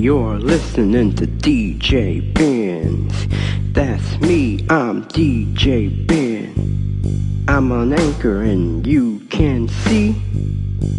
You're 0.00 0.38
listening 0.38 1.16
to 1.16 1.26
DJ 1.26 2.32
Benz. 2.32 3.26
That's 3.72 4.20
me, 4.20 4.64
I'm 4.70 5.04
DJ 5.06 6.06
Ben. 6.06 7.44
I'm 7.48 7.72
on 7.72 7.92
anchor 7.92 8.42
and 8.42 8.86
you 8.86 9.18
can 9.28 9.66
see 9.66 10.12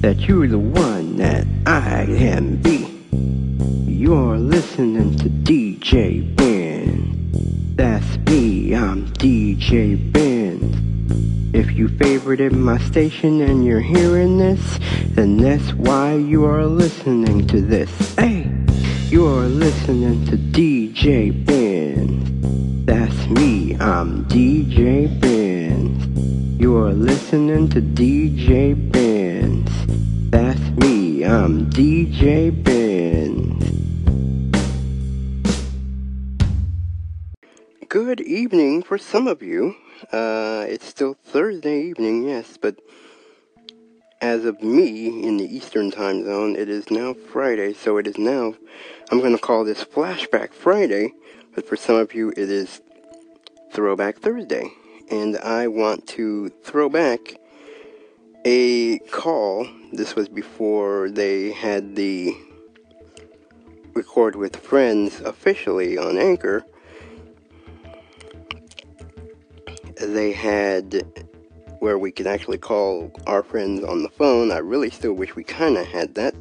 that 0.01 0.27
you're 0.27 0.49
the 0.49 0.59
one 0.59 1.15
that 1.15 1.47
I 1.65 2.07
can 2.07 2.57
be. 2.57 2.87
You're 3.89 4.37
listening 4.37 5.17
to 5.19 5.29
DJ 5.29 6.35
Ben. 6.35 7.31
That's 7.77 8.17
me, 8.17 8.75
I'm 8.75 9.07
DJ 9.13 10.11
Ben. 10.11 10.89
If 11.53 11.71
you 11.71 11.87
favorited 11.87 12.51
my 12.51 12.77
station 12.79 13.41
and 13.41 13.65
you're 13.65 13.79
hearing 13.79 14.37
this, 14.37 14.79
then 15.07 15.37
that's 15.37 15.73
why 15.73 16.15
you 16.15 16.45
are 16.45 16.65
listening 16.65 17.47
to 17.47 17.61
this. 17.61 18.15
Hey, 18.15 18.38
you're 19.19 19.49
listening 19.49 20.25
to 20.27 20.37
DJ 20.37 21.45
Ben. 21.45 22.85
That's 22.85 23.27
me, 23.27 23.75
I'm 23.75 24.23
DJ 24.29 25.19
Ben. 25.19 26.55
You're 26.57 26.93
listening 26.93 27.67
to 27.71 27.81
DJ 27.81 28.73
Ben. 28.93 29.65
That's 30.29 30.65
me, 30.79 31.25
I'm 31.25 31.69
DJ 31.69 32.63
Ben. 32.63 33.59
Good 37.89 38.21
evening 38.21 38.83
for 38.83 38.97
some 38.97 39.27
of 39.27 39.43
you. 39.43 39.75
Uh, 40.13 40.63
it's 40.69 40.85
still 40.85 41.13
Thursday 41.25 41.81
evening, 41.81 42.23
yes, 42.23 42.55
but 42.55 42.77
as 44.21 44.45
of 44.45 44.61
me 44.61 45.23
in 45.23 45.37
the 45.37 45.55
Eastern 45.55 45.91
time 45.91 46.23
zone, 46.23 46.55
it 46.55 46.69
is 46.69 46.91
now 46.91 47.13
Friday, 47.13 47.73
so 47.73 47.97
it 47.97 48.07
is 48.07 48.17
now, 48.17 48.53
I'm 49.11 49.19
going 49.19 49.35
to 49.35 49.41
call 49.41 49.63
this 49.63 49.83
Flashback 49.83 50.53
Friday, 50.53 51.13
but 51.55 51.67
for 51.67 51.75
some 51.75 51.95
of 51.95 52.13
you, 52.13 52.29
it 52.31 52.49
is 52.49 52.81
Throwback 53.71 54.17
Thursday. 54.17 54.69
And 55.09 55.37
I 55.37 55.67
want 55.67 56.07
to 56.09 56.49
throw 56.49 56.89
back 56.89 57.35
a 58.45 58.99
call. 59.11 59.67
This 59.91 60.15
was 60.15 60.29
before 60.29 61.09
they 61.09 61.51
had 61.51 61.95
the 61.95 62.35
record 63.93 64.35
with 64.35 64.55
friends 64.55 65.19
officially 65.21 65.97
on 65.97 66.17
Anchor 66.17 66.65
they 69.99 70.31
had 70.31 71.28
where 71.79 71.97
we 71.97 72.11
could 72.11 72.27
actually 72.27 72.57
call 72.57 73.11
our 73.27 73.43
friends 73.43 73.83
on 73.83 74.03
the 74.03 74.09
phone. 74.09 74.51
I 74.51 74.57
really 74.57 74.89
still 74.89 75.13
wish 75.13 75.35
we 75.35 75.43
kind 75.43 75.77
of 75.77 75.85
had 75.87 76.15
that. 76.15 76.35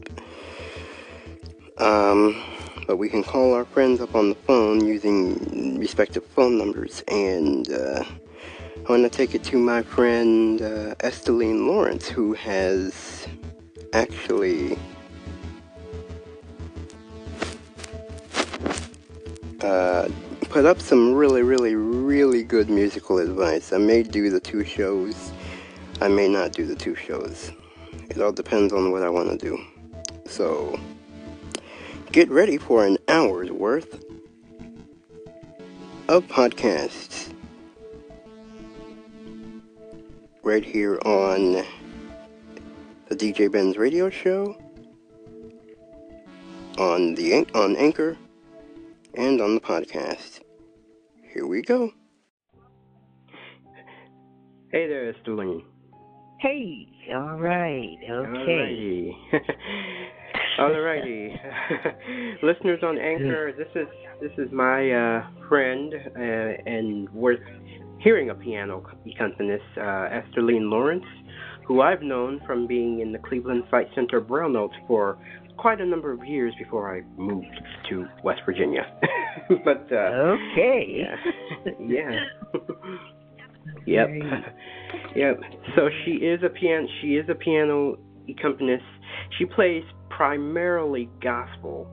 Um, 1.79 2.43
but 2.87 2.97
we 2.97 3.09
can 3.09 3.23
call 3.23 3.55
our 3.55 3.65
friends 3.65 4.01
up 4.01 4.15
on 4.15 4.31
the 4.31 4.35
phone 4.35 4.85
using 4.85 5.79
respective 5.79 6.25
phone 6.25 6.59
numbers. 6.59 7.03
And 7.07 7.71
uh, 7.71 8.03
I 8.87 8.91
want 8.91 9.05
to 9.05 9.11
take 9.11 9.35
it 9.35 9.45
to 9.45 9.59
my 9.59 9.83
friend 9.83 10.61
uh, 10.61 10.95
Esteleen 11.01 11.67
Lawrence, 11.67 12.09
who 12.09 12.33
has 12.35 13.29
actually 13.93 14.79
uh, 19.61 20.09
put 20.59 20.67
up 20.67 20.81
some 20.81 21.15
really, 21.15 21.45
really, 21.45 21.77
really 21.77 22.43
good 22.43 22.69
musical 22.69 23.19
advice. 23.19 23.73
I 23.73 23.79
may 23.79 24.03
do 24.03 24.29
the 24.29 24.41
two 24.41 24.65
shows, 24.65 25.31
I 26.01 26.09
may 26.09 26.27
not 26.27 26.51
do 26.51 26.67
the 26.67 26.75
two 26.75 26.97
shows. 26.97 27.53
It 28.11 28.21
all 28.21 28.33
depends 28.33 28.73
on 28.73 28.91
what 28.91 29.05
I 29.05 29.09
want 29.09 29.31
to 29.31 29.39
do. 29.39 29.57
So, 30.27 30.77
get 32.11 32.29
ready 32.29 32.59
for 32.59 32.85
an 32.85 32.99
hour's 33.07 33.53
worth 33.53 34.03
of 36.09 36.27
podcasts 36.27 37.33
right 40.43 40.65
here 40.65 40.99
on 41.05 41.65
the 43.07 43.15
DJ 43.15 43.49
Ben's 43.49 43.77
radio 43.77 44.11
show 44.11 44.61
on 46.79 47.15
the 47.15 47.47
on 47.55 47.77
Anchor 47.77 48.17
and 49.15 49.41
on 49.41 49.55
the 49.55 49.61
podcast. 49.61 50.41
Here 51.39 51.47
we 51.47 51.63
go. 51.63 51.93
Hey 54.73 54.89
there, 54.89 55.15
Sterling. 55.23 55.63
Hey, 56.41 56.89
all 57.15 57.39
right, 57.39 57.97
okay. 58.11 59.13
Alrighty. 60.59 61.39
Listeners 62.43 62.81
on 62.83 62.99
Anchor, 62.99 63.53
this 63.57 63.69
is 63.77 63.87
this 64.21 64.33
is 64.37 64.53
my 64.53 64.91
uh, 64.91 65.49
friend 65.49 65.95
uh, 65.95 66.21
and 66.21 67.09
worth 67.11 67.39
hearing 68.01 68.31
a 68.31 68.35
piano 68.35 68.85
accompanist, 69.09 69.63
uh, 69.77 70.09
Esteleen 70.11 70.69
Lawrence, 70.69 71.07
who 71.69 71.83
I've 71.83 72.03
known 72.03 72.41
from 72.49 72.67
being 72.67 72.99
in 72.99 73.13
the 73.13 73.21
Cleveland 73.21 73.63
Sight 73.71 73.87
Center 73.95 74.21
Braille 74.21 74.49
Notes 74.49 74.75
for 74.89 75.17
quite 75.59 75.81
a 75.81 75.87
number 75.87 76.13
of 76.13 76.25
years 76.25 76.55
before 76.59 76.97
I 76.97 77.03
moved 77.21 77.47
to 77.91 78.07
West 78.25 78.41
Virginia. 78.47 78.87
but 79.65 79.87
uh, 79.93 80.37
okay, 80.55 80.87
yeah, 80.89 81.73
yeah. 81.81 82.11
yep, 83.87 84.09
yep. 85.17 85.41
So 85.77 85.89
she 86.05 86.13
is 86.13 86.41
a 86.45 86.49
piano. 86.49 86.87
She 87.03 87.09
is 87.09 87.29
a 87.29 87.35
piano 87.35 87.99
accompanist. 88.29 88.85
She 89.39 89.45
plays 89.45 89.83
primarily 90.09 91.11
gospel, 91.21 91.87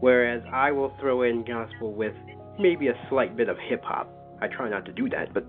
whereas 0.00 0.42
I 0.52 0.70
will 0.70 0.94
throw 1.00 1.22
in 1.22 1.44
gospel 1.44 1.94
with 1.94 2.14
maybe 2.60 2.88
a 2.88 2.94
slight 3.08 3.36
bit 3.36 3.48
of 3.48 3.56
hip 3.68 3.82
hop. 3.84 4.12
I 4.40 4.46
try 4.48 4.68
not 4.68 4.84
to 4.84 4.92
do 4.92 5.08
that, 5.08 5.34
but. 5.34 5.44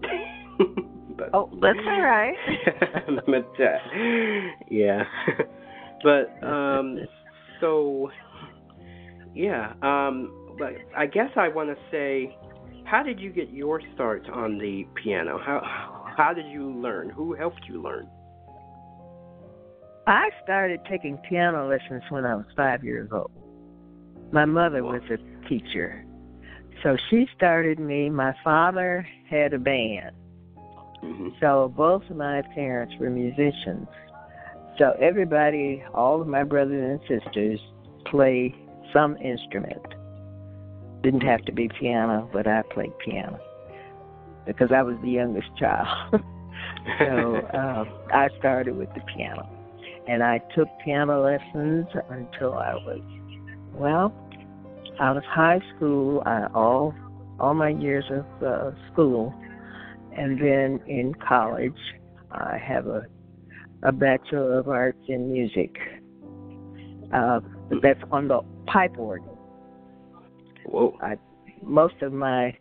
but 1.18 1.30
oh, 1.34 1.50
that's 1.62 1.80
all 1.86 2.02
right. 2.02 2.36
but 3.26 3.64
uh, 3.64 3.78
yeah, 4.72 5.04
but 6.04 6.48
um, 6.48 7.00
so 7.60 8.12
yeah, 9.34 9.74
um, 9.82 10.56
but 10.58 10.74
I 10.96 11.06
guess 11.06 11.30
I 11.36 11.48
want 11.48 11.70
to 11.70 11.78
say, 11.92 12.38
how 12.86 13.04
did 13.04 13.20
you 13.20 13.32
get 13.32 13.52
your 13.52 13.82
start 13.94 14.28
on 14.30 14.58
the 14.58 14.86
piano? 15.02 15.40
How 15.44 15.62
how 16.18 16.34
did 16.34 16.48
you 16.48 16.72
learn? 16.72 17.10
Who 17.10 17.34
helped 17.34 17.62
you 17.68 17.82
learn? 17.82 18.10
I 20.08 20.30
started 20.44 20.82
taking 20.90 21.18
piano 21.30 21.70
lessons 21.70 22.04
when 22.10 22.26
I 22.26 22.36
was 22.36 22.46
five 22.58 22.84
years 22.84 23.10
old. 23.12 23.32
My 24.32 24.46
mother 24.46 24.84
was 24.84 25.02
a 25.12 25.48
teacher, 25.48 26.04
so 26.84 26.98
she 27.10 27.28
started 27.36 27.80
me. 27.80 28.10
My 28.10 28.34
father 28.44 29.08
had 29.30 29.54
a 29.54 29.60
band, 29.60 30.16
mm-hmm. 31.04 31.30
so 31.40 31.72
both 31.76 32.04
of 32.10 32.18
my 32.18 32.42
parents 32.54 32.96
were 33.00 33.10
musicians. 33.10 33.88
So 34.80 34.94
everybody, 35.02 35.84
all 35.94 36.22
of 36.22 36.28
my 36.28 36.46
brothers 36.46 37.02
and 37.10 37.22
sisters, 37.22 37.60
play 38.06 38.56
some 38.94 39.18
instrument. 39.18 39.86
Didn't 41.04 41.24
have 41.24 41.44
to 41.46 41.52
be 41.52 41.70
piano, 41.78 42.30
but 42.32 42.48
I 42.48 42.62
played 42.74 42.98
piano 43.00 43.42
because 44.48 44.70
I 44.74 44.82
was 44.82 44.96
the 45.04 45.10
youngest 45.10 45.50
child. 45.60 46.24
so 47.00 47.36
uh, 47.54 47.84
I 48.14 48.30
started 48.40 48.78
with 48.78 48.88
the 48.96 49.02
piano, 49.14 49.50
and 50.08 50.24
I 50.24 50.40
took 50.56 50.70
piano 50.86 51.24
lessons 51.24 51.88
until 52.10 52.54
I 52.54 52.76
was 52.76 53.02
well 53.74 54.14
out 55.02 55.18
of 55.18 55.26
high 55.26 55.60
school. 55.76 56.24
I, 56.26 56.48
all 56.56 56.96
all 57.38 57.54
my 57.54 57.70
years 57.70 58.06
of 58.10 58.26
uh, 58.42 58.72
school, 58.94 59.34
and 60.16 60.40
then 60.40 60.80
in 60.88 61.16
college, 61.16 61.74
I 62.32 62.58
have 62.58 62.88
a 62.88 63.06
a 63.84 63.92
Bachelor 63.92 64.60
of 64.60 64.68
Arts 64.68 65.00
in 65.08 65.32
Music. 65.32 65.76
Uh, 67.14 67.40
that's 67.82 68.02
on 68.12 68.28
the 68.28 68.42
pipe 68.68 68.98
organ. 68.98 69.30
Whoa. 70.66 70.98
I, 71.02 71.16
most 71.64 71.96
of 72.02 72.14
my 72.14 72.58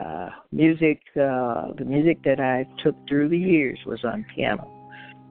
uh, 0.00 0.30
music, 0.50 1.00
uh, 1.16 1.72
the 1.76 1.84
music 1.86 2.22
that 2.24 2.40
I 2.40 2.66
took 2.82 2.96
through 3.08 3.28
the 3.28 3.38
years 3.38 3.78
was 3.86 4.04
on 4.04 4.24
piano. 4.34 4.68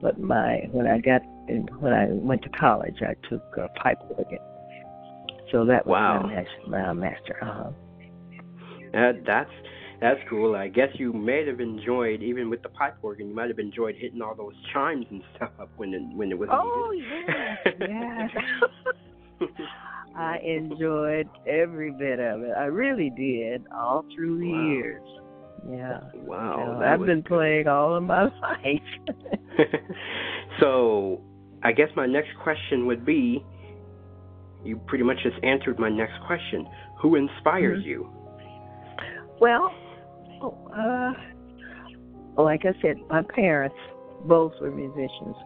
But 0.00 0.18
my 0.18 0.68
when 0.72 0.86
I 0.86 0.98
got 0.98 1.22
in, 1.48 1.68
when 1.80 1.92
I 1.92 2.06
went 2.08 2.42
to 2.42 2.48
college, 2.50 3.02
I 3.02 3.14
took 3.28 3.42
uh, 3.58 3.66
pipe 3.82 3.98
organ. 4.16 4.38
So 5.52 5.64
that 5.66 5.86
was 5.86 5.92
wow. 5.92 6.22
my 6.22 6.34
master. 6.34 6.68
My 6.68 6.92
master. 6.92 7.38
Uh-huh. 7.42 7.70
Uh, 8.98 9.12
that's 9.26 9.50
that's 10.00 10.20
cool. 10.28 10.54
I 10.54 10.68
guess 10.68 10.88
you 10.94 11.12
may 11.12 11.46
have 11.46 11.60
enjoyed, 11.60 12.22
even 12.22 12.50
with 12.50 12.62
the 12.62 12.68
pipe 12.70 12.96
organ, 13.02 13.28
you 13.28 13.34
might 13.34 13.48
have 13.48 13.58
enjoyed 13.58 13.96
hitting 13.98 14.22
all 14.22 14.34
those 14.34 14.54
chimes 14.72 15.06
and 15.10 15.22
stuff 15.36 15.50
when 15.76 15.94
it 15.94 16.02
when 16.16 16.30
it 16.30 16.38
was 16.38 16.48
oh, 16.50 16.90
needed. 16.92 17.74
yes, 17.80 18.30
yes. 19.40 19.48
I 20.16 20.38
enjoyed 20.38 21.28
every 21.46 21.92
bit 21.92 22.18
of 22.18 22.42
it. 22.42 22.52
I 22.56 22.64
really 22.64 23.10
did, 23.16 23.64
all 23.72 24.04
through 24.14 24.40
the 24.40 24.50
wow. 24.50 24.70
years. 24.72 25.02
Yeah. 25.70 26.00
Wow. 26.14 26.78
So 26.78 26.84
I've 26.84 27.06
been 27.06 27.22
playing 27.22 27.68
all 27.68 27.94
of 27.94 28.02
my 28.02 28.24
life. 28.42 29.58
so, 30.60 31.20
I 31.62 31.72
guess 31.72 31.88
my 31.94 32.06
next 32.06 32.30
question 32.42 32.86
would 32.86 33.04
be 33.04 33.44
you 34.64 34.76
pretty 34.86 35.04
much 35.04 35.16
just 35.22 35.36
answered 35.42 35.78
my 35.78 35.88
next 35.88 36.14
question. 36.26 36.66
Who 37.00 37.14
inspires 37.16 37.82
Mhm. 37.82 37.86
you? 37.86 38.08
Well, 39.40 39.72
uh, 40.42 41.12
like 42.42 42.62
I 42.64 42.72
said, 42.80 42.96
my 43.08 43.22
parents 43.34 43.76
both 44.26 44.52
were 44.60 44.70
musicians. 44.70 45.36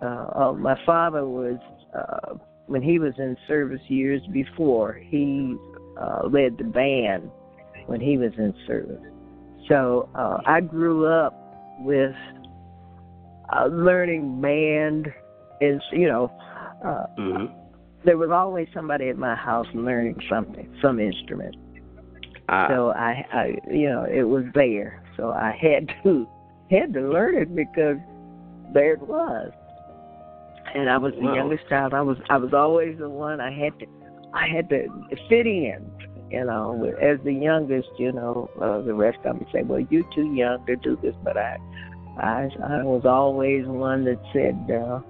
Uh, 0.00 0.26
uh, 0.34 0.52
my 0.52 0.76
father 0.86 1.26
was, 1.26 1.58
uh, 1.94 2.34
when 2.66 2.82
he 2.82 2.98
was 2.98 3.14
in 3.18 3.36
service 3.46 3.80
years 3.88 4.22
before, 4.32 4.94
he 4.94 5.56
uh, 6.00 6.26
led 6.26 6.58
the 6.58 6.64
band 6.64 7.30
when 7.86 8.00
he 8.00 8.16
was 8.16 8.32
in 8.38 8.54
service. 8.66 9.02
So 9.68 10.08
uh, 10.14 10.38
I 10.46 10.60
grew 10.60 11.06
up 11.06 11.34
with 11.80 12.14
uh, 13.54 13.66
learning 13.66 14.40
band, 14.40 15.08
is 15.60 15.80
you 15.92 16.08
know, 16.08 16.30
uh, 16.84 17.06
hmm 17.16 17.46
there 18.04 18.16
was 18.16 18.30
always 18.30 18.68
somebody 18.72 19.08
at 19.08 19.18
my 19.18 19.34
house 19.34 19.66
learning 19.74 20.16
something, 20.30 20.72
some 20.80 21.00
instrument. 21.00 21.54
Uh, 22.48 22.68
So 22.68 22.90
I, 22.90 23.24
I, 23.32 23.44
you 23.70 23.88
know, 23.88 24.04
it 24.04 24.22
was 24.22 24.44
there. 24.54 25.02
So 25.16 25.30
I 25.30 25.56
had 25.60 25.92
to 26.04 26.26
had 26.70 26.92
to 26.94 27.00
learn 27.00 27.34
it 27.36 27.54
because 27.54 27.96
there 28.72 28.94
it 28.94 29.02
was. 29.02 29.50
And 30.74 30.90
I 30.90 30.98
was 30.98 31.14
the 31.14 31.22
Wow. 31.22 31.34
youngest 31.34 31.68
child. 31.68 31.94
I 31.94 32.02
was 32.02 32.18
I 32.28 32.36
was 32.36 32.52
always 32.52 32.98
the 32.98 33.08
one. 33.08 33.40
I 33.40 33.50
had 33.50 33.78
to 33.80 33.86
I 34.34 34.46
had 34.48 34.68
to 34.70 34.86
fit 35.28 35.46
in. 35.46 35.90
You 36.30 36.44
know, 36.44 36.84
as 37.00 37.18
the 37.24 37.32
youngest, 37.32 37.88
you 37.98 38.12
know, 38.12 38.50
uh, 38.60 38.82
the 38.82 38.92
rest 38.92 39.16
of 39.24 39.38
them 39.38 39.46
say, 39.50 39.62
"Well, 39.62 39.80
you're 39.80 40.04
too 40.14 40.34
young 40.34 40.64
to 40.66 40.76
do 40.76 40.98
this." 41.02 41.14
But 41.24 41.38
I, 41.38 41.56
I, 42.18 42.50
I 42.62 42.82
was 42.84 43.06
always 43.06 43.64
one 43.66 44.04
that 44.04 44.20
said, 44.34 44.70
uh, 44.70 45.00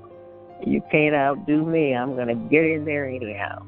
"You 0.65 0.81
can't 0.93 1.17
outdo 1.17 1.65
me. 1.67 1.93
I'm 1.93 2.15
going 2.15 2.29
to 2.29 2.37
get 2.49 2.65
in 2.65 2.85
there 2.85 3.09
anyhow." 3.09 3.63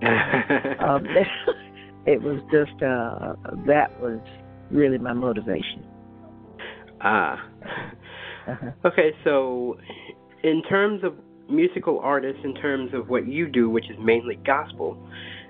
um, 0.78 1.04
it 2.06 2.20
was 2.22 2.40
just 2.50 2.82
uh, 2.82 3.34
that 3.66 3.90
was 4.00 4.20
really 4.70 4.98
my 4.98 5.12
motivation. 5.12 5.84
ah. 7.00 7.36
Uh-huh. 8.48 8.70
Okay, 8.84 9.12
so 9.22 9.78
in 10.42 10.62
terms 10.68 11.04
of 11.04 11.14
musical 11.48 12.00
artists, 12.00 12.40
in 12.44 12.54
terms 12.56 12.90
of 12.92 13.08
what 13.08 13.28
you 13.28 13.46
do, 13.48 13.70
which 13.70 13.88
is 13.88 13.96
mainly 14.00 14.36
gospel, 14.44 14.96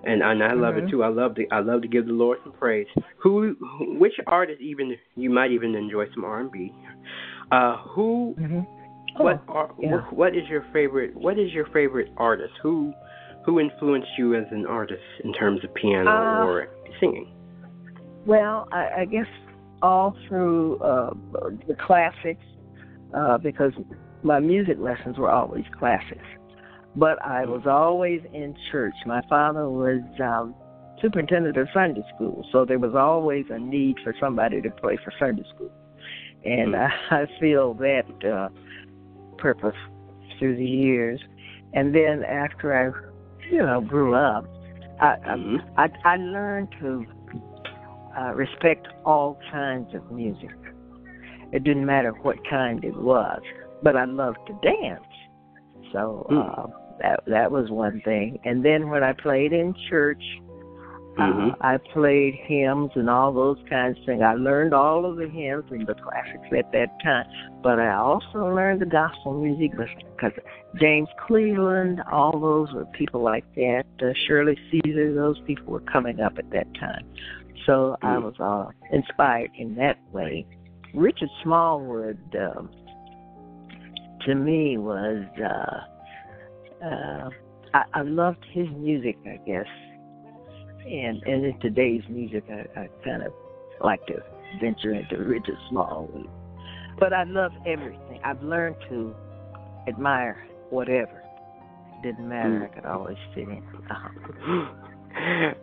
and 0.05 0.23
and 0.23 0.43
I 0.43 0.53
love 0.53 0.75
Mhm. 0.75 0.87
it 0.89 0.91
too. 0.91 1.03
I 1.03 1.09
love 1.09 1.35
to 1.37 1.47
I 1.51 1.61
love 1.61 1.81
to 1.83 1.89
give 1.89 2.07
the 2.07 2.13
Lord 2.13 2.39
some 2.45 2.53
praise. 2.53 2.87
Who, 3.23 3.57
which 3.99 4.15
artist 4.27 4.61
even 4.61 4.95
you 5.17 5.31
might 5.31 5.53
even 5.53 5.75
enjoy 5.75 6.07
some 6.15 6.25
R 6.25 6.41
and 6.41 6.51
B. 6.53 6.73
Uh, 7.51 7.77
who 7.95 8.35
Mm-hmm. 8.39 9.23
what 9.23 9.43
are 9.49 9.71
yeah. 9.79 9.93
what, 9.93 10.13
what 10.13 10.37
is 10.37 10.47
your 10.51 10.65
favorite 10.73 11.15
what 11.17 11.39
is 11.39 11.51
your 11.53 11.67
favorite 11.73 12.11
artist? 12.19 12.53
Who 12.63 12.93
who 13.45 13.61
influenced 13.61 14.09
you 14.17 14.35
as 14.35 14.45
an 14.51 14.67
artist 14.67 15.03
in 15.25 15.33
terms 15.33 15.63
of 15.65 15.75
piano 15.75 16.11
Uh, 16.11 16.45
or 16.45 16.69
singing? 17.01 17.27
Well, 18.27 18.69
I, 18.73 19.01
I 19.01 19.05
guess 19.05 19.27
all 19.83 20.17
through 20.29 20.79
uh, 20.79 21.13
the 21.67 21.75
classics, 21.75 22.45
uh, 23.15 23.39
because 23.39 23.73
my 24.23 24.39
music 24.39 24.77
lessons 24.79 25.19
were 25.19 25.31
always 25.31 25.65
classics. 25.79 26.25
But 26.95 27.21
I 27.25 27.47
was 27.47 27.63
always 27.67 28.21
in 28.33 28.55
church. 28.71 28.95
My 29.07 29.23
father 29.29 29.69
was 29.69 30.03
um, 30.23 30.55
superintendent 31.01 31.57
of 31.57 31.67
Sunday 31.75 32.03
school, 32.15 32.47
so 32.53 32.65
there 32.65 32.79
was 32.79 32.95
always 32.95 33.47
a 33.51 33.59
need 33.59 33.97
for 34.05 34.15
somebody 34.21 34.61
to 34.61 34.71
play 34.71 34.99
for 35.03 35.13
Sunday 35.19 35.45
school, 35.55 35.73
and 36.45 36.77
I, 36.77 36.91
I 37.11 37.27
feel 37.41 37.75
that 37.75 38.05
uh, 38.25 38.49
purpose 39.39 39.77
through 40.39 40.57
the 40.57 40.65
years. 40.65 41.21
And 41.75 41.95
then 41.95 42.23
after 42.25 42.75
I, 42.75 43.12
you 43.53 43.59
know, 43.59 43.81
grew 43.81 44.15
up, 44.15 44.47
I, 45.01 45.17
I 45.25 45.37
Mhm. 45.37 45.61
I, 45.77 45.91
I 46.05 46.17
learned 46.17 46.69
to 46.81 47.07
uh, 48.19 48.33
respect 48.35 48.89
all 49.05 49.39
kinds 49.51 49.95
of 49.95 50.11
music. 50.11 50.51
It 51.53 51.65
didn't 51.65 51.85
matter 51.85 52.13
what 52.13 52.37
kind 52.49 52.83
it 52.83 52.97
was, 52.97 53.43
but 53.83 53.95
I 53.95 54.05
loved 54.07 54.39
to 54.47 54.55
dance. 54.63 55.05
So 55.93 56.27
Hmm. 56.29 56.39
uh, 56.39 56.67
that 57.01 57.21
that 57.27 57.53
was 57.53 57.71
one 57.71 58.01
thing. 58.01 58.39
And 58.45 58.65
then 58.65 58.89
when 58.89 59.03
I 59.05 59.13
played 59.13 59.53
in 59.53 59.75
church, 59.91 60.23
Uh, 61.19 61.51
I 61.61 61.77
played 61.93 62.35
hymns 62.47 62.91
and 62.95 63.11
all 63.11 63.33
those 63.33 63.59
kinds 63.69 63.99
of 63.99 64.07
things. 64.07 64.23
I 64.23 64.33
learned 64.33 64.73
all 64.73 65.05
of 65.05 65.17
the 65.17 65.29
hymns 65.29 65.65
and 65.71 65.87
the 65.87 65.95
classics 65.95 66.49
at 66.57 66.73
that 66.73 66.89
time, 67.03 67.27
but 67.63 67.79
I 67.79 67.95
also 67.95 68.39
learned 68.55 68.81
the 68.81 68.87
gospel 68.87 69.35
music 69.35 69.73
because 69.77 70.33
James 70.81 71.09
Cleveland, 71.27 72.03
all 72.11 72.41
those 72.41 72.73
were 72.73 72.87
people 72.87 73.23
like 73.23 73.45
that. 73.57 73.85
Uh, 74.01 74.13
Shirley 74.27 74.59
Caesar, 74.71 75.15
those 75.15 75.39
people 75.47 75.67
were 75.73 75.81
coming 75.81 76.21
up 76.21 76.39
at 76.39 76.51
that 76.51 76.67
time. 76.81 77.05
So 77.67 77.97
I 78.03 78.17
Mm. 78.17 78.23
was 78.23 78.41
uh, 78.41 78.71
inspired 78.91 79.51
in 79.57 79.75
that 79.77 79.99
way. 80.13 80.47
Richard 80.95 81.31
Smallwood, 81.43 82.19
um, 82.37 82.71
to 84.27 84.35
me, 84.35 84.79
was 84.79 85.25
uh, 85.41 86.85
uh, 86.85 87.31
I, 87.75 87.85
I 87.93 88.03
loved 88.03 88.45
his 88.51 88.69
music, 88.71 89.19
I 89.27 89.39
guess 89.47 89.67
and 90.87 91.23
and 91.25 91.45
in 91.45 91.59
today's 91.61 92.03
music, 92.09 92.45
I, 92.51 92.81
I 92.81 92.89
kind 93.05 93.23
of 93.23 93.33
like 93.81 94.05
to 94.07 94.23
venture 94.61 94.93
into 94.93 95.17
Richard 95.17 95.57
Smallwood. 95.71 96.29
But 96.99 97.13
I 97.13 97.25
love 97.25 97.53
everything. 97.67 98.21
I've 98.25 98.43
learned 98.43 98.77
to 98.91 99.15
admire 99.89 100.47
whatever. 100.71 101.23
It 101.99 102.03
didn't 102.03 102.29
matter. 102.29 102.69
I 102.71 102.75
could 102.75 102.87
always 102.87 103.17
fit 103.35 103.49
in. 103.49 103.63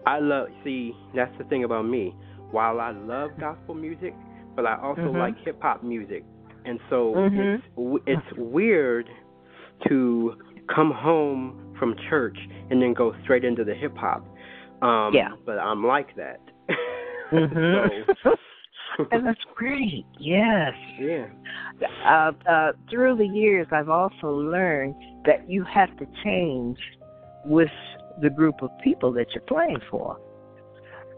I 0.06 0.20
love 0.20 0.48
see 0.64 0.94
that's 1.16 1.36
the 1.38 1.44
thing 1.46 1.64
about 1.64 1.86
me. 1.86 2.14
While 2.52 2.80
I 2.80 2.92
love 2.92 3.32
gospel 3.40 3.76
music, 3.76 4.14
but 4.56 4.66
I 4.66 4.76
also 4.82 5.02
Mhm. 5.02 5.20
like 5.20 5.38
hip 5.40 5.62
hop 5.62 5.84
music, 5.84 6.24
and 6.66 6.80
so 6.90 7.14
Mhm. 7.14 7.62
it's 8.08 8.20
it's 8.28 8.38
weird 8.38 9.08
to 9.88 10.36
come 10.68 10.92
home 10.92 11.74
from 11.78 11.96
church 12.10 12.38
and 12.70 12.82
then 12.82 12.94
go 12.94 13.14
straight 13.24 13.44
into 13.46 13.64
the 13.64 13.74
hip 13.74 13.96
hop. 13.98 14.26
Um, 14.82 15.14
Yeah. 15.14 15.30
But 15.46 15.60
I'm 15.60 15.86
like 15.86 16.16
that. 16.16 16.40
Mhm. 17.32 18.06
so, 18.24 18.36
and 19.12 19.26
that's 19.28 19.40
great. 19.56 20.04
Yes. 20.20 20.74
yeah. 21.00 21.28
Uh, 22.04 22.32
uh, 22.50 22.72
through 22.90 23.18
the 23.18 23.28
years, 23.28 23.68
I've 23.72 23.90
also 23.90 24.28
learned 24.32 24.96
that 25.26 25.48
you 25.48 25.64
have 25.64 25.96
to 25.98 26.08
change 26.24 26.80
with 27.46 27.70
the 28.22 28.32
group 28.32 28.64
of 28.64 28.72
people 28.84 29.12
that 29.14 29.28
you're 29.34 29.44
playing 29.44 29.80
for. 29.92 30.18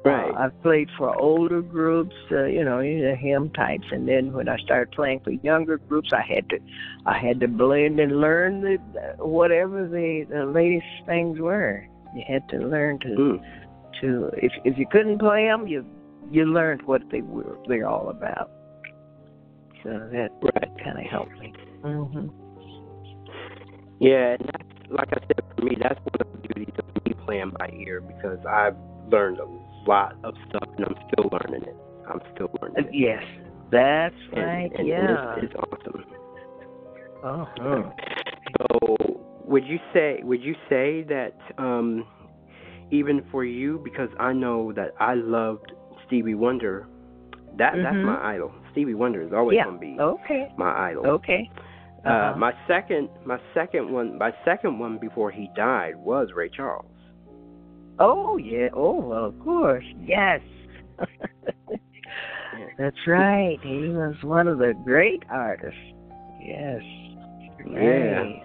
Right. 0.04 0.32
Uh, 0.32 0.40
I've 0.40 0.62
played 0.64 0.90
for 0.98 1.16
older 1.16 1.62
groups, 1.62 2.16
uh, 2.32 2.44
you 2.46 2.64
know, 2.66 2.82
the 2.82 3.16
hymn 3.18 3.50
types, 3.52 3.86
and 3.92 4.08
then 4.08 4.34
when 4.34 4.50
I 4.50 4.58
started 4.58 4.92
playing 4.92 5.22
for 5.22 5.32
younger 5.32 5.78
groups, 5.78 6.10
I 6.12 6.22
had 6.22 6.50
to, 6.50 6.58
I 7.06 7.18
had 7.18 7.40
to 7.40 7.48
blend 7.48 8.00
and 8.00 8.20
learn 8.20 8.62
the 8.62 8.78
whatever 9.24 9.88
the, 9.88 10.26
the 10.30 10.46
latest 10.46 10.88
things 11.06 11.40
were. 11.40 11.86
You 12.16 12.24
had 12.28 12.50
to 12.50 12.58
learn 12.58 13.00
to, 13.00 13.08
Mm. 13.08 13.42
To 14.02 14.30
if 14.38 14.52
if 14.66 14.78
you 14.78 14.86
couldn't 14.92 15.20
play 15.20 15.46
them, 15.48 15.68
you 15.68 15.86
you 16.32 16.46
learned 16.46 16.82
what 16.86 17.02
they 17.12 17.22
were 17.22 17.58
they're 17.68 17.88
all 17.88 18.10
about. 18.10 18.50
So 19.84 19.90
that 20.12 20.30
Right. 20.42 20.72
kind 20.84 21.00
of 21.00 21.06
helped 21.06 21.38
me. 21.40 21.54
hmm 21.84 22.28
Yeah, 24.00 24.36
and 24.40 24.46
that's 24.46 24.92
like 24.92 25.10
I 25.12 25.20
said 25.28 25.44
for 25.58 25.66
me, 25.66 25.76
that's 25.82 26.00
one 26.00 26.22
of 26.22 26.28
the 26.42 26.48
beauties 26.48 26.76
of 26.78 27.06
me 27.06 27.14
playing 27.26 27.52
by 27.60 27.70
ear 27.74 28.02
because 28.02 28.40
I've 28.50 28.76
learned 29.12 29.40
a 29.40 29.90
lot 29.90 30.16
of 30.24 30.36
stuff 30.50 30.68
and 30.78 30.86
I'm 30.88 30.96
still 31.12 31.30
learning 31.32 31.64
it. 31.68 31.76
I'm 32.10 32.22
still 32.36 32.50
learning 32.62 32.86
it. 32.88 32.94
Yes, 32.94 33.24
that's 33.72 34.16
And, 34.34 34.44
right. 34.44 34.72
and, 34.76 34.90
and 34.98 35.10
yeah. 35.10 35.36
it's, 35.38 35.54
it's 35.54 35.56
awesome. 35.56 36.04
uh-huh. 37.24 37.92
So, 38.58 38.96
would 39.46 39.66
you 39.66 39.80
say 39.94 40.20
would 40.24 40.42
you 40.42 40.56
say 40.70 41.04
that 41.04 41.34
um, 41.58 42.06
even 42.92 43.24
for 43.32 43.44
you, 43.44 43.80
because 43.84 44.10
I 44.20 44.34
know 44.34 44.72
that 44.74 44.94
I 45.00 45.16
loved 45.16 45.72
Stevie 46.06 46.36
Wonder, 46.36 46.86
that 47.58 47.74
that's 47.76 47.96
Mhm. 47.96 48.04
my 48.06 48.34
idol. 48.34 48.52
Stevie 48.72 48.94
Wonder 48.94 49.22
is 49.22 49.34
always 49.34 49.56
Yeah. 49.56 49.66
gonna 49.66 49.78
be 49.78 49.98
Okay. 50.00 50.52
my 50.58 50.90
idol. 50.90 51.08
Okay. 51.08 51.50
Uh, 52.04 52.10
Uh-huh. 52.10 52.38
my 52.38 52.54
second, 52.68 53.10
my 53.26 53.40
second 53.54 53.92
one, 53.92 54.18
my 54.18 54.34
second 54.44 54.80
one 54.80 54.98
before 54.98 55.30
he 55.32 55.50
died 55.56 55.96
was 55.98 56.34
Ray 56.34 56.50
Charles. 56.50 56.86
Oh 58.00 58.38
yeah. 58.38 58.70
Oh 58.74 59.00
well, 59.00 59.26
of 59.26 59.40
course. 59.40 59.86
Yes. 60.00 60.42
That's 62.78 63.08
right. 63.08 63.60
He 63.62 63.90
was 63.90 64.16
one 64.24 64.48
of 64.48 64.58
the 64.58 64.74
great 64.84 65.24
artists. 65.30 65.80
Yes. 66.42 66.82
Yeah. 67.70 68.22
Right. 68.22 68.44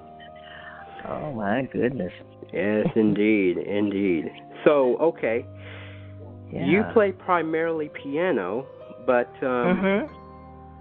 Oh 1.08 1.32
my 1.32 1.62
goodness. 1.72 2.12
Yes, 2.52 2.86
indeed, 2.96 3.58
indeed. 3.58 4.30
So, 4.64 4.96
okay, 4.98 5.44
Yeah. 6.52 6.66
you 6.66 6.84
play 6.92 7.12
primarily 7.12 7.90
piano, 8.02 8.66
but 9.06 9.30
um, 9.42 9.78
Mhm. 9.78 10.08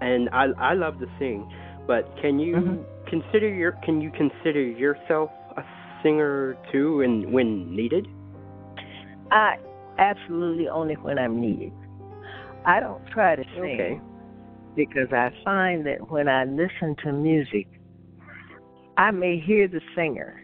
and 0.00 0.28
I 0.32 0.46
I 0.58 0.74
love 0.74 0.98
to 1.00 1.06
sing, 1.18 1.48
but 1.86 2.04
can 2.20 2.38
you 2.38 2.56
Mhm. 2.56 2.84
consider 3.08 3.48
your 3.48 3.72
can 3.84 4.00
you 4.00 4.10
consider 4.10 4.60
yourself 4.62 5.30
a 5.56 5.62
singer 6.02 6.56
too, 6.72 7.02
and 7.02 7.32
when 7.32 7.74
needed? 7.74 8.06
I 9.30 9.56
absolutely 9.98 10.68
only 10.68 10.94
when 10.94 11.18
I'm 11.18 11.40
needed. 11.40 11.72
I 12.64 12.80
don't 12.80 13.04
try 13.08 13.36
to 13.36 13.44
sing 13.54 13.60
Okay. 13.60 14.00
because 14.74 15.12
I 15.12 15.30
find 15.44 15.86
that 15.86 16.10
when 16.10 16.28
I 16.28 16.44
listen 16.44 16.96
to 17.04 17.12
music, 17.12 17.66
I 18.96 19.10
may 19.10 19.38
hear 19.38 19.68
the 19.68 19.80
singer, 19.94 20.42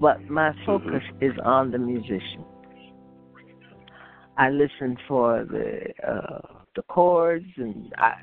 but 0.00 0.22
my 0.30 0.52
focus 0.64 1.02
is 1.20 1.32
on 1.44 1.70
the 1.70 1.78
musician. 1.78 2.44
I 4.38 4.48
listen 4.48 4.96
for 5.06 5.44
the 5.44 5.92
uh, 6.08 6.40
the 6.74 6.82
chords, 6.82 7.44
and 7.56 7.92
I, 7.98 8.14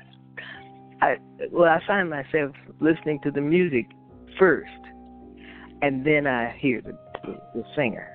I 1.00 1.16
well, 1.52 1.70
I 1.70 1.80
find 1.86 2.10
myself 2.10 2.52
listening 2.80 3.20
to 3.22 3.30
the 3.30 3.40
music 3.40 3.86
first, 4.38 4.68
and 5.80 6.04
then 6.04 6.26
I 6.26 6.56
hear 6.58 6.80
the 6.80 6.98
the, 7.24 7.36
the 7.54 7.64
singer. 7.76 8.14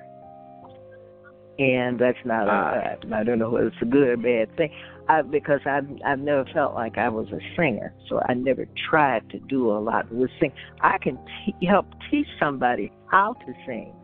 And 1.56 2.00
that's 2.00 2.18
not 2.24 2.48
Ah. 2.48 2.96
a, 3.00 3.14
I 3.14 3.22
don't 3.22 3.38
know 3.38 3.48
whether 3.48 3.68
it's 3.68 3.76
a 3.80 3.84
good 3.84 4.08
or 4.08 4.16
bad 4.16 4.54
thing. 4.56 4.70
I, 5.08 5.22
because 5.22 5.60
I've 5.66 5.86
I've 6.04 6.18
never 6.18 6.44
felt 6.52 6.74
like 6.74 6.98
I 6.98 7.08
was 7.08 7.28
a 7.28 7.38
singer, 7.56 7.94
so 8.08 8.20
I 8.28 8.34
never 8.34 8.66
tried 8.90 9.30
to 9.30 9.38
do 9.38 9.70
a 9.70 9.78
lot 9.78 10.10
with 10.10 10.30
sing. 10.40 10.52
I 10.80 10.98
can 10.98 11.16
te- 11.46 11.66
help 11.66 11.86
teach 12.10 12.26
somebody 12.40 12.90
how 13.14 13.32
to 13.46 13.52
sing, 13.64 13.94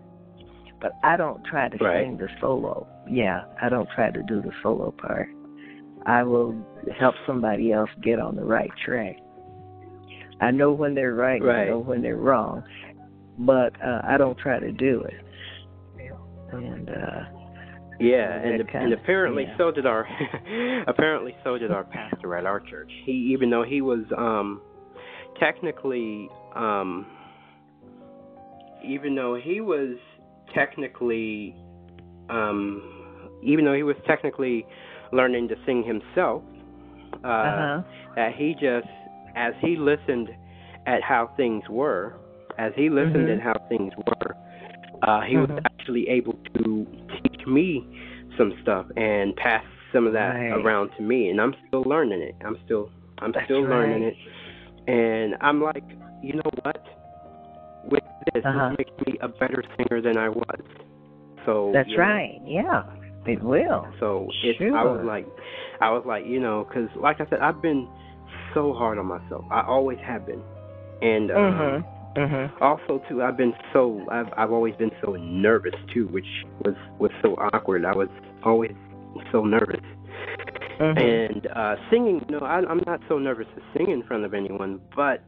but 0.81 0.93
I 1.02 1.17
don't 1.17 1.45
try 1.45 1.69
to 1.69 1.85
Right. 1.85 2.05
sing 2.05 2.17
the 2.17 2.29
solo. 2.40 2.87
Yeah, 3.09 3.43
I 3.61 3.69
don't 3.69 3.88
try 3.97 4.09
to 4.12 4.23
do 4.23 4.40
the 4.40 4.52
solo 4.62 4.93
part. 4.93 5.29
I 6.07 6.23
will 6.23 6.55
help 6.97 7.17
somebody 7.26 7.73
else 7.73 7.90
get 8.02 8.21
on 8.21 8.37
the 8.37 8.45
right 8.45 8.71
track. 8.87 9.17
I 10.40 10.52
know 10.52 10.71
when 10.73 10.95
they're 10.95 11.14
right, 11.14 11.43
Right. 11.43 11.64
I 11.67 11.71
know 11.71 11.81
when 11.81 12.02
they're 12.02 12.17
wrong, 12.17 12.62
but 13.37 13.73
uh, 13.85 14.00
I 14.05 14.17
don't 14.17 14.38
try 14.38 14.61
to 14.61 14.71
do 14.71 15.02
it. 15.02 15.21
And 16.52 16.88
uh, 16.88 17.25
Yeah, 17.99 18.33
and 18.33 18.61
and 18.61 18.93
apparently 18.93 19.45
yeah. 19.45 19.57
so 19.59 19.71
did 19.73 19.87
our 19.87 20.07
apparently 20.87 21.35
so 21.45 21.59
did 21.59 21.71
our 21.73 21.85
pastor 21.85 22.37
at 22.37 22.47
our 22.47 22.61
church. 22.61 22.90
He 23.05 23.12
even 23.35 23.50
though 23.50 23.64
he 23.64 23.81
was 23.83 24.05
um 24.17 24.61
technically 25.38 26.29
um 26.55 27.07
even 28.85 29.15
though 29.15 29.35
he 29.35 29.61
was 29.61 29.97
technically 30.55 31.55
um 32.29 32.83
even 33.43 33.65
though 33.65 33.75
he 33.75 33.83
was 33.83 33.97
technically 34.07 34.67
learning 35.13 35.49
to 35.49 35.55
sing 35.67 35.83
himself 35.83 36.43
uh, 37.25 37.27
uh-huh. 37.27 37.83
that 38.17 38.33
he 38.35 38.55
just 38.55 38.87
as 39.37 39.55
he 39.61 39.77
listened 39.77 40.29
at 40.87 41.03
how 41.03 41.31
things 41.37 41.63
were 41.69 42.15
as 42.59 42.73
he 42.77 42.89
listened 42.91 43.29
Mhm. 43.29 43.37
at 43.37 43.41
how 43.41 43.55
things 43.69 43.93
were 43.97 44.37
uh 45.03 45.21
he 45.23 45.37
was 45.37 45.49
Mhm. 45.51 45.65
actually 45.67 46.09
able 46.09 46.39
to 46.59 46.87
teach 47.23 47.47
me 47.47 47.87
some 48.37 48.53
stuff 48.63 48.87
and 48.97 49.35
pass 49.37 49.65
some 49.93 50.07
of 50.07 50.13
that 50.13 50.35
Right. 50.35 50.53
around 50.65 50.91
to 50.97 51.03
me 51.03 51.29
and 51.31 51.41
I'm 51.41 51.55
still 51.69 51.83
learning 51.83 52.21
it 52.23 52.37
I'm 52.45 52.57
still 52.65 52.91
I'm 53.19 53.33
That's 53.33 53.45
still 53.47 53.63
learning 53.63 54.03
it 54.03 54.17
and 54.87 55.37
I'm 55.41 55.61
like 55.63 55.85
you 56.23 56.35
know 56.35 56.51
what 56.63 56.83
with 57.90 58.02
this 58.32 58.44
Uh-huh. 58.44 58.70
this 58.70 58.78
makes 58.78 59.06
me 59.06 59.18
a 59.20 59.28
better 59.28 59.62
singer 59.76 60.00
than 60.00 60.16
I 60.16 60.28
was 60.28 60.61
so 61.47 61.70
That's 61.73 61.88
you 61.88 61.97
know, 61.97 62.02
right. 62.04 62.40
Yeah, 62.44 62.82
it 63.26 63.42
will. 63.42 63.88
so 63.99 64.28
it's 64.44 64.61
I 64.61 64.85
was 64.85 65.04
like, 65.04 65.26
I 65.80 65.90
was 65.90 66.04
like, 66.06 66.26
you 66.26 66.40
know, 66.40 66.66
because 66.68 66.88
like 66.97 67.20
I 67.20 67.26
said, 67.30 67.40
I've 67.40 67.62
been 67.62 67.88
so 68.54 68.73
hard 68.73 68.99
on 68.99 69.06
myself. 69.06 69.44
I 69.50 69.62
always 69.66 69.99
have 70.06 70.26
been, 70.26 70.42
and 71.02 71.30
uh, 71.30 71.35
Mhm. 71.35 71.85
Mhm. 72.16 72.50
also 72.61 73.02
too, 73.09 73.23
I've 73.23 73.37
been 73.37 73.54
so 73.73 74.04
I've 74.11 74.32
I've 74.37 74.52
always 74.52 74.75
been 74.76 74.90
so 75.04 75.12
nervous 75.14 75.75
too, 75.92 76.09
which 76.09 76.26
was 76.64 76.75
was 76.99 77.11
so 77.23 77.35
awkward. 77.52 77.85
I 77.85 77.94
was 77.94 78.09
always 78.42 78.75
so 79.32 79.44
nervous. 79.44 79.80
Mhm. 80.78 80.99
And 80.99 81.47
uh 81.54 81.76
singing, 81.90 82.25
no, 82.28 82.38
I, 82.40 82.59
I'm 82.68 82.82
not 82.87 83.00
so 83.09 83.18
nervous 83.18 83.47
to 83.56 83.62
sing 83.78 83.90
in 83.90 84.02
front 84.02 84.25
of 84.25 84.35
anyone, 84.35 84.80
but 84.94 85.25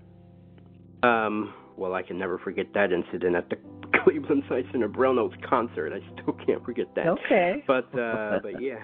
um, 1.03 1.53
well, 1.77 1.95
I 1.95 2.03
can 2.03 2.19
never 2.19 2.39
forget 2.39 2.67
that 2.75 2.93
incident 2.93 3.37
at 3.37 3.49
the 3.51 3.57
Cleveland 4.05 4.45
Sight 4.49 4.65
Center 4.73 4.89
Braille 4.89 5.15
Notes 5.15 5.35
concert. 5.49 5.93
I 5.93 6.01
still 6.13 6.35
can't 6.47 6.65
forget 6.65 6.87
that. 6.97 7.07
Okay. 7.07 7.63
But 7.67 7.87
uh 7.99 8.41
but 8.43 8.61
yeah. 8.61 8.79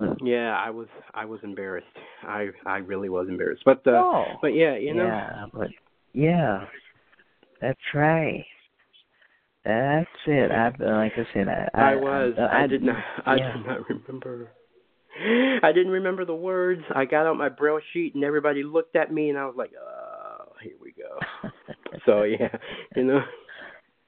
yeah, 0.22 0.56
I 0.56 0.70
was 0.70 0.88
I 1.14 1.24
was 1.24 1.40
embarrassed. 1.42 1.86
I 2.22 2.48
I 2.66 2.78
really 2.78 3.08
was 3.08 3.28
embarrassed. 3.28 3.62
But 3.64 3.86
uh 3.86 3.90
oh. 3.90 4.24
but 4.40 4.48
yeah, 4.48 4.76
you 4.76 4.94
know 4.94 5.06
Yeah, 5.06 5.46
but 5.52 5.68
yeah, 6.12 6.64
that's 7.60 7.80
right. 7.94 8.44
That's 9.64 10.08
it. 10.26 10.50
I 10.50 10.66
like 10.66 11.12
I 11.16 11.26
said, 11.32 11.48
I 11.48 11.92
I, 11.92 11.94
was 11.94 12.34
I, 12.38 12.64
I, 12.64 12.66
did 12.66 12.82
not 12.82 12.96
I 13.24 13.36
yeah. 13.36 13.56
did 13.56 13.66
not 13.66 13.88
remember 13.88 14.50
I 15.62 15.72
didn't 15.72 15.92
remember 15.92 16.24
the 16.24 16.34
words. 16.34 16.82
I 16.94 17.04
got 17.04 17.26
out 17.26 17.36
my 17.36 17.50
braille 17.50 17.80
sheet 17.92 18.14
and 18.14 18.24
everybody 18.24 18.62
looked 18.62 18.96
at 18.96 19.12
me 19.12 19.28
and 19.28 19.38
I 19.38 19.44
was 19.44 19.54
like, 19.56 19.72
"Oh, 19.78 20.01
here 20.62 20.76
we 20.80 20.92
go." 20.92 21.50
So 22.06 22.22
yeah, 22.22 22.56
you 22.96 23.04
know, 23.04 23.20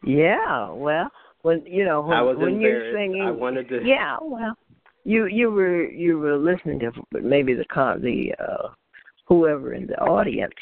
yeah. 0.05 0.71
Well, 0.71 1.11
when 1.43 1.63
you 1.67 1.85
know 1.85 2.01
when, 2.01 2.17
I 2.17 2.23
was 2.23 2.37
when 2.39 2.61
you're 2.61 2.93
singing, 2.95 3.23
I 3.23 3.31
wanted 3.31 3.69
to 3.69 3.83
yeah. 3.85 4.17
Well, 4.21 4.57
you 5.05 5.27
you 5.27 5.51
were 5.51 5.85
you 5.91 6.19
were 6.19 6.37
listening 6.37 6.81
to 6.81 6.91
maybe 7.21 7.55
the 7.55 7.67
con 7.67 8.01
the 8.01 8.33
uh, 8.43 8.69
whoever 9.29 9.75
in 9.75 9.87
the 9.87 9.99
audience. 10.01 10.55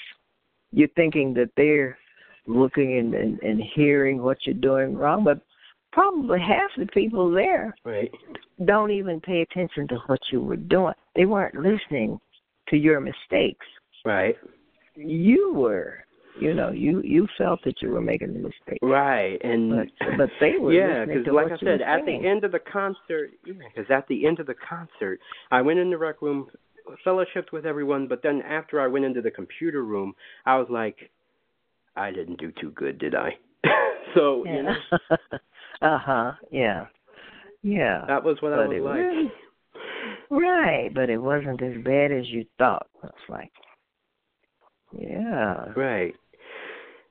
You're 0.73 0.89
thinking 0.97 1.33
that 1.35 1.51
they're 1.57 1.97
looking 2.47 2.99
and, 2.99 3.15
and 3.15 3.41
and 3.41 3.63
hearing 3.75 4.21
what 4.21 4.39
you're 4.45 4.55
doing 4.57 4.97
wrong, 4.97 5.23
but 5.25 5.41
probably 5.93 6.41
half 6.41 6.71
the 6.77 6.87
people 6.87 7.31
there 7.31 7.75
Right. 7.85 8.11
don't 8.65 8.91
even 8.91 9.21
pay 9.21 9.43
attention 9.43 9.87
to 9.89 9.99
what 10.07 10.21
you 10.33 10.41
were 10.41 10.57
doing. 10.57 10.95
They 11.15 11.27
weren't 11.27 11.55
listening 11.55 12.19
to 12.69 12.77
your 12.77 13.01
mistakes. 13.01 13.67
Right. 14.05 14.37
You 14.97 15.53
were. 15.55 16.05
You 16.41 16.55
know, 16.55 16.71
you 16.71 17.03
you 17.05 17.29
felt 17.37 17.61
that 17.65 17.83
you 17.83 17.91
were 17.91 18.01
making 18.01 18.31
a 18.31 18.39
mistake. 18.39 18.79
Right. 18.81 19.39
And 19.45 19.71
But 19.99 20.17
but 20.17 20.31
they 20.41 20.55
were 20.59 20.73
yeah, 20.73 21.05
because 21.05 21.27
like 21.33 21.47
I 21.53 21.59
said, 21.59 21.81
were 21.81 21.85
at 21.85 22.07
the 22.07 22.27
end 22.27 22.45
of 22.45 22.53
the 22.53 22.59
concert, 22.59 23.33
because 23.45 23.91
at 23.91 24.09
the 24.09 24.27
end 24.27 24.41
of 24.41 24.47
the 24.47 24.55
concert, 24.55 25.21
I 25.51 25.61
went 25.61 25.79
in 25.79 25.91
the 25.91 25.99
rec 25.99 26.23
room, 26.23 26.49
fellowshipped 27.07 27.53
with 27.53 27.67
everyone, 27.67 28.09
but 28.09 28.23
then 28.23 28.41
after 28.43 28.81
I 28.81 28.87
went 28.87 29.05
into 29.05 29.21
the 29.21 29.31
computer 29.31 29.85
room, 29.85 30.15
I 30.47 30.57
was 30.57 30.69
like, 30.71 31.11
I 31.97 32.11
didn't 32.11 32.39
do 32.41 32.51
too 32.59 32.71
good, 32.71 32.99
did 32.99 33.15
I? 33.15 33.37
so 34.15 34.45
you 34.47 34.63
know, 34.63 34.75
uh 35.83 35.99
huh. 35.99 36.33
Yeah. 36.51 36.87
Yeah. 37.63 38.05
that 38.09 38.25
was 38.25 38.39
what 38.41 38.55
I 38.55 38.67
was 38.67 38.81
like. 38.83 38.97
really- 38.97 39.33
Right, 40.31 40.89
but 40.95 41.11
it 41.11 41.19
wasn't 41.19 41.63
as 41.63 41.75
bad 41.85 42.11
as 42.11 42.27
you 42.29 42.47
thought. 42.57 42.87
It's 43.05 43.13
like, 43.29 43.53
yeah. 44.99 45.67
Right. 45.77 46.15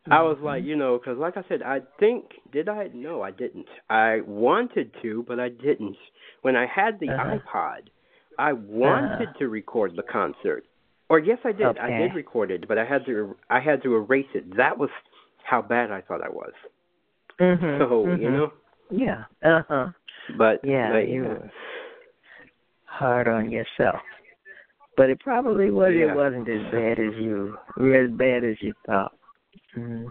I 0.10 0.22
was 0.24 0.38
Mm-hmm. 0.38 0.46
like, 0.46 0.64
you 0.64 0.76
know, 0.76 0.98
because 0.98 1.18
like 1.18 1.38
I 1.38 1.44
said, 1.48 1.62
I 1.62 1.80
think 2.00 2.26
did 2.52 2.68
I? 2.70 2.90
No, 2.94 3.22
I 3.22 3.32
didn't. 3.32 3.68
I 3.90 4.22
wanted 4.26 4.92
to, 5.02 5.24
but 5.28 5.40
I 5.40 5.50
didn't. 5.50 5.98
When 6.42 6.56
I 6.56 6.66
had 6.66 7.00
the 7.00 7.10
Uh-huh. 7.10 7.38
iPod, 7.38 7.82
I 8.40 8.54
wanted 8.54 9.30
to 9.40 9.48
record 9.48 9.96
the 9.96 10.04
concert. 10.04 10.64
Or 11.10 11.20
yes, 11.20 11.38
I 11.44 11.52
did. 11.52 11.78
I 11.78 11.90
did 12.00 12.16
record 12.16 12.52
it, 12.52 12.68
but 12.68 12.78
I 12.78 12.86
had 12.86 13.06
to. 13.06 13.36
I 13.50 13.60
had 13.60 13.84
to 13.84 13.96
erase 13.96 14.28
it. 14.34 14.56
That 14.58 14.78
was 14.78 14.90
how 15.44 15.62
bad 15.62 15.92
I 15.92 16.02
thought 16.02 16.22
I 16.24 16.30
was. 16.30 16.54
Mhm. 17.40 17.78
So 17.80 18.06
you 18.08 18.30
mhm. 18.30 18.34
know, 18.38 18.54
Yeah. 18.90 19.26
Uh 19.44 19.62
huh. 19.68 19.88
but 20.38 20.64
Yeah, 20.64 20.92
but, 20.94 21.08
you 21.08 21.24
yeah. 21.24 21.30
were 21.30 21.52
hard 22.86 23.28
on 23.28 23.50
yourself. 23.52 24.02
But 25.02 25.10
it 25.10 25.20
probably 25.20 25.72
was. 25.72 25.94
Yeah. 25.96 26.12
It 26.12 26.16
wasn't 26.16 26.48
as 26.48 26.62
bad 26.72 27.00
as 27.00 27.16
you, 27.16 27.58
as 27.80 28.12
bad 28.12 28.44
as 28.44 28.56
you 28.62 28.72
thought. 28.86 29.18
hmm 29.74 30.06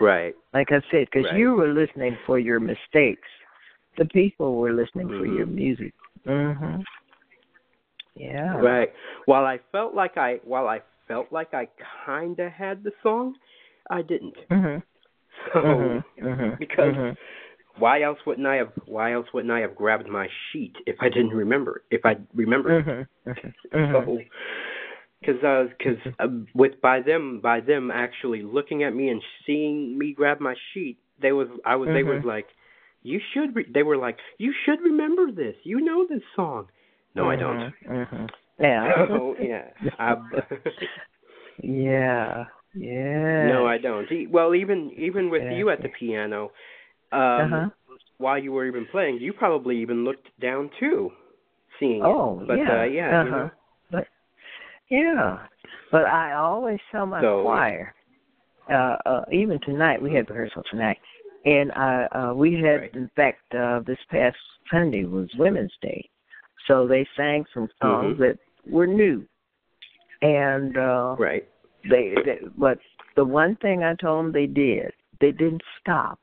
right. 0.00 0.34
Like 0.52 0.72
I 0.72 0.80
said, 0.90 1.06
because 1.06 1.26
Right. 1.30 1.38
you 1.38 1.52
were 1.54 1.68
listening 1.68 2.18
for 2.26 2.40
your 2.40 2.58
mistakes. 2.58 3.28
The 3.98 4.06
people 4.06 4.56
were 4.56 4.72
listening 4.72 5.06
for 5.06 5.24
Mhm. 5.24 5.36
your 5.36 5.46
music. 5.46 5.94
Mhm. 6.26 6.82
Yeah. 8.16 8.56
Right. 8.56 8.92
While 9.26 9.46
I 9.46 9.58
felt 9.70 9.94
like 9.94 10.16
I, 10.16 10.40
while 10.42 10.66
I 10.66 10.82
felt 11.06 11.30
like 11.30 11.54
I 11.54 11.68
kind 12.04 12.36
of 12.40 12.50
had 12.50 12.82
the 12.82 12.92
song, 13.04 13.36
I 13.90 14.02
didn't. 14.02 14.38
Mhm. 14.48 14.82
So 15.52 15.62
Mhm. 15.62 16.04
Mhm. 16.18 16.58
because 16.58 16.96
Mhm. 16.96 17.16
Why 17.78 18.02
else 18.02 18.18
wouldn't 18.26 18.46
I 18.46 18.56
have 18.56 18.72
why 18.86 19.12
else 19.12 19.26
wouldn't 19.32 19.52
I 19.52 19.60
have 19.60 19.74
grabbed 19.74 20.08
my 20.08 20.28
sheet 20.52 20.74
if 20.86 20.96
I 21.00 21.08
didn't 21.08 21.30
remember 21.30 21.82
it? 21.90 21.96
If 21.96 22.06
I 22.06 22.16
remembered 22.34 22.84
Mhm. 22.86 23.06
Mhm. 23.26 23.36
it. 23.36 23.54
Mhm. 23.72 23.92
So 23.92 24.18
because 25.20 25.42
uh, 25.44 25.64
cause, 25.82 25.96
uh, 26.18 26.26
with 26.54 26.80
by 26.80 27.00
them 27.00 27.40
by 27.40 27.60
them 27.60 27.90
actually 27.90 28.42
looking 28.42 28.82
at 28.82 28.94
me 28.94 29.08
and 29.08 29.22
seeing 29.46 29.98
me 29.98 30.12
grab 30.12 30.40
my 30.40 30.54
sheet, 30.72 30.98
they 31.20 31.32
was 31.32 31.48
I 31.64 31.76
was 31.76 31.88
they 31.92 32.02
was 32.02 32.24
like, 32.24 32.46
you 33.02 33.20
should 33.32 33.54
re-, 33.54 33.66
they 33.72 33.82
were 33.82 33.96
like 33.96 34.18
you 34.38 34.52
should 34.64 34.80
remember 34.80 35.30
this. 35.30 35.56
You 35.64 35.80
know 35.80 36.06
this 36.08 36.22
song. 36.34 36.68
No, 37.14 37.28
I 37.30 37.36
don't. 37.36 37.72
Yeah. 38.60 39.06
So 39.08 39.36
yeah, 39.40 39.70
I, 39.98 40.14
yeah. 41.62 42.44
Yeah. 42.74 43.48
No, 43.48 43.66
I 43.66 43.78
don't. 43.78 44.06
Well, 44.30 44.54
even 44.54 44.92
even 44.96 45.30
with 45.30 45.42
Yeah. 45.42 45.52
you 45.52 45.70
at 45.70 45.82
the 45.82 45.88
piano, 45.88 46.50
um, 47.12 47.20
Uh-huh. 47.20 47.68
while 48.18 48.38
you 48.38 48.52
were 48.52 48.66
even 48.66 48.86
playing, 48.86 49.18
you 49.18 49.32
probably 49.32 49.78
even 49.80 50.04
looked 50.04 50.28
down 50.40 50.70
too, 50.78 51.10
seeing 51.78 52.02
Oh, 52.04 52.40
it. 52.40 52.46
But 52.48 52.58
yeah. 52.58 52.80
uh, 52.80 52.84
yeah, 52.84 53.20
Uh-huh. 53.20 53.30
know. 53.30 53.50
But 53.90 54.06
yeah, 54.88 55.46
but 55.90 56.04
I 56.06 56.32
always 56.34 56.78
tell 56.92 57.06
my 57.06 57.20
So- 57.20 57.42
choir. 57.42 57.94
Uh, 58.68 58.96
uh, 59.04 59.24
even 59.32 59.58
tonight 59.60 60.00
we 60.00 60.14
had 60.14 60.28
rehearsal 60.30 60.62
tonight, 60.70 60.98
and 61.44 61.72
I 61.72 62.04
uh, 62.12 62.34
we 62.34 62.54
had 62.54 62.80
Right. 62.82 62.94
in 62.94 63.08
fact 63.16 63.52
uh, 63.54 63.80
this 63.80 63.98
past 64.10 64.36
Sunday 64.70 65.04
was 65.04 65.28
Women's 65.36 65.76
Day, 65.82 66.08
so 66.68 66.86
they 66.86 67.04
sang 67.16 67.44
some 67.52 67.68
songs 67.82 68.16
Mhm. 68.16 68.18
that 68.18 68.38
were 68.66 68.86
new, 68.86 69.26
and 70.22 70.76
uh, 70.76 71.16
right. 71.18 71.48
they, 71.88 72.14
they 72.24 72.38
but 72.56 72.78
the 73.16 73.24
one 73.24 73.56
thing 73.56 73.82
I 73.82 73.94
told 73.94 74.26
them 74.26 74.32
they 74.32 74.46
did 74.46 74.92
they 75.20 75.32
didn't 75.32 75.62
stop 75.80 76.20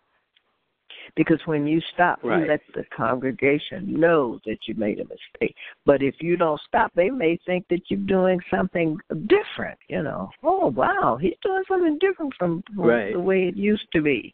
because 1.18 1.42
when 1.46 1.68
you 1.68 1.82
stop 1.94 2.20
Right. 2.24 2.42
you 2.42 2.48
let 2.48 2.62
the 2.74 2.86
congregation 2.96 4.00
know 4.00 4.40
that 4.46 4.60
you 4.68 4.76
made 4.76 5.00
a 5.00 5.04
mistake 5.04 5.56
but 5.86 6.02
if 6.02 6.16
you 6.22 6.38
don't 6.38 6.62
stop 6.66 6.94
they 6.96 7.10
may 7.10 7.38
think 7.46 7.66
that 7.70 7.82
you're 7.90 8.00
doing 8.00 8.40
something 8.50 8.98
different 9.28 9.78
you 9.90 10.02
know 10.02 10.30
oh 10.44 10.68
wow 10.68 11.18
he's 11.20 11.34
doing 11.44 11.64
something 11.68 11.98
different 12.00 12.34
from, 12.38 12.64
Right. 12.76 13.12
the 13.12 13.20
way 13.20 13.48
it 13.50 13.58
used 13.58 13.88
to 13.92 14.02
be 14.02 14.34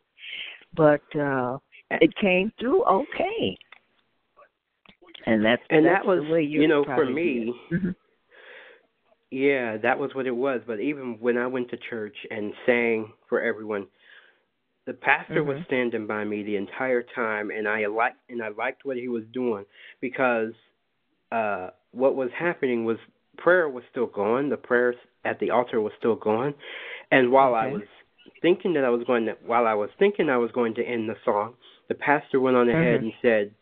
but 0.75 1.01
uh 1.15 1.57
it 1.89 2.13
came 2.17 2.51
through 2.59 2.83
okay 2.85 3.57
and 5.25 5.43
that's 5.43 5.61
And 5.69 5.85
that's 5.85 6.03
that 6.03 6.07
was, 6.07 6.23
the 6.25 6.31
way 6.31 6.41
you 6.43 6.67
know, 6.67 6.83
for 6.83 7.05
me. 7.05 7.53
Mhm. 7.71 7.95
Yeah, 9.31 9.77
that 9.77 9.97
was 9.97 10.13
what 10.13 10.27
it 10.27 10.35
was. 10.35 10.61
But 10.67 10.79
even 10.79 11.17
when 11.19 11.37
I 11.37 11.47
went 11.47 11.69
to 11.71 11.77
church 11.77 12.15
and 12.29 12.53
sang 12.65 13.13
for 13.27 13.41
everyone, 13.41 13.87
the 14.85 14.93
pastor 14.93 15.43
was 15.43 15.57
Mhm. 15.57 15.65
standing 15.65 16.07
by 16.07 16.23
me 16.25 16.43
the 16.43 16.57
entire 16.57 17.03
time, 17.03 17.51
and 17.51 17.67
I 17.67 17.85
liked 17.85 18.19
and 18.29 18.41
I 18.43 18.49
liked 18.49 18.85
what 18.85 18.97
he 18.97 19.07
was 19.07 19.25
doing 19.27 19.65
because 20.01 20.53
uh 21.31 21.69
what 21.91 22.15
was 22.15 22.31
happening 22.31 22.85
was 22.85 22.97
prayer 23.37 23.69
was 23.69 23.83
still 23.91 24.07
going. 24.07 24.49
The 24.49 24.57
prayers 24.57 24.95
at 25.25 25.39
the 25.39 25.51
altar 25.51 25.79
was 25.81 25.93
still 25.97 26.15
going, 26.15 26.53
and 27.11 27.31
while 27.31 27.55
I 27.55 27.67
was 27.67 27.81
thinking 28.41 28.73
that 28.73 28.83
I 28.83 28.89
was 28.89 29.03
going 29.05 29.25
to, 29.25 29.37
while 29.45 29.67
I 29.67 29.73
was 29.73 29.89
thinking 29.99 30.29
I 30.29 30.37
was 30.37 30.51
going 30.51 30.75
to 30.75 30.83
end 30.83 31.09
the 31.09 31.15
song, 31.23 31.55
the 31.87 31.95
pastor 31.95 32.39
went 32.39 32.57
on 32.57 32.69
ahead 32.69 33.01
Mhm. 33.01 33.03
and 33.03 33.13
said, 33.21 33.55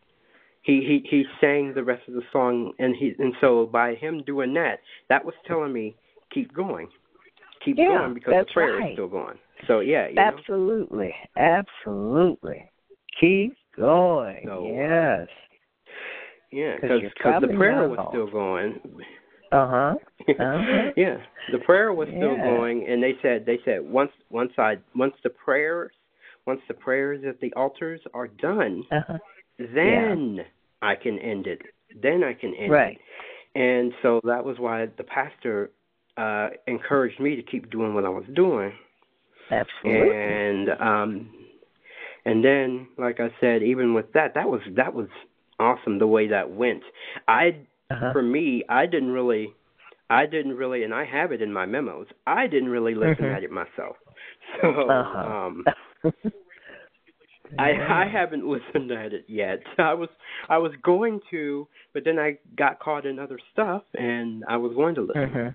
he 0.63 0.81
he 0.85 1.07
he 1.09 1.25
sang 1.39 1.73
the 1.73 1.83
rest 1.83 2.07
of 2.07 2.13
the 2.13 2.23
song 2.31 2.73
and 2.79 2.95
he 2.95 3.15
and 3.19 3.33
so 3.41 3.65
by 3.65 3.95
him 3.95 4.23
doing 4.23 4.53
that 4.53 4.79
that 5.09 5.23
was 5.25 5.35
telling 5.45 5.73
me 5.73 5.95
keep 6.31 6.53
going 6.53 6.87
keep 7.65 7.77
Yeah, 7.77 7.87
going 7.89 8.13
because 8.13 8.33
the 8.39 8.53
prayer 8.53 8.77
right. 8.77 8.89
is 8.89 8.93
still 8.93 9.07
going 9.07 9.37
so 9.67 9.79
yeah 9.79 10.07
you 10.07 10.15
know 10.15 10.21
Absolutely, 10.21 11.13
absolutely. 11.37 12.71
Keep 13.19 13.53
going. 13.75 14.43
So, 14.45 14.63
yes. 14.65 15.27
Yeah, 16.51 16.75
because 16.75 17.01
you're 17.01 17.39
the 17.41 17.55
prayer 17.57 17.87
was 17.87 17.99
still 18.09 18.29
going 18.29 18.79
Uh 19.51 19.67
huh. 19.69 19.95
Uh-huh. 20.39 20.91
yeah 20.95 21.17
the 21.51 21.57
prayer 21.59 21.93
was 21.93 22.07
still 22.15 22.35
Yeah. 22.35 22.43
going 22.43 22.85
and 22.87 23.01
they 23.01 23.13
said 23.21 23.45
they 23.45 23.59
said 23.65 23.81
once 23.81 24.11
once 24.29 24.51
i 24.57 24.75
once 24.95 25.13
the 25.23 25.29
prayers 25.29 25.91
once 26.45 26.61
the 26.67 26.73
prayers 26.73 27.23
at 27.27 27.39
the 27.41 27.51
altars 27.53 27.99
are 28.13 28.27
done 28.27 28.83
Uh 28.91 29.01
huh. 29.07 29.17
then 29.57 30.39
i 30.81 30.95
can 30.95 31.17
end 31.19 31.47
it 31.47 31.59
then 32.01 32.23
i 32.23 32.33
can 32.33 32.53
end 32.55 32.71
Right. 32.71 32.97
it 33.55 33.59
and 33.59 33.93
so 34.01 34.21
that 34.23 34.45
was 34.45 34.57
why 34.59 34.85
the 34.97 35.03
pastor 35.03 35.71
uh 36.17 36.49
encouraged 36.67 37.19
me 37.19 37.35
to 37.35 37.43
keep 37.43 37.69
doing 37.71 37.93
what 37.93 38.05
i 38.05 38.09
was 38.09 38.25
doing 38.35 38.71
Absolutely. 39.51 40.15
and 40.15 40.69
um 40.79 41.29
and 42.25 42.43
then 42.43 42.87
like 42.97 43.19
i 43.19 43.29
said 43.39 43.61
even 43.63 43.93
with 43.93 44.11
that 44.13 44.33
that 44.35 44.47
was 44.49 44.61
that 44.75 44.93
was 44.93 45.07
awesome 45.59 45.99
the 45.99 46.07
way 46.07 46.27
that 46.27 46.49
went 46.51 46.83
i 47.27 47.55
Uh-huh. 47.91 48.11
for 48.13 48.21
me 48.21 48.63
i 48.69 48.85
didn't 48.85 49.11
really 49.11 49.53
i 50.09 50.25
didn't 50.25 50.55
really 50.55 50.83
and 50.83 50.93
i 50.93 51.03
have 51.05 51.31
it 51.31 51.41
in 51.41 51.51
my 51.51 51.65
memos 51.65 52.07
i 52.25 52.47
didn't 52.47 52.69
really 52.69 52.95
listen 52.95 53.25
Mhm. 53.25 53.35
at 53.37 53.43
it 53.43 53.51
myself 53.51 53.97
so 54.61 54.89
Uh-huh. 54.89 55.29
um 55.31 55.63
I 57.59 57.71
I 58.03 58.05
haven't 58.07 58.45
listened 58.55 58.91
at 58.91 59.13
it 59.13 59.25
yet. 59.27 59.59
I 59.77 59.93
was 59.93 60.09
I 60.49 60.57
was 60.57 60.71
going 60.83 61.19
to, 61.31 61.67
but 61.93 62.03
then 62.05 62.17
I 62.19 62.37
got 62.57 62.79
caught 62.79 63.05
in 63.05 63.19
other 63.19 63.39
stuff, 63.51 63.83
and 63.93 64.43
I 64.47 64.57
was 64.57 64.73
going 64.75 64.95
to 64.95 65.01
listen. 65.01 65.29
Mhm. 65.29 65.53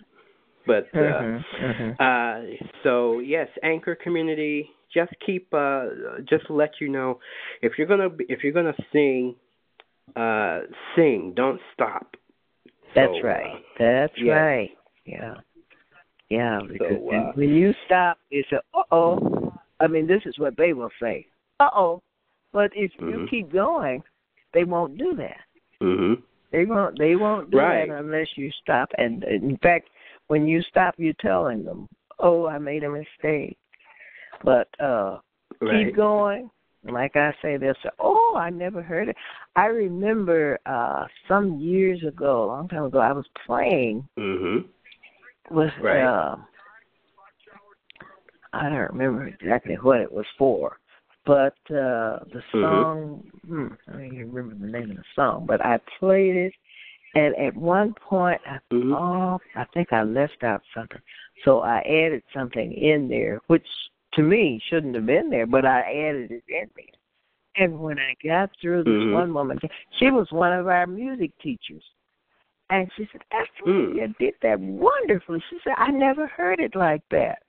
But 0.66 0.88
uh. 0.94 1.40
Mhm. 1.62 1.96
uh, 2.00 2.56
so 2.82 3.20
yes, 3.20 3.48
Anchor 3.62 3.94
community, 3.94 4.70
just 4.92 5.12
keep 5.24 5.52
uh, 5.52 5.86
just 6.28 6.50
let 6.50 6.72
you 6.80 6.88
know 6.88 7.18
if 7.62 7.72
you're 7.78 7.86
gonna 7.86 8.10
be, 8.10 8.24
if 8.28 8.42
you're 8.42 8.52
gonna 8.52 8.74
sing, 8.92 9.34
uh, 10.14 10.60
sing, 10.94 11.32
don't 11.36 11.60
stop. 11.74 12.16
That's 12.94 13.12
So, 13.12 13.18
uh, 13.20 13.32
right. 13.32 13.62
That's 13.78 14.12
yeah. 14.16 14.32
right. 14.32 14.70
Yeah. 15.04 15.34
Yeah. 16.28 16.60
Because 16.66 16.98
So, 16.98 17.10
uh, 17.10 17.32
when 17.34 17.50
you 17.50 17.72
stop, 17.86 18.18
it's 18.30 18.50
a 18.52 18.60
uh 18.76 18.82
oh. 18.90 19.52
I 19.80 19.86
mean, 19.86 20.06
this 20.06 20.22
is 20.24 20.38
what 20.38 20.56
they 20.56 20.72
will 20.72 20.90
say. 21.00 21.26
Uh 21.60 21.68
oh. 21.74 22.02
But 22.52 22.70
if 22.74 22.90
you 22.98 23.18
Mhm. 23.18 23.28
keep 23.30 23.52
going, 23.52 24.02
they 24.54 24.64
won't 24.64 24.96
do 24.96 25.14
that. 25.16 25.40
Mhm. 25.82 26.22
They 26.52 26.64
won't. 26.64 26.98
They 26.98 27.16
won't 27.16 27.50
do 27.50 27.58
Right. 27.58 27.88
that 27.88 27.98
unless 27.98 28.28
you 28.38 28.50
stop. 28.62 28.90
And 28.96 29.22
in 29.24 29.58
fact, 29.58 29.88
when 30.28 30.46
you 30.46 30.62
stop, 30.62 30.94
you're 30.98 31.14
telling 31.20 31.64
them, 31.64 31.88
"Oh, 32.18 32.46
I 32.46 32.58
made 32.58 32.84
a 32.84 32.90
mistake." 32.90 33.58
But 34.44 34.68
uh 34.80 35.18
Right. 35.60 35.86
keep 35.86 35.96
going. 35.96 36.50
Like 36.84 37.16
I 37.16 37.34
say, 37.42 37.56
they'll 37.56 37.74
say, 37.82 37.90
"Oh, 37.98 38.34
I 38.36 38.50
never 38.50 38.82
heard 38.82 39.08
it." 39.08 39.16
I 39.56 39.66
remember 39.66 40.58
uh 40.66 41.06
some 41.28 41.58
years 41.58 42.02
ago, 42.04 42.44
a 42.44 42.46
long 42.46 42.68
time 42.68 42.84
ago, 42.84 42.98
I 42.98 43.12
was 43.12 43.26
playing 43.46 44.08
Mhm. 44.18 44.64
with 45.50 45.72
Right. 45.80 46.04
uh, 46.04 46.36
I 48.52 48.68
don't 48.68 48.90
remember 48.92 49.26
exactly 49.26 49.74
what 49.74 50.00
it 50.00 50.10
was 50.10 50.26
for, 50.38 50.78
but 51.24 51.56
uh 51.70 52.20
the 52.32 52.42
Mhm. 52.54 52.62
song 52.62 53.22
hmm, 53.46 53.68
I 53.88 53.92
don't 53.92 54.04
even 54.06 54.32
remember 54.32 54.66
the 54.66 54.72
name 54.72 54.90
of 54.90 54.96
the 54.96 55.04
song, 55.14 55.46
but 55.46 55.64
I 55.64 55.78
played 55.98 56.36
it 56.36 56.54
and 57.16 57.34
at 57.36 57.56
one 57.56 57.94
point 57.94 58.40
I 58.46 58.58
Mhm. 58.70 58.94
oh 58.94 59.40
I 59.54 59.64
think 59.72 59.92
I 59.92 60.02
left 60.02 60.44
out 60.44 60.62
something. 60.74 61.00
So 61.44 61.60
I 61.60 61.78
added 61.78 62.22
something 62.32 62.72
in 62.72 63.08
there 63.08 63.40
which 63.46 63.66
to 64.12 64.22
me 64.22 64.60
shouldn't 64.68 64.94
have 64.94 65.06
been 65.06 65.30
there, 65.30 65.46
but 65.46 65.64
I 65.64 65.80
added 65.80 66.30
it 66.30 66.44
in 66.48 66.70
there. 66.76 66.94
And 67.56 67.80
when 67.80 67.98
I 67.98 68.14
got 68.22 68.50
through 68.60 68.84
this 68.84 68.92
Mhm. 68.92 69.12
one 69.12 69.34
woman, 69.34 69.58
she 69.98 70.10
was 70.10 70.30
one 70.30 70.52
of 70.52 70.68
our 70.68 70.86
music 70.86 71.36
teachers. 71.38 71.84
And 72.68 72.92
she 72.94 73.06
said, 73.12 73.22
Esther, 73.30 73.64
Mm. 73.64 73.94
you 73.94 74.14
did 74.18 74.34
that 74.42 74.58
wonderfully. 74.60 75.40
She 75.48 75.58
said, 75.60 75.74
I 75.76 75.90
never 75.90 76.26
heard 76.26 76.60
it 76.60 76.74
like 76.74 77.02
that. 77.10 77.42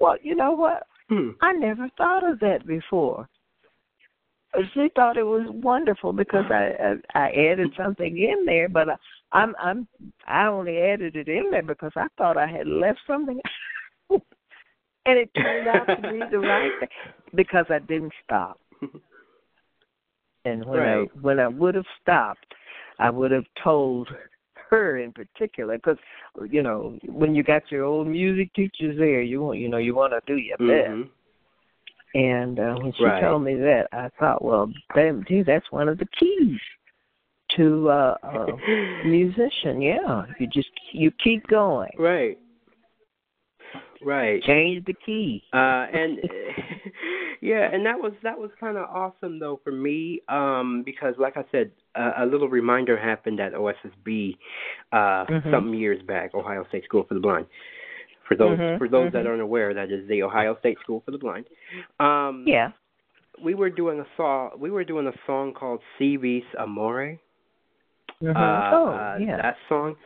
Well, 0.00 0.16
you 0.22 0.34
know 0.34 0.52
what? 0.52 0.86
Hmm. 1.08 1.32
I 1.40 1.52
never 1.52 1.88
thought 1.90 2.24
of 2.24 2.40
that 2.40 2.66
before. 2.66 3.28
She 4.72 4.88
thought 4.94 5.16
it 5.18 5.24
was 5.24 5.46
wonderful 5.50 6.12
because 6.12 6.44
I 6.50 6.96
I, 7.14 7.26
I 7.26 7.30
added 7.30 7.72
something 7.76 8.16
in 8.16 8.46
there, 8.46 8.68
but 8.68 8.88
I, 8.88 8.96
I'm 9.32 9.54
I'm 9.58 9.88
I 10.26 10.46
only 10.46 10.78
added 10.78 11.16
it 11.16 11.28
in 11.28 11.50
there 11.50 11.62
because 11.62 11.92
I 11.96 12.06
thought 12.16 12.36
I 12.36 12.46
had 12.46 12.66
left 12.66 13.00
something, 13.06 13.40
and 14.10 14.22
it 15.06 15.30
turned 15.34 15.68
out 15.68 15.86
to 15.86 15.96
be 15.96 16.20
the 16.30 16.38
right 16.38 16.70
thing 16.80 16.88
because 17.34 17.66
I 17.68 17.80
didn't 17.80 18.12
stop. 18.24 18.58
And 20.44 20.64
when 20.64 20.78
Right. 20.78 21.08
I 21.08 21.18
when 21.20 21.40
I 21.40 21.48
would 21.48 21.74
have 21.74 21.86
stopped, 22.00 22.54
I 22.98 23.10
would 23.10 23.32
have 23.32 23.46
told 23.62 24.08
her 24.70 24.98
in 24.98 25.12
particular 25.12 25.76
because 25.76 25.98
you 26.50 26.62
know 26.62 26.98
when 27.06 27.34
you 27.34 27.42
got 27.42 27.70
your 27.70 27.84
old 27.84 28.06
music 28.06 28.52
teachers 28.54 28.96
there, 28.96 29.22
you 29.22 29.42
want 29.42 29.58
you 29.58 29.68
know 29.68 29.78
you 29.78 29.94
want 29.94 30.12
to 30.12 30.20
do 30.26 30.38
your 30.40 30.56
mm-hmm. 30.58 31.02
best. 31.02 31.10
And 32.16 32.58
uh, 32.58 32.76
when 32.80 32.92
she 32.94 33.04
Right. 33.04 33.20
told 33.20 33.42
me 33.42 33.54
that, 33.56 33.88
I 33.92 34.08
thought, 34.18 34.42
well, 34.42 34.72
damn, 34.94 35.22
gee, 35.28 35.42
that's 35.42 35.70
one 35.70 35.86
of 35.86 35.98
the 35.98 36.06
keys 36.18 36.58
to 37.56 37.90
uh, 37.90 38.16
a 38.22 38.46
musician. 39.06 39.82
Yeah, 39.82 40.24
you 40.40 40.46
just 40.46 40.70
you 40.92 41.10
keep 41.22 41.46
going. 41.46 41.90
Right. 41.98 42.38
Right. 44.02 44.42
Change 44.44 44.84
the 44.86 44.94
key. 45.04 45.42
Uh 45.52 45.56
and 45.92 46.18
yeah, 47.40 47.68
and 47.72 47.84
that 47.84 47.98
was 47.98 48.12
that 48.22 48.38
was 48.38 48.50
kind 48.60 48.76
of 48.76 48.84
awesome 48.84 49.38
though 49.38 49.60
for 49.64 49.72
me 49.72 50.20
um 50.28 50.82
because 50.84 51.14
like 51.18 51.36
I 51.36 51.44
said 51.50 51.70
a, 51.94 52.24
a 52.24 52.26
little 52.26 52.48
reminder 52.48 52.96
happened 52.96 53.40
at 53.40 53.52
OSSB 53.54 54.36
uh 54.92 55.24
Mhm. 55.26 55.50
some 55.50 55.74
years 55.74 56.00
back, 56.02 56.34
Ohio 56.34 56.64
State 56.68 56.84
School 56.84 57.04
for 57.08 57.14
the 57.14 57.20
Blind. 57.20 57.46
For 58.28 58.34
those 58.34 58.58
Mhm, 58.58 58.78
for 58.78 58.88
those 58.88 59.12
that 59.12 59.24
mhm. 59.24 59.28
aren't 59.28 59.42
aware, 59.42 59.72
that 59.74 59.90
is 59.90 60.06
the 60.08 60.22
Ohio 60.22 60.56
State 60.58 60.78
School 60.80 61.00
for 61.04 61.10
the 61.12 61.18
Blind. 61.18 61.46
Um 62.00 62.44
Yeah. 62.46 62.72
we 63.42 63.54
were 63.54 63.70
doing 63.70 64.00
a 64.00 64.06
song 64.16 64.50
we 64.58 64.70
were 64.70 64.84
doing 64.84 65.06
a 65.06 65.14
song 65.26 65.52
called 65.52 65.80
Si 65.98 66.16
Vis 66.16 66.44
Amore. 66.58 67.18
Mhm. 68.22 68.36
uh, 68.36 68.70
oh, 68.72 68.88
uh, 68.88 69.16
yeah. 69.20 69.36
that 69.36 69.58
song. 69.68 69.96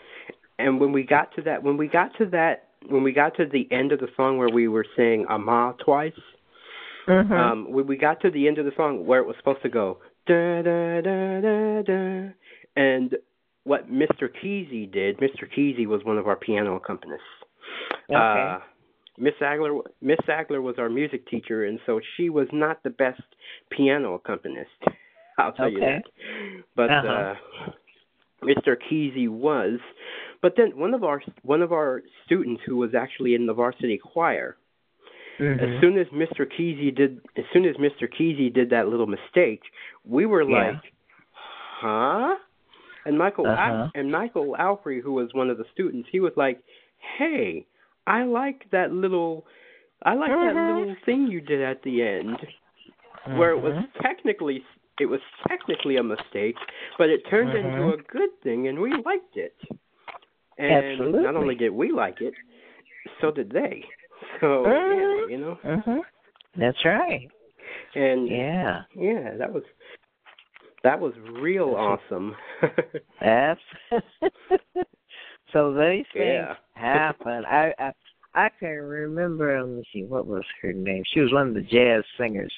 And 0.58 0.80
when 0.80 0.92
we 0.92 1.04
got 1.04 1.32
to 1.36 1.42
that, 1.42 1.62
when 1.62 1.76
we 1.76 1.86
got 1.88 2.12
to 2.18 2.26
that 2.26 2.64
when 2.88 3.02
we 3.02 3.12
got 3.12 3.34
to 3.36 3.44
the 3.46 3.70
end 3.70 3.92
of 3.92 4.00
the 4.00 4.08
song 4.16 4.38
where 4.38 4.48
we 4.48 4.66
were 4.66 4.86
saying 4.96 5.26
"ama" 5.28 5.74
twice, 5.78 6.18
Mhm. 7.06 7.30
um, 7.30 7.70
when 7.70 7.86
we 7.86 7.96
got 7.96 8.20
to 8.20 8.30
the 8.30 8.48
end 8.48 8.58
of 8.58 8.64
the 8.64 8.72
song 8.72 9.06
where 9.06 9.20
it 9.20 9.26
was 9.26 9.36
supposed 9.36 9.62
to 9.62 9.68
go 9.68 9.98
da 10.26 10.62
da 10.62 11.00
da 11.02 11.40
da 11.40 11.82
da, 11.82 12.28
and 12.76 13.16
what 13.64 13.90
Mr. 13.92 14.28
Kesey 14.28 14.90
did, 14.90 15.18
Mr. 15.18 15.46
Kesey 15.50 15.86
was 15.86 16.02
one 16.04 16.16
of 16.18 16.26
our 16.26 16.36
piano 16.36 16.78
accompanists. 16.78 17.39
Okay. 18.10 18.52
Uh, 18.56 18.60
Miss 19.18 19.34
Agler, 19.42 19.80
Miss 20.00 20.18
Agler 20.28 20.62
was 20.62 20.76
our 20.78 20.88
music 20.88 21.26
teacher, 21.28 21.64
and 21.64 21.78
so 21.84 22.00
she 22.16 22.30
was 22.30 22.48
not 22.52 22.82
the 22.82 22.90
best 22.90 23.22
piano 23.70 24.14
accompanist. 24.14 24.70
I'll 25.38 25.52
tell 25.52 25.68
you 25.68 25.80
that. 25.80 26.02
But 26.74 26.90
Uh-huh. 26.90 27.08
uh, 27.08 27.34
Mr. 28.42 28.76
Kesey 28.76 29.28
was. 29.28 29.78
But 30.42 30.54
then 30.56 30.78
one 30.78 30.94
of 30.94 31.04
our 31.04 31.22
one 31.42 31.60
of 31.60 31.72
our 31.72 32.02
students 32.24 32.62
who 32.66 32.76
was 32.76 32.94
actually 32.94 33.34
in 33.34 33.46
the 33.46 33.52
varsity 33.52 33.98
choir, 33.98 34.56
Mhm. 35.38 35.60
as 35.60 35.80
soon 35.80 35.98
as 35.98 36.06
Mr. 36.08 36.46
Kesey 36.46 36.94
did, 36.94 37.20
as 37.36 37.44
soon 37.52 37.66
as 37.66 37.76
Mr. 37.76 38.08
Kesey 38.08 38.52
did 38.52 38.70
that 38.70 38.88
little 38.88 39.06
mistake, 39.06 39.62
we 40.04 40.24
were 40.24 40.44
Yeah. 40.44 40.68
like, 40.70 40.92
"Huh?" 41.32 42.36
And 43.04 43.18
Michael 43.18 43.46
Uh-huh. 43.46 43.88
and 43.94 44.10
Michael 44.10 44.56
Alfrey, 44.58 45.00
who 45.02 45.12
was 45.12 45.32
one 45.34 45.50
of 45.50 45.58
the 45.58 45.64
students, 45.72 46.08
he 46.10 46.20
was 46.20 46.34
like, 46.36 46.62
"Hey, 47.18 47.66
I 48.06 48.24
like 48.24 48.68
that 48.72 48.92
little, 48.92 49.46
I 50.02 50.14
like 50.14 50.30
that 50.30 50.54
Mhm. 50.54 50.66
little 50.66 50.96
thing 51.04 51.26
you 51.26 51.40
did 51.40 51.62
at 51.62 51.82
the 51.82 52.02
end, 52.02 52.36
where 53.36 53.50
it 53.50 53.60
was 53.60 53.74
Mhm. 53.74 53.92
technically, 54.02 54.64
it 54.98 55.06
was 55.06 55.20
technically 55.48 55.96
a 55.96 56.02
mistake, 56.02 56.56
but 56.98 57.08
it 57.10 57.26
turned 57.28 57.54
into 57.54 57.82
Mhm. 57.82 57.94
a 57.94 58.02
good 58.04 58.40
thing, 58.42 58.68
and 58.68 58.78
we 58.78 58.92
liked 59.04 59.36
it. 59.36 59.54
And 60.58 60.72
Absolutely. 60.72 61.22
not 61.22 61.36
only 61.36 61.54
did 61.54 61.70
we 61.70 61.90
like 61.90 62.20
it, 62.20 62.34
so 63.20 63.30
did 63.30 63.50
they. 63.50 63.84
So 64.40 64.64
yeah, 64.66 64.72
Mhm. 64.72 65.30
you 65.30 65.38
know, 65.38 65.56
Mhm. 65.64 66.04
That's 66.56 66.84
right. 66.84 67.30
and 67.94 68.28
Yeah. 68.28 68.84
yeah, 68.94 69.36
that 69.36 69.52
was 69.52 69.64
that 70.82 70.98
was 71.00 71.14
real 71.18 71.74
awesome. 71.76 72.36
That's 73.20 73.60
so 75.52 75.72
these 75.74 76.06
things 76.12 76.14
Yeah. 76.14 76.56
Happen. 76.80 77.44
I, 77.46 77.72
I 77.78 77.92
I 78.34 78.48
can 78.58 78.68
remember. 78.68 79.60
Let 79.60 79.68
me 79.70 79.84
see. 79.92 80.04
What 80.04 80.26
was 80.26 80.44
her 80.62 80.72
name? 80.72 81.02
She 81.12 81.20
was 81.20 81.32
one 81.32 81.48
of 81.48 81.54
the 81.54 81.62
jazz 81.62 82.04
singers, 82.16 82.52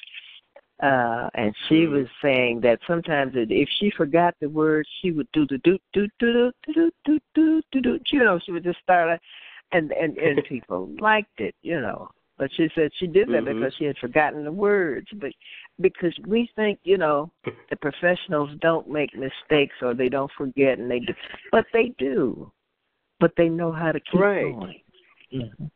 uh, 0.81 1.29
and 1.33 1.53
she 1.67 1.85
Mhm. 1.85 1.91
was 1.91 2.07
saying 2.21 2.61
that 2.61 2.79
sometimes 2.87 3.35
it, 3.35 3.51
if 3.51 3.69
she 3.79 3.89
forgot 3.91 4.35
the 4.39 4.49
words, 4.49 4.87
she 5.01 5.11
would 5.11 5.27
do 5.33 5.45
the 5.47 5.57
do 5.59 5.77
do 5.93 6.07
do 6.19 6.51
do 6.65 6.73
do 6.75 6.91
do 7.05 7.19
do 7.35 7.61
do 7.71 7.81
do. 7.81 7.99
You 8.11 8.23
know, 8.23 8.39
she 8.39 8.51
would 8.51 8.63
just 8.63 8.79
start, 8.81 9.07
like- 9.09 9.21
and 9.71 9.91
and 9.93 10.17
and 10.17 10.43
people 10.45 10.89
liked 10.99 11.39
it. 11.39 11.55
You 11.61 11.81
know. 11.81 12.09
But 12.37 12.51
she 12.53 12.67
said 12.73 12.91
she 12.95 13.05
did 13.05 13.27
that 13.29 13.43
Mhm. 13.43 13.53
because 13.53 13.75
she 13.75 13.85
had 13.85 13.97
forgotten 13.99 14.43
the 14.43 14.51
words. 14.51 15.07
But 15.13 15.33
because 15.79 16.17
we 16.25 16.47
think, 16.55 16.79
you 16.83 16.97
know, 16.97 17.31
the 17.69 17.75
professionals 17.77 18.49
don't 18.59 18.87
make 18.89 19.15
mistakes 19.15 19.75
or 19.83 19.93
they 19.93 20.09
don't 20.09 20.31
forget 20.31 20.79
and 20.79 20.89
they 20.89 20.99
do 20.99 21.13
but 21.51 21.65
they 21.73 21.89
do 21.99 22.51
but 23.23 23.31
they 23.37 23.47
know 23.47 23.71
how 23.71 23.93
to 23.93 24.01
keep 24.01 24.19
Right. 24.19 24.51
going 24.51 24.81
Mhm. 25.31 25.71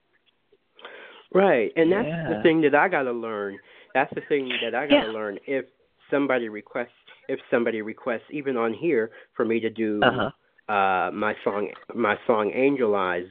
Right, 1.34 1.72
and 1.78 1.92
that's 1.92 2.08
Yeah. 2.08 2.28
the 2.34 2.42
thing 2.44 2.60
that 2.62 2.76
I 2.76 2.88
got 2.90 3.04
to 3.04 3.12
learn. 3.14 3.58
That's 3.94 4.14
the 4.14 4.22
thing 4.22 4.50
that 4.62 4.76
I 4.76 4.86
got 4.88 5.02
to 5.02 5.08
Yeah. 5.08 5.14
learn. 5.14 5.40
If 5.46 5.66
somebody 6.10 6.50
requests, 6.50 7.06
if 7.30 7.40
somebody 7.50 7.82
requests, 7.82 8.30
even 8.32 8.58
on 8.58 8.74
here, 8.74 9.12
for 9.34 9.46
me 9.46 9.60
to 9.62 9.70
do 9.70 10.04
uh-huh 10.04 10.32
uh 10.70 11.10
my 11.14 11.34
song, 11.46 11.72
my 11.94 12.18
song 12.28 12.52
"Angel 12.54 12.94
Eyes," 12.96 13.30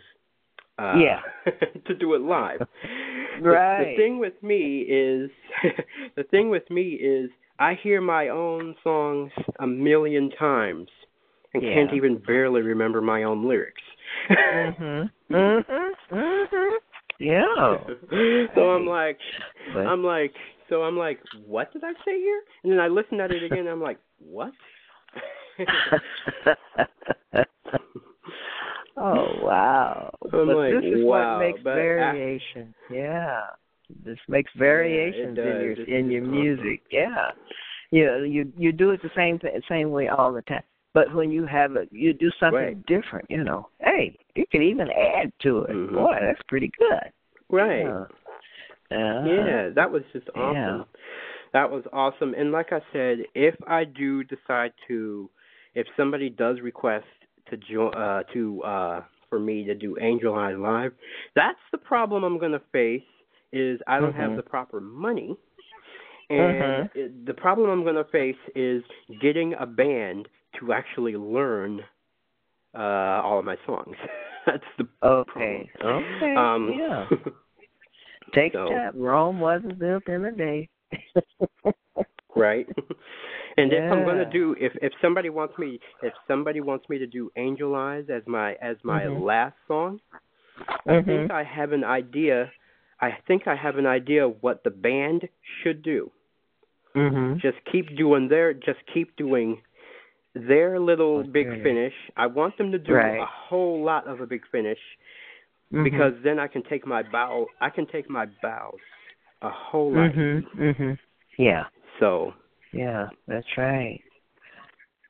uh, 0.79 0.95
Yeah. 0.97 1.21
to 1.89 1.95
do 1.95 2.15
it 2.15 2.23
live. 2.23 2.61
The- 2.61 3.77
The, 3.79 3.93
thing 3.97 4.19
with 4.19 4.43
me 4.43 4.81
is, 4.83 5.31
the 6.17 6.25
thing 6.25 6.49
with 6.49 6.69
me 6.71 6.95
is, 6.95 7.31
I 7.59 7.75
hear 7.75 8.01
my 8.01 8.29
own 8.29 8.75
songs 8.83 9.31
a 9.59 9.67
million 9.67 10.31
times 10.31 10.89
and 11.53 11.63
Yeah. 11.63 11.75
can't 11.75 11.93
even 11.93 12.17
barely 12.19 12.63
remember 12.63 13.01
my 13.01 13.25
own 13.25 13.47
lyrics. 13.47 13.83
Mhm 14.31 15.11
mhm 15.31 15.64
mhm 16.12 16.71
yeah. 17.19 17.79
So 18.55 18.71
I'm 18.71 18.87
like, 18.87 19.19
I'm 19.75 20.05
like, 20.05 20.35
so 20.69 20.83
I'm 20.83 20.97
like, 20.99 21.19
what 21.47 21.73
did 21.73 21.83
I 21.85 21.92
say 22.05 22.19
here? 22.21 22.42
And 22.62 22.73
then 22.73 22.81
I 22.81 22.88
listen 22.88 23.21
at 23.21 23.31
it 23.31 23.42
again. 23.42 23.61
and 23.61 23.69
I'm 23.71 23.81
like, 23.81 23.99
what? 24.19 24.53
oh 28.97 29.38
wow. 29.42 30.14
I'm 30.33 30.47
but 30.47 30.57
like, 30.57 30.73
this 30.75 30.85
is 30.85 31.05
wow, 31.05 31.38
what 31.38 31.47
makes 31.47 31.61
but 31.62 31.71
I- 31.71 31.75
variation. 31.75 32.75
Yeah. 32.90 33.42
This 34.05 34.19
makes 34.29 34.51
variations 34.59 35.38
in 35.38 35.45
your 35.45 35.75
This 35.77 35.87
in 35.88 36.11
your 36.11 36.23
awesome. 36.23 36.33
music. 36.40 36.83
Yeah. 36.90 37.31
You 37.92 38.25
you 38.25 38.53
you 38.59 38.73
do 38.73 38.90
it 38.90 39.01
the 39.03 39.11
same 39.16 39.38
th- 39.38 39.62
same 39.69 39.90
way 39.92 40.09
all 40.09 40.33
the 40.33 40.42
time 40.42 40.64
but 40.97 41.15
when 41.15 41.31
you 41.31 41.45
have 41.45 41.77
it 41.77 41.89
you 41.93 42.13
do 42.15 42.31
something 42.41 42.59
Right. 42.59 42.87
different 42.87 43.27
you 43.31 43.45
know 43.45 43.69
hey 43.81 44.19
you 44.35 44.47
can 44.51 44.63
even 44.63 44.89
add 44.91 45.31
to 45.43 45.63
it 45.65 45.71
Mhm. 45.71 45.95
boy 45.95 46.17
that's 46.21 46.43
pretty 46.49 46.71
good 46.79 47.13
right. 47.51 47.85
yeah. 47.85 48.05
Uh-huh. 48.91 49.27
Yeah, 49.27 49.71
that 49.75 49.91
was 49.91 50.03
just 50.13 50.29
awesome. 50.35 50.55
Yeah. 50.55 50.83
That 51.53 51.71
was 51.71 51.85
awesome. 51.93 52.35
And 52.35 52.53
like 52.53 52.73
I 52.73 52.81
said, 52.93 53.19
if 53.35 53.55
I 53.67 53.85
do 53.85 54.23
decide 54.25 54.73
to, 54.87 55.29
if 55.75 55.87
somebody 55.97 56.31
does 56.31 56.61
request 56.61 57.07
to 57.51 57.57
join, 57.57 57.93
uh, 57.95 58.23
to 58.33 58.63
uh, 58.63 59.03
for 59.29 59.41
me 59.41 59.65
to 59.65 59.75
do 59.75 59.97
Angel 60.01 60.35
Eyes 60.35 60.57
live, 60.57 60.93
that's 61.35 61.59
the 61.73 61.79
problem 61.79 62.23
I'm 62.25 62.39
going 62.39 62.53
to 62.53 62.63
face. 62.73 63.03
Is 63.53 63.81
I 63.89 63.99
don't 64.01 64.15
have 64.15 64.33
Mhm. 64.33 64.37
the 64.37 64.43
proper 64.43 64.81
money, 64.81 65.37
and 66.31 66.89
it, 66.95 67.27
the 67.27 67.35
problem 67.35 67.71
I'm 67.71 67.83
going 67.83 67.97
to 67.97 68.05
face 68.05 68.37
is 68.55 68.85
getting 69.21 69.55
a 69.55 69.67
band 69.67 70.29
to 70.61 70.73
actually 70.73 71.16
learn 71.16 71.81
uh, 72.75 73.23
all 73.25 73.38
of 73.38 73.45
my 73.45 73.57
songs. 73.66 73.97
that's 74.47 74.62
the 74.79 74.87
okay 75.03 75.69
okay 75.85 76.35
um, 76.37 76.73
yeah 76.79 77.07
take 78.35 78.53
so- 78.53 78.69
time 78.69 78.92
rome 78.95 79.40
wasn't 79.40 79.77
built 79.79 80.07
in 80.09 80.25
a 80.25 80.33
day 80.33 80.69
right? 82.37 82.66
and 83.57 83.73
if 83.73 83.92
I'm 83.92 84.05
gonna 84.05 84.31
do, 84.31 84.55
if 84.59 84.73
if 84.83 84.92
somebody 85.03 85.31
wants 85.31 85.55
me, 85.59 85.81
if 86.03 86.12
somebody 86.29 86.61
wants 86.61 86.88
me 86.88 86.99
to 86.99 87.07
do 87.07 87.31
Angel 87.37 87.75
Eyes 87.75 88.05
as 88.12 88.23
my 88.27 88.53
as 88.62 88.77
my 88.85 89.03
Mhm. 89.05 89.25
last 89.25 89.57
song, 89.66 90.01
I 90.87 90.92
Mhm. 90.92 91.07
think 91.07 91.31
I 91.31 91.42
have 91.42 91.73
an 91.73 91.83
idea. 91.85 92.53
I 93.01 93.12
think 93.27 93.47
I 93.49 93.55
have 93.57 93.79
an 93.79 93.87
idea 93.87 94.29
what 94.29 94.62
the 94.64 94.71
band 94.71 95.29
should 95.62 95.83
do. 95.83 96.12
Mm-hmm. 96.95 97.38
Just 97.38 97.59
keep 97.64 97.95
doing 97.97 98.29
their, 98.29 98.55
just 98.55 98.81
keep 98.95 99.14
doing 99.16 99.61
their 100.37 100.79
little 100.79 101.25
big 101.25 101.46
finish. 101.62 101.94
I 102.16 102.27
want 102.27 102.57
them 102.59 102.70
to 102.72 102.79
do 102.79 102.92
Right. 102.92 103.20
a 103.20 103.27
whole 103.27 103.83
lot 103.83 104.07
of 104.07 104.20
a 104.20 104.27
big 104.27 104.46
finish 104.49 104.79
Mhm. 105.72 105.85
because 105.85 106.14
then 106.22 106.38
I 106.38 106.46
can 106.46 106.62
take 106.62 106.87
my 106.87 107.03
bow. 107.03 107.49
I 107.61 107.70
can 107.70 107.87
take 107.87 108.11
my 108.11 108.27
bows 108.42 108.81
a 109.42 109.49
whole 109.51 109.92
lot. 109.92 110.12
Mhm. 110.12 110.44
Mhm. 110.55 110.99
Yeah. 111.38 111.68
So 111.99 112.35
Yeah. 112.72 113.09
That's 113.27 113.57
right. 113.57 114.03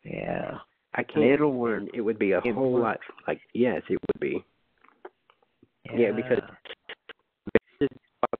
Yeah. 0.04 0.60
I 0.94 1.02
can't. 1.02 1.24
It'll 1.24 1.52
work. 1.52 1.82
It 1.92 2.00
would 2.00 2.18
be 2.18 2.32
a 2.32 2.38
It 2.38 2.52
whole 2.54 2.72
works. 2.74 3.06
lot. 3.08 3.26
Like 3.26 3.40
yes, 3.52 3.82
it 3.90 3.98
would 4.06 4.20
be. 4.20 4.44
Yeah, 5.84 6.12
because 6.12 6.42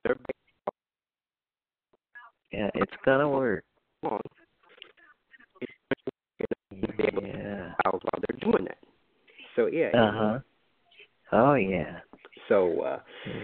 they're 0.04 0.16
yeah, 2.52 2.70
it's 2.74 2.96
gonna 3.04 3.28
work. 3.28 3.64
Long. 6.98 7.26
Yeah. 7.26 7.72
While 7.84 8.00
while 8.02 8.22
they're 8.28 8.40
doing 8.50 8.64
that. 8.64 8.78
So 9.54 9.66
yeah. 9.66 9.90
Uh 9.94 10.12
huh. 10.12 10.38
Oh 11.32 11.54
yeah. 11.54 12.00
So 12.48 12.80
uh, 12.82 13.00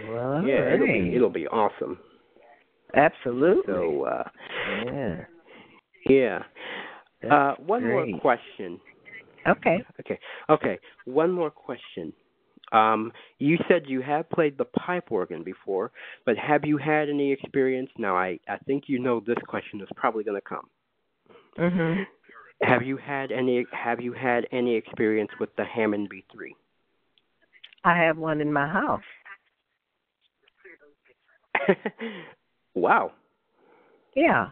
Well, 0.09 0.45
yeah, 0.47 0.75
it'll 0.75 0.87
be 0.87 1.13
it'll 1.15 1.31
be 1.31 1.47
awesome. 1.49 1.99
absolutely. 2.95 3.63
So 3.67 4.05
uh, 4.05 4.29
yeah. 4.93 5.17
yeah. 6.09 6.43
That's 7.23 7.59
Uh, 7.61 7.63
one 7.65 7.83
more 7.85 8.07
question. 8.21 8.81
Okay. 9.47 9.83
Okay. 10.01 10.19
Okay. 10.51 10.79
One 11.05 11.31
more 11.31 11.51
question. 11.51 12.13
Um, 12.73 13.13
you 13.39 13.59
said 13.69 13.83
you 13.87 14.01
have 14.03 14.31
played 14.31 14.57
the 14.57 14.65
pipe 14.65 15.11
organ 15.13 15.43
before, 15.43 15.91
but 16.25 16.37
have 16.39 16.65
you 16.65 16.79
had 16.79 17.09
any 17.09 17.31
experience? 17.33 17.91
Now, 17.99 18.17
I, 18.17 18.39
I 18.49 18.57
think 18.67 18.85
you 18.87 18.99
know 18.99 19.21
this 19.21 19.37
question 19.47 19.81
is 19.81 19.89
probably 19.95 20.25
going 20.25 20.41
to 20.41 20.49
come. 20.49 20.69
Mhm. 21.59 22.07
Have 22.63 22.83
you 22.83 22.97
had 22.97 23.33
any 23.33 23.67
Have 23.73 24.01
you 24.01 24.13
had 24.13 24.47
any 24.53 24.75
experience 24.77 25.31
with 25.41 25.55
the 25.57 25.65
Hammond 25.65 26.11
B3? 26.11 26.51
I 27.85 27.97
have 27.97 28.17
one 28.17 28.41
in 28.41 28.53
my 28.53 28.69
house. 28.69 29.03
wow. 32.75 33.13
Yeah. 34.15 34.49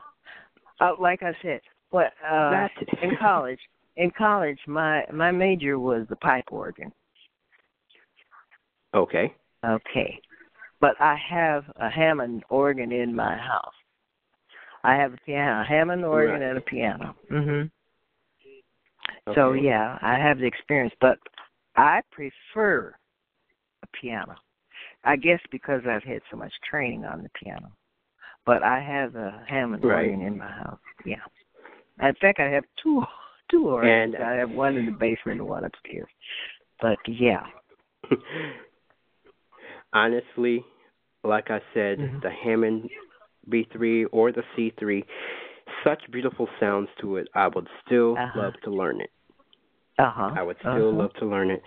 Uh, 0.81 0.92
like 1.01 1.23
I 1.23 1.33
said, 1.42 1.61
what 1.90 2.12
uh 2.29 2.68
in 3.03 3.16
college 3.20 3.59
in 3.96 4.11
college 4.16 4.59
my 4.66 5.05
my 5.12 5.31
major 5.31 5.79
was 5.79 6.07
the 6.09 6.16
pipe 6.16 6.51
organ. 6.51 6.92
Okay. 8.94 9.33
Okay. 9.64 10.20
But 10.81 10.94
I 11.01 11.16
have 11.31 11.64
a 11.77 11.90
Hammond 11.90 12.42
organ 12.49 12.90
in 12.90 13.14
my 13.14 13.37
house. 13.37 13.75
I 14.83 14.94
have 14.94 15.12
a 15.12 15.18
piano, 15.27 15.61
a 15.61 15.64
Hammond 15.64 16.05
organ 16.05 16.40
Right. 16.40 16.42
and 16.49 16.59
a 16.59 16.61
piano. 16.62 17.14
Mhm. 17.31 17.70
Okay. 19.31 19.40
So 19.40 19.53
yeah, 19.53 19.99
I 20.03 20.14
have 20.16 20.38
the 20.38 20.47
experience, 20.47 20.95
but 21.01 21.19
I 21.77 22.01
prefer 22.11 22.95
a 23.83 23.87
piano. 24.01 24.35
I 25.05 25.16
guess 25.16 25.40
because 25.51 25.83
I've 25.88 26.03
had 26.03 26.21
so 26.31 26.37
much 26.37 26.53
training 26.69 27.05
on 27.05 27.23
the 27.23 27.31
piano. 27.43 27.71
But 28.47 28.62
I 28.62 28.81
have 28.81 29.14
a 29.16 29.45
Hammond 29.49 29.85
Right. 29.85 30.09
organ 30.11 30.23
in 30.23 30.37
my 30.38 30.51
house. 30.51 30.79
Yeah. 31.05 31.23
In 32.01 32.14
fact, 32.14 32.40
I 32.40 32.49
have 32.51 32.64
two 32.83 33.05
two 33.51 33.69
organs. 33.69 34.14
And- 34.14 34.23
I 34.25 34.35
have 34.37 34.51
one 34.51 34.77
in 34.77 34.87
the 34.87 34.93
basement 34.93 35.40
and 35.40 35.49
one 35.49 35.64
upstairs. 35.64 36.09
But 36.81 36.99
yeah. 37.07 37.47
Honestly, 39.93 40.64
like 41.25 41.51
I 41.51 41.61
said, 41.75 41.99
Mhm. 41.99 42.23
the 42.23 42.31
Hammond 42.31 42.90
B3 43.49 44.07
or 44.12 44.31
the 44.33 44.45
C3, 44.57 45.05
such 45.85 46.09
beautiful 46.11 46.49
sounds 46.61 46.88
to 47.01 47.16
it. 47.16 47.29
I 47.35 47.49
would 47.49 47.69
still 47.85 48.16
Uh-huh. 48.16 48.38
love 48.38 48.61
to 48.62 48.71
learn 48.71 49.01
it. 49.01 49.11
Uh 50.01 50.11
huh. 50.15 50.31
I 50.35 50.43
would 50.43 50.57
still 50.61 50.93
love 50.97 51.13
to 51.19 51.27
learn 51.27 51.51
it. 51.51 51.63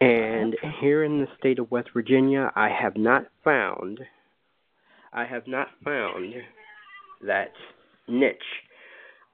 And 0.00 0.56
here 0.80 1.04
in 1.04 1.20
the 1.20 1.26
state 1.38 1.58
of 1.58 1.70
West 1.70 1.88
Virginia, 1.92 2.50
I 2.56 2.68
have 2.70 2.96
not 2.96 3.24
found 3.44 4.00
I 5.12 5.24
have 5.24 5.46
not 5.46 5.68
found 5.84 6.34
that 7.26 7.52
niche. 8.08 8.36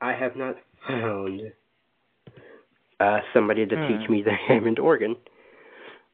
I 0.00 0.12
have 0.12 0.34
not 0.36 0.56
found 0.88 1.40
uh 3.00 3.18
somebody 3.32 3.64
to 3.66 3.76
Hmm. 3.76 3.86
teach 3.88 4.08
me 4.10 4.22
the 4.22 4.32
Hammond 4.48 4.78
organ 4.78 5.16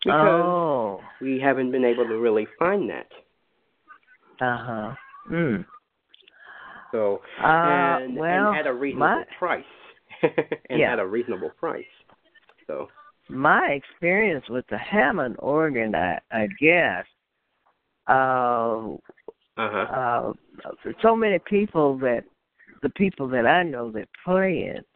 because 0.05 0.45
Oh. 0.45 1.01
we 1.21 1.41
haven't 1.41 1.71
been 1.73 1.85
able 1.85 2.07
to 2.07 2.19
really 2.19 2.47
find 2.59 2.91
that. 2.91 3.09
Uh 4.41 4.57
huh. 4.69 4.95
Mm. 5.31 5.65
So 6.93 7.21
Uh, 7.43 7.47
and, 7.47 8.17
well, 8.17 8.51
and 8.51 8.59
at 8.59 8.67
a 8.67 8.73
reasonable 8.73 9.07
my 9.17 9.25
price. 9.39 9.65
and 10.71 10.79
Yeah. 10.81 10.93
at 10.93 10.99
a 10.99 11.07
reasonable 11.07 11.51
price. 11.51 11.85
So 12.69 12.89
my 13.29 13.71
experience 13.73 14.45
with 14.49 14.65
the 14.71 14.79
Hammond 14.79 15.37
organ, 15.41 15.95
I, 15.95 16.21
I 16.31 16.47
guess, 16.61 17.05
uh, 18.09 18.95
uh-huh. 19.57 19.87
uh, 19.93 20.33
so 21.03 21.17
many 21.17 21.39
people 21.41 21.99
that 21.99 22.23
the 22.83 22.91
people 22.91 23.29
that 23.29 23.47
I 23.47 23.65
know 23.65 23.91
that 23.93 24.09
play 24.25 24.73
it 24.75 24.87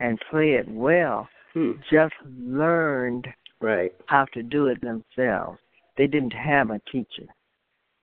and 0.00 0.18
play 0.30 0.54
it 0.54 0.68
well 0.68 1.28
Hmm. 1.54 1.72
just 1.90 2.14
learned 2.24 3.28
Right. 3.60 3.94
how 4.06 4.26
to 4.34 4.42
do 4.42 4.66
it 4.66 4.80
themselves. 4.80 5.60
They 5.96 6.08
didn't 6.08 6.32
have 6.32 6.70
a 6.70 6.80
teacher. 6.90 7.28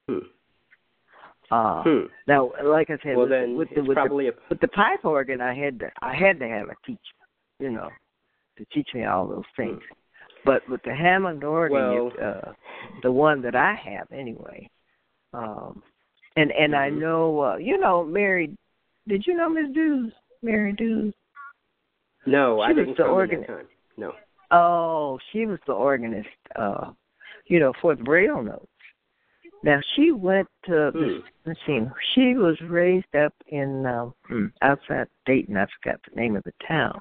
Hmm. 0.08 0.20
Uh, 1.52 1.84
Hmm. 1.84 2.06
Now, 2.28 2.54
like 2.64 2.90
I 2.90 2.98
said, 3.04 3.18
Well 3.18 3.28
with, 3.28 3.30
then 3.30 3.58
with, 3.58 3.68
the, 3.76 3.82
with, 3.84 3.98
the, 3.98 4.30
a 4.30 4.32
with 4.50 4.62
the 4.62 4.70
pipe 4.70 5.04
organ, 5.04 5.42
I 5.42 5.54
had 5.54 5.80
to 5.80 5.92
I 6.02 6.16
had 6.16 6.40
to 6.40 6.48
have 6.48 6.70
a 6.70 6.76
teacher, 6.86 7.00
you 7.60 7.72
know, 7.72 7.90
to 8.62 8.74
teach 8.74 8.90
me 8.94 9.06
all 9.06 9.28
those 9.28 9.44
things. 9.56 9.82
But 10.46 10.68
with 10.70 10.82
the 10.84 10.94
Hammond 10.96 11.44
organ, 11.44 11.78
Well- 11.78 12.12
uh, 12.22 12.54
the 13.04 13.12
one 13.12 13.42
that 13.42 13.56
I 13.56 13.74
have 13.76 14.12
anyway, 14.12 14.70
um, 15.34 15.84
and 16.36 16.52
and 16.52 16.76
I 16.76 16.90
Mhm. 16.90 17.00
know, 17.00 17.40
uh, 17.42 17.56
you 17.58 17.78
know, 17.78 18.04
Mary. 18.04 18.56
Did 19.08 19.26
you 19.28 19.34
know 19.36 19.50
Miss 19.50 19.70
Dews? 19.72 20.14
Mary 20.42 20.74
Dews. 20.74 21.14
No, 22.26 22.60
I 22.62 22.70
She 22.70 22.74
was 22.76 22.86
didn't 22.86 22.98
the 22.98 23.08
organist. 23.08 23.48
that 23.48 23.58
time. 23.58 23.68
No. 23.98 24.16
Oh, 24.52 25.20
she 25.32 25.46
was 25.46 25.60
the 25.66 25.74
organist, 25.74 26.30
uh, 26.56 26.92
you 27.46 27.60
know, 27.60 27.74
for 27.74 27.96
the 27.96 28.04
Braille 28.04 28.42
notes. 28.44 28.71
Now 29.64 29.80
she 29.96 30.12
went 30.12 30.48
to 30.66 30.92
Hmm. 30.92 31.20
let's 31.46 31.60
see, 31.66 31.80
she 32.14 32.34
was 32.36 32.60
raised 32.62 33.16
up 33.16 33.34
in 33.48 33.86
um 33.86 34.14
hmm, 34.28 34.48
outside 34.62 35.08
Dayton, 35.26 35.58
I 35.58 35.66
forgot 35.82 36.00
the 36.10 36.16
name 36.20 36.36
of 36.36 36.44
the 36.44 36.54
town. 36.68 37.00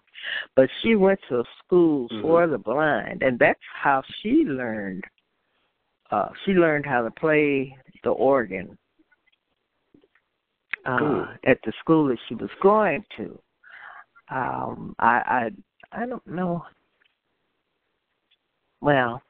But 0.56 0.68
she 0.82 0.94
went 0.96 1.20
to 1.28 1.40
a 1.40 1.44
school 1.64 2.08
Mhm. 2.10 2.20
for 2.22 2.46
the 2.46 2.58
blind 2.58 3.22
and 3.22 3.38
that's 3.38 3.60
how 3.74 4.02
she 4.20 4.44
learned 4.44 5.04
uh 6.10 6.28
she 6.44 6.52
learned 6.52 6.86
how 6.86 7.02
to 7.02 7.10
play 7.10 7.76
the 8.04 8.10
organ 8.10 8.76
uh 10.86 10.98
Hmm. 10.98 11.22
at 11.44 11.58
the 11.64 11.72
school 11.80 12.06
that 12.08 12.18
she 12.28 12.34
was 12.34 12.50
going 12.62 13.04
to. 13.16 13.38
Um 14.28 14.94
I 14.98 15.50
I 15.92 16.02
I 16.02 16.06
don't 16.06 16.26
know 16.26 16.64
well, 18.82 19.22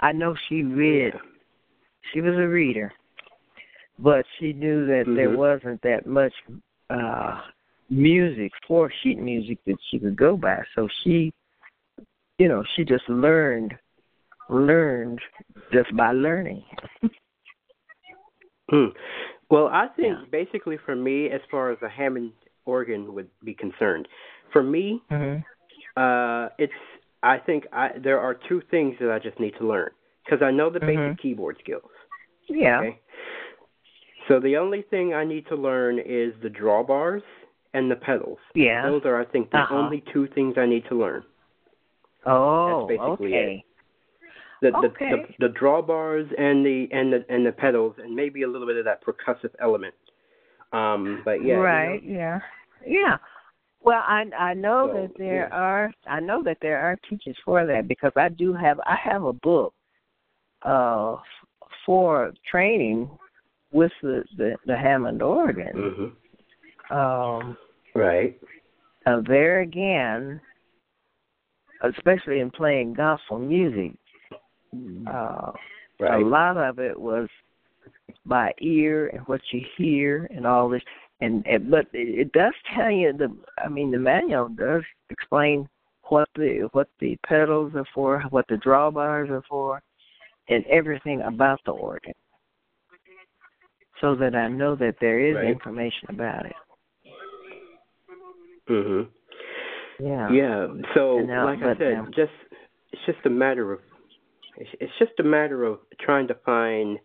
I 0.00 0.12
know 0.12 0.34
she 0.48 0.62
read 0.62 1.14
Yeah. 1.14 1.20
She 2.12 2.20
was 2.20 2.34
a 2.34 2.48
reader, 2.48 2.92
but 3.98 4.24
she 4.38 4.52
knew 4.52 4.86
that 4.86 5.04
there 5.14 5.30
Mhm. 5.30 5.36
wasn't 5.36 5.80
that 5.82 6.06
much 6.06 6.32
uh 6.90 7.40
music 7.90 8.52
for 8.66 8.90
sheet 9.02 9.18
music 9.18 9.58
that 9.66 9.76
she 9.90 9.98
could 9.98 10.16
go 10.16 10.36
by. 10.36 10.62
So 10.74 10.88
she, 11.02 11.32
you 12.38 12.48
know, 12.48 12.64
she 12.74 12.84
just 12.84 13.08
learned, 13.08 13.74
learned 14.48 15.20
just 15.72 15.94
by 15.96 16.12
learning. 16.12 16.64
Hmm. 18.70 18.86
Well, 19.50 19.68
I 19.68 19.88
think 19.88 20.18
Yeah. 20.18 20.24
basically 20.30 20.78
for 20.78 20.96
me, 20.96 21.30
as 21.30 21.40
far 21.50 21.70
as 21.70 21.78
the 21.80 21.88
Hammond 21.88 22.32
organ 22.64 23.12
would 23.14 23.28
be 23.44 23.54
concerned, 23.54 24.08
for 24.52 24.62
me, 24.62 25.02
Mm-hmm. 25.10 25.42
uh, 26.00 26.48
it's 26.58 26.72
I 27.22 27.38
think 27.38 27.66
I 27.72 27.90
there 28.02 28.18
are 28.20 28.34
two 28.48 28.60
things 28.70 28.96
that 29.00 29.10
I 29.10 29.18
just 29.18 29.38
need 29.38 29.54
to 29.58 29.66
learn 29.66 29.90
because 30.24 30.42
I 30.42 30.50
know 30.50 30.70
the 30.70 30.80
basic 30.80 31.14
Mhm. 31.14 31.18
keyboard 31.18 31.58
skills. 31.60 31.90
Yeah. 32.48 32.80
Okay. 32.80 33.00
So 34.28 34.40
the 34.40 34.56
only 34.56 34.82
thing 34.82 35.12
I 35.14 35.24
need 35.24 35.46
to 35.48 35.54
learn 35.56 35.98
is 35.98 36.32
the 36.42 36.48
drawbars 36.48 37.22
and 37.74 37.90
the 37.90 37.96
pedals. 37.96 38.38
Yeah. 38.54 38.88
Those 38.88 39.02
are, 39.04 39.20
I 39.20 39.24
think, 39.26 39.50
the 39.50 39.58
Uh-huh. 39.58 39.74
only 39.74 40.02
two 40.12 40.26
things 40.28 40.54
I 40.56 40.66
need 40.66 40.84
to 40.88 40.94
learn. 40.94 41.24
Oh, 42.26 42.86
That's 42.88 42.98
basically 43.00 43.34
okay. 43.34 43.64
The, 44.62 44.70
the, 44.70 44.76
Okay. 44.88 45.10
the 45.38 45.48
the 45.48 45.52
drawbars 45.54 46.32
and 46.38 46.64
the 46.64 46.88
and 46.90 47.12
the 47.12 47.26
and 47.28 47.44
the 47.44 47.52
pedals 47.52 47.96
and 47.98 48.14
maybe 48.14 48.42
a 48.44 48.48
little 48.48 48.66
bit 48.66 48.76
of 48.78 48.84
that 48.86 49.04
percussive 49.04 49.50
element. 49.60 49.94
Um, 50.72 51.20
but 51.24 51.42
yeah, 51.42 51.48
you 51.48 51.52
know, 51.54 51.60
right. 51.60 52.02
Yeah. 52.02 52.40
Yeah. 52.86 53.18
Well, 53.82 54.02
I 54.06 54.24
I 54.38 54.54
know 54.54 54.88
So, 54.90 55.00
that 55.02 55.10
there 55.18 55.48
yeah. 55.50 55.56
are 55.56 55.92
I 56.06 56.20
know 56.20 56.42
that 56.44 56.56
there 56.62 56.78
are 56.78 56.96
teachers 57.10 57.36
for 57.44 57.66
that 57.66 57.88
because 57.88 58.12
I 58.16 58.30
do 58.30 58.54
have 58.54 58.80
I 58.86 58.96
have 58.96 59.24
a 59.24 59.34
book 59.34 59.74
uh 60.62 61.16
for 61.84 62.32
training 62.50 63.10
with 63.72 63.92
the 64.02 64.24
the, 64.36 64.56
the 64.66 64.76
Hammond 64.76 65.22
organ. 65.22 66.14
Mhm. 66.90 66.94
Um 66.94 67.56
Right. 67.94 68.40
uh, 69.06 69.20
there 69.26 69.60
again, 69.60 70.40
especially 71.82 72.40
in 72.40 72.50
playing 72.50 72.94
gospel 72.94 73.38
music, 73.38 73.92
uh, 75.06 75.52
Right. 76.00 76.20
a 76.20 76.26
lot 76.26 76.56
of 76.56 76.80
it 76.80 76.98
was 76.98 77.28
by 78.26 78.52
ear 78.60 79.08
and 79.08 79.20
what 79.28 79.40
you 79.52 79.64
hear 79.76 80.28
and 80.34 80.44
all 80.46 80.68
this. 80.68 80.82
And, 81.20 81.46
and 81.46 81.70
but 81.70 81.86
it, 81.92 82.08
it 82.18 82.32
does 82.32 82.54
tell 82.74 82.90
you 82.90 83.12
the. 83.12 83.34
I 83.64 83.68
mean, 83.68 83.92
the 83.92 83.98
manual 83.98 84.48
does 84.48 84.82
explain 85.10 85.68
what 86.08 86.28
the 86.34 86.68
what 86.72 86.88
the 86.98 87.16
pedals 87.26 87.74
are 87.76 87.86
for, 87.94 88.22
what 88.30 88.46
the 88.48 88.56
drawbars 88.56 89.30
are 89.30 89.44
for, 89.48 89.80
and 90.48 90.64
everything 90.66 91.22
about 91.22 91.60
the 91.64 91.72
organ, 91.72 92.12
so 94.00 94.14
that 94.16 94.34
I 94.34 94.48
know 94.48 94.74
that 94.76 94.96
there 95.00 95.18
is 95.20 95.36
Right. 95.36 95.44
information 95.46 96.08
about 96.10 96.46
it. 96.46 96.56
Mhm. 98.68 99.08
Yeah. 100.00 100.30
Yeah. 100.30 100.66
So, 100.94 101.20
now- 101.20 101.44
like 101.44 101.62
I 101.62 101.76
said, 101.76 102.12
just 102.14 102.32
it's 102.92 103.02
just 103.06 103.24
a 103.26 103.30
matter 103.30 103.72
of 103.72 103.80
it's, 104.56 104.70
it's 104.80 104.98
just 104.98 105.18
a 105.18 105.22
matter 105.24 105.64
of 105.64 105.80
trying 106.00 106.28
to 106.28 106.34
find 106.34 106.98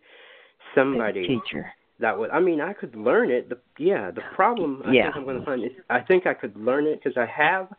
somebody 0.74 1.26
Teacher. 1.26 1.72
that 1.98 2.16
would. 2.18 2.30
I 2.30 2.38
mean, 2.40 2.60
I 2.60 2.72
could 2.72 2.94
learn 2.94 3.30
it. 3.30 3.48
The 3.48 3.58
yeah. 3.78 4.10
The 4.10 4.22
problem 4.34 4.82
I 4.84 4.92
Yeah. 4.92 5.04
think 5.04 5.16
I'm 5.16 5.24
going 5.24 5.38
to 5.40 5.44
find 5.44 5.64
is 5.64 5.72
I 5.90 6.00
think 6.00 6.26
I 6.26 6.34
could 6.34 6.56
learn 6.56 6.86
it 6.86 7.02
because 7.02 7.16
I 7.16 7.26
have 7.26 7.72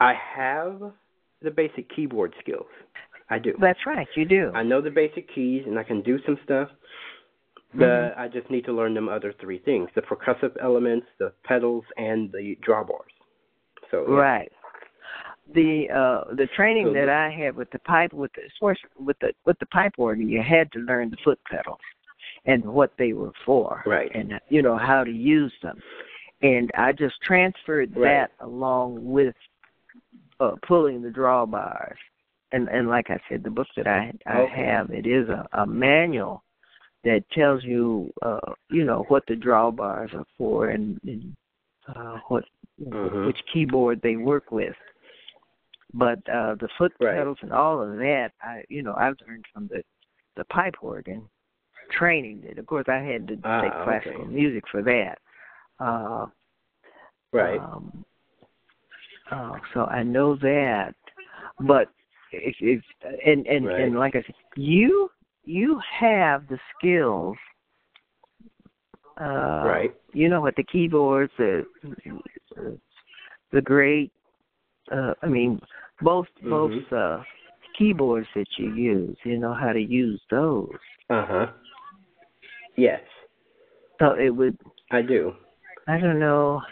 I 0.00 0.14
have 0.14 0.92
the 1.42 1.50
basic 1.50 1.88
keyboard 1.88 2.34
skills. 2.40 2.66
I 3.28 3.38
do. 3.38 3.54
That's 3.60 3.80
right. 3.86 4.06
You 4.14 4.24
do. 4.24 4.52
I 4.54 4.62
know 4.62 4.80
the 4.80 4.90
basic 4.90 5.32
keys 5.34 5.64
and 5.66 5.78
I 5.78 5.82
can 5.82 6.02
do 6.02 6.18
some 6.24 6.38
stuff. 6.44 6.68
Mm-hmm. 7.74 8.18
I 8.18 8.28
just 8.28 8.50
need 8.50 8.64
to 8.66 8.72
learn 8.72 8.94
them 8.94 9.08
other 9.08 9.34
three 9.40 9.58
things: 9.58 9.88
the 9.94 10.00
percussive 10.02 10.52
elements, 10.62 11.06
the 11.18 11.32
pedals, 11.44 11.84
and 11.96 12.30
the 12.32 12.56
drawbars. 12.66 13.12
So 13.90 14.06
yeah. 14.08 14.14
Right. 14.14 14.52
The 15.54 15.86
uh 15.90 16.34
the 16.34 16.48
training 16.56 16.86
So 16.88 16.92
that 16.94 17.08
I 17.08 17.30
had 17.30 17.54
with 17.54 17.70
the 17.70 17.78
pipe 17.80 18.12
with 18.12 18.32
the 18.34 18.42
source 18.58 18.78
with 18.98 19.18
the 19.20 19.32
with 19.44 19.58
the 19.58 19.66
pipe 19.66 19.92
organ, 19.98 20.28
you 20.28 20.42
had 20.42 20.70
to 20.72 20.78
learn 20.80 21.10
the 21.10 21.16
foot 21.24 21.38
pedals 21.50 21.78
and 22.46 22.64
what 22.64 22.92
they 22.98 23.12
were 23.12 23.32
for, 23.44 23.82
Right. 23.86 24.10
And 24.14 24.40
you 24.48 24.62
know 24.62 24.76
how 24.78 25.04
to 25.04 25.10
use 25.10 25.52
them. 25.62 25.78
And 26.42 26.70
I 26.76 26.92
just 26.92 27.14
transferred 27.22 27.94
Right. 27.96 28.28
that 28.28 28.44
along 28.44 29.04
with 29.04 29.34
uh 30.40 30.52
pulling 30.66 31.02
the 31.02 31.10
drawbars 31.10 31.96
and 32.52 32.68
and 32.68 32.88
like 32.88 33.10
I 33.10 33.18
said, 33.28 33.42
the 33.42 33.50
book 33.50 33.66
that 33.76 33.86
I 33.86 34.12
I 34.26 34.40
Okay. 34.40 34.64
have 34.64 34.90
it 34.90 35.06
is 35.06 35.28
a, 35.28 35.46
a 35.52 35.66
manual 35.66 36.42
that 37.04 37.24
tells 37.30 37.62
you 37.64 38.12
uh 38.22 38.52
you 38.70 38.84
know 38.84 39.04
what 39.08 39.24
the 39.26 39.34
drawbars 39.34 40.14
are 40.14 40.26
for 40.38 40.68
and, 40.70 41.00
and 41.04 41.34
uh 41.94 42.18
what 42.28 42.44
Mhm. 42.80 43.26
which 43.26 43.38
keyboard 43.52 44.00
they 44.02 44.16
work 44.16 44.50
with. 44.52 44.74
But 45.94 46.18
uh 46.28 46.56
the 46.56 46.68
foot 46.76 46.92
Right. 47.00 47.16
pedals 47.16 47.38
and 47.42 47.52
all 47.52 47.80
of 47.80 47.96
that, 47.98 48.32
I 48.42 48.64
you 48.68 48.82
know 48.82 48.94
I've 48.94 49.16
learned 49.26 49.44
from 49.52 49.68
the 49.68 49.82
the 50.36 50.44
pipe 50.44 50.74
organ 50.82 51.28
training. 51.90 52.42
That 52.46 52.58
of 52.58 52.66
course 52.66 52.86
I 52.88 52.98
had 52.98 53.26
to 53.28 53.38
Ah, 53.44 53.62
take 53.62 53.72
okay. 53.72 53.84
classical 53.84 54.26
music 54.26 54.64
for 54.70 54.82
that. 54.82 55.18
Uh, 55.78 56.26
Right. 57.32 57.60
um, 57.60 58.04
uh, 59.30 59.58
so 59.74 59.84
I 59.86 60.02
know 60.02 60.36
that, 60.36 60.94
but 61.60 61.90
if, 62.32 62.54
if 62.60 62.82
and 63.24 63.46
and 63.46 63.66
Right. 63.66 63.80
and 63.80 63.98
like 63.98 64.14
I 64.16 64.22
said, 64.22 64.34
you 64.56 65.10
you 65.44 65.80
have 66.00 66.46
the 66.48 66.58
skills. 66.76 67.36
Uh, 69.18 69.62
Right. 69.64 69.94
You 70.12 70.28
know 70.28 70.40
what 70.40 70.56
the 70.56 70.64
keyboards, 70.64 71.32
the 71.38 71.66
the 73.52 73.60
great. 73.60 74.12
Uh, 74.92 75.14
I 75.22 75.26
mean, 75.26 75.60
both 76.00 76.26
Mhm. 76.42 76.50
both 76.50 76.92
uh, 76.92 77.22
keyboards 77.76 78.28
that 78.34 78.46
you 78.58 78.72
use. 78.74 79.16
You 79.24 79.38
know 79.38 79.54
how 79.54 79.72
to 79.72 79.80
use 79.80 80.22
those. 80.30 80.70
Uh 81.10 81.24
huh. 81.26 81.46
Yes, 82.76 83.02
So 83.98 84.12
it 84.12 84.30
would 84.30 84.58
I 84.90 85.00
do. 85.02 85.34
I 85.88 85.98
don't 85.98 86.18
know. 86.18 86.62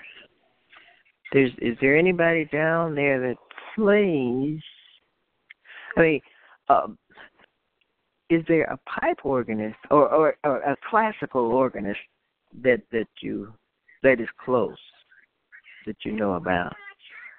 There's 1.33 1.51
is 1.59 1.77
there 1.81 1.97
anybody 1.97 2.45
down 2.47 2.95
there 2.95 3.19
that 3.21 3.37
plays? 3.75 4.61
I 5.96 6.00
mean, 6.00 6.20
um, 6.68 6.98
is 8.30 8.42
there 8.48 8.64
a 8.64 8.78
pipe 8.88 9.18
organist 9.24 9.76
or, 9.90 10.09
or 10.09 10.35
or 10.44 10.59
a 10.62 10.76
classical 10.90 11.52
organist 11.52 12.00
that 12.62 12.83
that 12.90 13.09
you 13.20 13.52
that 14.02 14.20
is 14.20 14.28
close 14.44 14.76
that 15.87 15.96
you 16.04 16.12
know 16.12 16.35
about? 16.35 16.74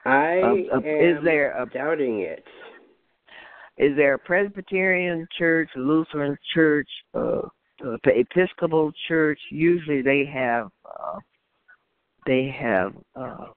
I 0.05 0.39
Um, 0.41 0.67
uh, 0.71 0.75
am 0.77 0.85
is 0.85 1.23
there 1.23 1.59
a 1.59 1.65
doubting 1.65 2.19
it. 2.19 2.45
is 3.77 3.95
there 3.97 4.13
a 4.13 4.19
Presbyterian 4.19 5.27
church, 5.37 5.69
Lutheran 5.75 6.37
church, 6.53 6.87
uh, 7.13 7.41
uh, 7.83 7.97
Episcopal 8.05 8.93
church? 9.07 9.39
Usually 9.49 10.01
they 10.01 10.25
have 10.25 10.69
uh, 10.85 11.19
they 12.27 12.47
have 12.57 12.93
uh, 13.15 13.47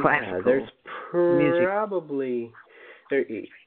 classical. 0.00 0.36
Yeah, 0.36 0.42
there's 0.44 0.70
music. 1.12 1.64
probably 1.64 2.52
there. 3.10 3.24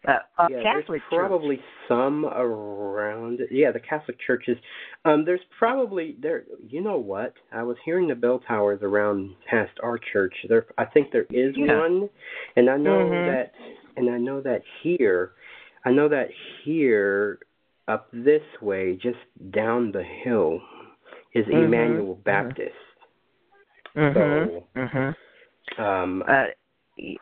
uh, 0.08 0.12
uh, 0.38 0.48
yeah, 0.50 0.64
Catholic 0.64 1.02
there's 1.10 1.20
probably 1.20 1.60
some 1.88 2.26
around. 2.26 3.40
Yeah, 3.52 3.72
the 3.72 3.80
Catholic 3.80 4.18
churches. 4.26 4.58
Um, 5.06 5.26
there's 5.26 5.42
probably 5.58 6.16
there. 6.22 6.44
You 6.68 6.82
know 6.82 6.98
what? 6.98 7.34
I 7.52 7.64
was 7.64 7.78
hearing 7.86 8.08
the 8.08 8.16
bell 8.16 8.40
towers 8.48 8.80
around 8.82 9.36
past 9.50 9.72
our 9.84 10.00
church. 10.12 10.34
There, 10.48 10.66
I 10.78 10.86
think 10.86 11.12
there 11.12 11.28
is 11.30 11.56
Yeah. 11.58 11.80
one, 11.80 12.10
and 12.56 12.70
I 12.70 12.78
know 12.78 13.06
Mhm. 13.10 13.26
that, 13.28 13.54
and 13.98 14.10
I 14.10 14.18
know 14.18 14.42
that 14.42 14.64
here, 14.82 15.32
I 15.86 15.92
know 15.92 16.08
that 16.10 16.30
here, 16.64 17.40
up 17.88 18.08
this 18.12 18.44
way, 18.62 18.96
just 18.96 19.20
down 19.52 19.92
the 19.92 20.04
hill, 20.04 20.62
is 21.34 21.46
Mhm. 21.48 21.64
Emmanuel 21.66 22.16
Mhm. 22.16 22.24
Baptist. 22.24 22.76
church. 23.96 24.14
So- 24.14 24.68
Mhm. 24.76 25.16
Um, 25.78 26.24
Uh, 26.28 26.48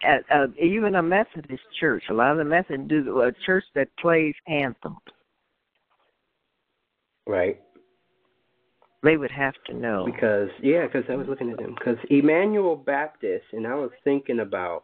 uh, 0.07 0.33
uh, 0.33 0.47
even 0.61 0.95
a 0.95 1.03
Methodist 1.03 1.63
church. 1.79 2.03
A 2.09 2.13
lot 2.13 2.31
of 2.31 2.37
the 2.37 2.45
Methodists 2.45 2.89
do 2.89 3.21
a 3.21 3.31
church 3.45 3.63
that 3.75 3.87
plays 3.99 4.35
anthems. 4.47 4.97
right. 7.25 7.59
They 9.03 9.15
would 9.17 9.31
have 9.31 9.53
to 9.67 9.73
know. 9.73 10.05
Because 10.05 10.49
yeah, 10.61 10.85
because 10.85 11.03
I 11.09 11.15
was 11.15 11.27
looking 11.27 11.51
at 11.51 11.57
them 11.57 11.75
because 11.77 11.97
Emmanuel 12.09 12.75
Baptist, 12.75 13.45
and 13.53 13.67
I 13.67 13.75
was 13.75 13.91
thinking 14.03 14.39
about, 14.39 14.83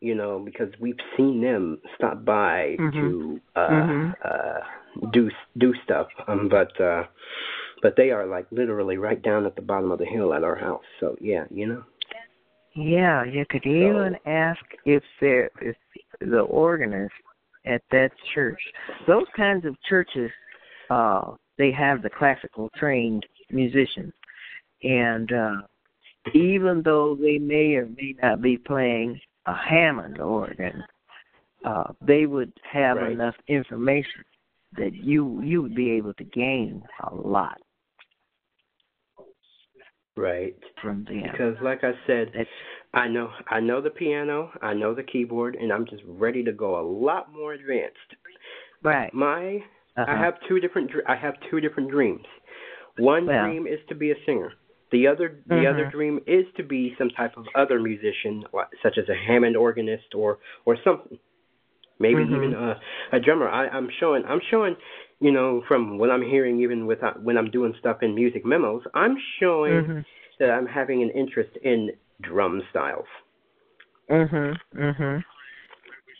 you 0.00 0.14
know, 0.14 0.38
because 0.38 0.68
we've 0.80 1.00
seen 1.16 1.40
them 1.42 1.78
stop 1.96 2.24
by 2.24 2.76
Mhm. 2.78 2.92
to 2.92 3.40
uh, 3.56 3.70
Mhm. 3.70 4.14
uh, 4.24 4.60
do 5.12 5.30
do 5.58 5.74
stuff, 5.84 6.08
um, 6.28 6.48
but 6.48 6.80
uh, 6.80 7.04
but 7.82 7.96
they 7.96 8.10
are 8.10 8.26
like 8.26 8.46
literally 8.52 8.96
right 8.96 9.20
down 9.20 9.44
at 9.44 9.56
the 9.56 9.62
bottom 9.62 9.90
of 9.90 9.98
the 9.98 10.06
hill 10.06 10.32
at 10.32 10.44
our 10.44 10.56
house. 10.56 10.84
So 11.00 11.16
yeah, 11.20 11.44
you 11.50 11.66
know. 11.66 11.84
Yeah, 12.74 13.24
you 13.24 13.44
could 13.48 13.66
even 13.66 14.16
ask 14.26 14.60
if 14.84 15.02
there 15.20 15.50
if 15.60 15.76
the 16.20 16.40
organist 16.40 17.12
at 17.66 17.82
that 17.90 18.10
church. 18.34 18.60
Those 19.06 19.26
kinds 19.36 19.64
of 19.66 19.76
churches, 19.88 20.30
uh, 20.90 21.32
they 21.58 21.70
have 21.72 22.02
the 22.02 22.10
classical 22.10 22.70
trained 22.76 23.26
musicians, 23.50 24.12
and 24.82 25.32
uh, 25.32 25.56
even 26.34 26.82
though 26.82 27.14
they 27.14 27.38
may 27.38 27.74
or 27.74 27.86
may 27.86 28.14
not 28.22 28.40
be 28.40 28.56
playing 28.56 29.20
a 29.46 29.54
Hammond 29.54 30.18
organ, 30.20 30.82
uh, 31.64 31.92
they 32.00 32.26
would 32.26 32.52
have 32.70 32.96
Right. 32.96 33.12
enough 33.12 33.34
information 33.48 34.24
that 34.78 34.94
you 34.94 35.42
you 35.42 35.60
would 35.62 35.74
be 35.74 35.90
able 35.90 36.14
to 36.14 36.24
gain 36.24 36.82
a 37.00 37.14
lot 37.14 37.60
Right. 40.16 40.54
from 40.80 41.04
them. 41.04 41.22
Because 41.32 41.56
like 41.62 41.84
I 41.84 41.92
said, 42.06 42.32
I 42.92 43.08
know 43.08 43.30
I 43.48 43.60
know 43.60 43.80
the 43.80 43.90
piano, 43.90 44.50
I 44.60 44.74
know 44.74 44.94
the 44.94 45.02
keyboard, 45.02 45.54
and 45.56 45.72
I'm 45.72 45.86
just 45.86 46.02
ready 46.06 46.44
to 46.44 46.52
go 46.52 46.78
a 46.78 46.84
lot 46.86 47.32
more 47.32 47.52
advanced. 47.54 47.96
right. 48.82 49.12
My 49.14 49.64
Uh-huh. 49.96 50.10
I 50.10 50.16
have 50.18 50.34
two 50.48 50.60
different 50.60 50.90
I 51.08 51.16
have 51.16 51.34
two 51.50 51.60
different 51.60 51.90
dreams. 51.90 52.24
One 52.98 53.26
Well. 53.26 53.44
dream 53.44 53.66
is 53.66 53.80
to 53.88 53.94
be 53.94 54.10
a 54.10 54.24
singer. 54.26 54.52
The 54.90 55.06
other 55.06 55.38
the 55.46 55.54
Mhm. 55.64 55.70
other 55.70 55.84
dream 55.90 56.20
is 56.26 56.44
to 56.56 56.62
be 56.62 56.94
some 56.98 57.08
type 57.10 57.36
of 57.38 57.46
other 57.54 57.80
musician, 57.80 58.44
such 58.82 58.98
as 58.98 59.08
a 59.08 59.14
Hammond 59.14 59.56
organist 59.56 60.14
or 60.14 60.38
or 60.66 60.76
something. 60.84 61.18
Maybe 61.98 62.24
Mhm. 62.24 62.34
even 62.36 62.54
a 62.54 62.80
a 63.12 63.20
drummer. 63.20 63.48
I, 63.48 63.68
I'm 63.68 63.88
showing 64.00 64.24
I'm 64.26 64.40
showing, 64.50 64.76
you 65.22 65.30
know, 65.30 65.62
from 65.68 65.98
what 65.98 66.10
I'm 66.10 66.20
hearing, 66.22 66.60
even 66.60 66.84
with 66.84 67.00
uh, 67.02 67.12
when 67.22 67.38
I'm 67.38 67.48
doing 67.50 67.72
stuff 67.78 67.98
in 68.02 68.12
music 68.12 68.44
memos, 68.44 68.82
I'm 68.92 69.16
showing 69.38 69.72
Mhm. 69.72 70.04
that 70.40 70.50
I'm 70.50 70.66
having 70.66 71.00
an 71.02 71.10
interest 71.10 71.56
in 71.58 71.92
drum 72.20 72.60
styles. 72.70 73.06
Mhm. 74.10 74.60
Mhm. 74.74 75.24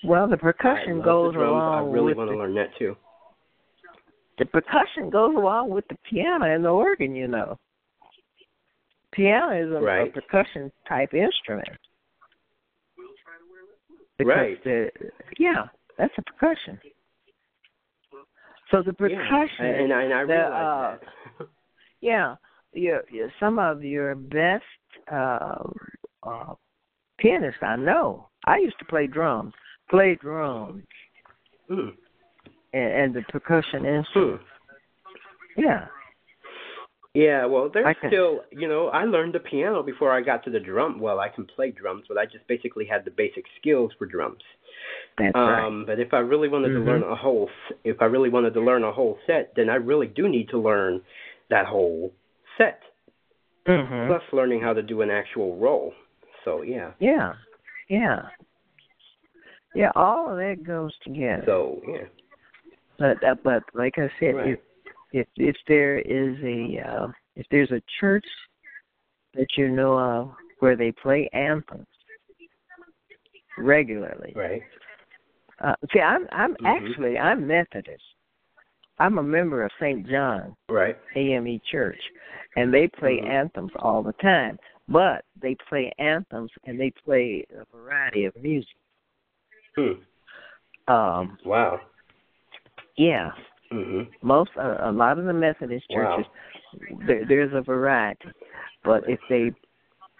Well, 0.04 0.28
the 0.28 0.36
percussion 0.36 1.00
goes 1.00 1.32
the 1.32 1.38
drums. 1.38 1.64
I 1.64 1.80
really 1.80 2.14
want 2.14 2.28
to 2.28 2.34
the, 2.34 2.38
learn 2.38 2.54
that 2.54 2.74
too. 2.76 2.96
the 4.38 4.46
percussion 4.46 5.10
goes 5.10 5.34
along 5.34 5.70
with 5.70 5.86
the 5.88 5.96
piano 6.08 6.44
and 6.46 6.64
the 6.64 6.70
organ. 6.70 7.16
You 7.16 7.26
know, 7.26 7.58
piano 9.10 9.50
is 9.50 9.70
a, 9.72 9.84
a 9.84 10.06
percussion 10.06 10.70
type 10.88 11.12
instrument. 11.12 11.68
Because 14.16 14.36
Right. 14.36 14.62
The, 14.62 14.92
yeah, 15.38 15.68
that's 15.98 16.16
a 16.18 16.22
percussion. 16.22 16.80
So 18.72 18.82
the 18.82 18.92
percussion, 18.94 19.48
Yeah, 19.60 19.66
and, 19.66 19.92
I- 19.92 20.02
and 20.02 20.14
I 20.14 20.24
the, 20.24 20.34
uh, 20.34 20.98
that. 21.38 21.48
yeah, 22.00 22.34
your, 22.72 23.02
your 23.12 23.30
some 23.38 23.58
of 23.58 23.84
your 23.84 24.14
best 24.14 24.64
uh, 25.12 25.62
uh, 26.22 26.54
pianists 27.18 27.62
I 27.62 27.76
know. 27.76 28.28
I 28.46 28.56
used 28.58 28.78
to 28.80 28.84
play 28.86 29.06
drums, 29.06 29.52
play 29.90 30.16
drums, 30.20 30.82
Hmm. 31.68 31.90
and, 32.72 32.92
and 32.92 33.14
the 33.14 33.22
percussion 33.28 33.80
Hmm. 33.80 33.86
instrument. 33.86 34.40
Yeah. 35.56 35.86
Yeah, 37.14 37.44
well, 37.44 37.68
there's 37.72 37.94
can- 38.00 38.08
still, 38.10 38.40
you 38.50 38.66
know, 38.68 38.88
I 38.88 39.04
learned 39.04 39.34
the 39.34 39.40
piano 39.40 39.82
before 39.82 40.12
I 40.12 40.22
got 40.22 40.42
to 40.44 40.50
the 40.50 40.58
drum. 40.60 40.98
Well, 40.98 41.20
I 41.20 41.28
can 41.28 41.44
play 41.44 41.70
drums, 41.70 42.04
but 42.08 42.16
I 42.16 42.24
just 42.24 42.46
basically 42.48 42.86
had 42.86 43.04
the 43.04 43.10
basic 43.10 43.44
skills 43.60 43.92
for 43.98 44.06
drums. 44.06 44.40
That's 45.18 45.34
right. 45.34 45.64
Um, 45.66 45.84
but 45.86 45.98
if 46.00 46.12
I 46.14 46.18
really 46.18 46.48
wanted 46.48 46.72
Mhm. 46.72 46.84
to 46.84 46.90
learn 46.90 47.02
a 47.02 47.14
whole, 47.14 47.48
s- 47.68 47.76
if 47.84 48.00
I 48.00 48.06
really 48.06 48.28
wanted 48.30 48.54
to 48.54 48.60
learn 48.60 48.82
a 48.84 48.92
whole 48.92 49.18
set, 49.26 49.54
then 49.54 49.68
I 49.68 49.76
really 49.76 50.06
do 50.08 50.28
need 50.28 50.48
to 50.50 50.58
learn 50.58 51.02
that 51.48 51.66
whole 51.66 52.12
set, 52.56 52.82
Mhm. 53.66 54.06
plus 54.06 54.22
learning 54.32 54.60
how 54.60 54.72
to 54.72 54.82
do 54.82 55.02
an 55.02 55.10
actual 55.10 55.56
roll. 55.56 55.94
So 56.44 56.62
yeah, 56.62 56.92
Yeah. 56.98 57.34
Yeah. 57.88 58.28
Yeah, 59.74 59.90
all 59.94 60.30
of 60.30 60.36
that 60.38 60.62
goes 60.64 60.96
together. 60.98 61.44
so 61.46 61.82
yeah, 61.86 62.06
But 62.98 63.22
uh, 63.24 63.34
but 63.42 63.62
like 63.74 63.98
I 63.98 64.08
said, 64.20 64.34
Right. 64.34 64.46
if 64.48 64.60
if 65.12 65.28
if 65.36 65.56
there 65.66 65.98
is 65.98 66.36
a 66.42 66.78
uh, 66.80 67.08
if 67.36 67.46
there's 67.50 67.70
a 67.70 67.82
church 68.00 68.26
that 69.34 69.56
you 69.56 69.68
know 69.68 69.98
of 69.98 70.34
where 70.60 70.76
they 70.76 70.92
play 70.92 71.28
anthems 71.32 71.86
regularly. 73.62 74.32
right, 74.34 74.62
Uh, 75.60 75.74
see, 75.92 76.00
I'm 76.00 76.26
I'm 76.32 76.54
Mhm. 76.56 76.64
actually 76.64 77.18
I'm 77.18 77.46
Methodist. 77.46 78.02
I'm 78.98 79.18
a 79.18 79.22
member 79.22 79.64
of 79.64 79.70
St. 79.80 80.06
John 80.06 80.56
right, 80.68 80.96
AME 81.14 81.60
Church, 81.70 82.00
and 82.56 82.72
they 82.72 82.88
play 82.88 83.18
Mhm. 83.18 83.28
anthems 83.28 83.72
all 83.76 84.02
the 84.02 84.12
time. 84.14 84.58
But 84.88 85.24
they 85.40 85.54
play 85.68 85.92
anthems 85.98 86.50
and 86.64 86.78
they 86.78 86.90
play 86.90 87.46
a 87.56 87.64
variety 87.76 88.24
of 88.24 88.34
music. 88.36 88.76
hmm. 89.76 89.92
Um, 90.88 91.38
wow. 91.44 91.80
Yeah. 92.96 93.32
Mhm. 93.70 94.08
Most 94.22 94.50
uh, 94.56 94.78
a 94.80 94.92
lot 94.92 95.18
of 95.18 95.24
the 95.24 95.32
Methodist 95.32 95.86
Wow. 95.90 96.16
churches 96.16 96.32
there, 97.06 97.24
there's 97.24 97.52
a 97.54 97.62
variety, 97.62 98.28
but 98.84 99.08
if 99.08 99.20
they 99.28 99.52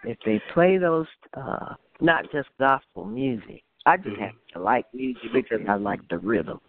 if 0.05 0.19
they 0.25 0.39
play 0.53 0.79
those 0.79 1.07
uh 1.35 1.75
not 2.03 2.31
just 2.33 2.49
gospel 2.59 3.05
music, 3.05 3.63
I 3.87 3.97
just 3.97 4.17
Mhm. 4.17 4.21
have 4.21 4.35
to 4.53 4.61
like 4.61 4.93
music 4.93 5.33
because 5.33 5.67
I 5.69 5.75
like 5.77 6.07
the 6.09 6.19
rhythm. 6.19 6.61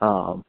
Um, 0.00 0.44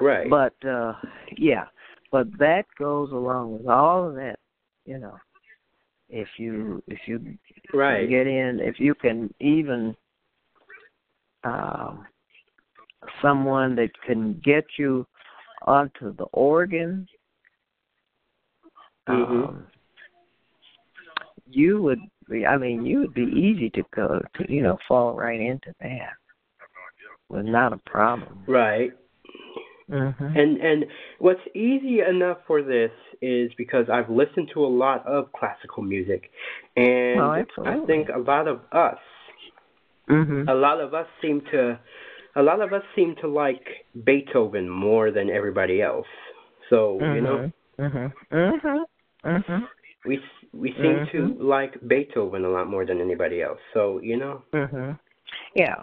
Right. 0.00 0.28
but 0.28 0.54
uh 0.64 0.94
yeah, 1.36 1.66
but 2.10 2.26
that 2.38 2.66
goes 2.78 3.12
along 3.12 3.58
with 3.58 3.66
all 3.66 4.08
of 4.08 4.14
that, 4.16 4.38
you 4.84 4.98
know. 4.98 5.18
If 6.08 6.28
you 6.38 6.82
if 6.86 6.98
you 7.06 7.38
right. 7.72 8.08
get 8.08 8.26
in 8.26 8.60
if 8.60 8.78
you 8.78 8.94
can 8.94 9.32
even 9.40 9.96
um 11.44 12.06
someone 13.22 13.74
that 13.76 13.90
can 14.06 14.40
get 14.44 14.64
you 14.78 15.06
onto 15.62 16.14
the 16.16 16.24
organ 16.32 17.08
Mhm. 19.08 19.48
um 19.48 19.66
you 21.48 21.80
would 21.82 22.00
i 22.48 22.56
mean 22.56 22.84
you 22.84 22.98
would 23.00 23.14
be 23.14 23.22
easy 23.22 23.70
to 23.70 23.82
go 23.94 24.20
to 24.34 24.52
you 24.52 24.62
know 24.62 24.78
fall 24.88 25.14
right 25.16 25.40
into 25.40 25.72
that. 25.80 26.12
Was 27.28 27.44
not 27.44 27.72
a 27.72 27.78
problem. 27.78 28.44
Right. 28.46 28.92
mhm 29.90 30.36
And 30.36 30.58
and 30.58 30.84
what's 31.18 31.40
easy 31.54 32.00
enough 32.00 32.38
for 32.46 32.62
this 32.62 32.90
is 33.22 33.50
because 33.56 33.86
I've 33.90 34.10
listened 34.10 34.50
to 34.54 34.64
a 34.64 34.72
lot 34.84 35.06
of 35.06 35.32
classical 35.32 35.82
music, 35.82 36.30
and 36.76 37.20
Oh, 37.20 37.44
I 37.64 37.86
think 37.86 38.08
a 38.08 38.18
lot 38.18 38.46
of 38.48 38.60
us, 38.72 38.98
mhm 40.08 40.48
a 40.48 40.54
lot 40.54 40.80
of 40.80 40.94
us 40.94 41.06
seem 41.22 41.40
to, 41.52 41.78
a 42.36 42.42
lot 42.42 42.60
of 42.60 42.72
us 42.72 42.82
seem 42.94 43.16
to 43.22 43.28
like 43.28 43.64
Beethoven 44.04 44.68
more 44.68 45.10
than 45.10 45.30
everybody 45.30 45.82
else. 45.82 46.06
So 46.70 46.98
you 47.00 47.22
know, 47.22 47.50
mhm 47.78 48.12
mhm 48.32 48.84
mhm 49.24 49.68
we 50.06 50.20
we 50.52 50.72
seem 50.74 50.96
Mhm. 51.06 51.10
to 51.12 51.18
like 51.42 51.74
Beethoven 51.88 52.44
a 52.44 52.48
lot 52.48 52.66
more 52.68 52.84
than 52.86 53.00
anybody 53.00 53.42
else. 53.42 53.60
So 53.74 54.00
you 54.00 54.16
know, 54.16 54.42
mhm 54.52 54.98
yeah 55.54 55.76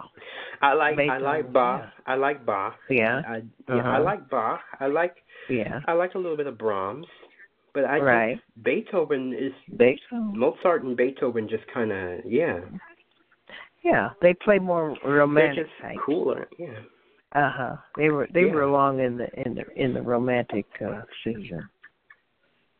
I 0.62 0.72
like 0.72 0.98
I 0.98 1.18
like 1.18 1.52
Bach. 1.52 1.82
yeah. 1.82 1.90
I 2.12 2.14
like 2.16 2.44
Bach. 2.46 2.76
yeah 2.88 3.22
I 3.26 3.36
yeah, 3.68 3.74
I 3.74 3.98
Uh-huh. 3.98 4.02
like 4.02 4.28
Bach. 4.30 4.60
I 4.80 4.86
like 4.86 5.16
yeah 5.48 5.80
I 5.86 5.92
like 5.92 6.14
a 6.14 6.18
little 6.18 6.36
bit 6.36 6.46
of 6.46 6.56
Brahms, 6.58 7.06
but 7.74 7.84
I 7.84 7.98
right 8.00 8.28
think 8.38 8.64
Beethoven 8.64 9.32
is 9.34 9.52
Beethoven. 9.76 10.32
Mozart 10.38 10.82
and 10.84 10.96
Beethoven 10.96 11.48
just 11.48 11.66
kind 11.68 11.92
of 11.92 12.24
yeah, 12.24 12.60
Yeah, 13.82 14.10
they 14.22 14.32
play 14.34 14.58
more 14.58 14.96
they're 15.02 15.16
romantic 15.16 15.66
just 15.66 15.80
type. 15.82 15.98
cooler. 16.04 16.48
Yeah, 16.58 16.80
Uh 17.32 17.50
huh. 17.58 17.76
They 17.96 18.08
were 18.10 18.26
they 18.32 18.44
Yeah. 18.44 18.54
were 18.54 18.62
along 18.62 19.00
in 19.00 19.18
the 19.18 19.28
in 19.44 19.54
the 19.54 19.64
in 19.82 19.92
the 19.92 20.02
romantic 20.02 20.66
uh, 20.80 21.02
season. 21.22 21.68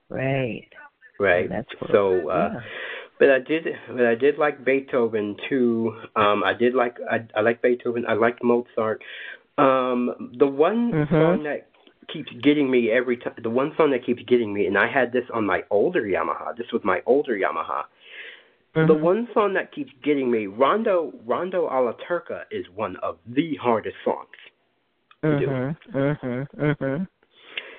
Right. 0.08 0.68
Right. 1.18 1.42
And 1.44 1.50
that's 1.52 1.68
what, 1.80 1.90
So, 1.90 2.28
uh, 2.30 2.50
yeah. 2.54 2.60
but 3.18 3.30
I 3.30 3.38
did, 3.40 3.66
but 3.88 4.06
I 4.06 4.14
did 4.14 4.38
like 4.38 4.64
Beethoven 4.64 5.36
too. 5.48 5.94
Um, 6.16 6.42
I 6.44 6.52
did 6.54 6.74
like 6.74 6.96
I 7.10 7.26
I 7.36 7.40
like 7.42 7.62
Beethoven. 7.62 8.04
I 8.08 8.14
liked 8.14 8.42
Mozart. 8.42 9.02
Um, 9.58 10.32
the 10.38 10.46
one 10.46 10.92
Mhm. 10.92 11.08
song 11.10 11.42
that 11.44 11.68
keeps 12.08 12.30
getting 12.42 12.70
me 12.70 12.90
every 12.90 13.16
time, 13.16 13.34
the 13.42 13.48
one 13.50 13.74
song 13.76 13.90
that 13.92 14.04
keeps 14.04 14.22
getting 14.24 14.52
me, 14.52 14.66
and 14.66 14.76
I 14.76 14.86
had 14.86 15.12
this 15.12 15.24
on 15.32 15.46
my 15.46 15.62
older 15.70 16.02
Yamaha. 16.02 16.56
This 16.56 16.70
was 16.72 16.82
my 16.84 17.00
older 17.06 17.34
Yamaha. 17.36 17.84
The 18.74 18.80
Mhm. 18.92 19.00
one 19.00 19.28
song 19.32 19.52
that 19.54 19.70
keeps 19.70 19.92
getting 20.02 20.28
me, 20.30 20.48
Rondo 20.48 21.12
Rondo 21.24 21.68
alla 21.68 21.94
Turca, 21.94 22.44
is 22.50 22.68
one 22.70 22.96
of 22.96 23.18
the 23.26 23.54
hardest 23.56 23.96
songs. 24.04 24.28
to 25.22 25.38
do. 25.38 25.46
Mhm. 25.46 25.76
Mhm. 25.92 26.48
Mhm. 26.58 27.08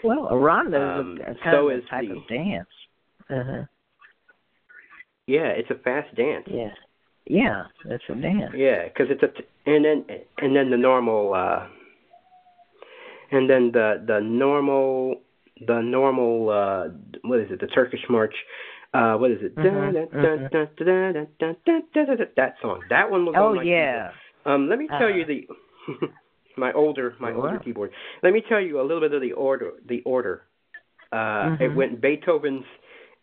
Well, 0.01 0.27
a 0.29 0.35
rondo 0.37 0.81
Um, 0.81 1.17
is 1.17 1.19
a, 1.19 1.31
a 1.31 1.35
kind 1.35 1.55
so 1.55 1.69
of 1.69 1.77
is 1.77 1.85
type 1.89 2.07
the- 2.07 2.15
of 2.15 2.27
dance. 2.27 2.67
Uh 3.29 3.43
huh. 3.45 3.63
Yeah, 5.27 5.47
it's 5.47 5.69
a 5.71 5.75
fast 5.75 6.15
dance. 6.15 6.45
Yeah. 6.47 6.69
Yeah, 7.27 7.63
it's 7.85 8.03
a 8.09 8.15
dance. 8.15 8.53
Yeah, 8.55 8.83
because 8.87 9.07
it's 9.09 9.23
a 9.23 9.27
t- 9.27 9.47
and 9.65 9.83
then 9.83 10.05
and 10.37 10.55
then 10.55 10.69
the 10.69 10.77
normal 10.77 11.33
uh 11.33 11.67
and 13.31 13.49
then 13.49 13.71
the 13.73 14.03
the 14.05 14.19
normal 14.21 15.21
the 15.65 15.81
normal 15.81 16.49
uh 16.49 16.89
what 17.23 17.39
is 17.39 17.47
it 17.49 17.59
the 17.59 17.67
Turkish 17.67 18.01
march 18.09 18.35
uh 18.93 19.15
what 19.15 19.31
is 19.31 19.39
it 19.41 19.55
that 22.35 22.53
song 22.61 22.83
that 22.89 23.09
one 23.09 23.25
was 23.25 23.35
Oh 23.37 23.47
on 23.49 23.55
my 23.55 23.63
yeah. 23.65 24.11
keyboard. 24.45 24.55
um 24.55 24.69
let 24.69 24.77
me 24.79 24.87
tell 24.97 25.09
you 25.09 25.25
Uh-huh. 25.25 25.47
the 25.97 26.07
my 26.57 26.71
older 26.73 27.15
my 27.19 27.31
Sure. 27.31 27.41
older 27.43 27.57
keyboard 27.59 27.91
let 28.21 28.33
me 28.33 28.41
tell 28.47 28.61
you 28.61 28.79
a 28.79 28.83
little 28.83 29.01
bit 29.01 29.13
of 29.13 29.21
the 29.21 29.31
order 29.31 29.71
the 29.87 30.01
order 30.05 30.43
uh 31.11 31.55
it 31.59 31.69
Mhm. 31.71 31.75
went 31.75 32.01
Beethoven's 32.01 32.65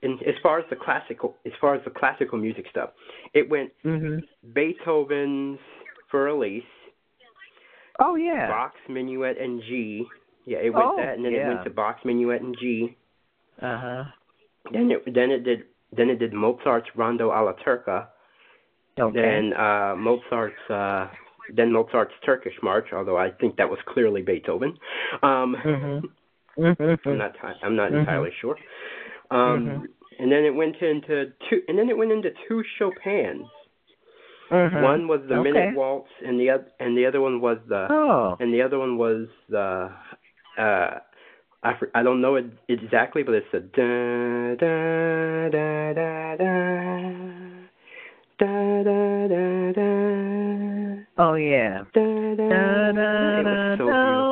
in 0.03 0.13
as 0.27 0.35
far 0.43 0.59
as 0.59 0.65
the 0.71 0.77
classical 0.77 1.37
as 1.47 1.53
far 1.61 1.75
as 1.75 1.83
the 1.85 1.91
classical 1.91 2.39
music 2.39 2.67
stuff 2.71 2.91
it 3.35 3.49
went 3.49 3.71
Mhm. 3.85 4.23
Beethoven's 4.53 5.59
for 6.11 6.27
Elise, 6.29 6.65
Oh 7.99 8.17
yeah. 8.17 8.49
Bach's 8.49 8.81
Minuet 8.89 9.41
and 9.41 9.63
G. 9.63 10.07
Yeah, 10.45 10.59
it 10.59 10.71
went 10.75 10.87
Oh, 10.87 10.97
that, 10.97 11.17
and 11.17 11.25
then 11.25 11.33
it 11.35 11.47
went 11.47 11.65
to 11.65 11.71
Bach's 11.71 12.05
Minuet 12.05 12.41
and 12.43 12.57
G. 12.59 12.97
Uh 13.61 13.79
huh. 13.79 14.05
Then 14.73 14.91
it 14.91 15.15
then 15.15 15.31
it 15.31 15.45
did 15.45 15.65
then 15.97 16.11
it 16.11 16.19
did 16.19 16.33
Mozart's 16.33 16.89
Rondo 16.97 17.31
alla 17.31 17.55
Turca. 17.65 18.09
Okay. 18.99 19.21
Then 19.21 19.53
uh, 19.55 19.95
Mozart's 19.97 20.71
uh, 20.71 21.09
then 21.55 21.71
Mozart's 21.73 22.15
Turkish 22.25 22.55
March, 22.63 22.93
although 22.93 23.17
I 23.17 23.31
think 23.31 23.57
that 23.57 23.69
was 23.69 23.79
clearly 23.87 24.23
Beethoven. 24.23 24.77
Um, 25.23 25.57
Mhm. 25.65 26.03
Mhm. 26.59 26.99
I'm 27.07 27.19
not 27.19 27.37
I'm 27.63 27.77
not 27.77 27.91
Mhm. 27.93 28.01
entirely 28.01 28.33
sure. 28.41 28.57
Um, 29.33 29.67
mm-hmm. 29.67 29.85
And 30.19 30.31
then 30.31 30.45
it 30.45 30.55
went 30.55 30.77
into 30.81 31.33
two, 31.49 31.63
and 31.67 31.79
then 31.79 31.89
it 31.89 31.97
went 31.97 32.13
into 32.13 32.31
two 32.47 32.63
Chopins. 32.79 33.47
Mm-hmm. 34.51 34.83
One 34.83 35.09
was 35.09 35.21
the 35.29 35.37
okay. 35.37 35.51
Minute 35.51 35.75
Waltz, 35.75 36.11
and 36.25 36.39
the 36.39 36.51
other, 36.51 36.67
and 36.79 36.97
the 36.97 37.07
other 37.07 37.21
one 37.21 37.41
was 37.41 37.57
the, 37.67 37.87
oh. 37.89 38.37
and 38.39 38.53
the 38.53 38.61
other 38.61 38.79
one 38.79 38.99
was 38.99 39.29
the, 39.49 39.91
uh, 40.59 40.99
I, 41.65 41.73
I 41.95 42.03
don't 42.03 42.21
know 42.21 42.37
it 42.37 42.45
exactly, 42.69 43.23
but 43.23 43.35
it's 43.35 43.47
a 43.55 43.61
da 43.61 44.55
da 44.61 45.49
da 45.49 45.93
da 45.95 46.37
da. 46.37 47.53
Da, 48.39 48.83
da, 48.83 49.29
da, 49.29 49.73
da. 49.73 51.05
Oh 51.19 51.35
yeah. 51.35 51.85
Da, 51.95 52.35
da, 52.35 52.47
da, 52.49 52.93
da, 52.93 53.43
da, 53.43 53.77
so 53.77 53.85
beautiful. 53.85 54.32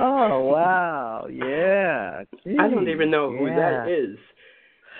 oh 0.00 0.40
wow! 0.40 1.26
Yeah. 1.30 2.22
I 2.58 2.68
don't 2.68 2.88
even 2.88 3.10
know 3.10 3.30
who 3.30 3.48
yeah. 3.48 3.56
that 3.56 3.88
is. 3.88 4.16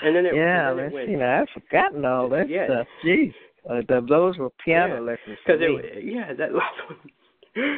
And 0.02 0.14
then 0.14 0.26
it, 0.26 0.34
Yeah, 0.34 0.70
and 0.70 0.78
then 0.78 0.86
it 0.86 0.92
went, 0.92 1.08
see. 1.08 1.16
Now, 1.16 1.42
I've 1.42 1.48
forgotten 1.62 2.04
all 2.04 2.28
that 2.30 2.48
Yeah. 2.48 2.66
stuff. 2.66 2.86
Jeez, 3.04 3.34
uh, 3.68 3.82
th- 3.82 4.04
those 4.08 4.36
were 4.36 4.50
piano 4.64 4.94
Yeah, 4.96 5.00
lessons. 5.00 5.38
Because 5.44 5.60
it, 5.62 6.04
yeah, 6.04 6.32
that 6.34 6.52
last 6.52 6.78
one. 6.88 6.98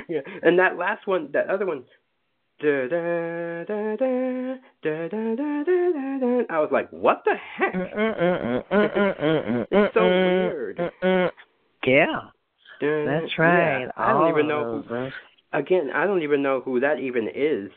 Yeah, 0.08 0.22
and 0.42 0.58
that 0.58 0.76
last 0.76 1.06
one, 1.06 1.30
that 1.32 1.48
other 1.48 1.64
one. 1.64 1.84
Da, 2.60 2.88
da, 2.88 3.62
da, 3.62 3.94
da, 3.94 4.56
da, 4.82 5.08
da, 5.08 5.36
da, 5.36 5.62
da, 5.62 5.92
da, 5.92 6.18
da. 6.18 6.42
I 6.50 6.58
was 6.58 6.70
like, 6.72 6.90
what 6.90 7.22
the 7.24 7.36
heck? 7.36 7.72
it's 9.70 9.94
so 9.94 10.02
weird. 10.02 10.80
Yeah, 11.86 12.30
that's 12.80 13.38
right. 13.38 13.82
Yeah, 13.82 13.90
I 13.96 14.12
don't 14.12 14.28
even 14.28 14.48
know. 14.48 14.82
uh, 14.84 14.88
Who, 14.88 15.58
again, 15.58 15.90
I 15.94 16.06
don't 16.06 16.22
even 16.22 16.42
know 16.42 16.60
who 16.64 16.80
that 16.80 16.98
even 17.00 17.28
is. 17.34 17.70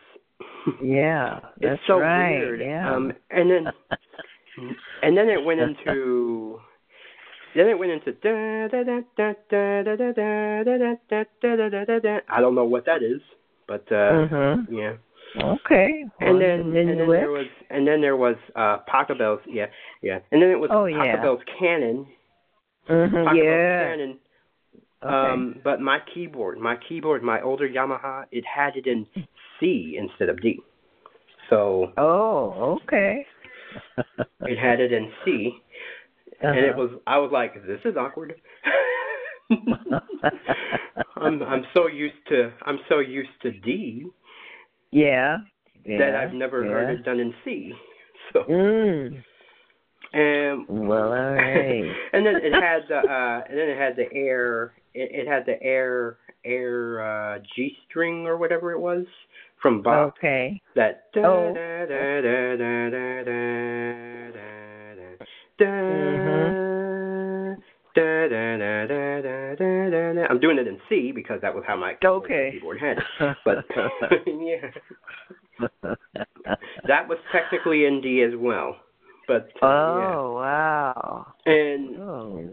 Yeah, 0.81 1.39
that's 1.59 1.79
it's 1.79 1.81
so 1.87 1.99
right. 1.99 2.31
weird. 2.31 2.61
Yeah. 2.61 2.95
Um, 2.95 3.13
and 3.29 3.49
then 3.49 3.67
and 5.01 5.17
then 5.17 5.29
it 5.29 5.43
went 5.43 5.59
into 5.59 6.59
then 7.55 7.67
it 7.67 7.77
went 7.77 7.91
into 7.91 8.11
da 8.13 8.67
da 8.67 8.83
da 8.83 9.01
da 9.17 9.33
da 9.49 9.83
da 9.83 9.95
da 9.95 10.11
da 10.13 10.63
da 10.63 10.95
da 11.09 11.23
da 11.39 11.55
da 11.57 11.69
da 11.69 11.85
da 11.85 11.99
da. 11.99 12.17
I 12.29 12.41
don't 12.41 12.55
know 12.55 12.65
what 12.65 12.85
that 12.85 13.03
is, 13.03 13.21
but 13.67 13.91
uh 13.91 14.27
Mhm. 14.27 14.67
yeah. 14.69 14.93
Okay. 15.35 16.03
And 16.19 16.29
Well, 16.31 16.39
then 16.39 16.59
and 16.59 16.75
then 16.75 16.87
you 16.97 17.07
there 17.07 17.31
was 17.31 17.47
and 17.69 17.87
then 17.87 18.01
there 18.01 18.17
was 18.17 18.35
uh 18.55 18.79
Pachelbel's 18.87 19.41
yeah 19.47 19.67
yeah 20.01 20.19
and 20.31 20.41
then 20.41 20.49
it 20.49 20.59
was 20.59 20.69
Oh, 20.71 20.85
yeah. 20.85 21.17
Pachelbel's 21.17 21.43
Canon 21.59 22.07
Mhm. 22.89 23.35
Yeah. 23.35 24.13
Okay. 25.03 25.13
Um, 25.13 25.55
but 25.63 25.81
my 25.81 25.99
keyboard, 26.13 26.59
my 26.59 26.75
keyboard, 26.87 27.23
my 27.23 27.41
older 27.41 27.67
Yamaha, 27.67 28.25
it 28.31 28.43
had 28.45 28.75
it 28.75 28.85
in 28.85 29.07
C 29.59 29.97
instead 29.99 30.29
of 30.29 30.41
D. 30.41 30.59
So 31.49 31.91
oh, 31.97 32.79
okay. 32.83 33.25
it 34.41 34.57
had 34.57 34.79
it 34.79 34.93
in 34.93 35.11
C, 35.25 35.51
and 36.41 36.57
it 36.59 36.75
was. 36.75 36.91
I 37.07 37.17
was 37.17 37.31
like, 37.33 37.55
this 37.65 37.79
is 37.83 37.95
awkward. 37.97 38.35
I'm 41.17 41.41
I'm 41.43 41.65
so 41.73 41.87
used 41.87 42.15
to 42.29 42.51
I'm 42.63 42.79
so 42.87 42.99
used 42.99 43.29
to 43.41 43.51
D 43.51 44.05
yeah. 44.91 45.37
Yeah. 45.85 45.97
that 45.97 46.15
I've 46.15 46.33
never 46.33 46.63
yeah. 46.63 46.71
heard 46.71 46.99
it 46.99 47.03
done 47.03 47.19
in 47.19 47.33
C. 47.43 47.73
So 48.33 48.43
Mm. 48.43 49.23
and 50.13 50.65
Well, 50.67 51.13
all 51.13 51.33
right. 51.33 51.83
and 52.13 52.25
then 52.25 52.35
it 52.37 52.53
had 52.53 52.83
the 52.87 52.97
uh 52.97 53.41
and 53.49 53.57
then 53.57 53.69
it 53.69 53.77
had 53.77 53.95
the 53.95 54.11
air 54.13 54.73
it, 54.93 55.25
it 55.25 55.27
had 55.27 55.45
the 55.45 55.61
air 55.61 56.17
air 56.43 57.35
uh, 57.35 57.39
G 57.55 57.77
string 57.87 58.25
or 58.25 58.37
whatever 58.37 58.71
it 58.71 58.79
was 58.79 59.05
from 59.61 59.81
Bach. 59.81 60.15
Okay. 60.17 60.61
That. 60.75 61.11
da 61.13 61.21
da 61.21 61.53
da 61.53 61.85
da 61.85 62.21
da 62.21 62.89
da 62.89 62.89
da 62.89 63.23
da 63.23 63.37
da 67.93 68.57
da 68.57 68.87
da 68.87 69.21
da 69.55 69.89
da 69.89 70.13
da. 70.13 70.25
I'm 70.29 70.39
doing 70.39 70.57
it 70.57 70.67
in 70.67 70.79
C 70.89 71.11
because 71.13 71.41
that 71.41 71.53
was 71.53 71.63
how 71.67 71.75
my 71.75 71.95
okay. 72.03 72.51
keyboard 72.53 72.79
had 72.79 72.97
it. 72.97 73.37
But 73.45 73.65
yeah, 74.27 74.71
that 76.87 77.07
was 77.07 77.17
technically 77.31 77.85
in 77.85 78.01
D 78.01 78.23
as 78.23 78.33
well. 78.37 78.77
But 79.27 79.49
uh, 79.61 79.65
oh 79.65 79.99
yeah. 79.99 80.15
wow! 80.39 81.27
And 81.45 81.99
oh. 81.99 82.49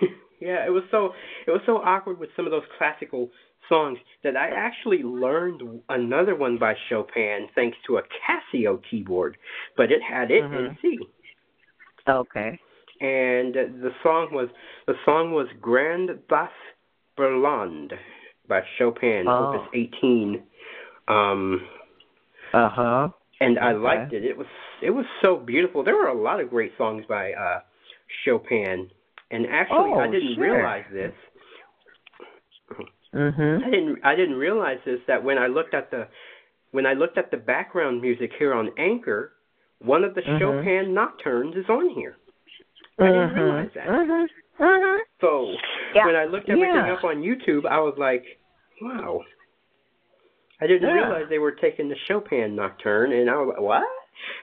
yeah, 0.42 0.66
it 0.66 0.70
was 0.70 0.82
so 0.90 1.10
it 1.46 1.50
was 1.50 1.60
so 1.66 1.76
awkward 1.76 2.18
with 2.18 2.30
some 2.34 2.46
of 2.46 2.50
those 2.50 2.66
classical 2.76 3.30
songs 3.68 3.98
that 4.24 4.36
I 4.36 4.48
actually 4.50 5.02
learned 5.02 5.62
another 5.88 6.34
one 6.34 6.58
by 6.58 6.74
Chopin 6.88 7.46
thanks 7.54 7.76
to 7.86 7.98
a 7.98 8.02
Casio 8.02 8.80
keyboard, 8.90 9.36
but 9.76 9.92
it 9.92 10.02
had 10.02 10.30
it 10.30 10.44
in 10.44 10.50
Mhm. 10.50 10.80
C. 10.80 10.98
Okay. 12.08 12.58
And 13.00 13.54
the 13.54 13.94
song 14.02 14.32
was 14.32 14.48
the 14.86 14.96
song 15.04 15.32
was 15.32 15.48
Grande 15.60 16.18
Valse 16.28 16.50
Brillante 17.16 17.96
by 18.48 18.62
Chopin, 18.78 19.28
Oh. 19.28 19.48
Opus 19.54 19.68
18. 19.72 20.42
Um, 21.08 21.68
Uh 22.52 22.68
huh. 22.68 23.08
and 23.40 23.58
I 23.58 23.72
liked 23.72 24.12
it. 24.12 24.24
It 24.24 24.36
was 24.36 24.46
it 24.80 24.90
was 24.90 25.06
so 25.20 25.36
beautiful. 25.36 25.84
There 25.84 25.96
were 25.96 26.08
a 26.08 26.14
lot 26.14 26.40
of 26.40 26.50
great 26.50 26.76
songs 26.76 27.06
by 27.06 27.32
uh 27.32 27.60
Chopin, 28.24 28.90
and 29.32 29.46
actually 29.46 29.92
I 29.94 30.06
Oh, 30.06 30.10
didn't 30.12 30.34
sure. 30.34 30.44
realize 30.44 30.84
this. 30.92 31.14
I 33.14 33.16
Mhm. 33.16 33.70
didn't 33.70 33.98
I 34.04 34.14
didn't 34.14 34.36
realize 34.36 34.78
this 34.84 35.00
that 35.06 35.22
when 35.22 35.38
I 35.38 35.46
looked 35.46 35.74
at 35.74 35.90
the 35.90 36.08
when 36.70 36.86
I 36.86 36.94
looked 36.94 37.18
at 37.18 37.30
the 37.30 37.36
background 37.36 38.00
music 38.00 38.32
here 38.38 38.54
on 38.54 38.70
Anchor, 38.78 39.34
one 39.80 40.04
of 40.04 40.14
the 40.14 40.22
Mhm. 40.22 40.38
Chopin 40.38 40.94
nocturnes 40.94 41.54
is 41.56 41.68
on 41.68 41.88
here. 41.90 42.16
I 42.98 43.06
didn't 43.08 43.34
realize 43.34 43.72
that. 43.74 43.86
Mhm. 43.86 44.28
Mhm. 44.58 45.00
So 45.20 45.54
Yeah. 45.94 46.06
when 46.06 46.16
I 46.16 46.24
looked 46.24 46.48
everything 46.48 46.74
Yeah. 46.74 46.94
up 46.94 47.04
on 47.04 47.22
YouTube, 47.22 47.66
I 47.66 47.80
was 47.80 47.98
like, 47.98 48.38
wow. 48.80 49.22
I 50.60 50.66
didn't 50.66 50.88
Yeah. 50.88 50.94
realize 50.94 51.28
they 51.28 51.38
were 51.38 51.52
taking 51.52 51.88
the 51.88 51.96
Chopin 51.96 52.54
nocturne, 52.56 53.12
and 53.12 53.28
I 53.28 53.36
was 53.36 53.48
like, 53.48 53.60
what? 53.60 53.88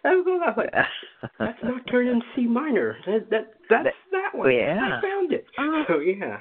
I 0.03 0.15
was, 0.15 0.25
I 0.27 0.49
was 0.49 0.53
like, 0.57 1.29
that's 1.39 1.57
nocturne 1.63 2.07
in 2.07 2.21
C 2.35 2.45
minor. 2.47 2.97
That, 3.05 3.29
that 3.29 3.53
that's 3.69 3.95
that 4.11 4.37
one. 4.37 4.51
Yeah. 4.53 4.97
I 4.97 5.01
found 5.01 5.33
it. 5.33 5.45
Oh. 5.57 5.83
So 5.87 5.99
yeah. 5.99 6.39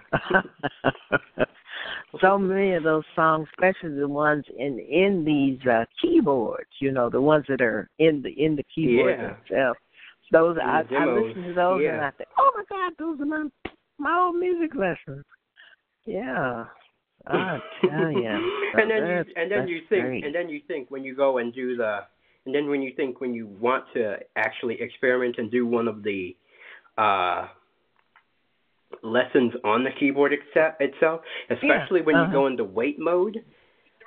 so 2.20 2.38
many 2.38 2.74
of 2.74 2.82
those 2.82 3.04
songs, 3.14 3.48
especially 3.52 3.98
the 3.98 4.08
ones 4.08 4.44
in 4.56 4.78
in 4.78 5.24
these 5.24 5.64
uh, 5.66 5.84
keyboards, 6.00 6.70
you 6.80 6.90
know, 6.92 7.10
the 7.10 7.20
ones 7.20 7.44
that 7.48 7.60
are 7.60 7.88
in 7.98 8.22
the 8.22 8.30
in 8.30 8.56
the 8.56 8.64
keyboard 8.74 9.16
Yeah. 9.18 9.34
themselves. 9.48 9.78
Those 10.30 10.58
I, 10.62 10.82
I 10.94 11.04
listen 11.06 11.42
to 11.44 11.54
those 11.54 11.82
and. 11.88 12.00
I 12.02 12.10
think, 12.10 12.28
oh 12.38 12.50
my 12.54 12.64
God, 12.68 12.92
those 12.98 13.20
are 13.20 13.24
my 13.24 13.48
my 13.98 14.18
old 14.18 14.36
music 14.36 14.74
lessons. 14.74 15.24
Yeah, 16.04 16.64
I 17.26 17.58
tell 17.82 18.12
you. 18.12 18.28
and 18.74 18.90
then 18.90 19.06
you 19.06 19.24
and 19.36 19.50
then 19.50 19.68
you 19.68 19.80
think 19.88 20.04
great. 20.04 20.24
and 20.24 20.34
then 20.34 20.48
you 20.48 20.60
think 20.66 20.90
when 20.90 21.04
you 21.04 21.14
go 21.14 21.38
and 21.38 21.52
do 21.54 21.76
the 21.76 22.00
and 22.48 22.54
then 22.54 22.70
when 22.70 22.80
you 22.80 22.94
think 22.96 23.20
when 23.20 23.34
you 23.34 23.46
want 23.60 23.84
to 23.92 24.16
actually 24.34 24.80
experiment 24.80 25.36
and 25.36 25.50
do 25.50 25.66
one 25.66 25.86
of 25.86 26.02
the 26.02 26.34
uh 26.96 27.46
lessons 29.02 29.52
on 29.64 29.84
the 29.84 29.90
keyboard 30.00 30.32
itse- 30.32 30.74
itself, 30.80 31.20
especially 31.50 32.00
when 32.00 32.16
you 32.16 32.22
uh-huh. 32.22 32.32
go 32.32 32.46
into 32.46 32.64
wait 32.64 32.98
mode. 32.98 33.36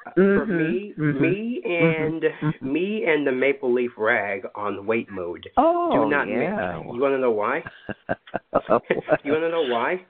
uh, 0.08 0.10
For 0.34 0.48
Mhm, 0.48 0.58
me, 0.58 0.96
mhm, 0.98 1.22
me 1.22 1.62
and 1.64 2.24
mhm. 2.24 2.74
me 2.74 3.04
and 3.06 3.28
the 3.28 3.32
maple 3.32 3.72
leaf 3.72 3.92
rag 3.96 4.42
on 4.56 4.88
wait 4.88 5.08
mode 5.12 5.48
oh 5.58 5.92
do 5.94 6.10
not 6.10 6.28
yeah. 6.28 6.40
mix. 6.40 6.96
You 6.96 7.02
want 7.02 7.14
to 7.14 7.20
know 7.20 7.32
why? 7.32 7.64
you 9.24 9.32
want 9.34 9.44
to 9.44 9.50
know 9.50 9.62
why? 9.62 10.04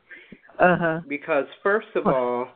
Uh 0.58 0.78
huh. 0.78 1.00
Because 1.10 1.46
first 1.64 1.88
of 1.96 2.08
all, 2.08 2.48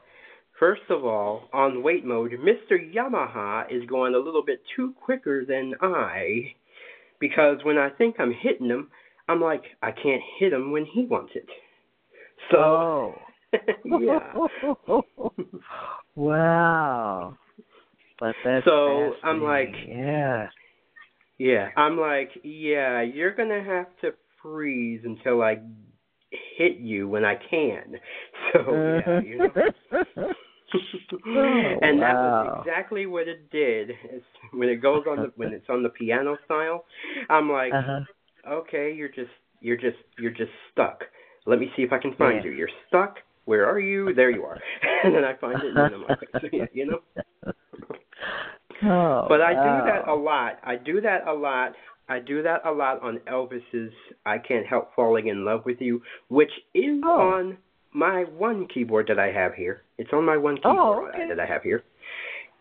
first 0.59 0.81
of 0.89 1.05
all, 1.05 1.49
on 1.53 1.83
wait 1.83 2.05
mode, 2.05 2.31
Mr. 2.33 2.77
Yamaha 2.93 3.65
is 3.71 3.85
going 3.87 4.15
a 4.15 4.19
little 4.19 4.43
bit 4.43 4.61
too 4.75 4.93
quicker 5.03 5.45
than 5.45 5.73
I. 5.81 6.53
Because 7.19 7.57
when 7.63 7.77
I 7.77 7.89
think 7.89 8.15
I'm 8.19 8.33
hitting 8.33 8.67
him, 8.69 8.89
I'm 9.27 9.41
like, 9.41 9.63
I 9.81 9.91
can't 9.91 10.21
hit 10.39 10.53
him 10.53 10.71
when 10.71 10.85
he 10.85 11.05
wants 11.05 11.31
it. 11.35 11.47
So 12.51 12.57
Oh. 12.57 13.15
yeah. 13.85 14.33
wow. 16.15 17.37
But 18.19 18.35
that's 18.43 18.65
So, 18.65 19.13
I'm 19.23 19.41
like- 19.41 19.73
yeah. 19.87 20.47
Yeah, 21.37 21.67
I'm 21.75 21.99
like, 21.99 22.29
yeah, 22.43 23.01
you're 23.01 23.35
gonna 23.35 23.61
have 23.61 23.87
to 24.01 24.11
freeze 24.41 25.01
until 25.03 25.41
I 25.41 25.57
hit 26.57 26.77
you 26.77 27.09
when 27.09 27.25
I 27.25 27.35
can. 27.35 27.95
So 28.53 28.71
yeah, 29.05 29.19
you 29.21 29.37
know. 29.39 30.33
Oh, 31.27 31.79
and 31.81 32.01
that 32.01 32.13
wow. 32.13 32.43
was 32.43 32.65
exactly 32.65 33.05
what 33.05 33.27
it 33.27 33.49
did. 33.51 33.91
It's, 34.05 34.25
when 34.53 34.69
it 34.69 34.77
goes 34.77 35.03
on 35.09 35.17
the 35.17 35.31
when 35.35 35.53
it's 35.53 35.69
on 35.69 35.83
the 35.83 35.89
piano 35.89 36.37
style, 36.45 36.85
I'm 37.29 37.49
like, 37.51 37.73
uh-huh. 37.73 38.01
okay, 38.47 38.93
you're 38.93 39.09
just 39.09 39.31
you're 39.61 39.77
just 39.77 39.97
you're 40.19 40.31
just 40.31 40.51
stuck. 40.71 41.03
Let 41.45 41.59
me 41.59 41.69
see 41.75 41.83
if 41.83 41.91
I 41.91 41.99
can 41.99 42.13
find 42.15 42.43
Yeah. 42.43 42.51
you. 42.51 42.57
You're 42.57 42.69
stuck. 42.87 43.17
Where 43.45 43.67
are 43.69 43.79
you? 43.79 44.13
There 44.13 44.31
you 44.31 44.43
are. 44.43 44.57
and 45.03 45.13
then 45.13 45.23
I 45.23 45.35
find 45.35 45.57
it, 45.61 45.67
and 45.67 45.75
then 45.75 45.93
I'm 45.93 46.03
like, 46.03 46.69
you 46.73 46.85
know. 46.87 46.99
Oh, 48.83 49.25
But 49.29 49.41
I 49.41 49.53
do 49.53 49.85
that 49.89 50.07
a 50.07 50.13
lot. 50.13 50.59
I 50.63 50.75
do 50.75 50.99
that 51.01 51.27
a 51.27 51.33
lot. 51.33 51.71
I 52.09 52.19
do 52.19 52.43
that 52.43 52.65
a 52.65 52.71
lot 52.71 53.01
on 53.01 53.19
Elvis's 53.19 53.93
"I 54.25 54.37
Can't 54.37 54.65
Help 54.65 54.93
Falling 54.95 55.27
in 55.27 55.45
Love 55.45 55.65
with 55.65 55.79
You," 55.79 56.01
which 56.27 56.51
is 56.73 57.01
Oh. 57.03 57.21
on 57.21 57.57
my 57.95 58.25
one 58.25 58.67
keyboard 58.67 59.07
that 59.07 59.19
I 59.19 59.31
have 59.31 59.53
here. 59.53 59.81
It's 59.97 60.09
on 60.11 60.25
my 60.25 60.37
one 60.37 60.57
keyboard 60.57 61.15
okay. 61.15 61.29
that 61.29 61.39
I 61.39 61.45
have 61.45 61.63
here. 61.63 61.81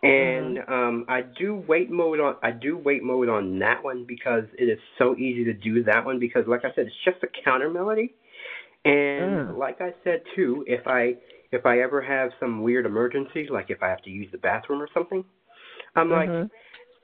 And 0.02 0.58
um 0.68 1.04
I 1.08 1.22
do 1.22 1.56
wait 1.66 1.90
mode 1.90 2.20
on 2.20 2.36
I 2.42 2.50
do 2.50 2.76
wait 2.76 3.02
mode 3.02 3.28
on 3.28 3.58
that 3.58 3.82
one 3.82 4.04
because 4.06 4.44
it 4.58 4.64
is 4.64 4.78
so 4.98 5.16
easy 5.16 5.44
to 5.44 5.54
do 5.54 5.82
that 5.84 6.04
one 6.04 6.18
because 6.18 6.44
like 6.46 6.64
I 6.64 6.68
said 6.74 6.86
it's 6.86 7.04
just 7.04 7.22
a 7.22 7.42
counter 7.44 7.70
melody. 7.70 8.14
And 8.84 9.48
Mm. 9.48 9.58
like 9.58 9.80
I 9.80 9.92
said 10.04 10.22
too, 10.36 10.64
if 10.66 10.86
I 10.86 11.16
if 11.52 11.64
I 11.66 11.80
ever 11.80 12.00
have 12.02 12.30
some 12.38 12.62
weird 12.62 12.84
emergency, 12.86 13.48
like 13.50 13.70
if 13.70 13.82
I 13.82 13.88
have 13.88 14.02
to 14.02 14.10
use 14.10 14.30
the 14.30 14.38
bathroom 14.38 14.82
or 14.82 14.88
something, 14.92 15.24
I'm 15.96 16.10
like, 16.10 16.28
Mhm. 16.28 16.50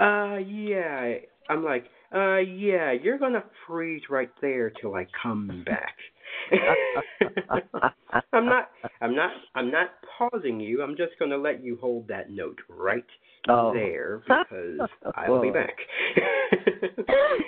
uh, 0.01 0.37
yeah. 0.39 1.19
I'm 1.49 1.65
like, 1.65 1.87
uh, 2.15 2.37
yeah. 2.37 2.93
You're 2.93 3.19
gonna 3.19 3.45
freeze 3.67 4.03
right 4.11 4.31
there 4.41 4.71
till 4.71 4.95
I 4.95 5.07
come 5.23 5.63
back. 5.65 5.97
I'm 8.33 8.47
not. 8.47 8.71
I'm 9.01 9.15
not. 9.15 9.31
I'm 9.55 9.71
not 9.71 9.89
pausing 10.19 10.61
you. 10.61 10.83
I'm 10.83 10.97
just 10.97 11.13
gonna 11.19 11.37
let 11.37 11.63
you 11.63 11.79
hold 11.81 12.09
that 12.09 12.31
note 12.31 12.59
right 12.69 13.05
Oh. 13.49 13.73
there 13.73 14.19
because 14.27 14.89
I'll 15.17 15.41
be 15.41 15.51
back. 15.51 15.77
and 16.17 16.97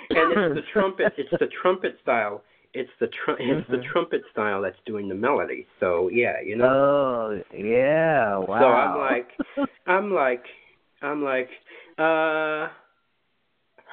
it's 0.09 0.55
the 0.55 0.61
trumpet. 0.71 1.13
It's 1.17 1.29
the 1.39 1.47
trumpet 1.61 1.97
style. 2.01 2.43
It's 2.73 2.89
the 2.99 3.07
tr- 3.07 3.39
It's 3.39 3.67
the 3.69 3.77
Mhm. 3.77 3.91
trumpet 3.91 4.21
style 4.31 4.61
that's 4.63 4.79
doing 4.85 5.07
the 5.07 5.13
melody. 5.15 5.67
So 5.79 6.09
yeah, 6.11 6.41
you 6.43 6.55
know. 6.55 6.65
Oh, 6.65 7.41
yeah. 7.55 8.37
Wow. 8.37 8.59
So 8.59 8.65
I'm 8.65 8.97
like, 8.97 9.69
I'm 9.85 10.11
like, 10.13 10.45
I'm 11.03 11.23
like, 11.23 11.49
uh, 11.99 12.69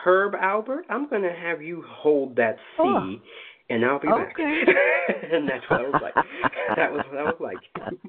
Herb 0.02 0.32
Alpert, 0.32 0.84
I'm 0.88 1.08
gonna 1.10 1.34
have 1.34 1.60
you 1.60 1.82
hold 1.86 2.36
that 2.36 2.56
C, 2.78 2.82
Oh. 2.82 3.16
And 3.70 3.84
I'll 3.84 4.00
be 4.00 4.08
back. 4.08 4.36
And 5.32 5.48
that's 5.48 5.64
what 5.70 5.80
I 5.80 5.82
was 5.84 6.00
like. 6.02 6.14
That 6.76 6.92
was 6.92 7.04
what 7.10 7.18
I 7.18 7.22
was 7.24 7.40
like. 7.40 8.00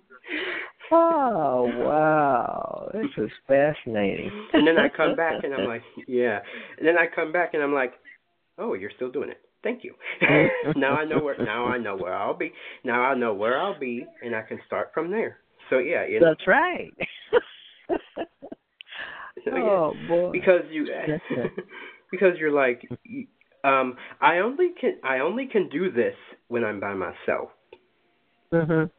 oh, 0.91 1.71
wow. 1.83 2.91
This 2.93 3.11
is 3.17 3.31
fascinating. 3.47 4.31
and 4.53 4.67
then 4.67 4.77
I 4.77 4.87
come 4.95 5.15
back 5.15 5.43
and 5.43 5.53
I'm 5.53 5.67
like, 5.67 5.81
yeah. 6.07 6.39
And 6.77 6.87
then 6.87 6.95
I 6.97 7.05
come 7.13 7.31
back 7.31 7.53
and 7.53 7.63
I'm 7.63 7.73
like, 7.73 7.93
oh, 8.57 8.73
you're 8.73 8.91
still 8.95 9.11
doing 9.11 9.29
it. 9.29 9.39
Thank 9.63 9.83
you. 9.83 9.93
now 10.75 10.95
I 10.95 11.05
know 11.05 11.19
where 11.23 11.37
now 11.37 11.65
I 11.65 11.77
know 11.77 11.95
where 11.95 12.15
I'll 12.15 12.37
be. 12.37 12.51
Now 12.83 13.01
I 13.03 13.15
know 13.15 13.33
where 13.33 13.59
I'll 13.59 13.79
be 13.79 14.05
and 14.23 14.35
I 14.35 14.41
can 14.41 14.59
start 14.65 14.91
from 14.93 15.11
there. 15.11 15.37
So 15.69 15.77
yeah, 15.77 16.05
you 16.05 16.19
know. 16.19 16.29
That's 16.29 16.47
right. 16.47 16.91
So, 19.45 19.51
yeah, 19.55 19.63
oh 19.63 19.93
boy. 20.07 20.31
because 20.31 20.61
you 20.69 20.85
because 22.11 22.33
you're 22.37 22.51
like 22.51 22.87
um 23.63 23.95
I 24.19 24.39
only 24.39 24.69
can 24.79 24.97
I 25.03 25.19
only 25.19 25.45
can 25.45 25.69
do 25.69 25.91
this 25.91 26.15
when 26.47 26.63
I'm 26.63 26.79
by 26.79 26.93
myself. 26.93 27.49
Mhm. 28.53 28.89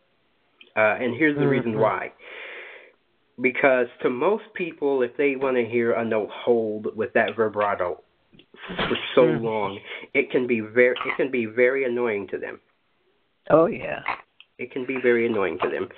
Uh 0.76 0.80
and 1.00 1.14
here's 1.16 1.36
the 1.38 1.46
reason 1.48 1.74
Mhm. 1.74 1.80
why. 1.80 2.12
Because 3.40 3.88
to 4.02 4.10
most 4.10 4.44
people 4.54 5.02
if 5.02 5.16
they 5.16 5.36
want 5.36 5.56
to 5.56 5.64
hear 5.64 5.92
a 5.92 6.04
note 6.04 6.30
hold 6.30 6.94
with 6.96 7.12
that 7.14 7.34
vibrato 7.36 8.00
for 8.66 8.96
so 9.14 9.22
Mhm. 9.26 9.42
long, 9.42 9.80
it 10.14 10.30
can 10.30 10.46
be 10.46 10.60
very 10.60 10.96
it 11.06 11.16
can 11.16 11.30
be 11.30 11.46
very 11.46 11.84
annoying 11.84 12.26
to 12.28 12.38
them. 12.38 12.60
Oh 13.50 13.66
yeah. 13.66 14.02
It 14.58 14.70
can 14.70 14.84
be 14.84 14.98
very 15.00 15.26
annoying 15.26 15.58
to 15.60 15.68
them. 15.68 15.88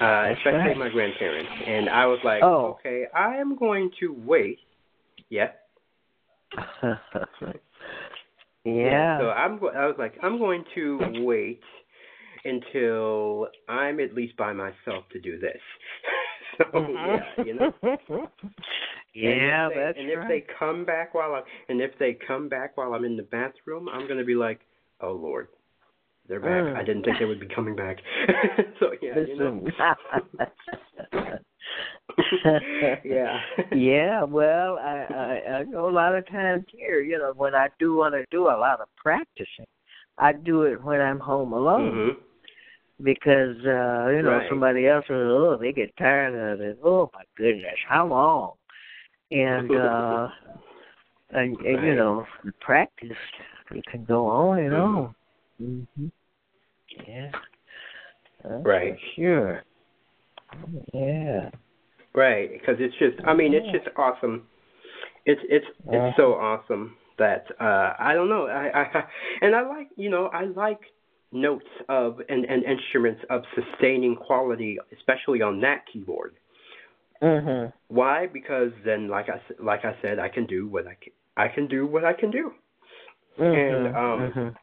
Uh 0.00 0.34
especially 0.36 0.58
right. 0.58 0.76
my 0.76 0.88
grandparents. 0.88 1.50
And 1.66 1.88
I 1.88 2.06
was 2.06 2.22
like, 2.24 2.42
Oh. 2.42 2.76
okay, 2.78 3.06
I 3.14 3.36
am 3.36 3.56
going 3.56 3.90
to 4.00 4.12
wait. 4.24 4.60
Yeah. 5.30 5.52
yeah. 8.64 9.18
So 9.18 9.28
I'm 9.30 9.58
go- 9.58 9.70
I 9.70 9.86
was 9.86 9.96
like, 9.98 10.14
I'm 10.22 10.38
going 10.38 10.64
to 10.74 10.98
wait 11.24 11.60
until 12.44 13.48
I'm 13.68 14.00
at 14.00 14.14
least 14.14 14.36
by 14.36 14.52
myself 14.52 15.04
to 15.12 15.20
do 15.20 15.38
this. 15.38 15.60
so 16.72 16.86
yeah, 16.88 17.44
you 17.44 17.54
know. 17.54 17.72
yeah, 19.14 19.30
and 19.30 19.72
if 19.72 19.74
they, 19.74 19.80
that's 19.80 19.98
and 19.98 20.10
if 20.10 20.28
they 20.28 20.44
come 20.58 20.84
back 20.84 21.14
while 21.14 21.34
I'm 21.34 21.42
and 21.68 21.80
if 21.80 21.92
they 21.98 22.16
come 22.26 22.48
back 22.48 22.76
while 22.76 22.94
I'm 22.94 23.04
in 23.04 23.16
the 23.16 23.22
bathroom, 23.22 23.88
I'm 23.88 24.06
gonna 24.08 24.24
be 24.24 24.34
like, 24.34 24.60
oh 25.00 25.12
Lord, 25.12 25.48
they're 26.28 26.40
back. 26.40 26.62
Mm. 26.62 26.76
I 26.76 26.84
didn't 26.84 27.04
think 27.04 27.18
they 27.18 27.24
would 27.26 27.40
be 27.40 27.48
coming 27.54 27.76
back. 27.76 27.98
so 28.80 28.92
yeah, 29.02 29.14
you 29.26 29.38
know. 29.38 29.64
yeah. 33.04 33.40
yeah, 33.72 34.22
well, 34.22 34.78
I, 34.78 35.06
I 35.10 35.52
I 35.58 35.62
know 35.64 35.88
a 35.88 35.90
lot 35.90 36.14
of 36.14 36.26
times 36.28 36.64
here, 36.68 37.00
you 37.00 37.18
know, 37.18 37.32
when 37.36 37.54
I 37.54 37.68
do 37.78 37.96
want 37.96 38.14
to 38.14 38.24
do 38.30 38.44
a 38.44 38.56
lot 38.58 38.80
of 38.80 38.88
practicing, 38.96 39.66
I 40.18 40.32
do 40.32 40.62
it 40.62 40.82
when 40.82 41.00
I'm 41.00 41.18
home 41.18 41.52
alone 41.52 41.92
Mhm. 41.92 42.16
because 43.02 43.56
uh, 43.66 44.10
you 44.14 44.22
know 44.22 44.38
Right. 44.38 44.48
somebody 44.48 44.86
else 44.86 45.08
will 45.08 45.32
oh 45.32 45.56
they 45.56 45.72
get 45.72 45.96
tired 45.96 46.34
of 46.34 46.60
it. 46.60 46.78
Oh 46.82 47.10
my 47.14 47.24
goodness, 47.36 47.78
how 47.88 48.06
long? 48.06 48.52
And 49.30 49.70
uh 49.74 50.28
and, 51.30 51.56
and 51.58 51.84
you 51.84 51.94
know, 51.94 52.26
practice 52.60 53.16
it 53.70 53.84
can 53.86 54.04
go 54.04 54.26
on 54.26 54.58
and 54.58 54.72
Mhm. 54.72 54.96
on. 54.98 55.14
Mhm. 55.60 56.10
Yeah. 57.06 57.30
That's 58.42 58.64
Right. 58.64 58.98
Sure. 59.16 59.62
Yeah. 60.92 61.50
Right, 62.14 62.50
because 62.52 62.76
it's 62.78 62.94
just 62.98 63.16
I 63.26 63.34
mean 63.34 63.54
it's 63.54 63.66
just 63.72 63.88
awesome. 63.96 64.46
It's 65.26 65.40
it's 65.48 65.66
it's 65.90 66.16
so 66.16 66.34
awesome 66.34 66.96
that 67.18 67.44
uh 67.60 67.94
I 67.98 68.14
don't 68.14 68.28
know 68.28 68.46
I 68.46 68.70
I 68.82 69.04
and 69.42 69.54
I 69.54 69.66
like 69.66 69.88
you 69.96 70.10
know 70.10 70.26
I 70.26 70.44
like 70.44 70.80
notes 71.32 71.66
of 71.88 72.20
and 72.28 72.44
and 72.44 72.62
instruments 72.64 73.22
of 73.30 73.42
sustaining 73.54 74.14
quality 74.14 74.78
especially 74.96 75.42
on 75.42 75.60
that 75.60 75.84
keyboard. 75.92 76.34
Mhm. 77.20 77.72
Why? 77.88 78.26
Because 78.26 78.70
then 78.84 79.08
like 79.08 79.28
I 79.28 79.40
like 79.58 79.84
I 79.84 79.96
said 80.00 80.18
I 80.20 80.28
can 80.28 80.46
do 80.46 80.68
what 80.68 80.86
I 80.86 80.94
can 81.02 81.12
I 81.36 81.48
can 81.48 81.66
do 81.66 81.84
what 81.86 82.04
I 82.04 82.12
can 82.12 82.30
do. 82.30 82.52
And, 83.36 83.86
Mhm. 83.86 83.96
um, 83.96 84.32
Mhm. 84.32 84.54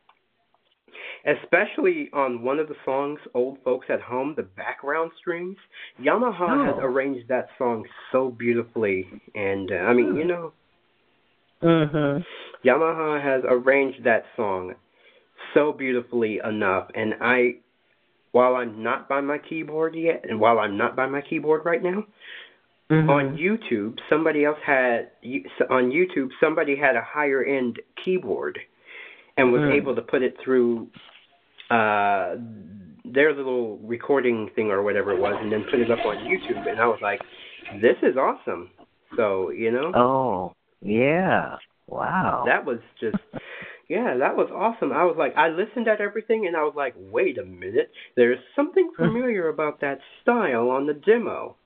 Especially 1.26 2.10
on 2.14 2.42
one 2.42 2.58
of 2.58 2.68
the 2.68 2.76
songs, 2.84 3.20
Old 3.36 3.60
Folks 3.64 3.88
at 3.90 4.02
Home, 4.02 4.34
the 4.36 4.44
background 4.44 5.12
strings, 5.20 5.58
Yamaha 6.00 6.66
has 6.66 6.76
Oh. 6.80 6.86
arranged 6.86 7.28
that 7.28 7.50
song 7.58 7.86
so 8.12 8.30
beautifully. 8.30 9.08
And, 9.36 9.72
uh, 9.72 9.76
I 9.76 9.94
mean, 9.94 10.16
you 10.16 10.26
know, 10.26 10.54
Mhm. 11.62 12.26
Yamaha 12.64 13.22
has 13.22 13.44
arranged 13.48 14.04
that 14.04 14.26
song 14.36 14.74
so 15.54 15.72
beautifully 15.72 16.40
enough. 16.40 16.90
And 16.96 17.16
I, 17.22 17.58
while 18.32 18.56
I'm 18.56 18.82
not 18.82 19.08
by 19.08 19.22
my 19.22 19.38
keyboard 19.38 19.96
yet, 19.96 20.26
and 20.28 20.40
while 20.40 20.58
I'm 20.60 20.76
not 20.76 20.96
by 20.96 21.06
my 21.06 21.22
keyboard 21.22 21.66
right 21.66 21.84
now, 21.84 22.06
Mhm. 22.90 23.10
on 23.10 23.38
YouTube, 23.38 24.00
somebody 24.10 24.44
else 24.44 24.60
had, 24.64 25.12
on 25.70 25.92
YouTube, 25.92 26.32
somebody 26.40 26.76
had 26.76 26.96
a 26.96 27.02
higher 27.02 27.44
end 27.44 27.80
keyboard 27.96 28.60
and 29.38 29.52
was 29.52 29.62
Mm. 29.62 29.74
able 29.74 29.96
to 29.96 30.02
put 30.02 30.22
it 30.24 30.38
through 30.40 30.90
uh 31.72 32.36
their 33.04 33.34
little 33.36 33.78
recording 33.80 34.50
thing 34.56 34.68
or 34.68 34.84
whatever 34.84 35.12
it 35.12 35.20
was 35.20 35.36
and 35.40 35.52
then 35.52 35.64
put 35.70 35.80
it 35.80 35.90
up 35.92 36.06
on 36.06 36.18
YouTube 36.18 36.70
and 36.70 36.80
I 36.80 36.88
was 36.88 37.00
like, 37.02 37.22
This 37.82 37.98
is 38.04 38.16
awesome. 38.18 38.70
So, 39.18 39.50
you 39.52 39.72
know, 39.72 39.92
Oh, 39.96 40.54
yeah. 40.82 41.58
Wow. 41.88 42.44
that 42.46 42.66
was 42.66 42.80
just 43.00 43.18
yeah, 43.90 44.16
that 44.18 44.38
was 44.38 44.50
awesome. 44.54 44.94
I 44.94 45.04
was 45.04 45.16
like 45.18 45.36
I 45.36 45.50
listened 45.50 45.88
at 45.88 46.00
everything 46.00 46.48
and 46.48 46.56
I 46.56 46.64
was 46.64 46.74
like, 46.78 46.94
wait 46.98 47.38
a 47.38 47.44
minute, 47.46 47.92
there's 48.16 48.40
something 48.56 48.92
familiar 48.96 49.50
about 49.50 49.82
that 49.82 50.00
style 50.22 50.70
on 50.70 50.86
the 50.88 50.94
demo. 50.94 51.58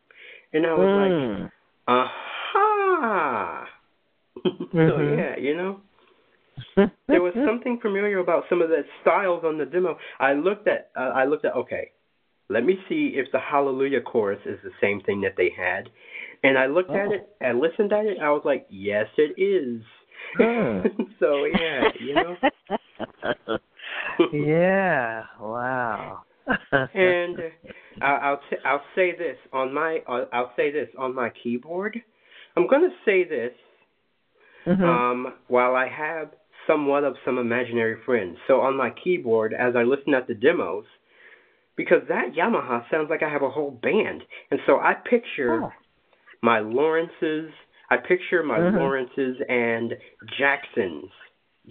And 0.53 0.65
I 0.65 0.73
was 0.73 0.89
like, 0.95 1.11
Mm. 1.11 1.51
Aha 1.87 3.67
So 4.45 4.97
Mhm. 4.97 5.17
yeah, 5.17 5.37
you 5.37 5.55
know. 5.55 5.81
There 7.07 7.21
was 7.21 7.33
something 7.45 7.79
familiar 7.81 8.19
about 8.19 8.43
some 8.49 8.61
of 8.61 8.69
the 8.69 8.81
styles 9.01 9.43
on 9.43 9.57
the 9.57 9.65
demo. 9.65 9.97
I 10.19 10.33
looked 10.33 10.67
at 10.67 10.89
uh, 10.97 11.11
I 11.15 11.25
looked 11.25 11.45
at 11.45 11.53
okay, 11.55 11.91
let 12.49 12.63
me 12.63 12.77
see 12.89 13.13
if 13.15 13.31
the 13.31 13.39
Hallelujah 13.39 14.01
chorus 14.01 14.39
is 14.45 14.59
the 14.63 14.71
same 14.81 15.01
thing 15.01 15.21
that 15.21 15.35
they 15.37 15.51
had. 15.55 15.89
And 16.43 16.57
I 16.57 16.67
looked 16.67 16.91
at 16.91 17.07
Oh. 17.07 17.13
it 17.13 17.27
and 17.41 17.59
listened 17.59 17.91
at 17.93 18.05
it. 18.05 18.17
I 18.21 18.29
was 18.29 18.43
like, 18.45 18.67
yes, 18.69 19.05
it 19.17 19.39
is. 19.41 19.81
Hmm. 20.37 20.81
so 21.19 21.45
yeah, 21.45 21.81
you 21.99 22.15
know. 22.15 22.37
yeah. 24.33 25.23
Wow. 25.39 26.21
And 26.93 27.39
uh, 27.39 27.41
I- 28.05 28.19
I'll 28.29 28.41
t- 28.49 28.57
I'll 28.65 28.83
say 28.95 29.11
this 29.17 29.37
on 29.53 29.73
my 29.73 29.99
I'll, 30.07 30.27
I'll 30.33 30.53
say 30.55 30.71
this 30.71 30.89
on 30.97 31.15
my 31.15 31.29
keyboard. 31.43 31.99
I'm 32.57 32.67
gonna 32.67 32.89
say 33.05 33.23
this 33.23 33.51
Mhm. 34.67 34.83
um, 34.83 35.33
while 35.47 35.75
I 35.75 35.87
have 35.87 36.29
somewhat 36.67 37.03
of 37.03 37.15
some 37.25 37.37
imaginary 37.37 37.97
friends. 38.05 38.37
So 38.47 38.61
on 38.61 38.75
my 38.77 38.89
keyboard, 39.03 39.53
as 39.53 39.75
I 39.75 39.83
listen 39.83 40.13
at 40.13 40.27
the 40.27 40.33
demos, 40.33 40.85
because 41.75 42.01
that 42.07 42.33
Yamaha 42.37 42.89
sounds 42.89 43.09
like 43.09 43.21
I 43.23 43.29
have 43.29 43.41
a 43.43 43.49
whole 43.49 43.71
band, 43.71 44.23
and 44.51 44.59
so 44.65 44.77
I 44.79 44.93
picture 44.93 45.61
Oh. 45.63 45.71
my 46.41 46.59
Lawrences, 46.59 47.51
I 47.89 47.97
picture 47.97 48.43
my 48.43 48.59
Mhm. 48.59 48.77
Lawrences 48.77 49.37
and 49.47 49.93
Jacksons 50.37 51.11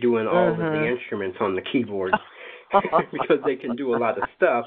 doing 0.00 0.26
all 0.26 0.50
of 0.50 0.56
the 0.72 0.86
Mhm. 0.86 0.88
instruments 0.88 1.38
on 1.40 1.54
the 1.54 1.62
keyboard 1.62 2.12
because 3.12 3.38
they 3.44 3.56
can 3.56 3.76
do 3.76 3.92
a 3.94 3.96
lot 3.96 4.18
of 4.18 4.24
stuff. 4.36 4.66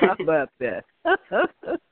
How 0.00 0.16
about 0.20 0.50
that? 0.60 0.84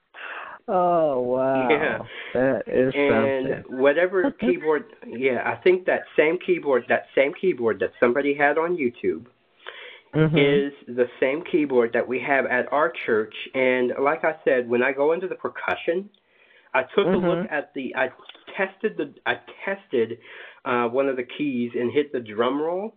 oh 0.68 1.20
wow. 1.20 1.68
Yeah. 1.70 1.98
That 2.34 2.62
is 2.66 2.94
and 2.94 3.64
something. 3.64 3.78
whatever 3.78 4.30
keyboard 4.40 4.84
yeah 5.06 5.42
i 5.44 5.56
think 5.62 5.86
that 5.86 6.02
same 6.16 6.38
keyboard 6.44 6.84
that 6.88 7.06
same 7.14 7.32
keyboard 7.40 7.78
that 7.80 7.92
somebody 7.98 8.34
had 8.34 8.58
on 8.58 8.76
youtube 8.76 9.26
Mhm. 10.14 10.34
is 10.34 10.72
the 10.88 11.08
same 11.20 11.42
keyboard 11.52 11.92
that 11.92 12.06
we 12.06 12.18
have 12.20 12.44
at 12.46 12.72
our 12.72 12.92
church 13.06 13.34
and 13.54 13.92
like 14.00 14.24
i 14.24 14.34
said 14.44 14.68
when 14.68 14.82
i 14.82 14.90
go 14.92 15.12
into 15.12 15.28
the 15.28 15.36
percussion 15.36 16.10
i 16.74 16.82
took 16.82 17.06
a 17.06 17.10
look 17.10 17.46
Mhm. 17.48 17.52
at 17.52 17.72
the 17.74 17.94
i 17.94 18.10
tested 18.56 18.96
the 18.96 19.14
i 19.26 19.36
tested 19.64 20.18
uh 20.64 20.88
one 20.88 21.08
of 21.08 21.16
the 21.16 21.22
keys 21.22 21.70
and 21.74 21.92
hit 21.92 22.12
the 22.12 22.18
drum 22.20 22.60
roll 22.60 22.94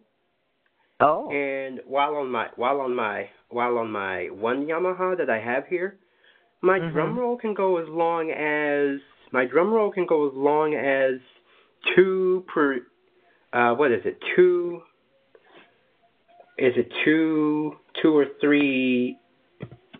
oh. 1.01 1.29
and 1.31 1.81
while 1.85 2.15
on 2.15 2.29
my 2.31 2.47
while 2.55 2.81
on 2.81 2.95
my 2.95 3.29
while 3.49 3.77
on 3.77 3.91
my 3.91 4.25
one 4.31 4.65
Yamaha 4.65 5.15
that 5.17 5.29
I 5.29 5.39
have 5.39 5.67
here, 5.67 5.99
my 6.63 6.79
Mhm. 6.79 6.93
drum 6.93 7.19
roll 7.19 7.37
can 7.37 7.53
go 7.53 7.77
as 7.77 7.87
long 7.89 8.31
as 8.31 8.99
my 9.31 9.45
drum 9.45 9.73
roll 9.73 9.91
can 9.91 10.05
go 10.05 10.27
as 10.27 10.33
long 10.33 10.73
as 10.73 11.19
two 11.93 12.43
per 12.47 12.79
uh 13.51 13.75
what 13.75 13.91
is 13.91 14.03
it? 14.05 14.19
Two 14.35 14.81
is 16.57 16.75
it 16.77 16.91
two 17.03 17.77
two 18.01 18.15
or 18.17 18.25
three 18.39 19.17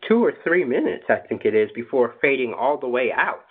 two 0.08 0.24
or 0.24 0.32
three 0.44 0.64
minutes 0.64 1.04
I 1.10 1.18
think 1.18 1.46
it 1.46 1.54
is 1.54 1.70
before 1.74 2.16
fading 2.22 2.54
all 2.54 2.78
the 2.78 2.88
way 2.88 3.12
out. 3.12 3.46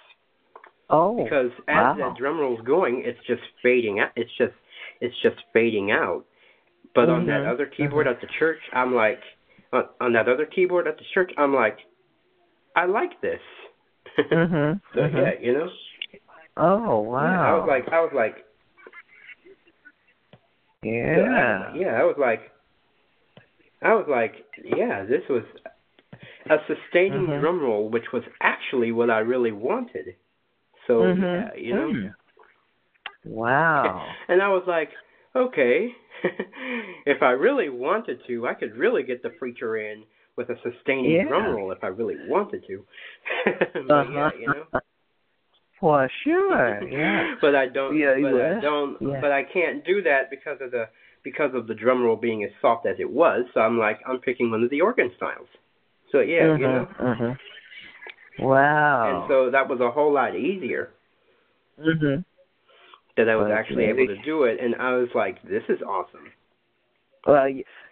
oh. 0.88 1.22
Because 1.22 1.52
as 1.68 1.76
wow. 1.76 1.94
that 1.94 2.16
drum 2.16 2.40
roll's 2.40 2.60
going, 2.62 3.02
it's 3.04 3.22
just 3.26 3.42
fading 3.62 4.00
out. 4.00 4.12
It's 4.16 4.34
just 4.38 4.54
it's 5.00 5.18
just 5.22 5.36
fading 5.52 5.90
out. 5.90 6.24
But 6.94 7.08
on 7.10 7.26
that 7.26 7.42
Mhm, 7.42 7.52
other 7.52 7.66
keyboard 7.66 8.06
mhm. 8.06 8.10
at 8.10 8.20
the 8.20 8.26
church, 8.38 8.60
I'm 8.72 8.94
like, 8.94 9.20
on, 9.72 9.84
on 10.00 10.12
that 10.12 10.28
other 10.28 10.46
keyboard 10.46 10.86
at 10.86 10.96
the 10.98 11.04
church, 11.14 11.32
I'm 11.36 11.54
like, 11.54 11.78
I 12.76 12.86
like 12.86 13.20
this. 13.20 13.40
Mhm. 14.18 14.80
so 14.94 15.00
mhm. 15.00 15.16
yeah, 15.16 15.32
you 15.40 15.52
know. 15.52 15.68
Oh 16.56 17.00
wow. 17.00 17.30
Yeah, 17.32 17.40
I 17.40 17.52
was 17.58 17.66
like, 17.68 17.88
I 17.92 18.00
was 18.00 18.12
like, 18.14 18.44
Yeah. 20.82 21.72
So, 21.72 21.78
yeah, 21.78 22.00
I 22.00 22.04
was 22.04 22.16
like, 22.18 22.40
I 23.82 23.94
was 23.94 24.06
like, 24.08 24.34
yeah, 24.64 25.04
this 25.04 25.22
was 25.28 25.44
a 26.50 26.56
sustaining 26.66 27.26
Mhm. 27.26 27.40
drum 27.40 27.60
roll, 27.60 27.88
which 27.88 28.12
was 28.12 28.22
actually 28.40 28.92
what 28.92 29.10
I 29.10 29.20
really 29.20 29.52
wanted. 29.52 30.16
So 30.86 31.02
Mhm. 31.02 31.20
yeah, 31.22 31.54
you 31.54 31.74
know. 31.74 31.88
Mm. 31.90 32.14
Wow. 33.24 34.06
And 34.28 34.42
I 34.42 34.48
was 34.48 34.64
like, 34.66 34.90
okay, 35.34 35.94
if 37.06 37.22
I 37.22 37.30
really 37.30 37.68
wanted 37.68 38.18
to, 38.26 38.46
I 38.46 38.54
could 38.54 38.76
really 38.76 39.02
get 39.02 39.22
the 39.22 39.30
preacher 39.30 39.76
in 39.76 40.04
with 40.36 40.48
a 40.50 40.56
sustaining 40.62 41.10
Yeah. 41.12 41.24
drum 41.28 41.54
roll 41.54 41.72
if 41.72 41.82
I 41.84 41.88
really 41.88 42.16
wanted 42.26 42.64
to. 42.66 42.84
but 43.44 43.90
Uh-huh. 43.90 44.10
yeah, 44.12 44.30
you 44.38 44.46
know. 44.46 44.80
For 45.80 46.08
sure. 46.24 46.82
Yeah. 46.88 47.34
but 47.40 47.54
I 47.56 47.66
don't. 47.66 47.96
Yeah, 47.98 48.14
but 48.22 48.40
I 48.40 48.60
don't. 48.60 48.96
Yeah. 49.02 49.20
But 49.20 49.32
I 49.32 49.42
can't 49.44 49.84
do 49.84 50.02
that 50.02 50.30
because 50.30 50.58
of 50.60 50.70
the 50.70 50.88
because 51.24 51.50
of 51.54 51.66
the 51.66 51.74
drum 51.74 52.02
roll 52.02 52.16
being 52.16 52.42
as 52.44 52.50
soft 52.60 52.86
as 52.86 52.96
it 52.98 53.10
was. 53.10 53.44
So 53.54 53.60
I'm 53.60 53.78
like, 53.78 54.00
I'm 54.08 54.18
picking 54.18 54.50
one 54.50 54.62
of 54.64 54.70
the 54.70 54.80
organ 54.80 55.10
styles. 55.16 55.48
So 56.10 56.20
yeah, 56.20 56.56
you 56.56 56.58
know. 56.58 56.88
Mhm, 57.00 57.18
mhm. 57.18 57.38
Wow. 58.40 59.20
And 59.22 59.28
so 59.28 59.50
that 59.50 59.68
was 59.68 59.80
a 59.80 59.90
whole 59.90 60.12
lot 60.12 60.34
easier 60.36 60.90
mhm. 61.78 62.24
that 63.16 63.28
I 63.28 63.36
was 63.36 63.48
Well, 63.48 63.58
actually 63.58 63.86
maybe- 63.86 64.02
able 64.04 64.16
to 64.16 64.22
do 64.22 64.44
it, 64.44 64.58
and 64.60 64.74
I 64.76 64.94
was 64.94 65.08
like, 65.14 65.42
this 65.42 65.62
is 65.68 65.82
awesome. 65.82 66.32
Well, 67.26 67.46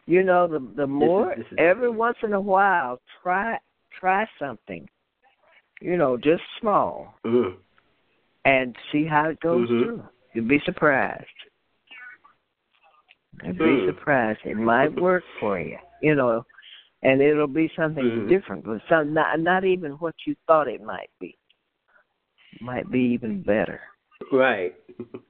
you, 0.07 0.22
know, 0.22 0.46
the 0.46 0.61
the 0.76 0.86
more 0.86 1.34
this 1.36 1.46
is 1.46 1.59
every 1.59 1.88
amazing. 1.88 1.98
once 1.98 2.16
in 2.22 2.32
a 2.32 2.40
while, 2.40 3.01
try 3.22 3.59
try 3.98 4.26
something. 4.38 4.88
You 5.80 5.96
know, 5.96 6.16
just 6.16 6.42
small, 6.61 7.14
Mm. 7.24 7.57
and 8.44 8.76
see 8.92 9.07
how 9.07 9.30
it 9.30 9.40
goes 9.40 9.68
Mhm. 9.68 9.84
through. 9.84 10.03
You'll 10.34 10.48
be 10.48 10.61
surprised. 10.64 11.26
You'll 13.42 13.55
be 13.55 13.61
Mm. 13.61 13.86
surprised. 13.86 14.40
It 14.44 14.57
might 14.57 14.94
work 15.01 15.24
for 15.38 15.59
you. 15.59 15.78
You 16.03 16.14
know, 16.14 16.44
and 17.03 17.20
it'll 17.22 17.46
be 17.46 17.68
something 17.76 18.05
Mhm. 18.05 18.28
different, 18.28 18.64
but 18.64 18.82
some 18.88 19.14
not 19.14 19.40
not 19.40 19.64
even 19.64 19.92
what 19.92 20.14
you 20.26 20.34
thought 20.46 20.68
it 20.68 20.82
might 20.82 21.11
be. 21.18 21.36
Might 22.61 22.90
be 22.90 23.01
even 23.01 23.42
better. 23.42 23.80
Right. 24.32 24.74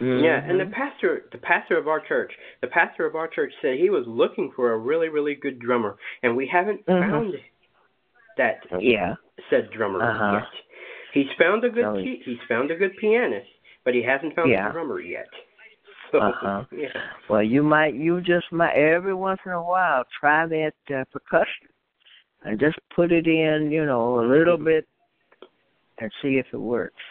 Yeah, 0.00 0.42
and 0.44 0.60
the 0.60 0.64
Mhm. 0.64 0.72
pastor, 0.72 1.24
the 1.32 1.38
pastor 1.38 1.76
of 1.76 1.88
our 1.88 2.00
church, 2.00 2.32
the 2.60 2.68
pastor 2.68 3.04
of 3.04 3.16
our 3.16 3.26
church 3.26 3.52
said 3.60 3.78
he 3.78 3.90
was 3.90 4.06
looking 4.06 4.52
for 4.52 4.72
a 4.72 4.78
really, 4.78 5.08
really 5.08 5.34
good 5.34 5.58
drummer, 5.58 5.96
and 6.22 6.36
we 6.36 6.46
haven't 6.46 6.86
Mhm. 6.86 7.10
found 7.10 7.40
that 8.36 8.64
yeah. 8.80 9.16
said 9.50 9.70
drummer 9.70 10.00
Uh-huh. 10.00 10.34
yet. 10.34 10.62
He's 11.12 11.32
found 11.32 11.64
a 11.64 11.70
good, 11.70 11.84
Oh, 11.84 11.94
he's 11.96 12.40
found 12.42 12.70
a 12.70 12.76
good 12.76 12.96
pianist, 12.96 13.50
but 13.84 13.94
he 13.94 14.02
hasn't 14.02 14.34
found 14.34 14.50
Yeah. 14.50 14.68
a 14.68 14.72
drummer 14.72 15.00
yet. 15.00 15.28
So, 16.12 16.20
Uh-huh. 16.20 16.64
yeah. 16.70 17.10
Well, 17.28 17.42
you 17.42 17.62
might, 17.62 17.94
you 17.94 18.20
just 18.20 18.52
might 18.52 18.74
every 18.74 19.14
once 19.14 19.40
in 19.44 19.52
a 19.52 19.62
while 19.62 20.04
try 20.20 20.46
that 20.46 20.74
uh, 20.90 21.04
percussion 21.06 21.68
and 22.44 22.58
just 22.60 22.78
put 22.90 23.10
it 23.10 23.26
in, 23.26 23.70
you 23.72 23.84
know, 23.84 24.20
a 24.20 24.24
little 24.24 24.56
bit 24.56 24.86
and 25.98 26.12
see 26.22 26.38
if 26.38 26.46
it 26.54 26.58
works. 26.58 27.02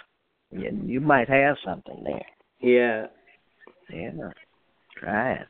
You, 0.52 0.72
you 0.86 1.02
might 1.02 1.28
have 1.28 1.58
something 1.60 2.04
there. 2.06 2.26
Yeah. 2.60 3.08
Yeah, 3.90 4.12
try 4.98 5.34
it. 5.34 5.48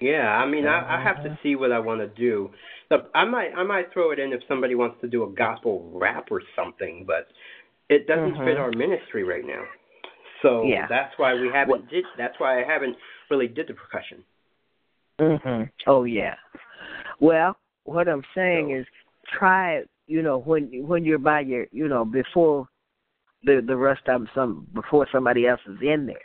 Yeah, 0.00 0.28
I 0.28 0.46
mean, 0.46 0.66
I, 0.66 0.98
I 0.98 1.02
have 1.02 1.16
to 1.22 1.30
Uh-huh. 1.30 1.36
see 1.42 1.56
what 1.56 1.72
I 1.72 1.78
want 1.78 2.00
to 2.00 2.08
do. 2.08 2.50
Look, 2.90 3.10
I 3.14 3.24
might, 3.24 3.50
I 3.56 3.62
might 3.62 3.92
throw 3.92 4.10
it 4.10 4.18
in 4.18 4.32
if 4.32 4.40
somebody 4.48 4.74
wants 4.74 5.00
to 5.02 5.08
do 5.08 5.24
a 5.24 5.30
gospel 5.30 5.90
rap 5.94 6.28
or 6.30 6.42
something, 6.56 7.04
but 7.06 7.28
it 7.88 8.06
doesn't 8.06 8.34
fit 8.36 8.56
Mhm. 8.56 8.60
our 8.60 8.70
ministry 8.72 9.24
right 9.24 9.44
now. 9.46 9.62
So 10.42 10.64
Yeah. 10.64 10.86
that's 10.88 11.16
why 11.18 11.34
we 11.34 11.48
haven't 11.48 11.70
What- 11.70 11.88
did. 11.88 12.04
That's 12.16 12.38
why 12.38 12.60
I 12.60 12.64
haven't 12.64 12.96
really 13.30 13.48
did 13.48 13.66
the 13.68 13.74
percussion. 13.74 14.24
Mhm. 15.18 15.70
Oh 15.86 16.04
yeah. 16.04 16.36
Well, 17.20 17.56
what 17.84 18.08
I'm 18.08 18.24
saying 18.34 18.68
So- 18.68 18.74
is 18.76 18.86
try 19.26 19.74
it, 19.76 19.90
you 20.06 20.22
know, 20.22 20.38
when 20.38 20.86
when 20.86 21.04
you're 21.04 21.18
by 21.18 21.40
your, 21.40 21.66
you 21.72 21.88
know, 21.88 22.04
before 22.04 22.68
the 23.44 23.62
the 23.66 23.76
rest 23.76 24.02
of 24.08 24.20
them 24.22 24.28
some 24.34 24.66
before 24.74 25.06
somebody 25.12 25.46
else 25.46 25.60
is 25.66 25.78
in 25.82 26.06
there. 26.06 26.16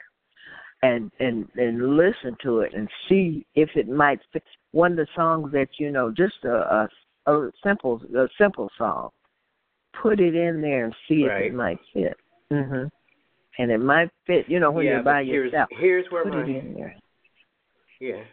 And 0.81 1.11
and 1.19 1.47
and 1.55 1.97
listen 1.97 2.37
to 2.43 2.59
it 2.61 2.73
and 2.73 2.87
see 3.07 3.45
if 3.55 3.69
it 3.75 3.89
might 3.89 4.19
fit 4.31 4.43
one 4.71 4.91
of 4.91 4.97
the 4.97 5.07
songs 5.15 5.51
that 5.51 5.67
you 5.77 5.91
know, 5.91 6.11
just 6.11 6.43
a 6.45 6.87
a, 7.27 7.31
a 7.31 7.51
simple 7.63 8.01
a 8.15 8.27
simple 8.37 8.69
song. 8.77 9.09
Put 10.01 10.19
it 10.21 10.35
in 10.35 10.61
there 10.61 10.85
and 10.85 10.95
see 11.07 11.25
if 11.25 11.31
it 11.31 11.53
might 11.53 11.79
fit. 11.93 12.15
Mhm. 12.51 12.89
And 13.57 13.71
it 13.71 13.79
might 13.79 14.09
fit, 14.25 14.45
you 14.47 14.59
know, 14.61 14.71
when 14.71 14.85
yeah, 14.85 14.93
you're 14.93 15.03
by 15.03 15.23
here's 15.23 15.51
yourself. 15.51 15.69
here's 15.71 16.05
where 16.11 16.23
Put 16.23 16.33
my 16.33 16.43
it 16.43 16.49
in 16.49 16.73
there. 16.75 16.95
yeah 17.99 18.23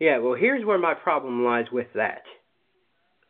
yeah 0.00 0.18
well 0.18 0.34
here's 0.34 0.64
where 0.64 0.78
my 0.78 0.94
problem 0.94 1.44
lies 1.44 1.66
with 1.70 1.86
that. 1.94 2.22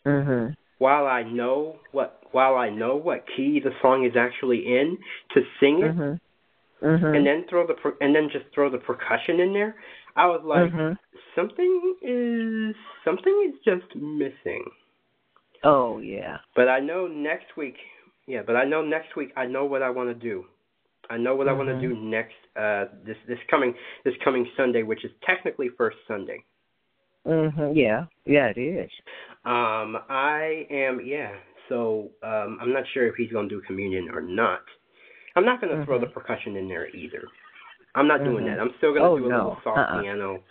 Mhm. 0.06 0.54
While 0.78 1.06
I 1.06 1.22
know 1.22 1.80
what 1.92 2.22
while 2.36 2.56
I 2.56 2.68
know 2.68 2.96
what 2.96 3.24
key 3.34 3.60
the 3.60 3.72
song 3.80 4.04
is 4.04 4.14
actually 4.14 4.60
in 4.78 4.98
to 5.32 5.40
sing 5.58 5.76
it, 5.82 5.96
Mhm. 5.96 6.20
Mhm. 6.82 7.16
and 7.16 7.26
then 7.26 7.44
throw 7.44 7.66
the 7.66 7.72
per- 7.72 7.96
and 8.02 8.14
then 8.14 8.28
just 8.28 8.44
throw 8.52 8.68
the 8.68 8.76
percussion 8.90 9.40
in 9.40 9.54
there, 9.54 9.72
I 10.16 10.26
was 10.26 10.42
like, 10.44 10.70
Mhm. 10.70 10.98
something 11.34 11.96
is 12.02 12.76
something 13.04 13.34
is 13.48 13.58
just 13.60 13.88
missing. 13.96 14.70
Oh 15.64 15.98
yeah. 15.98 16.36
But 16.54 16.68
I 16.68 16.78
know 16.80 17.06
next 17.06 17.56
week, 17.56 17.78
yeah. 18.26 18.42
But 18.42 18.56
I 18.56 18.64
know 18.64 18.82
next 18.82 19.16
week 19.16 19.32
I 19.34 19.46
know 19.46 19.64
what 19.64 19.80
I 19.80 19.88
want 19.88 20.10
to 20.10 20.28
do. 20.30 20.46
I 21.08 21.16
know 21.16 21.34
what 21.36 21.48
I 21.48 21.54
want 21.54 21.70
to 21.70 21.80
do 21.88 21.94
next 21.96 22.36
uh 22.54 22.84
this 23.06 23.16
this 23.26 23.42
coming 23.48 23.74
this 24.04 24.16
coming 24.18 24.44
Sunday, 24.58 24.82
which 24.82 25.04
is 25.06 25.12
technically 25.22 25.70
first 25.70 25.96
Sunday. 26.06 26.44
Mhm. 27.24 27.74
Yeah. 27.74 28.06
Yeah, 28.26 28.48
it 28.54 28.58
is. 28.58 28.90
Um, 29.46 29.88
I 30.10 30.66
am 30.70 31.00
yeah. 31.00 31.32
So 31.68 32.10
um, 32.22 32.58
I'm 32.60 32.72
not 32.72 32.84
sure 32.94 33.06
if 33.06 33.14
he's 33.16 33.30
going 33.32 33.48
to 33.48 33.54
do 33.54 33.60
communion 33.66 34.08
or 34.12 34.20
not. 34.20 34.60
I'm 35.34 35.44
not 35.44 35.60
going 35.60 35.76
to 35.76 35.84
throw 35.84 35.98
Mhm. 35.98 36.02
the 36.02 36.06
percussion 36.08 36.56
in 36.56 36.68
there 36.68 36.88
either. 36.94 37.22
I'm 37.94 38.06
not 38.06 38.24
doing 38.24 38.44
Mhm. 38.44 38.56
that. 38.56 38.60
I'm 38.60 38.72
still 38.78 38.92
going 38.92 39.02
to 39.02 39.08
Oh, 39.08 39.18
do 39.18 39.26
a 39.26 39.28
no. 39.28 39.36
little 39.36 39.60
soft 39.64 39.78
Uh-uh. 39.78 40.00
piano 40.02 40.42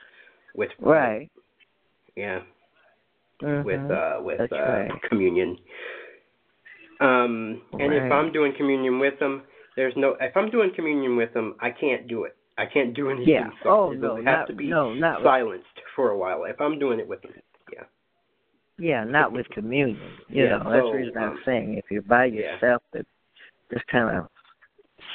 with 0.56 0.72
Right. 0.80 1.30
yeah 2.16 2.42
Mhm. 3.42 3.64
with 3.66 3.92
uh 3.92 4.22
with 4.22 4.38
That's 4.40 4.54
uh 4.54 4.72
right. 4.72 5.02
communion. 5.04 5.58
Um 7.02 7.62
and 7.74 7.94
if 7.94 8.12
I'm 8.12 8.32
doing 8.32 8.54
communion 8.54 9.00
with 9.00 9.20
them, 9.20 9.44
there's 9.76 9.96
no 9.98 10.16
if 10.22 10.36
I'm 10.38 10.50
doing 10.50 10.72
communion 10.74 11.18
with 11.18 11.34
them, 11.34 11.56
I 11.60 11.72
can't 11.72 12.08
do 12.08 12.24
it. 12.24 12.36
I 12.58 12.66
can't 12.66 12.94
do 12.94 13.10
anything 13.10 13.34
Yeah. 13.34 13.50
soft. 13.64 13.66
Oh 13.66 13.92
it 13.92 14.00
no, 14.00 14.16
has 14.16 14.24
not 14.24 14.48
to 14.48 14.54
be 14.54 14.70
no, 14.70 14.94
not 14.94 15.20
with, 15.20 15.26
silenced 15.26 15.82
for 15.96 16.12
a 16.12 16.18
while 16.18 16.46
if 16.46 16.60
I'm 16.62 16.80
doing 16.80 17.00
it 17.00 17.08
with 17.08 17.22
them. 17.22 17.34
Yeah. 18.78 19.04
yeah, 19.04 19.04
not 19.04 19.32
with 19.32 19.48
communion. 19.50 20.18
You 20.30 20.46
Yeah, 20.46 20.58
know, 20.58 20.72
that's 20.72 20.86
the 20.86 20.98
reason 20.98 21.18
I'm 21.18 21.30
um, 21.32 21.40
saying 21.46 21.78
if 21.78 21.86
you're 21.90 22.02
by 22.02 22.26
yeah. 22.26 22.54
yourself, 22.54 22.84
that 22.94 23.06
just 23.72 23.86
kind 23.88 24.18
of 24.18 24.28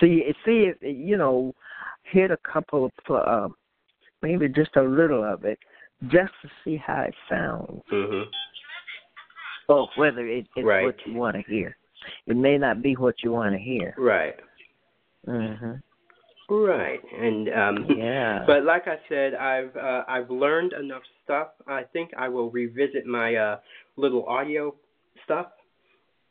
see 0.01 0.23
see 0.45 0.71
if 0.71 0.77
you 0.81 1.17
know 1.17 1.55
hit 2.05 2.31
a 2.31 2.39
couple 2.39 2.87
of 2.87 2.93
uh, 3.15 3.49
maybe 4.23 4.49
just 4.49 4.77
a 4.77 4.83
little 4.83 5.25
of 5.25 5.45
it 5.45 5.59
just 6.09 6.33
to 6.43 6.51
see 6.65 6.77
how 6.77 7.03
it 7.03 7.15
sounds 7.29 7.83
Mhm. 7.93 8.27
or 9.69 9.89
whether 9.97 10.27
it, 10.27 10.47
it's 10.57 10.65
Right. 10.67 10.85
what 10.85 11.07
you 11.07 11.15
want 11.15 11.37
to 11.37 11.43
hear. 11.43 11.77
It 12.27 12.37
may 12.37 12.57
not 12.59 12.83
be 12.83 12.95
what 12.97 13.23
you 13.23 13.33
want 13.33 13.53
to 13.53 13.59
hear. 13.59 13.95
Right. 13.99 14.39
Mhm. 15.27 15.83
Right. 16.51 17.01
And 17.17 17.49
um 17.49 17.87
Yeah. 17.97 18.45
but 18.47 18.65
like 18.65 18.89
I 18.89 18.97
said, 19.09 19.35
I've 19.35 19.77
uh, 19.77 20.03
I've 20.09 20.31
learned 20.31 20.73
enough 20.73 21.03
stuff. 21.25 21.49
I 21.67 21.85
think 21.93 22.11
I 22.19 22.29
will 22.29 22.51
revisit 22.51 23.07
my 23.07 23.37
uh 23.37 23.59
little 23.97 24.27
audio 24.27 24.75
stuff. 25.25 25.47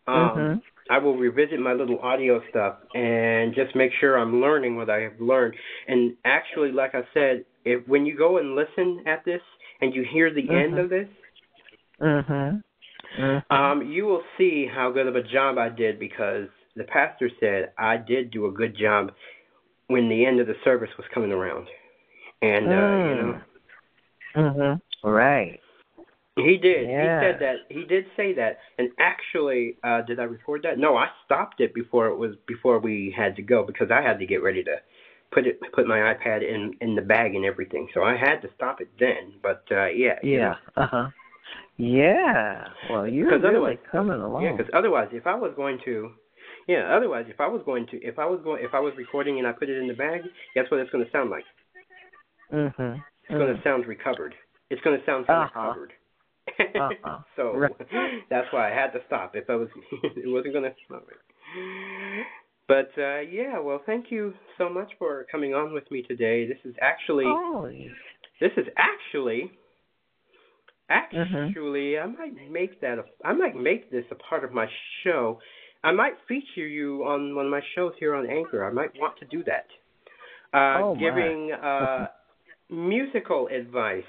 Um 0.08 0.16
mhm. 0.16 0.62
I 0.90 0.98
will 0.98 1.16
revisit 1.18 1.60
my 1.60 1.74
little 1.74 2.00
audio 2.00 2.42
stuff 2.50 2.78
and 2.96 3.54
just 3.56 3.76
make 3.76 3.92
sure 4.00 4.18
I'm 4.18 4.42
learning 4.42 4.76
what 4.76 4.90
I 4.90 5.02
have 5.02 5.22
learned. 5.22 5.56
And 5.88 6.16
actually, 6.26 6.72
like 6.72 6.96
I 6.96 7.04
said, 7.14 7.46
if 7.64 7.88
when 7.88 8.06
you 8.06 8.18
go 8.18 8.40
and 8.40 8.56
listen 8.56 9.04
at 9.06 9.24
this 9.24 9.42
and 9.82 9.94
you 9.96 10.04
hear 10.04 10.34
the 10.34 10.50
end 10.50 10.74
Mhm. 10.74 10.84
of 10.84 10.90
this, 10.90 11.08
Mhm. 12.02 12.64
Mhm. 13.18 13.44
um, 13.52 13.82
you 13.84 14.06
will 14.06 14.24
see 14.38 14.66
how 14.66 14.92
good 14.92 15.08
of 15.08 15.16
a 15.16 15.24
job 15.24 15.58
I 15.58 15.70
did 15.70 16.00
because 16.00 16.50
the 16.76 16.84
pastor 16.86 17.30
said 17.40 17.72
I 17.78 17.98
did 17.98 18.32
do 18.32 18.48
a 18.48 18.52
good 18.52 18.76
job 18.76 19.12
when 19.90 20.08
the 20.08 20.26
end 20.26 20.40
of 20.40 20.48
the 20.48 20.56
service 20.64 20.90
was 20.98 21.06
coming 21.14 21.32
around. 21.32 21.68
And 22.42 22.68
uh, 22.68 22.70
you 23.10 23.16
know, 23.22 23.42
Mhm. 24.36 24.82
Right. 25.04 25.60
He 26.38 26.58
did. 26.58 26.88
Yeah. 26.88 27.20
He 27.20 27.26
said 27.26 27.40
that. 27.42 27.56
He 27.70 27.84
did 27.84 28.06
say 28.16 28.34
that. 28.34 28.60
And 28.78 28.90
actually, 29.00 29.76
uh, 29.84 30.02
did 30.04 30.20
I 30.20 30.24
record 30.24 30.64
that? 30.64 30.78
No, 30.78 30.96
I 30.96 31.08
stopped 31.26 31.60
it 31.60 31.74
before 31.74 32.08
it 32.08 32.16
was 32.16 32.36
before 32.48 32.80
we 32.80 33.14
had 33.16 33.36
to 33.36 33.42
go 33.42 33.64
because 33.64 33.92
I 33.92 34.02
had 34.02 34.20
to 34.20 34.26
get 34.26 34.42
ready 34.42 34.64
to 34.64 34.78
put 35.32 35.46
it 35.46 35.60
put 35.74 35.86
my 35.88 36.00
iPad 36.14 36.48
in 36.48 36.76
in 36.82 36.96
the 36.96 37.02
bag 37.02 37.36
and 37.36 37.44
everything. 37.44 37.90
So 37.94 38.04
I 38.04 38.16
had 38.16 38.42
to 38.44 38.50
stop 38.56 38.80
it 38.80 38.90
then. 39.00 39.34
But 39.42 39.64
uh, 39.72 39.88
yeah. 39.88 40.20
Yeah. 40.24 40.56
Uh 40.78 40.88
huh. 40.88 41.08
Yeah. 41.78 42.68
Well, 42.90 43.08
you're 43.08 43.32
really 43.40 43.80
coming 43.92 44.20
along. 44.22 44.44
Yeah, 44.44 44.52
because 44.56 44.72
otherwise, 44.74 45.10
if 45.12 45.26
I 45.26 45.36
was 45.36 45.54
going 45.56 45.80
to, 45.86 46.12
yeah, 46.70 46.94
otherwise, 46.96 47.26
if 47.34 47.40
I 47.42 47.48
was 47.48 47.62
going 47.66 47.88
to, 47.88 47.98
if 48.06 48.20
I 48.20 48.26
was 48.30 48.40
going, 48.44 48.64
if 48.64 48.74
I 48.76 48.80
was 48.80 48.94
recording 48.96 49.40
and 49.40 49.48
I 49.50 49.52
put 49.52 49.70
it 49.74 49.78
in 49.82 49.88
the 49.88 49.96
bag, 50.06 50.22
guess 50.54 50.66
what 50.70 50.80
it's 50.80 50.92
going 50.92 51.04
to 51.04 51.12
sound 51.12 51.30
like? 51.32 51.46
Mhm. 52.54 53.02
It's 53.26 53.38
going 53.42 53.56
to 53.56 53.62
sound 53.64 53.88
recovered. 53.88 54.34
It's 54.70 54.82
going 54.82 55.00
to 55.00 55.06
sound 55.06 55.26
Uh-huh. 55.28 55.50
recovered. 55.68 55.94
Uh-huh. 56.76 57.20
so 57.36 57.44
Right. 57.56 57.72
that's 58.30 58.48
why 58.54 58.72
I 58.72 58.74
had 58.74 58.92
to 58.94 59.00
stop. 59.08 59.36
If 59.36 59.50
I 59.50 59.56
was, 59.56 59.70
it 60.04 60.28
wasn't 60.30 60.54
going 60.54 60.66
to 60.70 60.76
stop 60.86 61.06
it. 61.10 62.26
But 62.68 62.92
uh, 63.02 63.22
yeah, 63.22 63.58
well, 63.60 63.82
thank 63.86 64.12
you 64.12 64.34
so 64.60 64.70
much 64.70 64.92
for 65.00 65.26
coming 65.32 65.54
on 65.56 65.74
with 65.74 65.90
me 65.90 66.04
today. 66.04 66.48
This 66.48 66.60
is 66.66 66.76
actually, 66.82 67.26
Oh. 67.28 67.68
this 68.40 68.52
is 68.58 68.68
actually, 68.78 69.52
Mm-hmm. 70.92 71.36
actually, 71.36 72.00
I 72.00 72.06
might 72.08 72.34
make 72.50 72.82
that. 72.82 72.98
A, 72.98 73.04
I 73.24 73.34
might 73.34 73.56
make 73.56 73.92
this 73.92 74.06
a 74.10 74.16
part 74.16 74.44
of 74.44 74.52
my 74.52 74.66
show. 75.04 75.40
I 75.84 75.92
might 75.92 76.14
feature 76.28 76.68
you 76.68 77.04
on 77.06 77.36
one 77.36 77.46
of 77.46 77.52
my 77.52 77.62
shows 77.76 77.94
here 78.00 78.16
on 78.16 78.30
Anchor. 78.30 78.66
I 78.66 78.72
might 78.72 78.92
want 79.00 79.18
to 79.20 79.26
do 79.26 79.44
that. 79.46 79.68
Uh, 80.54 80.82
Oh, 80.84 80.96
giving 80.96 81.52
uh, 81.54 82.08
musical 82.70 83.48
advice. 83.48 84.04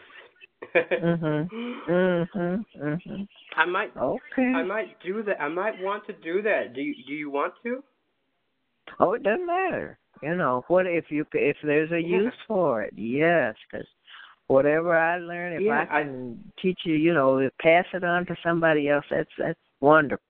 Mhm. 0.74 1.48
Mhm. 1.88 2.64
Mhm. 2.76 3.28
I 3.56 3.64
might 3.64 3.96
Okay. 3.96 4.52
I 4.54 4.62
might 4.62 5.00
do 5.00 5.22
that. 5.22 5.40
I 5.40 5.48
might 5.48 5.80
want 5.80 6.04
to 6.06 6.12
do 6.12 6.42
that. 6.42 6.74
Do 6.74 6.82
you, 6.82 6.94
do 7.06 7.12
you 7.14 7.30
want 7.30 7.54
to? 7.62 7.82
Oh, 8.98 9.14
it 9.14 9.22
doesn't 9.22 9.46
matter. 9.46 9.98
You 10.22 10.34
know, 10.34 10.64
what 10.68 10.86
if 10.86 11.10
you 11.10 11.24
if 11.32 11.56
there's 11.62 11.90
a 11.92 12.00
Yeah. 12.02 12.18
use 12.18 12.34
for 12.46 12.82
it? 12.82 12.92
Yes, 12.94 13.54
because 13.70 13.86
whatever 14.48 14.94
I 14.96 15.16
learn, 15.18 15.54
if 15.54 15.62
Yeah, 15.62 15.86
I 15.90 16.00
I- 16.00 16.02
can 16.02 16.52
teach 16.60 16.80
you, 16.84 16.94
you 16.94 17.14
know, 17.14 17.48
pass 17.62 17.86
it 17.94 18.04
on 18.04 18.26
to 18.26 18.36
somebody 18.42 18.88
else, 18.88 19.06
that's 19.08 19.34
that's 19.38 19.60
wonderful. 19.80 20.24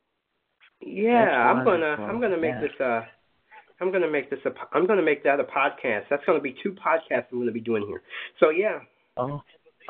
Yeah, 0.81 1.53
I'm 1.53 1.65
gonna. 1.65 1.97
I'm 2.01 2.21
gonna 2.21 2.37
make 2.41 2.55
Yeah. 2.55 2.61
this 2.61 2.81
uh 2.81 3.03
I'm 3.81 3.91
gonna 3.91 4.11
make 4.11 4.31
this 4.31 4.41
a 4.45 4.51
I'm 4.73 4.87
gonna 4.87 5.03
make 5.03 5.25
that 5.25 5.41
a 5.41 5.45
podcast. 5.45 6.05
That's 6.11 6.25
gonna 6.27 6.41
be 6.41 6.55
two 6.63 6.73
podcasts 6.73 7.27
I'm 7.33 7.39
gonna 7.39 7.53
be 7.53 7.61
doing 7.61 7.87
here. 7.87 8.03
So 8.39 8.51
yeah. 8.51 8.81
Oh, 9.17 9.43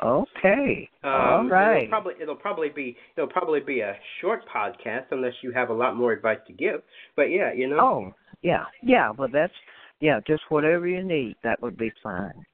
okay. 0.03 0.89
Um, 1.03 1.11
All 1.11 1.47
right. 1.49 1.83
It'll 1.83 1.89
probably 1.89 2.13
it'll 2.21 2.35
probably 2.35 2.69
be 2.69 2.97
it'll 3.15 3.29
probably 3.29 3.59
be 3.59 3.81
a 3.81 3.95
short 4.19 4.43
podcast 4.53 5.05
unless 5.11 5.33
you 5.41 5.51
have 5.51 5.69
a 5.69 5.73
lot 5.73 5.95
more 5.95 6.11
advice 6.11 6.39
to 6.47 6.53
give. 6.53 6.81
But 7.15 7.23
yeah, 7.23 7.53
you 7.53 7.67
know. 7.67 7.79
Oh, 7.79 8.13
yeah, 8.41 8.65
yeah, 8.81 9.11
but 9.15 9.31
that's 9.31 9.53
yeah, 9.99 10.19
just 10.25 10.43
whatever 10.49 10.87
you 10.87 11.03
need. 11.03 11.35
That 11.43 11.61
would 11.61 11.77
be 11.77 11.91
fine. 12.01 12.45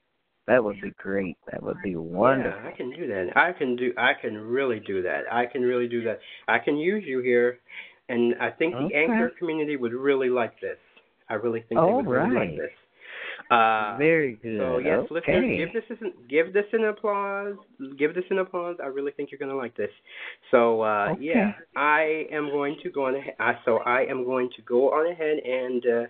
That 0.48 0.64
would 0.64 0.82
be 0.82 0.92
great. 0.98 1.38
That 1.52 1.62
would 1.62 1.78
be 1.84 1.96
wonderful. 1.96 2.60
Yeah, 2.62 2.70
I 2.70 2.76
can 2.76 2.90
do 2.92 3.08
that. 3.08 3.32
I 3.36 3.52
can 3.52 3.76
do. 3.76 3.94
I 3.98 4.12
can 4.20 4.38
really 4.38 4.80
do 4.80 5.02
that. 5.04 5.24
I 5.32 5.46
can 5.46 5.62
really 5.62 5.88
do 5.88 6.04
that. 6.04 6.20
I 6.48 6.60
can 6.60 6.78
use 6.78 7.04
you 7.06 7.20
here, 7.20 7.60
and 8.10 8.36
I 8.40 8.50
think 8.52 8.74
the 8.74 8.86
Okay. 8.86 8.96
anchor 8.96 9.32
community 9.38 9.76
would 9.76 9.94
really 9.94 10.30
like 10.30 10.60
this. 10.62 10.78
I 11.30 11.36
really 11.36 11.62
think 11.62 11.80
they 11.82 11.86
All 11.88 11.98
would 11.98 12.08
really 12.08 12.36
like 12.36 12.56
this. 12.58 12.72
Uh, 13.52 13.96
Very 13.98 14.36
good. 14.42 14.60
so 14.60 14.78
yes, 14.80 15.00
okay. 15.12 15.12
listeners, 15.12 15.58
give 15.58 15.74
this 15.74 15.84
an, 16.02 16.14
give 16.30 16.54
this 16.54 16.66
an 16.74 16.86
applause. 16.86 17.56
Give 17.98 18.14
this 18.14 18.24
an 18.30 18.40
applause. 18.40 18.78
I 18.84 18.88
really 18.88 19.12
think 19.12 19.32
you're 19.32 19.40
going 19.40 19.52
to 19.52 19.58
like 19.58 19.76
this. 19.76 19.92
So 20.52 20.82
uh, 20.82 21.10
Okay. 21.12 21.22
yeah, 21.24 21.52
I 21.76 22.28
am 22.32 22.50
going 22.50 22.78
to 22.84 22.90
go 22.90 23.06
on 23.06 23.16
ahead. 23.16 23.36
Uh, 23.40 23.54
so 23.66 23.78
I 23.80 24.02
am 24.02 24.26
going 24.26 24.50
to 24.56 24.62
go 24.64 24.92
on 24.92 25.12
ahead 25.12 25.38
and 25.40 25.86
uh, 25.86 26.08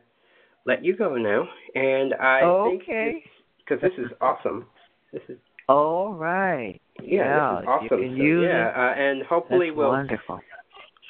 let 0.66 0.84
you 0.84 0.96
go 0.96 1.16
now. 1.16 1.48
And 1.76 2.14
I 2.16 2.42
Okay. 2.44 3.24
because 3.60 3.82
this 3.82 3.94
is 3.98 4.12
awesome. 4.22 4.66
This 5.14 5.24
is 5.30 5.38
All 5.70 6.14
right. 6.14 6.80
yeah, 7.02 7.24
Yeah, 7.24 7.50
this 7.56 7.62
is 7.64 7.68
awesome. 7.68 8.16
you 8.16 8.42
So, 8.42 8.48
yeah, 8.48 8.72
uh, 8.76 9.00
and 9.00 9.24
hopefully 9.24 9.72
we'll 9.72 9.90
wonderful. 9.90 10.40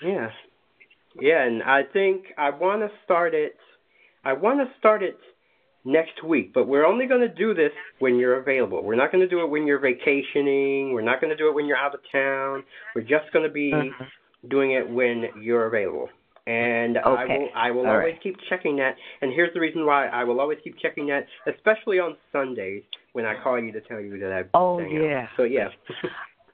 yeah, 0.03 0.29
yeah, 1.19 1.43
and 1.43 1.63
I 1.63 1.83
think 1.83 2.25
I 2.37 2.49
want 2.49 2.81
to 2.81 2.89
start 3.03 3.33
it. 3.33 3.55
I 4.23 4.33
want 4.33 4.59
to 4.59 4.77
start 4.79 5.03
it 5.03 5.17
next 5.85 6.23
week, 6.23 6.53
but 6.53 6.67
we're 6.67 6.85
only 6.85 7.05
going 7.05 7.21
to 7.21 7.29
do 7.33 7.53
this 7.53 7.71
when 7.99 8.15
you're 8.15 8.39
available. 8.39 8.83
We're 8.83 8.95
not 8.95 9.11
going 9.11 9.21
to 9.21 9.27
do 9.29 9.41
it 9.41 9.49
when 9.49 9.65
you're 9.65 9.79
vacationing. 9.79 10.91
We're 10.93 11.01
not 11.01 11.21
going 11.21 11.29
to 11.29 11.35
do 11.37 11.47
it 11.49 11.55
when 11.55 11.65
you're 11.65 11.77
out 11.77 11.93
of 11.93 12.01
town. 12.11 12.63
We're 12.93 13.03
just 13.03 13.31
going 13.31 13.43
to 13.47 13.51
be 13.51 13.71
Mhm. 13.71 14.07
doing 14.49 14.71
it 14.71 14.87
when 14.89 15.29
you're 15.41 15.65
available. 15.67 16.09
And 16.45 16.97
I 16.97 17.25
will 17.25 17.49
I 17.55 17.71
will 17.71 17.85
All 17.85 17.91
always 17.93 18.13
right. 18.13 18.21
keep 18.21 18.37
checking 18.49 18.77
that. 18.77 18.95
And 19.21 19.33
here's 19.33 19.53
the 19.53 19.59
reason 19.59 19.85
why 19.85 20.07
I 20.07 20.23
will 20.23 20.39
always 20.39 20.59
keep 20.63 20.77
checking 20.79 21.07
that, 21.07 21.27
especially 21.45 21.99
on 21.99 22.15
Sundays 22.31 22.83
when 23.13 23.25
I 23.25 23.35
call 23.35 23.59
you 23.59 23.71
to 23.73 23.81
tell 23.81 23.99
you 23.99 24.17
that 24.19 24.31
I've 24.31 24.49
Oh, 24.53 24.79
sang 24.79 24.95
out. 24.97 25.03
yeah. 25.03 25.27
So 25.35 25.43
yeah. 25.43 25.69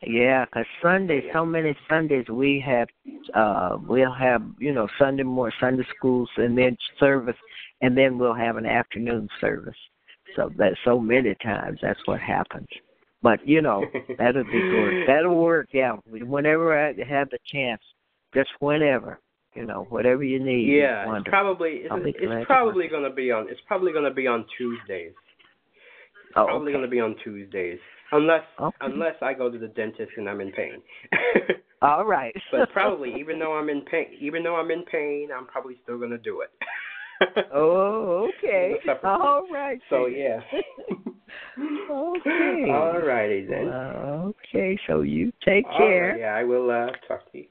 Yeah, 0.08 0.46
'cause 0.46 0.66
Sundays, 0.82 1.32
so 1.34 1.46
many 1.46 1.76
Sundays 1.90 2.28
we 2.30 2.60
have, 2.60 2.90
uh, 3.34 3.78
we'll 3.88 4.12
have, 4.12 4.44
you 4.60 4.72
know, 4.74 4.88
Sunday 4.98 5.24
more 5.24 5.52
Sunday 5.60 5.84
schools 5.96 6.30
and 6.38 6.58
then 6.58 6.78
service, 7.00 7.38
and 7.82 7.98
then 7.98 8.18
we'll 8.18 8.34
have 8.34 8.58
an 8.58 8.66
afternoon 8.66 9.30
service. 9.40 9.78
So 10.36 10.50
that 10.58 10.78
so 10.84 11.00
many 11.00 11.36
times 11.36 11.80
that's 11.82 12.00
what 12.06 12.20
happens. 12.20 12.68
But 13.22 13.46
you 13.48 13.62
know, 13.62 13.86
that'll 14.18 14.44
be 14.44 14.52
good. 14.52 15.08
That'll 15.08 15.36
work. 15.36 15.68
Yeah, 15.72 15.98
whenever 16.06 16.78
I 16.78 16.94
have 17.04 17.30
the 17.30 17.40
chance, 17.46 17.82
just 18.34 18.50
whenever, 18.60 19.20
you 19.56 19.66
know, 19.66 19.86
whatever 19.90 20.24
you 20.24 20.40
need. 20.40 20.68
Yeah, 20.68 21.06
it's 21.18 21.30
probably 21.30 21.72
it's, 21.86 21.92
it's 22.20 22.46
probably 22.46 22.88
going 22.88 23.04
to 23.04 23.10
be 23.10 23.32
on 23.32 23.48
it's 23.50 23.62
probably 23.68 23.92
going 23.92 24.06
to 24.06 24.12
be 24.12 24.28
on 24.28 24.46
Tuesdays. 24.58 25.14
Oh, 26.36 26.46
probably 26.46 26.68
okay. 26.72 26.74
going 26.74 26.84
to 26.86 26.90
be 26.92 27.00
on 27.00 27.16
Tuesdays, 27.24 27.80
unless 28.12 28.44
Okay. 28.60 28.78
unless 28.82 29.16
I 29.22 29.34
go 29.34 29.50
to 29.52 29.58
the 29.58 29.68
dentist 29.68 30.12
and 30.18 30.28
I'm 30.30 30.42
in 30.42 30.52
pain. 30.52 30.82
All 31.82 32.06
right. 32.06 32.34
but 32.52 32.72
probably 32.72 33.14
even 33.20 33.40
though 33.40 33.54
I'm 33.54 33.70
in 33.70 33.82
pain, 33.82 34.08
even 34.20 34.42
though 34.44 34.56
I'm 34.56 34.72
in 34.72 34.84
pain, 34.86 35.30
I'm 35.36 35.46
probably 35.48 35.76
still 35.84 35.98
going 35.98 36.12
to 36.12 36.18
do 36.18 36.42
it. 36.42 36.50
Oh, 37.54 38.28
okay. 38.40 38.74
It's 38.76 38.84
a 38.84 38.96
separate- 38.96 39.10
All 39.10 39.48
right. 39.50 39.80
So 39.90 40.08
yeah. 40.08 40.40
Okay. 41.90 42.66
All 42.70 43.00
righty 43.00 43.46
then. 43.46 43.68
Okay, 43.70 44.78
so 44.88 45.02
you 45.02 45.32
take 45.46 45.66
All 45.68 45.78
care. 45.78 46.10
right, 46.10 46.20
yeah, 46.20 46.34
I 46.36 46.44
will 46.44 46.70
uh, 46.70 46.88
talk 47.08 47.32
to 47.32 47.38
you. 47.38 47.46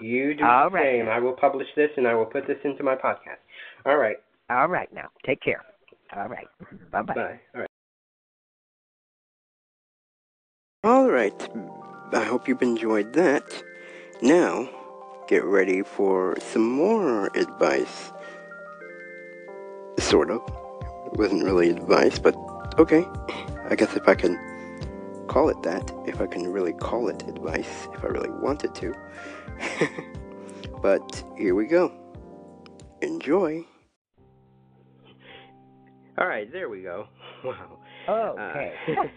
You 0.00 0.34
do 0.34 0.44
All 0.44 0.68
the 0.70 0.74
right. 0.76 0.84
same. 1.00 1.08
I 1.08 1.20
will 1.20 1.34
publish 1.34 1.68
this 1.76 1.90
and 1.96 2.08
I 2.08 2.14
will 2.14 2.24
put 2.26 2.46
this 2.48 2.58
into 2.64 2.82
my 2.82 2.96
podcast. 2.96 3.38
All 3.86 3.98
right. 3.98 4.16
All 4.50 4.66
right 4.68 4.92
now. 4.92 5.08
Take 5.24 5.40
care. 5.42 5.62
All 6.16 6.28
right. 6.28 6.46
Bye 6.90 7.02
bye. 7.02 7.14
Bye. 7.14 7.40
All 7.54 7.60
right. 7.60 7.70
All 10.84 11.10
right. 11.10 11.48
I 12.12 12.24
hope 12.24 12.46
you've 12.46 12.60
enjoyed 12.60 13.14
that. 13.14 13.62
Now, 14.20 14.68
get 15.26 15.42
ready 15.42 15.82
for 15.82 16.36
some 16.40 16.68
more 16.70 17.28
advice. 17.34 18.12
Sort 19.98 20.30
of. 20.30 20.42
It 21.06 21.18
wasn't 21.18 21.44
really 21.44 21.70
advice, 21.70 22.18
but 22.18 22.36
okay. 22.78 23.06
I 23.70 23.74
guess 23.76 23.96
if 23.96 24.06
I 24.06 24.14
can 24.14 24.38
call 25.26 25.48
it 25.48 25.62
that, 25.62 25.90
if 26.06 26.20
I 26.20 26.26
can 26.26 26.52
really 26.52 26.74
call 26.74 27.08
it 27.08 27.22
advice, 27.26 27.88
if 27.94 28.04
I 28.04 28.08
really 28.08 28.28
wanted 28.28 28.74
to. 28.74 28.94
but 30.82 31.24
here 31.38 31.54
we 31.54 31.64
go. 31.64 31.92
Enjoy. 33.00 33.64
All 36.18 36.26
right, 36.26 36.52
there 36.52 36.68
we 36.68 36.82
go. 36.82 37.08
Wow. 38.06 38.36
Okay. 38.38 38.74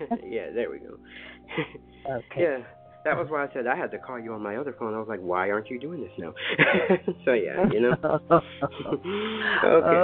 Uh, 0.09 0.15
yeah, 0.25 0.49
there 0.51 0.69
we 0.69 0.79
go. 0.79 0.97
okay. 2.09 2.41
Yeah, 2.41 2.57
that 3.05 3.15
was 3.17 3.27
why 3.29 3.45
I 3.45 3.53
said 3.53 3.67
I 3.67 3.75
had 3.75 3.91
to 3.91 3.97
call 3.97 4.19
you 4.19 4.33
on 4.33 4.41
my 4.41 4.57
other 4.57 4.75
phone. 4.77 4.93
I 4.93 4.99
was 4.99 5.07
like, 5.07 5.21
why 5.21 5.49
aren't 5.49 5.69
you 5.69 5.79
doing 5.79 6.01
this 6.01 6.11
now? 6.17 6.33
so 7.25 7.33
yeah, 7.33 7.65
you 7.71 7.81
know. 7.81 7.95
okay. 9.63 9.97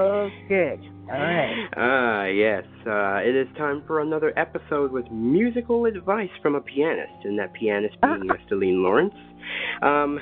Okay. 0.46 0.80
All 1.12 1.20
right. 1.20 1.68
Ah, 1.76 2.26
yes. 2.26 2.64
Uh, 2.88 3.28
it 3.28 3.36
is 3.36 3.48
time 3.58 3.84
for 3.86 4.00
another 4.00 4.32
episode 4.38 4.92
with 4.92 5.06
musical 5.12 5.86
advice 5.86 6.30
from 6.42 6.56
a 6.56 6.62
pianist, 6.62 7.26
and 7.26 7.38
that 7.40 7.54
pianist 7.54 7.96
being 8.02 8.28
Miss 8.28 8.38
Esteleen 8.50 8.82
Lawrence. 8.84 9.14
Um, 9.82 10.20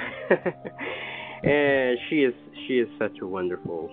and 1.43 1.97
she 2.09 2.17
is 2.17 2.33
she 2.67 2.79
is 2.79 2.87
such 2.97 3.17
a 3.21 3.27
wonderful 3.27 3.89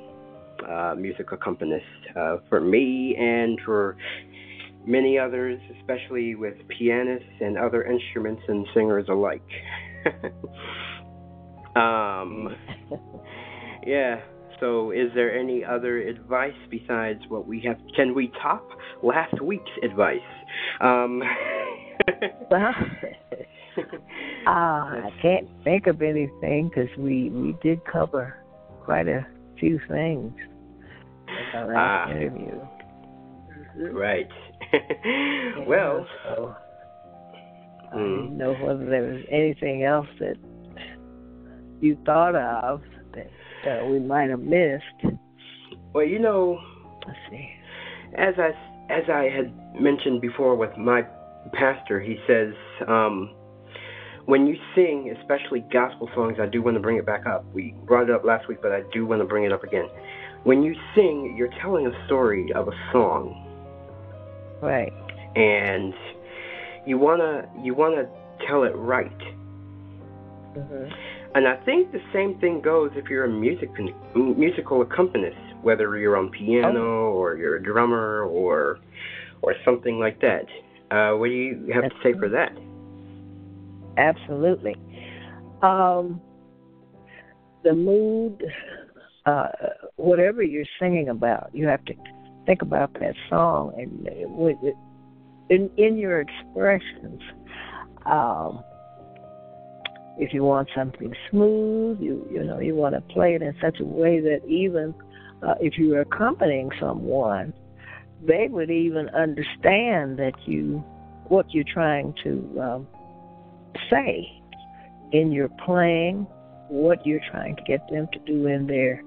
uh, 0.66 0.95
music 0.97 1.33
accompanist 1.33 1.85
uh, 2.16 2.37
for 2.49 2.61
me 2.61 3.16
and 3.18 3.59
for 3.64 3.97
many 4.89 5.18
others, 5.18 5.61
especially 5.78 6.34
with 6.34 6.55
pianists 6.68 7.28
and 7.41 7.57
other 7.59 7.84
instruments 7.84 8.43
and 8.49 8.66
singers 8.74 9.07
alike. 9.09 9.43
um, 11.76 12.57
yeah. 13.86 14.20
So, 14.61 14.91
is 14.91 15.11
there 15.14 15.39
any 15.39 15.64
other 15.64 15.99
advice 15.99 16.57
besides 16.68 17.20
what 17.28 17.47
we 17.47 17.61
have? 17.61 17.76
Can 17.95 18.12
we 18.14 18.32
top 18.43 18.68
last 19.05 19.41
week's 19.41 19.70
advice? 19.84 20.18
Um, 20.80 21.22
Well, 22.51 22.72
ah, 24.47 24.89
I 25.05 25.11
can't 25.20 25.47
think 25.62 25.86
of 25.86 26.01
anything 26.01 26.70
because 26.70 26.89
we 26.99 27.28
we 27.30 27.57
did 27.62 27.80
cover 27.84 28.34
quite 28.84 29.07
a 29.09 29.26
few 29.61 29.78
things 29.89 30.32
in 31.28 31.59
our 31.59 31.66
last 31.66 31.76
Ah. 31.76 32.11
interview. 32.11 32.61
right. 33.93 34.28
well, 35.66 36.07
so 36.25 36.55
I 37.93 37.97
Hmm. 37.97 38.16
didn't 38.23 38.39
know 38.39 38.53
whether 38.55 38.85
there 38.85 39.03
was 39.03 39.23
anything 39.31 39.85
else 39.85 40.07
that 40.21 40.37
you 41.81 41.97
thought 42.05 42.35
of 42.35 42.83
that 43.14 43.31
uh, 43.81 43.85
we 43.87 43.99
might 43.99 44.31
have 44.31 44.41
missed. 44.41 45.16
well, 45.95 46.05
you 46.05 46.19
know, 46.19 46.59
Let's 47.07 47.19
see. 47.31 47.49
as 48.16 48.35
I 48.39 48.51
as 48.93 49.05
I 49.09 49.25
had 49.35 49.53
mentioned 49.81 50.21
before 50.21 50.57
with 50.57 50.77
my 50.77 51.03
pastor, 51.53 52.01
he 52.01 52.16
says, 52.27 52.53
um, 52.87 53.35
when 54.27 54.47
you 54.47 54.57
sing, 54.75 55.14
especially 55.21 55.61
gospel 55.73 56.09
songs, 56.14 56.39
I 56.41 56.47
do 56.47 56.62
want 56.62 56.77
to 56.77 56.81
bring 56.81 56.97
it 56.99 57.07
back 57.07 57.27
up. 57.27 57.45
We 57.55 57.75
brought 57.87 58.05
it 58.09 58.14
up 58.14 58.25
last 58.25 58.49
week, 58.49 58.59
but 58.62 58.73
I 58.73 58.83
do 58.93 59.07
want 59.07 59.21
to 59.23 59.27
bring 59.27 59.45
it 59.45 59.53
up 59.53 59.62
again. 59.64 59.89
When 60.45 60.62
you 60.62 60.75
sing, 60.95 61.35
you're 61.37 61.51
telling 61.62 61.87
a 61.87 62.07
story 62.07 62.53
of 62.55 62.69
a 62.69 62.73
song. 62.93 63.45
Right. 64.63 64.93
And 65.37 65.95
you 66.87 66.99
wanna 66.99 67.49
you 67.63 67.75
wanna 67.75 68.09
tell 68.47 68.65
it 68.65 68.75
right. 68.75 69.19
Mm-hmm. 70.57 70.93
And 71.35 71.47
I 71.47 71.57
think 71.65 71.93
the 71.93 72.01
same 72.13 72.39
thing 72.41 72.61
goes 72.61 72.91
if 72.95 73.09
you're 73.09 73.25
a 73.25 73.29
music 73.29 73.71
musical 74.15 74.83
accompanist, 74.83 75.37
whether 75.63 75.97
you're 75.99 76.17
on 76.17 76.31
piano 76.31 76.81
oh. 76.81 77.13
or 77.13 77.37
you're 77.37 77.57
a 77.57 77.63
drummer 77.63 78.23
or 78.23 78.79
or 79.43 79.55
something 79.65 79.99
like 79.99 80.21
that. 80.21 80.47
Uh, 80.91 81.17
what 81.17 81.27
do 81.27 81.33
you 81.33 81.71
have 81.75 81.85
to 81.85 81.97
say 82.03 82.15
for 82.19 82.29
that? 82.29 82.53
Absolutely. 83.99 84.75
Um, 85.63 86.21
the 87.63 87.75
mood, 87.75 88.43
uh, 89.27 89.49
whatever 89.97 90.43
you're 90.43 90.65
singing 90.81 91.09
about, 91.09 91.51
you 91.53 91.67
have 91.67 91.85
to 91.87 91.95
think 92.49 92.62
about 92.62 92.94
that 92.94 93.14
song 93.28 93.74
and 93.76 94.09
with 94.34 94.57
in 95.51 95.70
in 95.76 95.99
your 95.99 96.20
expressions. 96.20 97.20
Um, 98.07 98.64
if 100.18 100.32
you 100.32 100.42
want 100.42 100.68
something 100.74 101.14
smooth, 101.30 102.01
you 102.01 102.26
you 102.32 102.42
know 102.42 102.59
you 102.59 102.74
want 102.74 102.94
to 102.94 103.03
play 103.12 103.34
it 103.34 103.42
in 103.42 103.55
such 103.61 103.78
a 103.80 103.84
way 103.84 104.20
that 104.20 104.40
even 104.49 104.94
uh, 105.46 105.55
if 105.61 105.76
you're 105.76 106.01
accompanying 106.01 106.70
someone, 106.80 107.53
they 108.26 108.49
would 108.51 108.70
even 108.70 109.11
understand 109.11 110.18
that 110.18 110.32
you 110.46 110.82
what 111.26 111.53
you're 111.53 111.70
trying 111.70 112.14
to 112.24 112.61
um, 112.61 112.88
say 113.90 114.26
in 115.12 115.32
your 115.32 115.51
playing, 115.66 116.26
what 116.68 117.07
you're 117.07 117.20
trying 117.30 117.57
to 117.57 117.62
get 117.64 117.86
them 117.90 118.09
to 118.14 118.18
do 118.20 118.46
in 118.46 118.66
their 118.66 119.03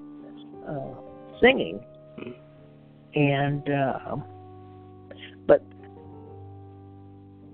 uh, 0.68 0.94
singing, 1.40 1.84
and 3.14 3.68
uh, 3.68 4.16
but 5.46 5.62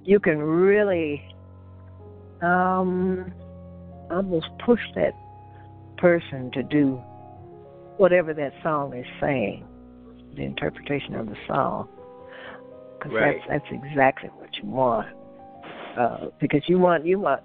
you 0.05 0.21
can 0.21 0.39
really 0.39 1.23
um, 2.43 3.33
almost 4.11 4.47
push 4.65 4.81
that 4.95 5.13
person 5.97 6.51
to 6.53 6.63
do 6.63 7.01
whatever 7.97 8.33
that 8.33 8.53
song 8.63 8.95
is 8.97 9.07
saying, 9.21 9.67
the 10.37 10.43
interpretation 10.43 11.15
of 11.15 11.27
the 11.27 11.37
song, 11.47 11.89
because 12.99 13.13
right. 13.13 13.37
that's 13.49 13.63
that's 13.71 13.85
exactly 13.85 14.31
what 14.37 14.51
you 14.63 14.69
want. 14.69 15.09
Uh, 15.99 16.27
because 16.41 16.63
you 16.69 16.79
want 16.79 17.05
you 17.05 17.19
want 17.19 17.43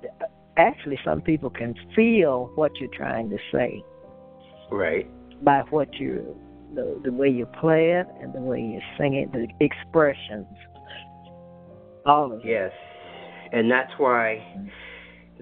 actually 0.57 0.99
some 1.03 1.22
people 1.22 1.49
can 1.49 1.74
feel 1.95 2.51
what 2.55 2.72
you're 2.80 2.93
trying 2.95 3.30
to 3.30 3.38
say. 3.51 3.84
Right. 4.72 5.07
By 5.43 5.61
what 5.70 5.93
you 5.95 6.36
the 6.76 7.01
the 7.03 7.11
way 7.11 7.30
you 7.30 7.45
play 7.59 7.91
it 7.91 8.07
and 8.21 8.34
the 8.34 8.39
way 8.39 8.59
you 8.59 8.80
sing 8.97 9.15
it, 9.15 9.32
the 9.32 9.47
expressions. 9.63 10.47
All 12.05 12.34
of 12.34 12.39
it. 12.39 12.45
Yes. 12.45 12.71
And 13.51 13.69
that's 13.71 13.91
why 13.97 14.43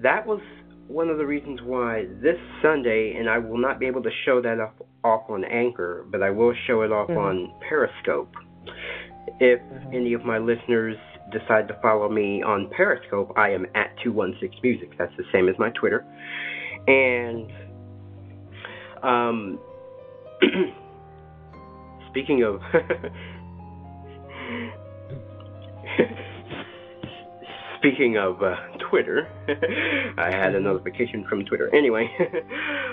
that 0.02 0.26
was 0.26 0.40
one 0.88 1.08
of 1.08 1.18
the 1.18 1.26
reasons 1.26 1.60
why 1.64 2.04
this 2.22 2.36
Sunday, 2.60 3.14
and 3.18 3.28
I 3.28 3.38
will 3.38 3.58
not 3.58 3.80
be 3.80 3.86
able 3.86 4.02
to 4.02 4.10
show 4.24 4.42
that 4.42 4.60
off, 4.60 4.72
off 5.02 5.30
on 5.30 5.44
Anchor, 5.44 6.04
but 6.10 6.22
I 6.22 6.30
will 6.30 6.54
show 6.66 6.82
it 6.82 6.92
off 6.92 7.08
mm-hmm. 7.08 7.18
on 7.18 7.54
Periscope. 7.66 8.32
If 9.40 9.60
mm-hmm. 9.60 9.94
any 9.94 10.12
of 10.12 10.24
my 10.24 10.38
listeners 10.38 10.96
decide 11.32 11.68
to 11.68 11.78
follow 11.80 12.08
me 12.08 12.42
on 12.42 12.70
Periscope, 12.76 13.32
I 13.36 13.50
am 13.50 13.64
at 13.74 13.94
216 14.04 14.60
Music. 14.62 14.90
That's 14.98 15.12
the 15.16 15.24
same 15.32 15.48
as 15.48 15.54
my 15.58 15.70
Twitter. 15.70 16.04
And 16.86 17.50
um, 19.02 19.58
speaking 22.12 22.42
of 22.42 22.60
speaking 27.82 28.16
of 28.16 28.40
uh, 28.42 28.54
Twitter, 28.88 29.28
I 30.18 30.30
had 30.30 30.54
a 30.54 30.58
mm-hmm. 30.58 30.64
notification 30.64 31.26
from 31.28 31.44
Twitter. 31.44 31.74
Anyway, 31.74 32.08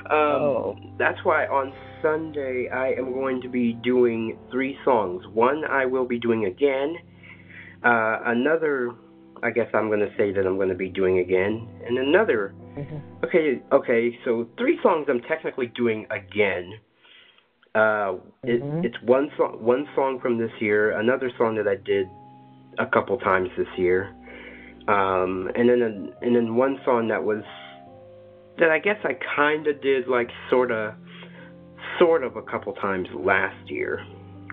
um, 0.10 0.12
oh. 0.12 0.78
that's 0.98 1.20
why 1.24 1.46
on 1.46 1.72
Sunday 2.02 2.70
I 2.74 2.94
am 2.94 3.14
going 3.14 3.42
to 3.42 3.50
be 3.50 3.74
doing 3.74 4.38
three 4.52 4.78
songs. 4.84 5.24
One 5.32 5.64
I 5.66 5.86
will 5.86 6.08
be 6.08 6.20
doing 6.20 6.46
again. 6.46 6.96
Uh, 7.86 8.20
another, 8.26 8.92
I 9.44 9.52
guess 9.52 9.68
I'm 9.76 9.88
going 9.90 10.00
to 10.00 10.12
say 10.18 10.32
that 10.34 10.46
I'm 10.46 10.56
going 10.56 10.70
to 10.70 10.76
be 10.76 10.90
doing 10.90 11.20
again, 11.20 11.68
and 11.86 11.98
another. 11.98 12.56
Mm-hmm. 12.76 13.26
Okay, 13.26 13.62
okay. 13.72 14.18
So 14.26 14.48
three 14.58 14.80
songs 14.82 15.06
I'm 15.08 15.22
technically 15.22 15.68
doing 15.76 16.08
again. 16.10 16.80
Uh, 17.76 18.18
mm-hmm. 18.46 18.84
it's 18.84 18.96
one 19.04 19.30
song, 19.38 19.58
one 19.62 19.88
song 19.96 20.20
from 20.20 20.40
this 20.40 20.52
year, 20.60 20.98
another 21.00 21.32
song 21.38 21.56
that 21.56 21.68
I 21.68 21.76
did 21.76 22.08
a 22.80 22.86
couple 22.86 23.18
times 23.20 23.50
this 23.58 23.68
year, 23.78 24.08
um, 24.88 25.52
and 25.56 25.70
then 25.70 25.82
a, 25.82 26.26
and 26.26 26.36
then 26.36 26.56
one 26.56 26.80
song 26.84 27.10
that 27.10 27.24
was 27.24 27.44
that 28.58 28.72
I 28.72 28.80
guess 28.80 28.98
I 29.04 29.14
kind 29.36 29.68
of 29.68 29.82
did 29.84 30.08
like 30.08 30.30
sort 30.50 30.72
of 30.72 30.96
sort 32.00 32.24
of 32.24 32.38
a 32.38 32.42
couple 32.42 32.74
times 32.74 33.08
last 33.14 33.70
year 33.70 34.04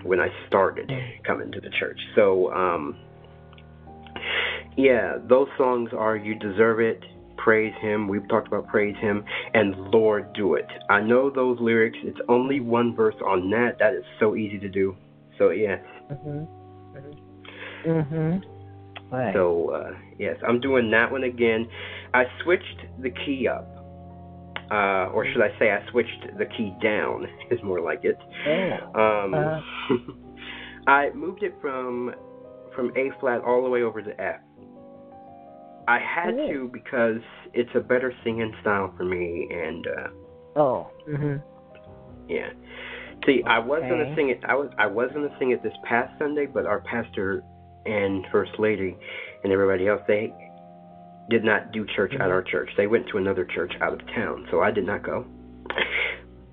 when 0.03 0.21
I 0.21 0.29
started 0.47 0.91
coming 1.27 1.51
to 1.53 1.61
the 1.61 1.71
church. 1.81 1.99
So 2.14 2.53
um, 2.53 2.97
yeah, 4.77 5.17
those 5.27 5.49
songs 5.57 5.91
are 5.97 6.17
"You 6.17 6.35
Deserve 6.35 6.81
It," 6.81 7.03
"Praise 7.37 7.74
Him." 7.80 8.09
We've 8.09 8.26
talked 8.28 8.49
about 8.49 8.66
"Praise 8.66 8.97
Him" 8.97 9.24
and 9.55 9.76
"Lord, 9.93 10.32
Do 10.32 10.55
It." 10.55 10.66
I 10.91 11.01
know 11.01 11.30
those 11.30 11.59
lyrics. 11.61 11.99
It's 12.03 12.20
only 12.28 12.61
one 12.61 12.95
verse 12.95 13.16
on 13.24 13.51
that. 13.51 13.78
That 13.78 13.95
is 13.95 14.05
so 14.18 14.37
easy 14.37 14.59
to 14.59 14.68
do. 14.68 14.97
So 15.39 15.51
yeah. 15.51 15.78
Mhm. 16.11 16.47
Mhm. 17.84 18.43
Right. 19.11 19.34
So 19.34 19.70
uh, 19.70 19.95
yes, 20.18 20.37
I'm 20.47 20.61
doing 20.61 20.91
that 20.91 21.11
one 21.11 21.24
again. 21.24 21.68
I 22.14 22.24
switched 22.43 22.80
the 23.01 23.11
key 23.11 23.47
up, 23.47 23.66
uh, 24.70 25.11
or 25.12 25.26
should 25.26 25.43
I 25.43 25.57
say, 25.59 25.70
I 25.70 25.89
switched 25.91 26.37
the 26.39 26.47
key 26.47 26.74
down. 26.82 27.26
Is 27.51 27.62
more 27.62 27.80
like 27.80 28.05
it. 28.05 28.18
Oh. 28.47 29.24
Um, 29.24 29.34
uh. 29.34 29.61
I 30.91 31.11
moved 31.14 31.43
it 31.43 31.55
from 31.61 32.14
from 32.74 32.91
A 32.97 33.11
flat 33.20 33.43
all 33.43 33.62
the 33.62 33.70
way 33.70 33.82
over 33.82 34.03
to 34.03 34.20
F. 34.20 34.41
I 35.89 35.99
had 35.99 36.34
oh. 36.34 36.49
to 36.49 36.70
because 36.72 37.20
it's 37.53 37.70
a 37.74 37.80
better 37.80 38.12
singing 38.24 38.53
style 38.61 38.93
for 38.97 39.05
me, 39.05 39.49
and 39.51 39.87
uh, 39.87 40.61
oh, 40.61 40.91
mhm, 41.09 41.43
yeah. 42.28 42.51
See, 43.24 43.43
I 43.47 43.59
was 43.59 43.82
gonna 43.82 44.14
sing 44.14 44.30
it. 44.30 44.41
I 44.45 44.55
was 44.55 44.70
I 44.78 44.87
was 44.87 45.11
gonna 45.12 45.34
sing 45.39 45.51
it 45.53 45.62
this 45.62 45.72
past 45.84 46.12
Sunday, 46.18 46.47
but 46.47 46.66
our 46.66 46.80
pastor 46.80 47.43
and 47.87 48.24
first 48.32 48.53
lady 48.59 48.97
and 49.45 49.53
everybody 49.53 49.89
else 49.89 50.03
they 50.09 50.32
did 51.30 51.45
not 51.45 51.72
do 51.72 51.84
church 51.97 52.14
at 52.14 52.20
Mhm. 52.20 52.30
our 52.30 52.43
church. 52.43 52.70
They 52.76 52.87
went 52.87 53.09
to 53.09 53.18
another 53.18 53.45
church 53.45 53.72
out 53.80 53.93
of 53.93 54.07
town, 54.09 54.47
so 54.51 54.61
I 54.62 54.70
did 54.70 54.87
not 54.87 55.03
go. 55.03 55.24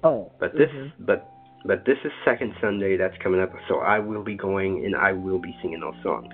oh. 0.03 0.31
But 0.39 0.55
this, 0.55 0.69
mhm. 0.69 0.91
but 0.99 1.27
but 1.65 1.85
this 1.85 1.97
is 2.03 2.11
second 2.25 2.53
Sunday 2.59 2.97
that's 2.97 3.17
coming 3.17 3.39
up, 3.39 3.51
so 3.67 3.79
I 3.79 3.99
will 3.99 4.23
be 4.23 4.35
going 4.35 4.85
and 4.85 4.95
I 4.95 5.13
will 5.13 5.39
be 5.39 5.55
singing 5.61 5.79
those 5.79 5.95
songs. 6.03 6.33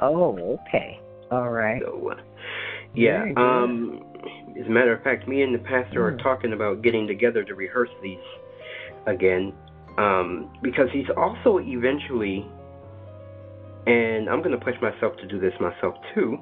Oh, 0.00 0.58
okay. 0.66 0.98
All 1.32 1.50
right. 1.50 1.80
So, 1.82 2.12
uh, 2.12 2.20
yeah. 2.94 3.24
Um, 3.38 4.04
as 4.60 4.66
a 4.66 4.70
matter 4.70 4.92
of 4.92 5.02
fact, 5.02 5.26
me 5.26 5.40
and 5.42 5.54
the 5.54 5.58
pastor 5.60 6.06
are 6.06 6.12
Mm. 6.12 6.22
talking 6.22 6.52
about 6.52 6.82
getting 6.82 7.06
together 7.06 7.42
to 7.42 7.54
rehearse 7.54 7.88
these 8.02 8.20
again, 9.06 9.54
um, 9.96 10.50
because 10.60 10.90
he's 10.92 11.08
also 11.16 11.58
eventually, 11.58 12.46
and 13.86 14.28
I'm 14.28 14.42
going 14.42 14.56
to 14.58 14.62
push 14.62 14.78
myself 14.82 15.16
to 15.16 15.26
do 15.26 15.40
this 15.40 15.58
myself 15.58 15.96
too. 16.14 16.38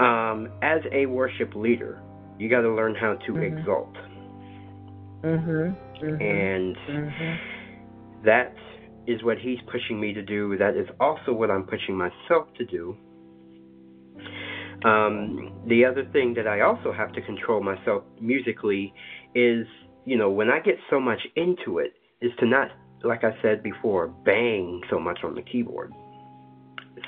Um, 0.00 0.48
as 0.60 0.82
a 0.92 1.06
worship 1.06 1.54
leader, 1.54 1.98
you 2.38 2.50
got 2.50 2.60
to 2.60 2.70
learn 2.70 2.94
how 2.94 3.14
to 3.14 3.32
Mhm. 3.32 3.58
exalt, 3.58 3.96
Mhm. 5.22 5.76
Mhm. 6.02 6.20
and 6.20 6.76
Mhm. 6.76 7.38
that 8.24 8.52
is 9.06 9.22
what 9.22 9.38
he's 9.38 9.60
pushing 9.62 9.98
me 9.98 10.12
to 10.12 10.22
do. 10.22 10.56
That 10.58 10.76
is 10.76 10.88
also 11.00 11.32
what 11.32 11.50
I'm 11.50 11.64
pushing 11.64 11.96
myself 11.96 12.52
to 12.54 12.64
do. 12.66 12.96
Um, 14.84 15.50
the 15.66 15.84
other 15.84 16.04
thing 16.12 16.34
that 16.34 16.46
I 16.46 16.60
also 16.60 16.92
have 16.92 17.12
to 17.14 17.22
control 17.22 17.62
myself 17.62 18.04
musically 18.20 18.92
is, 19.34 19.66
you 20.04 20.16
know, 20.18 20.30
when 20.30 20.50
I 20.50 20.60
get 20.60 20.76
so 20.90 21.00
much 21.00 21.20
into 21.36 21.78
it, 21.78 21.94
is 22.20 22.30
to 22.38 22.46
not, 22.46 22.68
like 23.02 23.24
I 23.24 23.32
said 23.42 23.62
before, 23.62 24.08
bang 24.24 24.82
so 24.90 24.98
much 24.98 25.20
on 25.24 25.34
the 25.34 25.42
keyboard. 25.42 25.92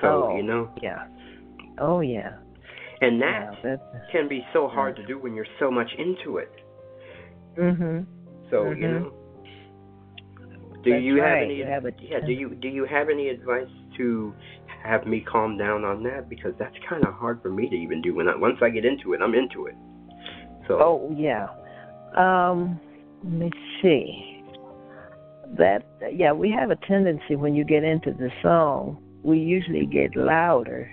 So, 0.00 0.06
Oh. 0.08 0.36
you 0.36 0.42
know, 0.42 0.70
Yeah. 0.82 1.06
Oh 1.78 2.00
yeah. 2.00 2.32
and 3.02 3.20
that 3.20 3.58
Yeah, 3.62 3.76
can 4.10 4.26
be 4.28 4.44
so 4.54 4.68
hard 4.68 4.96
to 4.96 5.06
do 5.06 5.18
when 5.18 5.34
you're 5.34 5.46
so 5.58 5.70
much 5.70 5.92
into 5.98 6.38
it. 6.38 6.50
mhm. 7.56 8.06
So, 8.50 8.70
you 8.70 8.86
Mhm. 8.88 9.00
know, 9.02 9.12
do 10.82 10.90
That's 10.90 11.02
you 11.02 11.16
have 11.16 11.24
right. 11.32 11.42
any? 11.44 11.54
You 11.56 11.64
have 11.66 11.84
a- 11.84 11.92
yeah. 12.00 12.20
Do 12.20 12.32
you 12.32 12.54
do 12.54 12.68
you 12.68 12.84
have 12.84 13.08
any 13.10 13.28
advice 13.28 13.68
to 13.96 14.34
have 14.86 15.06
me 15.06 15.20
calm 15.20 15.56
down 15.58 15.84
on 15.84 16.02
that 16.04 16.28
because 16.28 16.52
that's 16.58 16.74
kind 16.88 17.04
of 17.04 17.14
hard 17.14 17.42
for 17.42 17.50
me 17.50 17.68
to 17.68 17.74
even 17.76 18.00
do. 18.00 18.14
When 18.14 18.28
I, 18.28 18.36
once 18.36 18.58
I 18.62 18.70
get 18.70 18.84
into 18.84 19.12
it, 19.12 19.20
I'm 19.22 19.34
into 19.34 19.66
it. 19.66 19.74
So. 20.68 20.78
Oh 20.80 21.14
yeah. 21.16 21.48
Um, 22.16 22.80
let 23.22 23.32
me 23.32 23.50
see. 23.82 24.42
That 25.58 25.84
yeah, 26.12 26.32
we 26.32 26.50
have 26.50 26.70
a 26.70 26.76
tendency 26.76 27.36
when 27.36 27.54
you 27.54 27.64
get 27.64 27.84
into 27.84 28.12
the 28.12 28.30
song, 28.42 28.98
we 29.22 29.38
usually 29.38 29.86
get 29.86 30.16
louder, 30.16 30.90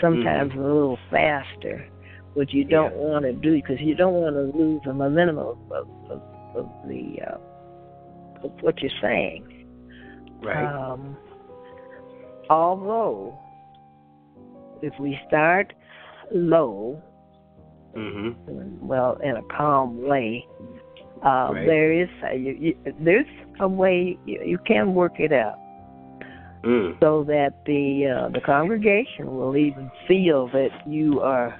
sometimes 0.00 0.52
Mm-hmm. 0.52 0.60
a 0.60 0.66
little 0.66 0.98
faster, 1.10 1.86
which 2.34 2.52
you 2.52 2.64
don't 2.64 2.92
Yeah. 2.92 2.98
want 2.98 3.24
to 3.24 3.32
do 3.32 3.54
because 3.54 3.80
you 3.80 3.94
don't 3.94 4.14
want 4.14 4.36
to 4.36 4.56
lose 4.56 4.82
the 4.84 4.92
momentum 4.92 5.38
of, 5.38 5.56
of, 5.72 5.88
of, 6.10 6.22
of 6.56 6.68
the 6.88 7.20
uh, 7.26 7.38
of 8.44 8.52
what 8.60 8.80
you're 8.80 8.90
saying. 9.00 9.44
right. 10.42 10.64
Um, 10.64 11.16
although, 12.50 13.38
if 14.82 14.92
we 15.00 15.18
start 15.26 15.72
low, 16.34 17.00
mhm. 17.96 18.34
well, 18.80 19.16
in 19.22 19.36
a 19.36 19.42
calm 19.56 20.02
way, 20.02 20.44
uh, 21.24 21.50
Right. 21.52 21.66
there 21.66 21.92
is 21.92 22.08
a, 22.24 22.36
you, 22.36 22.52
you, 22.52 22.94
there's 23.00 23.26
a 23.60 23.68
way 23.68 24.18
you, 24.26 24.42
you 24.44 24.58
can 24.58 24.94
work 24.94 25.18
it 25.18 25.32
out 25.32 25.58
Mm. 26.62 27.00
so 27.00 27.24
that 27.24 27.64
the 27.64 28.06
uh, 28.06 28.28
the 28.28 28.40
congregation 28.40 29.34
will 29.34 29.56
even 29.56 29.90
feel 30.06 30.46
that 30.48 30.68
you 30.86 31.20
are 31.20 31.58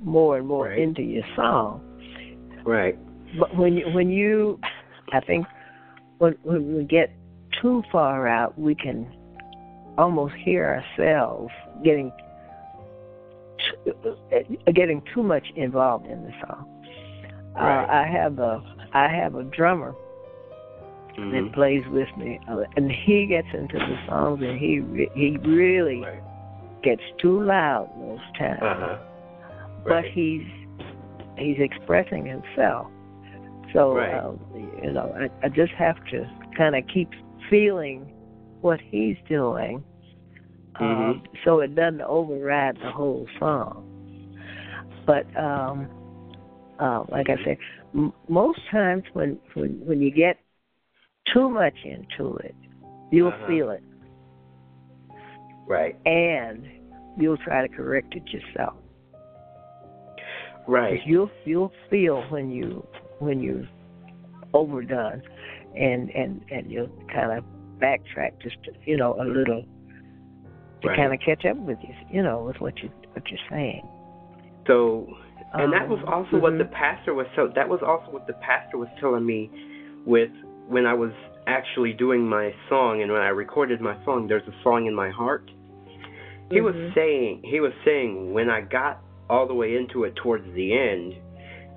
more 0.00 0.38
and 0.38 0.46
more 0.46 0.68
Right. 0.68 0.78
into 0.78 1.02
your 1.02 1.24
song. 1.36 1.82
Right. 2.64 2.96
But 3.38 3.54
when 3.56 3.76
you, 3.76 3.90
when 3.90 4.08
you, 4.08 4.58
I 5.12 5.20
think 5.20 5.46
when 6.16 6.34
when 6.44 6.76
we 6.76 6.84
get 6.84 7.10
too 7.60 7.82
far 7.92 8.26
out, 8.26 8.58
we 8.58 8.74
can 8.74 9.06
almost 9.98 10.34
hear 10.36 10.82
ourselves 10.98 11.52
getting 11.84 12.10
t- 13.58 13.92
uh, 14.04 14.70
getting 14.72 15.02
too 15.12 15.22
much 15.22 15.46
involved 15.56 16.06
in 16.06 16.22
the 16.24 16.32
song. 16.46 16.64
Right. 17.56 17.84
Uh, 17.84 17.86
I 17.92 18.06
have 18.06 18.38
a 18.38 18.62
I 18.94 19.08
have 19.08 19.34
a 19.34 19.42
drummer 19.42 19.94
Mhm. 21.18 21.32
that 21.32 21.52
plays 21.52 21.86
with 21.88 22.08
me, 22.16 22.38
uh, 22.48 22.62
and 22.76 22.90
he 22.90 23.26
gets 23.26 23.48
into 23.52 23.78
the 23.78 23.98
songs, 24.06 24.40
and 24.42 24.58
he 24.58 24.80
he 25.14 25.36
really 25.38 26.00
Right. 26.00 26.22
gets 26.82 27.02
too 27.18 27.42
loud 27.42 27.88
most 27.98 28.22
times. 28.38 28.62
Uh 28.62 28.74
huh. 28.74 28.96
But 29.84 29.90
Right. 30.04 30.12
he's 30.12 30.46
he's 31.36 31.58
expressing 31.58 32.24
himself. 32.24 32.86
So 33.72 33.96
Right. 33.96 34.14
um, 34.14 34.38
you 34.82 34.92
know, 34.92 35.12
I, 35.18 35.46
I 35.46 35.48
just 35.48 35.72
have 35.72 35.96
to 36.06 36.26
kind 36.56 36.76
of 36.76 36.86
keep 36.86 37.10
feeling 37.50 38.10
what 38.60 38.80
he's 38.90 39.16
doing, 39.28 39.84
um, 40.80 41.22
so 41.44 41.60
it 41.60 41.74
doesn't 41.74 42.02
override 42.02 42.76
the 42.76 42.90
whole 42.90 43.26
song. 43.38 43.84
But 45.06 45.24
um, 45.36 45.88
uh, 46.78 47.04
like 47.10 47.28
I 47.30 47.36
said, 47.44 47.56
m- 47.94 48.12
most 48.28 48.60
times 48.70 49.04
when 49.12 49.38
when 49.54 49.80
when 49.86 50.00
you 50.00 50.10
get 50.10 50.38
too 51.32 51.48
much 51.48 51.74
into 51.84 52.36
it, 52.36 52.54
you'll 53.10 53.28
Uh-huh. 53.28 53.46
feel 53.46 53.70
it, 53.70 53.82
Right. 55.66 55.96
and 56.06 56.66
you'll 57.18 57.36
try 57.38 57.66
to 57.66 57.74
correct 57.74 58.14
it 58.14 58.22
yourself. 58.32 58.74
Right. 60.66 61.00
you'll 61.06 61.30
you'll 61.46 61.72
feel 61.88 62.22
when 62.28 62.50
you 62.50 62.86
when 63.20 63.40
you 63.40 63.66
overdone, 64.52 65.22
and 65.74 66.10
and 66.10 66.44
and 66.50 66.70
you'll 66.70 66.90
kind 67.12 67.32
of 67.38 67.44
backtrack 67.80 68.32
just 68.42 68.56
you 68.84 68.96
know 68.96 69.14
a 69.20 69.24
little 69.24 69.62
to 70.82 70.88
Right. 70.88 70.96
kind 70.96 71.12
of 71.12 71.20
catch 71.20 71.44
up 71.44 71.56
with 71.56 71.78
you 71.82 71.94
you 72.10 72.22
know 72.22 72.44
with 72.44 72.56
what 72.60 72.74
you 72.82 72.90
what 73.12 73.24
you're 73.30 73.40
saying. 73.50 73.86
So, 74.66 75.06
and 75.54 75.72
that 75.72 75.88
was 75.88 76.00
Um, 76.06 76.14
also 76.14 76.38
what 76.38 76.58
the 76.58 76.64
mhm. 76.64 76.72
pastor 76.72 77.14
was. 77.14 77.26
So 77.34 77.48
that 77.48 77.68
was 77.68 77.80
also 77.82 78.10
what 78.12 78.26
the 78.26 78.34
pastor 78.34 78.78
was 78.78 78.88
telling 79.00 79.24
me, 79.24 79.50
with 80.06 80.30
when 80.68 80.86
I 80.86 80.94
was 80.94 81.12
actually 81.46 81.94
doing 81.94 82.28
my 82.28 82.54
song 82.68 83.02
and 83.02 83.10
when 83.10 83.22
I 83.22 83.28
recorded 83.28 83.80
my 83.80 83.96
song. 84.04 84.26
There's 84.28 84.46
a 84.46 84.62
song 84.62 84.86
in 84.86 84.94
my 84.94 85.10
heart. 85.10 85.50
He 86.50 86.60
was 86.60 86.74
Mhm. 86.74 86.94
saying 86.94 87.42
he 87.44 87.60
was 87.60 87.72
saying 87.84 88.32
when 88.32 88.50
I 88.50 88.60
got 88.60 89.00
all 89.30 89.46
the 89.46 89.54
way 89.54 89.76
into 89.76 90.04
it 90.04 90.14
towards 90.16 90.44
the 90.54 90.72
end, 90.78 91.14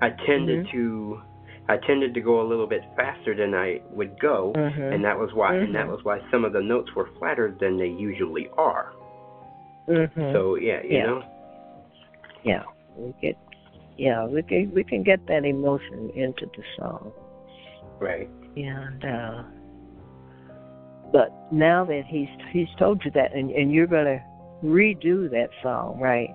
I 0.00 0.10
tended 0.26 0.66
Mhm. 0.66 0.70
to 0.72 1.22
I 1.68 1.76
tended 1.76 2.12
to 2.14 2.20
go 2.20 2.40
a 2.40 2.46
little 2.46 2.66
bit 2.66 2.82
faster 2.96 3.34
than 3.34 3.54
I 3.54 3.80
would 3.90 4.18
go, 4.20 4.52
Mhm. 4.56 4.94
and 4.94 5.04
that 5.04 5.18
was 5.18 5.32
why 5.32 5.54
and 5.54 5.74
that 5.74 5.86
Mhm. 5.86 5.92
was 5.92 6.04
why 6.04 6.20
some 6.30 6.44
of 6.44 6.52
the 6.52 6.60
notes 6.62 6.94
were 6.94 7.06
flatter 7.18 7.50
than 7.52 7.78
they 7.78 7.86
usually 7.88 8.48
are. 8.58 8.92
Mhm. 9.88 10.32
So 10.32 10.56
yeah, 10.56 10.82
you 10.82 10.96
Yeah. 10.98 11.06
know. 11.06 11.22
yeah, 12.44 12.62
we 12.96 13.14
get 13.20 13.36
yeah 13.96 14.26
we 14.26 14.42
can 14.42 14.72
we 14.74 14.82
can 14.82 15.02
get 15.04 15.24
that 15.26 15.44
emotion 15.44 16.10
into 16.14 16.46
the 16.46 16.64
song. 16.76 17.12
Right. 18.00 18.28
And 18.56 19.04
uh, 19.04 19.42
but 21.12 21.30
now 21.52 21.84
that 21.84 22.04
he's 22.06 22.28
he's 22.50 22.72
told 22.76 23.04
you 23.04 23.12
that, 23.12 23.32
and 23.34 23.50
and 23.52 23.70
you're 23.72 23.86
gonna 23.86 24.20
redo 24.64 25.30
that 25.30 25.50
song, 25.62 26.00
right? 26.00 26.34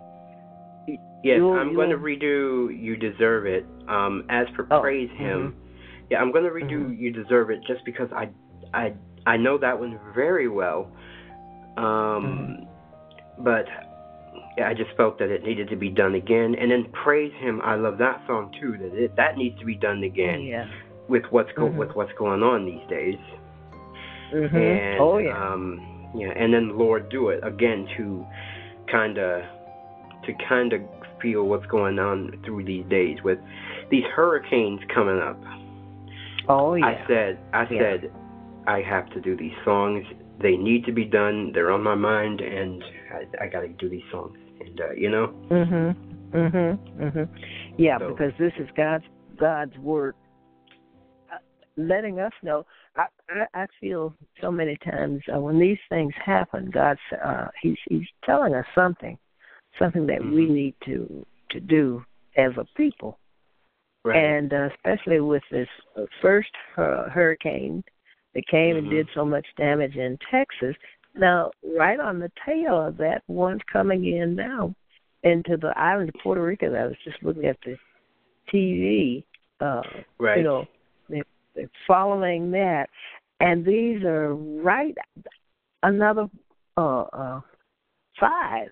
Yes, 1.23 1.37
You'll- 1.37 1.53
I'm 1.53 1.73
going 1.73 1.89
to 1.89 1.97
redo 1.97 2.69
"You 2.77 2.95
Deserve 2.95 3.45
It." 3.47 3.65
Um, 3.87 4.23
as 4.29 4.47
for 4.55 4.67
Oh, 4.71 4.81
praise 4.81 5.09
him, 5.11 5.53
mhm. 5.53 6.09
yeah, 6.09 6.21
I'm 6.21 6.31
going 6.31 6.43
to 6.43 6.51
redo 6.51 6.85
Mhm. 6.89 6.99
"You 6.99 7.11
Deserve 7.11 7.49
It" 7.51 7.61
just 7.67 7.83
because 7.85 8.11
I, 8.13 8.29
I, 8.73 8.93
I 9.25 9.37
know 9.37 9.57
that 9.57 9.79
one 9.79 9.99
very 10.13 10.47
well. 10.47 10.91
Um, 11.75 11.83
Mm-hmm. 11.83 13.43
but 13.43 13.65
yeah, 14.57 14.67
I 14.69 14.73
just 14.73 14.91
felt 14.97 15.19
that 15.19 15.29
it 15.29 15.43
needed 15.43 15.69
to 15.69 15.75
be 15.75 15.89
done 15.89 16.15
again. 16.15 16.55
And 16.55 16.71
then 16.71 16.85
"Praise 16.91 17.33
Him," 17.33 17.61
I 17.63 17.75
love 17.75 17.97
that 17.99 18.21
song 18.27 18.51
too. 18.59 18.77
That 18.77 18.93
it 18.95 19.15
that 19.15 19.37
needs 19.37 19.57
to 19.59 19.65
be 19.65 19.75
done 19.75 20.03
again 20.03 20.41
Yeah. 20.41 20.67
with 21.07 21.23
what's 21.31 21.51
go- 21.53 21.65
with 21.65 21.95
what's 21.95 22.13
going 22.13 22.41
on 22.43 22.65
these 22.65 22.85
days. 22.89 23.17
Mhm. 24.31 24.53
And 24.53 24.99
oh 24.99 25.17
yeah. 25.19 25.37
um, 25.37 25.81
yeah, 26.15 26.29
and 26.35 26.53
then 26.53 26.77
"Lord, 26.77 27.09
Do 27.09 27.29
It" 27.29 27.39
again 27.43 27.87
to 27.97 28.25
kind 28.87 29.17
of 29.17 29.43
to 30.23 30.33
kind 30.49 30.73
of 30.73 30.81
feel 31.21 31.43
what's 31.43 31.65
going 31.67 31.99
on 31.99 32.39
through 32.45 32.63
these 32.65 32.85
days 32.89 33.17
with 33.23 33.39
these 33.89 34.03
hurricanes 34.15 34.79
coming 34.93 35.19
up. 35.19 35.39
oh 36.49 36.75
yeah. 36.75 36.85
I 36.87 37.07
said, 37.07 37.39
I 37.53 37.67
Yeah. 37.71 37.81
said, 37.81 38.11
I 38.67 38.81
have 38.81 39.09
to 39.11 39.21
do 39.21 39.35
these 39.35 39.55
songs. 39.63 40.05
They 40.41 40.55
need 40.57 40.85
to 40.85 40.91
be 40.91 41.05
done. 41.05 41.51
They're 41.53 41.71
on 41.71 41.81
my 41.83 41.95
mind, 41.95 42.41
and 42.41 42.83
I, 43.13 43.45
I 43.45 43.47
got 43.47 43.61
to 43.61 43.69
do 43.69 43.89
these 43.89 44.03
songs. 44.11 44.37
And 44.59 44.79
uh, 44.81 44.91
you 44.91 45.09
know, 45.09 45.27
Mhm. 45.49 45.95
Mhm. 46.31 46.77
Mhm. 46.99 47.27
Yeah, 47.77 47.97
So- 47.99 48.09
because 48.09 48.33
this 48.37 48.53
is 48.59 48.67
God's 48.75 49.05
God's 49.37 49.77
word, 49.77 50.15
uh, 51.31 51.37
letting 51.77 52.19
us 52.19 52.33
know. 52.43 52.65
I 52.95 53.05
I, 53.29 53.45
I 53.63 53.67
feel 53.79 54.13
so 54.41 54.51
many 54.51 54.77
times 54.77 55.21
uh, 55.33 55.39
when 55.39 55.59
these 55.59 55.79
things 55.89 56.13
happen, 56.23 56.69
God's 56.71 56.99
uh, 57.23 57.47
he's 57.61 57.77
he's 57.87 58.07
telling 58.23 58.53
us 58.53 58.65
something, 58.75 59.17
something 59.79 60.05
that 60.07 60.21
we 60.23 60.47
Mhm. 60.47 60.49
need 60.49 60.75
to 60.85 61.25
to 61.49 61.59
do 61.59 62.03
as 62.35 62.51
a 62.57 62.65
people. 62.75 63.19
right? 64.03 64.23
and 64.23 64.53
uh, 64.53 64.69
especially 64.75 65.19
with 65.19 65.43
this 65.51 65.67
uh, 65.97 66.05
first 66.21 66.51
uh, 66.77 67.09
hurricane 67.09 67.83
that 68.33 68.47
came 68.47 68.77
and 68.77 68.87
Mhm. 68.87 68.91
did 68.91 69.09
so 69.13 69.25
much 69.25 69.45
damage 69.57 69.97
in 69.97 70.17
Texas. 70.31 70.75
Now, 71.13 71.51
right 71.77 71.99
on 71.99 72.19
the 72.19 72.31
tail 72.45 72.79
of 72.87 72.95
that, 72.97 73.23
one's 73.27 73.63
coming 73.63 74.05
in 74.05 74.33
now 74.35 74.73
into 75.23 75.57
the 75.57 75.77
island 75.77 76.09
of 76.09 76.15
Puerto 76.21 76.41
Rico. 76.41 76.73
I 76.73 76.85
was 76.85 76.95
just 77.03 77.21
looking 77.21 77.45
at 77.45 77.59
the 77.61 77.77
TV. 78.47 79.25
Uh, 79.59 79.83
right. 80.19 80.37
You 80.37 80.43
know, 80.43 80.67
they're, 81.09 81.25
they're 81.53 81.69
following 81.85 82.51
that, 82.51 82.89
and 83.41 83.65
these 83.65 84.03
are 84.03 84.35
right 84.35 84.95
another 85.83 86.29
uh, 86.77 87.01
uh, 87.01 87.41
five. 88.19 88.71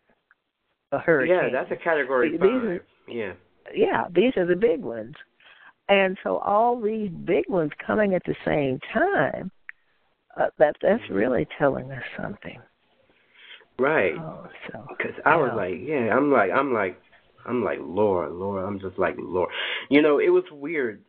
A 0.92 1.00
hurricane 1.00 1.36
yeah, 1.36 1.50
that's 1.52 1.72
a 1.72 1.84
category 1.84 2.32
These 2.32 2.40
five. 2.40 2.50
are- 2.64 2.86
yeah. 3.08 3.34
yeah, 3.74 4.06
these 4.14 4.36
are 4.38 4.46
the 4.46 4.56
big 4.56 4.82
ones. 4.82 5.16
And 5.90 6.18
so 6.24 6.38
all 6.38 6.80
these 6.80 7.12
big 7.12 7.46
ones 7.48 7.72
coming 7.86 8.16
at 8.16 8.24
the 8.26 8.36
same 8.46 8.80
time, 8.94 9.52
uh, 10.38 10.48
that 10.58 10.76
that's 10.82 11.10
really 11.10 11.48
telling 11.58 11.92
us 11.92 12.04
something. 12.20 12.60
Right. 13.78 14.16
Oh, 14.18 14.48
so 14.72 14.86
Because 14.98 15.14
I 15.26 15.36
was 15.36 15.50
yeah. 15.52 15.56
like, 15.56 15.76
yeah, 15.82 16.16
I'm 16.16 16.32
like, 16.32 16.52
I'm 16.52 16.74
like, 16.74 17.00
I'm 17.46 17.64
like, 17.64 17.80
Lord, 17.82 18.32
Lord, 18.32 18.64
I'm 18.64 18.80
just 18.80 18.98
like, 18.98 19.16
Lord. 19.20 19.50
You 19.90 20.02
know, 20.02 20.20
it 20.20 20.30
was 20.30 20.44
weird. 20.52 21.02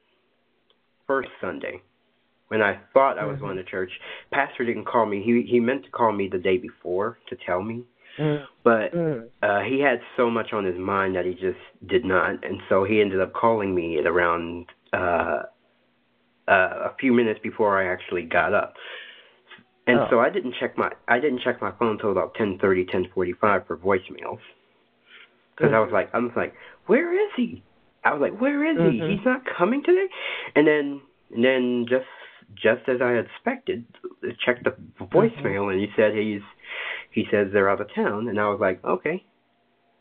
First 1.07 1.28
Sunday, 1.40 1.81
when 2.48 2.61
I 2.62 2.81
thought 2.93 3.16
I 3.16 3.24
was 3.27 3.36
Mhm. 3.39 3.40
going 3.43 3.57
to 3.59 3.65
church, 3.65 3.93
Pastor 4.32 4.65
didn't 4.65 4.86
call 4.86 5.07
me. 5.07 5.23
He 5.23 5.43
he 5.43 5.61
meant 5.61 5.85
to 5.85 5.90
call 5.90 6.11
me 6.11 6.27
the 6.28 6.39
day 6.39 6.59
before 6.59 7.19
to 7.28 7.36
tell 7.36 7.62
me, 7.62 7.85
Mm, 8.19 8.45
but 8.65 8.95
mm, 8.95 9.29
uh, 9.43 9.61
he 9.61 9.81
had 9.81 10.01
so 10.17 10.31
much 10.31 10.53
on 10.53 10.65
his 10.65 10.79
mind 10.79 11.17
that 11.17 11.25
he 11.27 11.33
just 11.33 11.59
did 11.87 12.05
not, 12.05 12.45
and 12.45 12.61
so 12.69 12.85
he 12.85 13.01
ended 13.01 13.21
up 13.21 13.33
calling 13.33 13.75
me 13.75 13.99
at 13.99 14.07
around 14.07 14.67
uh, 14.93 15.43
uh, 16.49 16.91
a 16.91 16.95
few 16.99 17.13
minutes 17.13 17.41
before 17.43 17.81
I 17.81 17.93
actually 17.93 18.23
got 18.23 18.55
up. 18.55 18.75
And 19.87 20.01
Oh. 20.01 20.07
so 20.11 20.21
I 20.21 20.31
didn't 20.31 20.55
check 20.59 20.77
my 20.77 20.91
I 21.07 21.21
didn't 21.21 21.41
check 21.43 21.61
my 21.63 21.71
phone 21.79 21.93
until 21.93 22.11
about 22.11 22.35
ten 22.35 22.59
thirty, 22.59 22.85
ten 22.85 23.07
forty 23.15 23.33
five 23.33 23.67
for 23.67 23.77
voicemails. 23.77 24.41
Because 25.57 25.73
I 25.73 25.79
was 25.81 25.91
like 25.93 26.13
I 26.15 26.19
was 26.19 26.33
like, 26.35 26.55
where 26.87 27.13
is 27.15 27.31
he? 27.37 27.63
I 28.05 28.13
was 28.13 28.21
like, 28.21 28.41
where 28.41 28.65
is 28.65 28.77
he? 28.77 29.01
Mhm. 29.01 29.11
He's 29.17 29.25
not 29.25 29.43
coming 29.45 29.83
today. 29.85 30.09
And 30.55 30.67
then 30.67 31.03
and 31.33 31.45
then 31.45 31.87
just 31.89 32.07
just 32.55 32.89
as 32.89 33.01
I 33.01 33.15
expected, 33.15 33.85
checked 34.45 34.65
the 34.65 34.75
voicemail 35.01 35.71
and 35.73 35.81
he 35.81 35.89
said 35.97 36.15
he's 36.15 36.43
he 37.17 37.25
says 37.33 37.49
they're 37.53 37.69
out 37.71 37.81
of 37.81 37.89
town 37.95 38.29
and 38.29 38.39
I 38.39 38.49
was 38.49 38.61
like, 38.61 38.85
okay, 38.85 39.25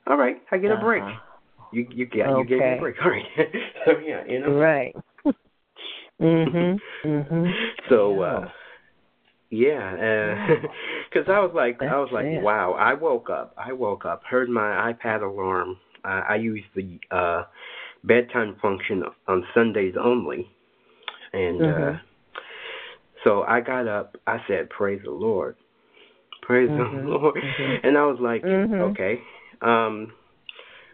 all 0.05 0.17
right, 0.17 0.35
I 0.51 0.57
get 0.57 0.71
a 0.71 0.77
break. 0.77 1.01
Uh-huh. 1.01 1.19
You 1.71 1.87
you 1.89 2.05
get 2.05 2.27
you 2.27 2.45
gave 2.45 2.59
me 2.59 2.65
Okay. 2.65 2.77
a 2.77 2.79
break. 2.79 2.95
All 3.03 3.09
right. 3.09 3.23
so 3.85 3.91
yeah, 4.05 4.23
you 4.27 4.39
know. 4.41 4.51
Right. 4.53 4.93
mhm. 6.21 6.77
Mhm. 7.03 7.51
So 7.89 8.21
uh 8.21 8.49
yeah, 9.49 9.95
because 11.09 11.29
I 11.29 11.39
was 11.39 11.51
like, 11.55 11.81
I 11.81 11.97
was 11.97 12.09
like, 12.11 12.25
it. 12.25 12.41
wow. 12.41 12.73
I 12.73 12.93
woke 12.95 13.29
up. 13.29 13.55
I 13.57 13.71
woke 13.73 14.03
up, 14.05 14.21
heard 14.29 14.49
my 14.49 14.91
iPad 14.93 15.21
alarm. 15.23 15.77
Uh, 16.03 16.21
I 16.29 16.35
use 16.35 16.63
the 16.75 16.99
uh 17.11 17.43
bedtime 18.03 18.57
function 18.61 19.03
on 19.27 19.43
Sundays 19.53 19.95
only, 19.99 20.47
and 21.33 21.61
uh 21.61 21.65
Mhm. 21.65 22.01
so 23.23 23.41
I 23.43 23.61
got 23.61 23.87
up. 23.87 24.17
I 24.27 24.37
said, 24.47 24.69
"Praise 24.69 25.01
the 25.03 25.11
Lord, 25.11 25.55
praise 26.45 26.69
Mhm, 26.69 27.03
the 27.03 27.09
Lord," 27.09 27.35
mhm. 27.35 27.79
and 27.83 27.97
I 27.97 28.05
was 28.05 28.19
like, 28.19 28.43
Mhm. 28.43 28.81
okay. 28.81 29.21
Um, 29.61 30.13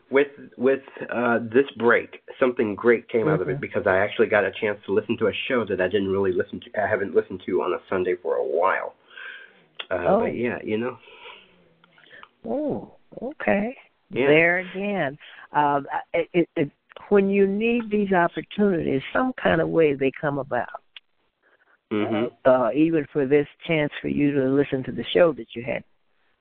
with 0.09 0.31
with 0.57 0.83
uh, 1.09 1.39
this 1.41 1.69
break, 1.77 2.21
something 2.39 2.75
great 2.75 3.07
came 3.07 3.27
out 3.27 3.41
of 3.41 3.49
it 3.49 3.57
Mhm. 3.57 3.61
because 3.61 3.87
I 3.87 3.97
actually 3.97 4.27
got 4.27 4.43
a 4.43 4.51
chance 4.51 4.79
to 4.85 4.93
listen 4.93 5.17
to 5.17 5.27
a 5.27 5.33
show 5.47 5.65
that 5.65 5.79
I 5.79 5.87
didn't 5.87 6.11
really 6.11 6.33
listen 6.33 6.59
to. 6.61 6.81
I 6.81 6.87
haven't 6.87 7.15
listened 7.15 7.41
to 7.45 7.61
on 7.63 7.73
a 7.73 7.79
Sunday 7.89 8.15
for 8.15 8.35
a 8.35 8.43
while. 8.43 8.93
Uh, 9.89 10.05
Oh. 10.07 10.19
But 10.21 10.35
yeah, 10.35 10.59
you 10.63 10.77
know. 10.77 10.97
Oh, 12.45 12.95
okay. 13.21 13.77
Yeah. 14.09 14.27
There 14.27 14.57
again, 14.59 15.17
uh, 15.53 15.81
it, 16.13 16.29
it, 16.33 16.49
it, 16.55 16.71
when 17.09 17.29
you 17.29 17.47
need 17.47 17.89
these 17.89 18.11
opportunities, 18.11 19.01
some 19.13 19.31
kind 19.33 19.61
of 19.61 19.69
way 19.69 19.93
they 19.93 20.11
come 20.19 20.37
about. 20.37 20.80
Hmm 21.91 22.25
Uh, 22.45 22.71
even 22.73 23.05
for 23.13 23.27
this 23.27 23.47
chance 23.67 23.91
for 24.01 24.07
you 24.07 24.31
to 24.33 24.49
listen 24.49 24.83
to 24.83 24.91
the 24.91 25.03
show 25.13 25.31
that 25.33 25.47
you 25.55 25.63
had 25.63 25.83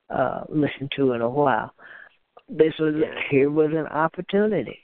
uh, 0.09 0.43
listened 0.49 0.91
to 0.95 1.11
in 1.13 1.21
a 1.21 1.29
while, 1.29 1.73
this 2.49 2.73
was 2.79 2.95
Yeah. 2.95 3.21
here 3.29 3.51
was 3.51 3.71
an 3.71 3.87
opportunity 3.87 4.79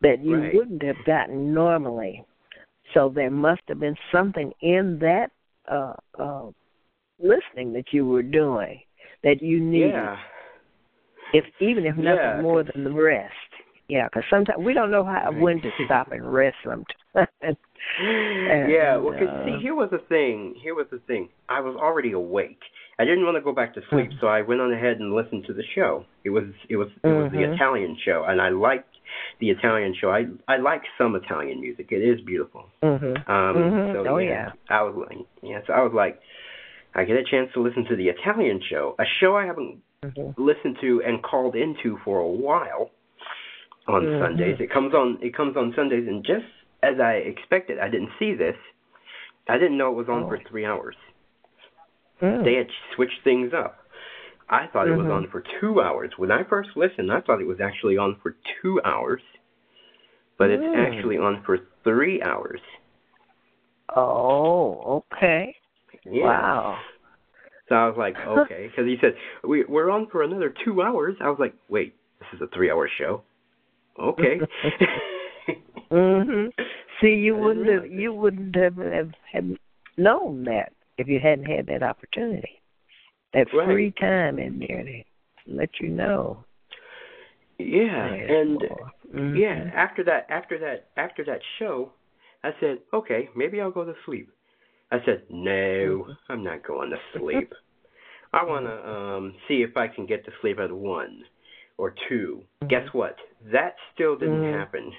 that 0.00 0.20
you 0.22 0.36
Right. 0.40 0.54
wouldn't 0.54 0.82
have 0.82 1.04
gotten 1.04 1.52
normally. 1.52 2.24
So 2.94 3.08
there 3.08 3.30
must 3.30 3.62
have 3.68 3.78
been 3.80 3.96
something 4.10 4.52
in 4.62 4.98
that 5.00 5.30
uh, 5.68 5.94
uh, 6.18 6.50
listening 7.18 7.72
that 7.74 7.92
you 7.92 8.06
were 8.06 8.22
doing 8.22 8.80
that 9.22 9.42
you 9.42 9.60
needed 9.60 9.92
Yeah. 9.94 10.18
if 11.32 11.44
even 11.60 11.84
if 11.84 11.96
nothing 11.96 12.16
Yeah, 12.16 12.40
more 12.40 12.62
than 12.64 12.84
the 12.84 12.92
rest. 12.92 13.34
Yeah, 13.88 14.06
because 14.08 14.24
sometimes 14.30 14.64
we 14.64 14.72
don't 14.72 14.90
know 14.90 15.04
how 15.04 15.30
when 15.32 15.60
to 15.60 15.70
stop 15.84 16.10
and 16.12 16.32
rest. 16.32 16.56
Sometimes. 16.64 16.86
Yeah, 18.00 18.96
well, 18.96 19.12
'cause 19.18 19.28
uh, 19.28 19.44
see, 19.44 19.58
here 19.62 19.74
was 19.74 19.90
the 19.90 19.98
thing. 19.98 20.54
Here 20.56 20.74
was 20.74 20.86
the 20.90 20.98
thing. 21.00 21.28
I 21.48 21.60
was 21.60 21.76
already 21.76 22.12
awake. 22.12 22.60
I 22.98 23.04
didn't 23.04 23.24
want 23.24 23.36
to 23.36 23.40
go 23.40 23.52
back 23.52 23.74
to 23.74 23.82
sleep, 23.88 24.10
Mhm. 24.10 24.20
so 24.20 24.26
I 24.28 24.42
went 24.42 24.60
on 24.60 24.72
ahead 24.72 25.00
and 25.00 25.14
listened 25.14 25.46
to 25.46 25.52
the 25.52 25.62
show. 25.74 26.04
It 26.24 26.30
was 26.30 26.44
it 26.68 26.76
was 26.76 26.88
it 27.02 27.08
was 27.08 27.30
the 27.32 27.38
Mhm. 27.38 27.54
Italian 27.54 27.96
show, 27.96 28.24
and 28.24 28.40
I 28.40 28.50
liked 28.50 28.94
the 29.38 29.50
Italian 29.50 29.94
show. 29.94 30.10
I 30.10 30.26
I 30.48 30.56
like 30.58 30.82
some 30.98 31.14
Italian 31.16 31.60
music. 31.60 31.90
It 31.92 32.02
is 32.02 32.20
beautiful. 32.20 32.66
Mhm. 32.82 33.28
Um, 33.28 33.56
Mhm. 33.56 33.92
so 33.94 34.06
Oh, 34.06 34.18
yeah, 34.18 34.28
yeah. 34.30 34.52
I 34.78 34.82
was 34.82 34.94
like, 34.96 35.18
yeah. 35.42 35.60
So 35.66 35.72
I 35.72 35.82
was 35.82 35.92
like, 35.94 36.20
I 36.94 37.04
get 37.04 37.16
a 37.16 37.24
chance 37.24 37.50
to 37.54 37.60
listen 37.60 37.84
to 37.86 37.96
the 37.96 38.08
Italian 38.08 38.60
show, 38.60 38.94
a 38.98 39.04
show 39.06 39.34
I 39.36 39.46
haven't 39.46 39.80
Mhm. 40.04 40.34
listened 40.36 40.78
to 40.80 41.02
and 41.02 41.22
called 41.22 41.56
into 41.56 41.96
for 41.98 42.18
a 42.18 42.26
while 42.26 42.90
on 43.88 44.04
Mhm. 44.06 44.18
Sundays. 44.20 44.60
It 44.60 44.68
comes 44.70 44.94
on 44.94 45.18
it 45.22 45.32
comes 45.34 45.56
on 45.56 45.72
Sundays 45.72 46.06
and 46.06 46.22
just 46.24 46.46
as 46.82 47.00
I 47.00 47.14
expected, 47.14 47.78
I 47.78 47.88
didn't 47.88 48.10
see 48.18 48.34
this. 48.34 48.56
I 49.48 49.58
didn't 49.58 49.78
know 49.78 49.90
it 49.90 49.96
was 49.96 50.08
on 50.08 50.24
Oh. 50.24 50.28
for 50.28 50.38
3 50.38 50.64
hours. 50.64 50.96
Mm. 52.20 52.44
They 52.44 52.54
had 52.54 52.68
switched 52.94 53.22
things 53.24 53.52
up. 53.52 53.78
I 54.48 54.66
thought 54.66 54.88
it 54.88 54.96
was 54.96 55.06
Mhm. 55.06 55.12
on 55.12 55.26
for 55.28 55.40
2 55.60 55.80
hours. 55.80 56.16
When 56.18 56.30
I 56.30 56.42
first 56.44 56.76
listened, 56.76 57.12
I 57.12 57.20
thought 57.20 57.40
it 57.40 57.46
was 57.46 57.60
actually 57.60 57.96
on 57.96 58.16
for 58.16 58.32
2 58.60 58.80
hours. 58.84 59.22
But 60.36 60.50
it's 60.50 60.64
Mm. 60.64 60.76
actually 60.76 61.18
on 61.18 61.42
for 61.42 61.58
3 61.84 62.22
hours. 62.22 62.60
Oh, 63.94 65.04
okay. 65.12 65.56
Yeah. 66.04 66.24
Wow. 66.24 66.78
So 67.68 67.74
I 67.76 67.86
was 67.86 67.96
like, 67.96 68.16
okay, 68.26 68.66
because 68.66 68.86
he 68.86 68.96
said 69.00 69.16
we 69.44 69.64
we're 69.64 69.90
on 69.90 70.06
for 70.08 70.22
another 70.22 70.50
two 70.50 70.82
hours. 70.82 71.16
I 71.20 71.28
was 71.28 71.38
like, 71.38 71.54
wait, 71.68 71.94
this 72.18 72.28
is 72.32 72.40
a 72.40 72.48
three-hour 72.48 72.88
show. 72.88 73.22
Okay. 73.98 74.40
Mhm. 75.90 76.52
See, 77.00 77.14
you 77.14 77.36
wouldn't 77.36 77.68
have 77.68 77.86
you 77.90 78.12
wouldn't 78.12 78.54
have, 78.56 78.76
have 78.76 79.12
have 79.32 79.56
known 79.96 80.44
that 80.44 80.72
if 80.98 81.08
you 81.08 81.18
hadn't 81.18 81.46
had 81.46 81.66
that 81.66 81.82
opportunity, 81.82 82.60
that 83.32 83.52
Right. 83.52 83.66
free 83.66 83.90
time 83.92 84.38
in 84.38 84.58
there 84.60 84.84
to 84.84 85.02
let 85.46 85.80
you 85.80 85.88
know. 85.88 86.44
yeah, 87.58 88.04
and 88.06 88.60
Mhm. 89.12 89.36
yeah, 89.36 89.70
after 89.74 90.02
that, 90.04 90.26
after 90.30 90.58
that, 90.58 90.88
after 90.96 91.24
that 91.24 91.42
show, 91.58 91.92
I 92.42 92.54
said, 92.60 92.80
okay, 92.92 93.28
maybe 93.34 93.60
I'll 93.60 93.70
go 93.70 93.84
to 93.84 93.94
sleep. 94.04 94.30
I 94.90 95.04
said, 95.04 95.24
no, 95.30 96.06
I'm 96.28 96.42
not 96.42 96.62
going 96.62 96.90
to 96.90 96.98
sleep. 97.18 97.52
I 98.32 98.44
want 98.44 98.66
to 98.66 98.88
um 98.88 99.34
see 99.48 99.62
if 99.62 99.76
I 99.76 99.88
can 99.88 100.06
get 100.06 100.24
to 100.24 100.32
sleep 100.40 100.58
at 100.58 100.70
one 100.72 101.24
or 101.78 101.94
2 102.08 102.42
Guess 102.68 102.92
what? 102.92 103.16
That 103.52 103.74
still 103.94 104.16
didn't 104.16 104.42
Mhm. 104.42 104.52
happen. 104.52 104.92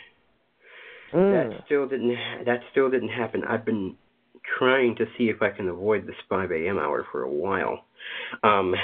Mm. 1.14 1.50
That 1.50 1.64
still 1.66 1.88
didn't. 1.88 2.16
Ha- 2.16 2.44
that 2.46 2.62
still 2.72 2.90
didn't 2.90 3.10
happen. 3.10 3.44
I've 3.44 3.66
been 3.66 3.96
trying 4.58 4.96
to 4.96 5.06
see 5.18 5.26
if 5.30 5.42
I 5.42 5.50
can 5.50 5.68
avoid 5.70 6.08
this 6.08 6.16
5 6.30 6.52
a.m. 6.52 6.78
hour 6.78 7.06
for 7.12 7.24
a 7.24 7.30
while, 7.30 7.86
um, 8.44 8.76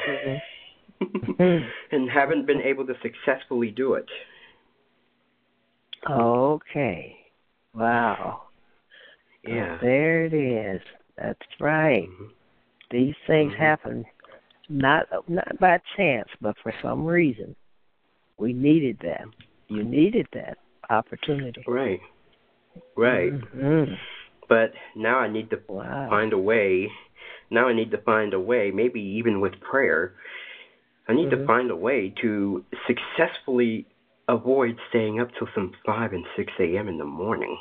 Mhm. 1.00 1.72
and 1.92 2.10
haven't 2.10 2.46
been 2.46 2.62
able 2.62 2.86
to 2.88 2.96
successfully 3.02 3.72
do 3.72 3.94
it. 3.94 4.10
Okay. 6.10 7.18
Wow. 7.74 8.44
Yeah. 9.44 9.78
There 9.82 10.26
it 10.26 10.34
is. 10.34 10.82
That's 11.18 11.60
right. 11.60 12.08
Mhm. 12.08 12.32
These 12.92 13.16
things 13.26 13.54
Mhm. 13.54 13.58
happen 13.58 14.06
not 14.70 15.08
not 15.30 15.60
by 15.60 15.80
chance, 15.96 16.30
but 16.42 16.58
for 16.60 16.74
some 16.82 17.06
reason. 17.06 17.56
We 18.38 18.54
needed 18.54 19.00
that. 19.00 19.26
You 19.68 19.84
needed 19.84 20.28
that 20.34 20.58
opportunity. 20.90 21.64
Right. 21.68 22.00
Right. 22.96 23.34
Mhm. 23.34 23.98
But 24.48 24.74
now 24.96 25.20
I 25.20 25.28
need 25.28 25.50
to 25.52 25.60
Wow. 25.68 26.10
find 26.10 26.34
a 26.34 26.38
way. 26.38 26.92
Now 27.50 27.68
I 27.68 27.74
need 27.74 27.92
to 27.92 27.98
find 28.00 28.34
a 28.34 28.40
way, 28.40 28.72
maybe 28.72 29.02
even 29.02 29.40
with 29.40 29.60
prayer. 29.60 30.14
I 31.08 31.14
need 31.14 31.30
to 31.30 31.38
Mhm. 31.38 31.46
find 31.48 31.72
a 31.72 31.76
way 31.76 32.10
to 32.22 32.66
successfully 32.86 33.86
avoid 34.28 34.78
staying 34.90 35.20
up 35.22 35.34
till 35.36 35.48
some 35.56 35.74
5 35.86 36.12
and 36.14 36.26
6 36.36 36.52
a.m. 36.60 36.88
in 36.88 36.98
the 36.98 37.06
morning. 37.06 37.58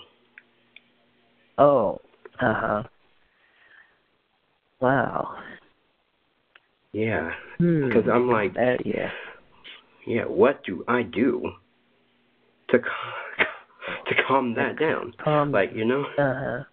Oh. 1.58 2.00
Uh 2.40 2.54
huh. 2.54 2.82
Wow. 4.80 5.38
Yeah. 6.92 7.34
Hmm. 7.58 7.88
Because 7.88 8.08
I'm 8.08 8.28
like, 8.28 8.54
That, 8.54 8.84
yeah. 8.84 9.10
yeah, 10.06 10.24
what 10.24 10.62
do 10.64 10.84
I 10.88 11.02
do 11.02 11.52
to 12.68 12.78
to 14.08 14.14
calm 14.26 14.54
that 14.54 14.78
down? 14.78 15.12
Um, 15.24 15.52
Like, 15.52 15.72
you 15.74 15.84
know? 15.84 16.04
Uh 16.18 16.34
huh. 16.34 16.64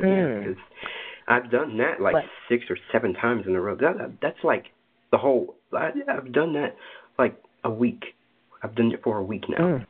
Yeah, 0.00 0.06
Mm. 0.06 0.44
because 0.44 0.62
I've 1.26 1.50
done 1.50 1.76
that 1.78 2.00
like 2.00 2.14
But- 2.14 2.24
six 2.48 2.70
or 2.70 2.76
seven 2.92 3.14
times 3.14 3.46
in 3.46 3.54
a 3.56 3.60
row. 3.60 3.74
That, 3.74 3.98
that- 3.98 4.20
that's 4.20 4.44
like 4.44 4.66
the 5.10 5.18
whole. 5.18 5.56
I, 5.72 5.92
I've 6.08 6.32
done 6.32 6.52
that 6.54 6.76
like 7.18 7.34
a 7.64 7.70
week. 7.70 8.14
I've 8.62 8.74
done 8.74 8.92
it 8.92 9.02
for 9.02 9.18
a 9.18 9.22
week 9.22 9.48
now. 9.48 9.56
Mm. 9.58 9.86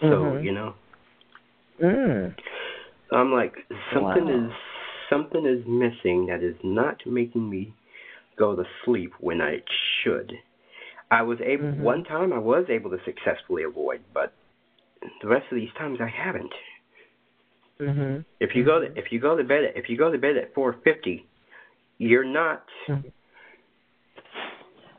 So 0.00 0.06
Mhm. 0.06 0.44
you 0.44 0.52
know, 0.52 0.74
Mm. 1.80 2.34
I'm 3.12 3.32
like 3.32 3.54
something 3.92 4.26
Wow. 4.26 4.46
is 4.46 4.52
something 5.10 5.46
is 5.46 5.64
missing 5.66 6.26
that 6.26 6.42
is 6.42 6.56
not 6.62 7.04
making 7.06 7.48
me 7.48 7.72
go 8.36 8.54
to 8.54 8.64
sleep 8.84 9.12
when 9.20 9.40
I 9.40 9.62
should. 10.02 10.32
I 11.10 11.22
was 11.22 11.40
able 11.40 11.64
Mhm. 11.72 11.78
one 11.80 12.04
time 12.04 12.32
I 12.32 12.38
was 12.38 12.68
able 12.68 12.90
to 12.90 13.00
successfully 13.04 13.62
avoid, 13.64 14.02
but 14.12 14.32
the 15.22 15.28
rest 15.28 15.46
of 15.50 15.56
these 15.56 15.72
times 15.78 15.98
I 16.00 16.08
haven't. 16.08 16.52
Mhm. 17.80 18.24
If 18.40 18.54
you 18.54 18.64
go 18.64 18.80
to 18.80 18.98
if 18.98 19.12
you 19.12 19.20
go 19.20 19.36
to 19.36 19.44
bed 19.44 19.64
at, 19.64 19.76
if 19.76 19.88
you 19.88 19.96
go 19.96 20.10
to 20.10 20.18
bed 20.18 20.36
at 20.36 20.54
4:50, 20.54 21.24
you're 21.98 22.24
not. 22.24 22.64
Mhm. 22.86 23.12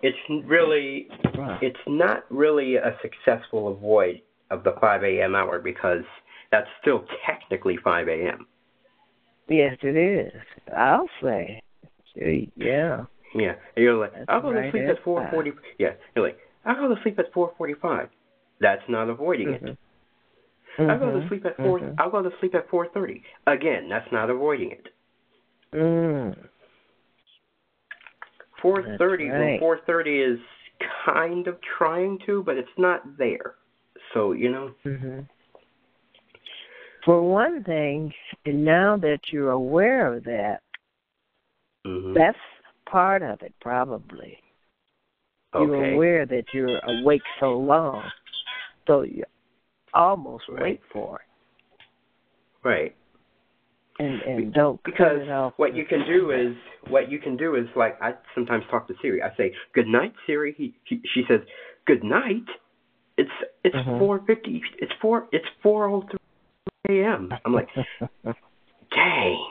It's 0.01 0.17
really 0.29 1.09
Wow. 1.35 1.59
it's 1.61 1.87
not 1.87 2.25
really 2.29 2.75
a 2.75 2.97
successful 3.01 3.67
avoid 3.67 4.21
of 4.49 4.63
the 4.63 4.71
5 4.79 5.03
a.m. 5.03 5.35
hour 5.35 5.59
because 5.59 6.05
that's 6.51 6.69
still 6.81 7.05
technically 7.25 7.77
5 7.77 8.07
a.m. 8.07 8.47
Yes, 9.49 9.77
it 9.81 9.95
is. 9.95 10.41
I'll 10.75 11.09
say 11.21 11.61
Yeah. 12.55 13.05
Yeah. 13.33 13.55
And 13.75 13.83
you're 13.83 13.95
like, 13.95 14.13
That's 14.13 14.25
I'll 14.29 14.41
go 14.41 14.53
to 14.53 14.71
sleep 14.71 14.83
at 14.83 14.89
at 14.97 15.03
four 15.03 15.27
forty. 15.31 15.51
Yeah. 15.77 15.93
You're 16.15 16.25
like, 16.25 16.39
I'll 16.65 16.75
go 16.87 16.95
to 16.95 17.01
sleep 17.01 17.19
at 17.19 17.31
four 17.33 17.53
forty-five. 17.57 18.09
That's 18.59 18.87
not 18.89 19.09
avoiding 19.09 19.49
it. 19.53 19.77
Mhm. 20.79 20.89
I'll 20.89 20.99
go 20.99 21.11
to 21.11 21.25
Mhm. 21.25 21.27
sleep 21.27 21.45
at 21.45 21.57
4 21.57 21.79
Mhm. 21.79 21.95
I'll 21.97 22.09
go 22.09 22.21
to 22.21 22.31
sleep 22.39 22.55
at 22.55 22.69
four 22.69 22.87
thirty. 22.87 23.23
Again, 23.47 23.89
that's 23.89 24.11
not 24.11 24.29
avoiding 24.29 24.71
it. 24.71 24.87
Mm. 25.73 26.49
Four 28.61 28.83
thirty. 28.97 29.29
Right. 29.29 29.59
Four 29.59 29.79
thirty 29.79 30.21
is 30.21 30.39
kind 31.05 31.47
of 31.47 31.59
trying 31.61 32.19
to, 32.19 32.43
but 32.43 32.57
it's 32.57 32.77
not 32.77 33.17
there. 33.17 33.55
So 34.13 34.31
you 34.31 34.49
know. 34.49 34.73
hmm 34.83 35.19
For 37.05 37.21
one 37.21 37.63
thing, 37.63 38.13
and 38.45 38.63
now 38.65 38.97
that 38.97 39.19
you're 39.31 39.51
aware 39.51 40.13
of 40.13 40.23
that, 40.23 40.61
hmm 41.85 42.13
that's 42.13 42.37
part 42.85 43.21
of 43.21 43.41
it, 43.41 43.53
probably. 43.59 44.41
You're 45.53 45.93
aware 45.95 46.25
that 46.27 46.53
you're 46.53 46.79
awake 46.79 47.23
so 47.39 47.57
long, 47.57 48.03
so 48.85 49.01
you 49.01 49.23
almost 49.93 50.43
Right. 50.49 50.61
wait 50.61 50.81
for 50.91 51.19
it, 51.21 52.67
Right. 52.67 52.95
and 53.99 54.21
and 54.21 54.53
don't 54.53 54.81
Because 54.83 55.27
what 55.57 55.75
you 55.75 55.85
can 55.85 56.05
do 56.05 56.31
is 56.31 56.55
what 56.89 57.09
you 57.11 57.19
can 57.19 57.35
do 57.37 57.55
is 57.55 57.67
like 57.75 58.01
I 58.01 58.13
sometimes 58.35 58.63
talk 58.71 58.87
to 58.87 58.95
Siri. 59.01 59.21
I 59.21 59.35
say, 59.35 59.53
"Good 59.73 59.87
night, 59.87 60.13
Siri." 60.25 60.53
He, 60.57 60.73
he 60.85 61.01
she 61.13 61.23
says, 61.27 61.41
"Good 61.85 62.03
night." 62.03 62.47
It's 63.17 63.31
it's 63.63 63.75
Mhm. 63.75 63.99
four 63.99 64.19
fifty. 64.25 64.63
It's 64.77 64.93
four. 65.01 65.27
It's 65.31 65.47
four 65.61 65.89
o 65.89 66.01
three 66.87 67.03
a.m. 67.03 67.33
I'm 67.43 67.53
like, 67.53 67.67
dang. 68.95 69.45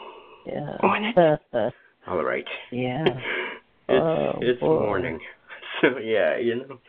yeah. 0.47 0.77
On 0.83 1.05
it. 1.05 1.75
All 2.07 2.25
right. 2.25 2.47
yeah. 2.71 3.05
it's 3.89 3.91
Oh, 3.91 4.39
it's 4.41 4.61
boy. 4.61 4.81
morning. 4.81 5.21
So 5.81 5.99
yeah, 5.99 6.39
you 6.39 6.57
know. 6.57 6.81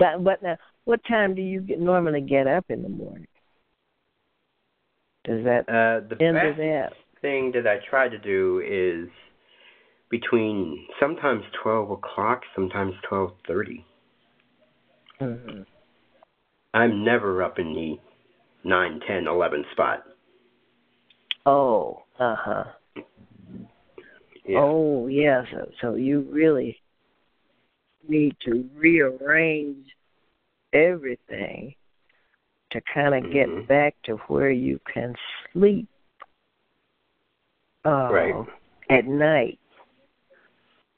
But 0.00 0.24
but 0.24 0.42
now, 0.42 0.56
what 0.84 1.00
time 1.04 1.34
do 1.34 1.42
you 1.42 1.60
get, 1.60 1.80
normally 1.80 2.20
get 2.20 2.46
up 2.46 2.66
in 2.68 2.82
the 2.82 2.88
morning? 2.88 3.26
Does 5.24 5.44
that 5.44 5.68
Uh, 5.68 6.00
the 6.08 6.16
end 6.20 6.34
best 6.34 6.50
of 6.50 6.56
that? 6.56 6.92
thing 7.20 7.52
that 7.52 7.66
I 7.66 7.78
try 7.88 8.08
to 8.08 8.18
do 8.18 8.60
is 8.66 9.08
between 10.10 10.86
sometimes 10.98 11.44
twelve 11.62 11.90
o'clock, 11.90 12.42
sometimes 12.54 12.94
twelve 13.08 13.32
thirty. 13.46 13.84
hmm 15.18 15.62
I'm 16.74 17.04
never 17.04 17.42
up 17.42 17.58
in 17.58 17.74
the 17.74 18.00
nine, 18.64 19.00
ten, 19.06 19.26
eleven 19.28 19.64
spot. 19.72 20.04
Oh, 21.46 22.02
uh 22.18 22.36
huh. 22.36 22.64
Yeah. 24.44 24.58
Oh, 24.58 25.06
yeah. 25.06 25.42
So, 25.52 25.70
so 25.80 25.94
you 25.94 26.22
really 26.30 26.80
need 28.08 28.36
to 28.44 28.68
rearrange 28.74 29.86
everything 30.72 31.74
to 32.70 32.80
kind 32.92 33.14
of 33.14 33.24
Mhm. 33.24 33.32
get 33.32 33.68
back 33.68 33.94
to 34.04 34.16
where 34.28 34.50
you 34.50 34.78
can 34.92 35.14
sleep 35.52 35.88
uh, 37.84 38.08
Right. 38.12 38.46
at 38.90 39.06
night 39.06 39.58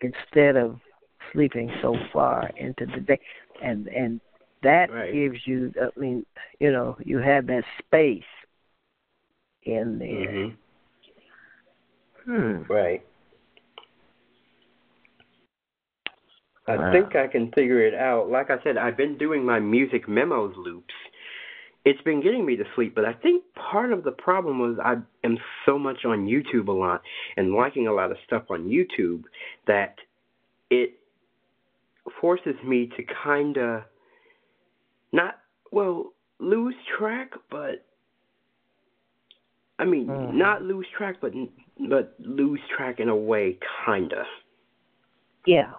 instead 0.01 0.57
of 0.57 0.79
sleeping 1.33 1.73
so 1.81 1.97
far 2.13 2.51
into 2.57 2.85
the 2.87 3.01
day, 3.01 3.21
and 3.63 3.89
and 3.89 4.21
that 4.63 4.91
Right. 4.91 5.13
gives 5.13 5.47
you. 5.47 5.73
I 5.81 5.99
mean, 5.99 6.27
you 6.61 6.71
know, 6.71 6.97
you 7.01 7.19
have 7.19 7.47
that 7.47 7.65
space 7.79 8.23
in 9.63 9.99
there. 9.99 10.09
Mhm. 10.09 10.57
Hmm. 12.25 12.73
Right. 12.73 13.03
I 16.67 16.77
Wow. 16.77 16.93
think 16.93 17.15
I 17.17 17.27
can 17.27 17.51
figure 17.53 17.81
it 17.87 17.95
out. 17.95 18.29
Like 18.31 18.51
I 18.51 18.59
said, 18.63 18.77
I've 18.77 18.97
been 18.97 19.19
doing 19.19 19.45
my 19.45 19.59
music 19.61 20.09
memos 20.09 20.55
loops. 20.57 20.95
It's 21.85 22.01
been 22.03 22.23
getting 22.23 22.47
me 22.47 22.57
to 22.57 22.65
sleep, 22.75 22.95
but 22.95 23.05
I 23.05 23.13
think 23.13 23.43
part 23.55 23.93
of 23.93 24.05
the 24.05 24.13
problem 24.13 24.59
was 24.59 24.79
I 24.83 24.95
am 25.23 25.37
so 25.67 25.79
much 25.79 26.07
on 26.07 26.27
YouTube 26.27 26.69
a 26.69 26.73
lot 26.73 27.03
and 27.37 27.53
liking 27.53 27.87
a 27.89 27.93
lot 27.93 28.11
of 28.11 28.17
stuff 28.25 28.45
on 28.51 28.65
YouTube 28.69 29.25
that 29.67 29.97
it 30.71 30.91
forces 32.21 32.55
me 32.65 32.87
to 32.97 33.03
kind 33.23 33.59
of 33.59 33.83
not 35.13 35.35
well 35.73 36.13
lose 36.41 36.75
track, 36.99 37.33
but 37.51 37.85
I 39.79 39.85
mean 39.85 40.09
Mhm. 40.09 40.39
not 40.39 40.63
lose 40.63 40.87
track, 40.97 41.17
but 41.21 41.33
but 41.89 42.15
lose 42.19 42.61
track 42.75 43.01
in 43.01 43.09
a 43.11 43.17
way, 43.17 43.59
kinda. 43.85 44.27
Yeah, 45.47 45.73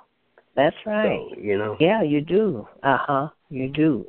that's 0.55 0.75
right. 0.85 1.19
So 1.31 1.37
you 1.37 1.57
know. 1.57 1.77
Yeah, 1.79 2.01
you 2.01 2.21
do. 2.21 2.67
Uh 2.83 2.97
huh. 2.99 3.29
You 3.49 3.69
do. 3.69 4.05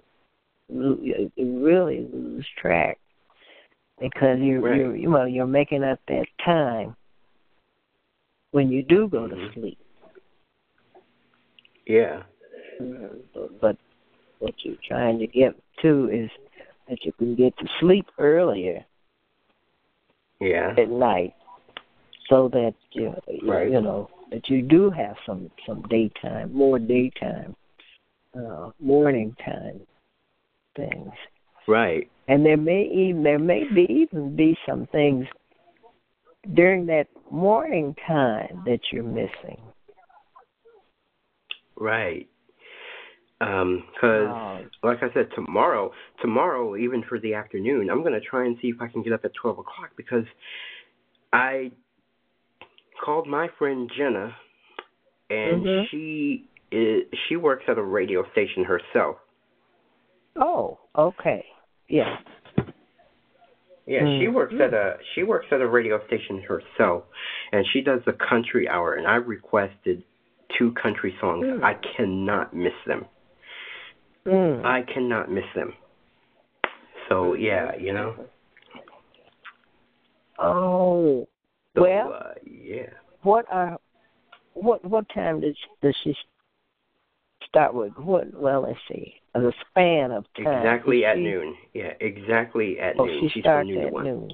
You 0.69 1.31
really 1.39 2.09
lose 2.13 2.47
track 2.61 2.99
because 4.01 4.39
you 4.41 4.61
Right. 4.61 4.77
you 4.77 4.93
you 4.93 5.11
know 5.11 5.25
you're 5.25 5.47
making 5.47 5.85
up 5.85 6.01
that 6.09 6.27
time 6.45 6.97
when 8.51 8.71
you 8.71 8.83
do 8.83 9.09
go 9.09 9.29
to 9.29 9.35
Mhm. 9.35 9.55
sleep. 9.55 9.79
Yeah. 11.87 12.23
But, 12.79 13.61
but 13.61 13.77
what 14.39 14.55
you're 14.65 14.77
trying 14.87 15.19
to 15.21 15.27
get 15.27 15.55
to 15.83 16.09
is 16.11 16.31
that 16.89 17.05
you 17.05 17.13
can 17.13 17.35
get 17.35 17.57
to 17.59 17.67
sleep 17.81 18.07
earlier 18.19 18.85
Yeah. 20.41 20.75
at 20.77 20.91
night, 20.91 21.35
so 22.29 22.49
that 22.49 22.75
you 22.93 23.15
Right. 23.43 23.71
you 23.71 23.81
know 23.81 24.11
that 24.37 24.51
you 24.51 24.61
do 24.61 24.91
have 24.91 25.17
some 25.25 25.51
some 25.67 25.81
daytime, 25.89 26.53
more 26.53 26.79
daytime, 26.79 27.57
uh, 28.39 28.69
morning 28.79 29.35
time 29.43 29.81
things. 30.77 31.13
Right. 31.67 32.11
And 32.29 32.45
there 32.45 32.59
may 32.59 32.83
even 32.83 33.23
there 33.23 33.39
may 33.39 33.65
be 33.65 33.87
even 33.89 34.37
be 34.37 34.55
some 34.69 34.87
things 34.93 35.25
during 36.53 36.85
that 36.87 37.07
morning 37.31 37.97
time 38.07 38.63
that 38.67 38.81
you're 38.93 39.03
missing. 39.03 39.59
Right. 41.79 42.29
Um, 43.41 43.85
'cause 43.99 44.69
like 44.83 45.03
I 45.03 45.11
said, 45.15 45.31
tomorrow, 45.35 45.93
tomorrow, 46.21 46.77
even 46.77 47.03
for 47.05 47.19
the 47.19 47.33
afternoon, 47.33 47.89
I'm 47.89 48.03
gonna 48.03 48.21
try 48.21 48.45
and 48.45 48.59
see 48.61 48.69
if 48.69 48.83
I 48.83 48.89
can 48.89 49.01
get 49.03 49.15
up 49.15 49.25
at 49.25 49.33
twelve 49.33 49.59
o'clock 49.59 49.93
because 49.97 50.27
I 51.33 51.73
called 53.05 53.27
my 53.27 53.49
friend 53.59 53.91
Jenna, 53.97 54.37
and 55.31 55.65
Mhm. 55.65 55.89
she 55.89 56.49
is 56.71 57.05
she 57.29 57.37
works 57.37 57.65
at 57.69 57.79
a 57.79 57.83
radio 57.83 58.29
station 58.33 58.65
herself. 58.65 59.19
oh, 60.39 60.79
okay. 60.97 61.47
Yeah. 61.89 62.19
Yeah, 63.87 64.01
she 64.19 64.27
Mm. 64.27 64.35
works 64.35 64.55
at 64.61 64.75
a 64.75 64.99
she 65.15 65.23
works 65.23 65.47
at 65.53 65.61
a 65.61 65.67
radio 65.67 66.05
station 66.07 66.43
herself, 66.43 67.05
and 67.53 67.65
she 67.69 67.81
does 67.81 68.05
the 68.05 68.13
country 68.13 68.69
hour. 68.69 68.95
And 68.95 69.07
I 69.07 69.17
requested 69.17 70.03
two 70.59 70.73
country 70.73 71.17
songs. 71.21 71.47
Mm. 71.47 71.63
I 71.63 71.75
cannot 71.75 72.53
miss 72.53 72.75
them. 72.85 73.07
Mm. 74.27 74.65
I 74.65 74.83
cannot 74.83 75.31
miss 75.31 75.47
them. 75.55 75.73
So 77.09 77.35
yeah, 77.35 77.77
you 77.77 77.93
know. 77.93 78.17
Oh, 80.39 81.29
So, 81.77 81.83
Well- 81.83 82.13
uh, 82.13 82.35
yeah. 82.45 82.91
what 83.23 83.45
are 83.51 83.79
what 84.55 84.83
what 84.85 85.07
time 85.11 85.41
does 85.41 85.57
does 85.83 85.95
she 86.03 86.17
start 87.45 87.75
with? 87.75 87.93
What? 87.99 88.33
Well, 88.33 88.63
let's 88.63 88.79
see. 88.89 89.21
The 89.35 89.53
span 89.71 90.11
of 90.11 90.25
time. 90.35 90.47
Exactly 90.47 91.05
at 91.05 91.17
she- 91.17 91.23
noon. 91.23 91.55
Yeah, 91.75 91.93
exactly 92.01 92.81
at 92.81 92.99
Oh, 92.99 93.05
noon. 93.05 93.21
she 93.21 93.29
She's 93.29 93.43
starts 93.43 93.69
noon 93.69 93.85
at 93.85 93.93
one. 93.93 94.05
noon. 94.05 94.31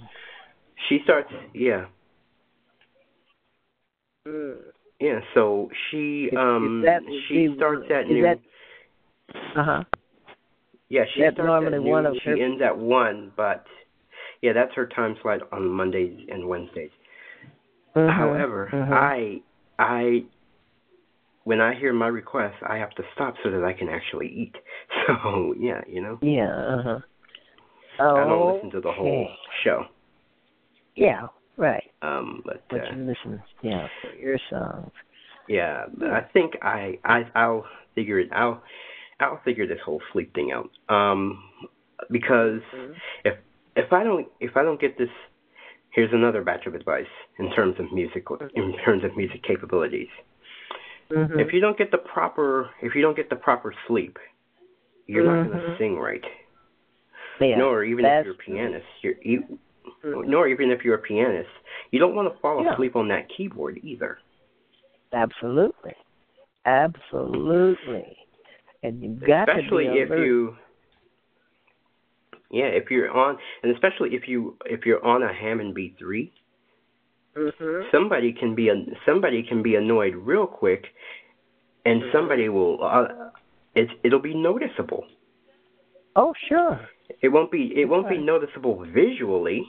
She 0.88 1.00
starts. 1.02 1.32
Yeah, 1.52 1.86
Mm. 4.26 4.58
yeah. 5.00 5.20
So 5.34 5.70
she 5.90 6.26
Is- 6.26 6.32
is 6.32 6.38
um 6.38 6.82
that 6.82 7.02
she 7.28 7.48
be 7.48 7.56
starts 7.56 7.90
at 7.90 8.06
noon. 8.08 8.40
Uh 9.56 9.64
huh. 9.64 9.84
yeah, 10.88 11.04
she 11.12 11.22
that's 11.22 11.34
starts 11.34 11.46
normally 11.46 11.76
at 11.78 11.82
noon. 11.82 11.90
one 11.90 12.06
of 12.06 12.14
she 12.22 12.30
her- 12.30 12.36
ends 12.36 12.62
at 12.62 12.76
one, 12.78 13.32
but 13.36 13.66
yeah, 14.42 14.52
that's 14.52 14.74
her 14.74 14.86
time 14.86 15.16
slot 15.22 15.40
on 15.52 15.66
Mondays 15.66 16.24
and 16.28 16.46
Wednesdays. 16.48 16.90
Mm-hmm. 17.96 18.18
However, 18.18 18.68
I 18.72 19.42
I 19.78 20.24
when 21.44 21.60
I 21.60 21.74
hear 21.74 21.92
my 21.92 22.06
request, 22.06 22.56
I 22.66 22.76
have 22.76 22.90
to 22.92 23.02
stop 23.14 23.34
so 23.42 23.50
that 23.50 23.64
I 23.64 23.72
can 23.72 23.88
actually 23.88 24.28
eat. 24.28 24.54
So 25.06 25.54
yeah, 25.58 25.80
you 25.88 26.00
know, 26.00 26.18
Yeah. 26.22 26.52
Uh 26.54 26.82
huh. 26.82 26.98
Oh. 28.00 28.16
I 28.16 28.24
don't 28.24 28.54
listen 28.54 28.70
to 28.70 28.80
the 28.80 28.92
whole 28.92 29.28
show. 29.64 29.84
Yeah. 30.94 31.26
Right. 31.56 31.82
Um, 32.02 32.42
but 32.44 32.62
But 32.70 32.80
uh, 32.80 32.94
you 32.94 33.04
listen. 33.04 33.42
Yeah. 33.62 33.88
For 34.00 34.14
your 34.14 34.38
songs. 34.48 34.92
yeah, 35.48 35.86
but 35.96 36.10
I 36.10 36.20
think 36.32 36.54
I 36.62 36.98
I 37.04 37.22
I'll 37.34 37.64
figure 37.94 38.20
it. 38.20 38.28
I'll 38.32 38.62
I'll 39.20 39.40
figure 39.44 39.66
this 39.66 39.80
whole 39.84 40.00
sleep 40.12 40.34
thing 40.34 40.52
out. 40.52 40.70
Um, 40.94 41.42
because 42.10 42.60
if 43.24 43.34
if 43.76 43.92
I 43.92 44.04
don't 44.04 44.28
if 44.40 44.56
I 44.56 44.62
don't 44.62 44.80
get 44.80 44.96
this 44.98 45.10
here's 45.92 46.12
another 46.12 46.42
batch 46.42 46.66
of 46.66 46.74
advice 46.74 47.06
in 47.38 47.50
terms 47.52 47.76
of 47.78 47.92
music 47.92 48.24
in 48.54 48.74
terms 48.84 49.04
of 49.04 49.16
music 49.16 49.42
capabilities. 49.42 50.08
Mm-hmm. 51.10 51.38
If 51.38 51.52
you 51.52 51.60
don't 51.60 51.78
get 51.78 51.90
the 51.90 51.98
proper 51.98 52.70
if 52.82 52.94
you 52.94 53.02
don't 53.02 53.16
get 53.16 53.30
the 53.30 53.36
proper 53.36 53.74
sleep, 53.86 54.18
you're 55.06 55.24
not 55.24 55.48
going 55.48 55.58
to 55.58 55.76
sing 55.78 55.96
right. 55.98 56.22
yeah, 57.40 57.56
nor 57.56 57.84
even 57.84 58.04
if 58.04 58.24
you're 58.24 58.34
a 58.34 58.36
pianist, 58.36 58.86
you're 59.02 59.14
you, 59.22 59.58
Mhm. 60.04 60.26
nor 60.26 60.48
even 60.48 60.70
if 60.70 60.84
you're 60.84 60.94
a 60.94 61.02
pianist, 61.02 61.50
you 61.90 61.98
don't 61.98 62.14
want 62.14 62.32
to 62.32 62.38
fall 62.40 62.62
Yeah. 62.62 62.72
asleep 62.72 62.96
on 62.96 63.08
that 63.08 63.28
keyboard 63.28 63.78
either. 63.82 64.18
Absolutely. 65.12 65.94
Absolutely. 66.64 68.16
And 68.82 69.02
you've 69.02 69.20
got 69.20 69.48
especially 69.48 69.86
to 69.86 69.92
be 69.92 69.98
if 70.00 70.10
you 70.10 70.56
yeah 72.52 72.66
if 72.66 72.90
you're 72.90 73.10
on 73.10 73.36
and 73.62 73.72
especially 73.72 74.10
if 74.14 74.28
you 74.28 74.56
if 74.66 74.86
you're 74.86 75.04
on 75.04 75.22
a 75.22 75.32
hammond 75.32 75.74
b3 75.74 76.30
Mhm. 77.34 77.90
somebody 77.90 78.30
can 78.32 78.54
be 78.54 78.68
a 78.68 78.74
somebody 79.06 79.42
can 79.42 79.62
be 79.62 79.74
annoyed 79.74 80.14
real 80.14 80.46
quick 80.46 80.84
and 81.86 82.02
Mhm. 82.02 82.12
somebody 82.12 82.48
will 82.50 82.78
uh, 82.84 83.08
it 83.74 83.88
it'll 84.04 84.20
be 84.20 84.34
noticeable 84.34 85.06
Oh, 86.14 86.34
sure. 86.48 86.78
it 87.22 87.28
won't 87.28 87.50
be 87.50 87.72
it 87.74 87.86
won't 87.88 88.08
be 88.08 88.18
noticeable 88.18 88.84
visually 88.84 89.64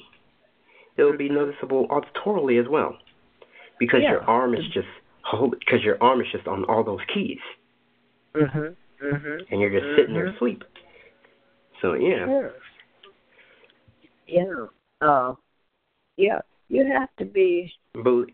it'll 0.97 1.17
be 1.17 1.29
noticeable 1.29 1.87
auditorily 1.87 2.59
as 2.59 2.67
well 2.67 2.97
because 3.79 4.01
your 4.11 4.21
arm 4.29 4.53
is 4.53 4.67
just 4.67 4.89
hold 5.21 5.57
because 5.59 5.81
your 5.83 5.97
arm 6.03 6.19
is 6.19 6.27
just 6.33 6.47
on 6.47 6.65
all 6.65 6.83
those 6.83 7.03
keys 7.13 7.39
Mhm. 8.35 8.75
Mhm. 9.01 9.45
and 9.49 9.61
you're 9.61 9.69
just 9.79 9.95
sitting 9.95 10.13
there 10.15 10.25
Mhm. 10.27 10.35
asleep 10.35 10.63
so 11.81 11.93
yeah 11.93 12.25
Sure. 12.25 12.53
Yeah. 14.27 14.65
Uh, 15.01 15.35
yeah. 16.17 16.39
You 16.69 16.85
have 16.97 17.09
to 17.17 17.25
be 17.25 17.71
Bel- 17.93 18.25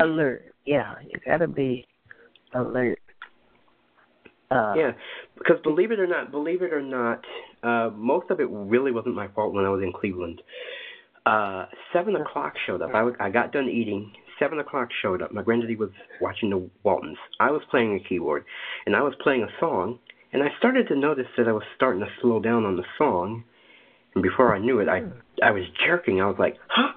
alert. 0.00 0.54
Yeah. 0.64 0.94
You 1.02 1.18
got 1.24 1.38
to 1.38 1.48
be 1.48 1.86
alert. 2.54 2.98
Uh, 4.50 4.72
Yeah, 4.76 4.92
because 5.36 5.56
believe 5.62 5.90
it 5.92 6.00
or 6.00 6.06
not, 6.06 6.30
believe 6.30 6.62
it 6.62 6.72
or 6.72 6.80
not, 6.80 7.22
uh, 7.62 7.90
most 7.94 8.30
of 8.30 8.40
it 8.40 8.48
really 8.50 8.90
wasn't 8.92 9.14
my 9.14 9.28
fault 9.28 9.52
when 9.52 9.66
I 9.66 9.68
was 9.68 9.82
in 9.82 9.92
Cleveland. 9.92 10.40
Uh, 11.26 11.66
seven 11.92 12.16
o'clock 12.16 12.54
showed 12.66 12.80
up. 12.80 12.94
I, 12.94 13.02
was- 13.02 13.14
I 13.20 13.28
got 13.28 13.52
done 13.52 13.68
eating. 13.68 14.10
Seven 14.38 14.58
o'clock 14.58 14.88
showed 15.02 15.20
up. 15.20 15.32
My 15.32 15.42
granddaddy 15.42 15.76
was 15.76 15.90
watching 16.22 16.48
the 16.50 16.70
Waltons. 16.82 17.18
I 17.40 17.50
was 17.50 17.60
playing 17.70 17.94
a 18.02 18.08
keyboard, 18.08 18.44
and 18.86 18.96
I 18.96 19.02
was 19.02 19.12
playing 19.20 19.42
a 19.42 19.48
song, 19.60 19.98
and 20.32 20.42
I 20.42 20.48
started 20.58 20.88
to 20.88 20.96
notice 20.96 21.26
that 21.36 21.48
I 21.48 21.52
was 21.52 21.64
starting 21.76 22.00
to 22.00 22.08
slow 22.22 22.40
down 22.40 22.64
on 22.64 22.76
the 22.76 22.84
song. 22.96 23.44
And 24.14 24.22
before 24.22 24.54
I 24.54 24.58
knew 24.58 24.78
it, 24.78 24.88
I 24.88 25.00
I 25.42 25.50
was 25.50 25.64
jerking. 25.86 26.20
I 26.20 26.26
was 26.26 26.36
like, 26.38 26.56
huh? 26.68 26.92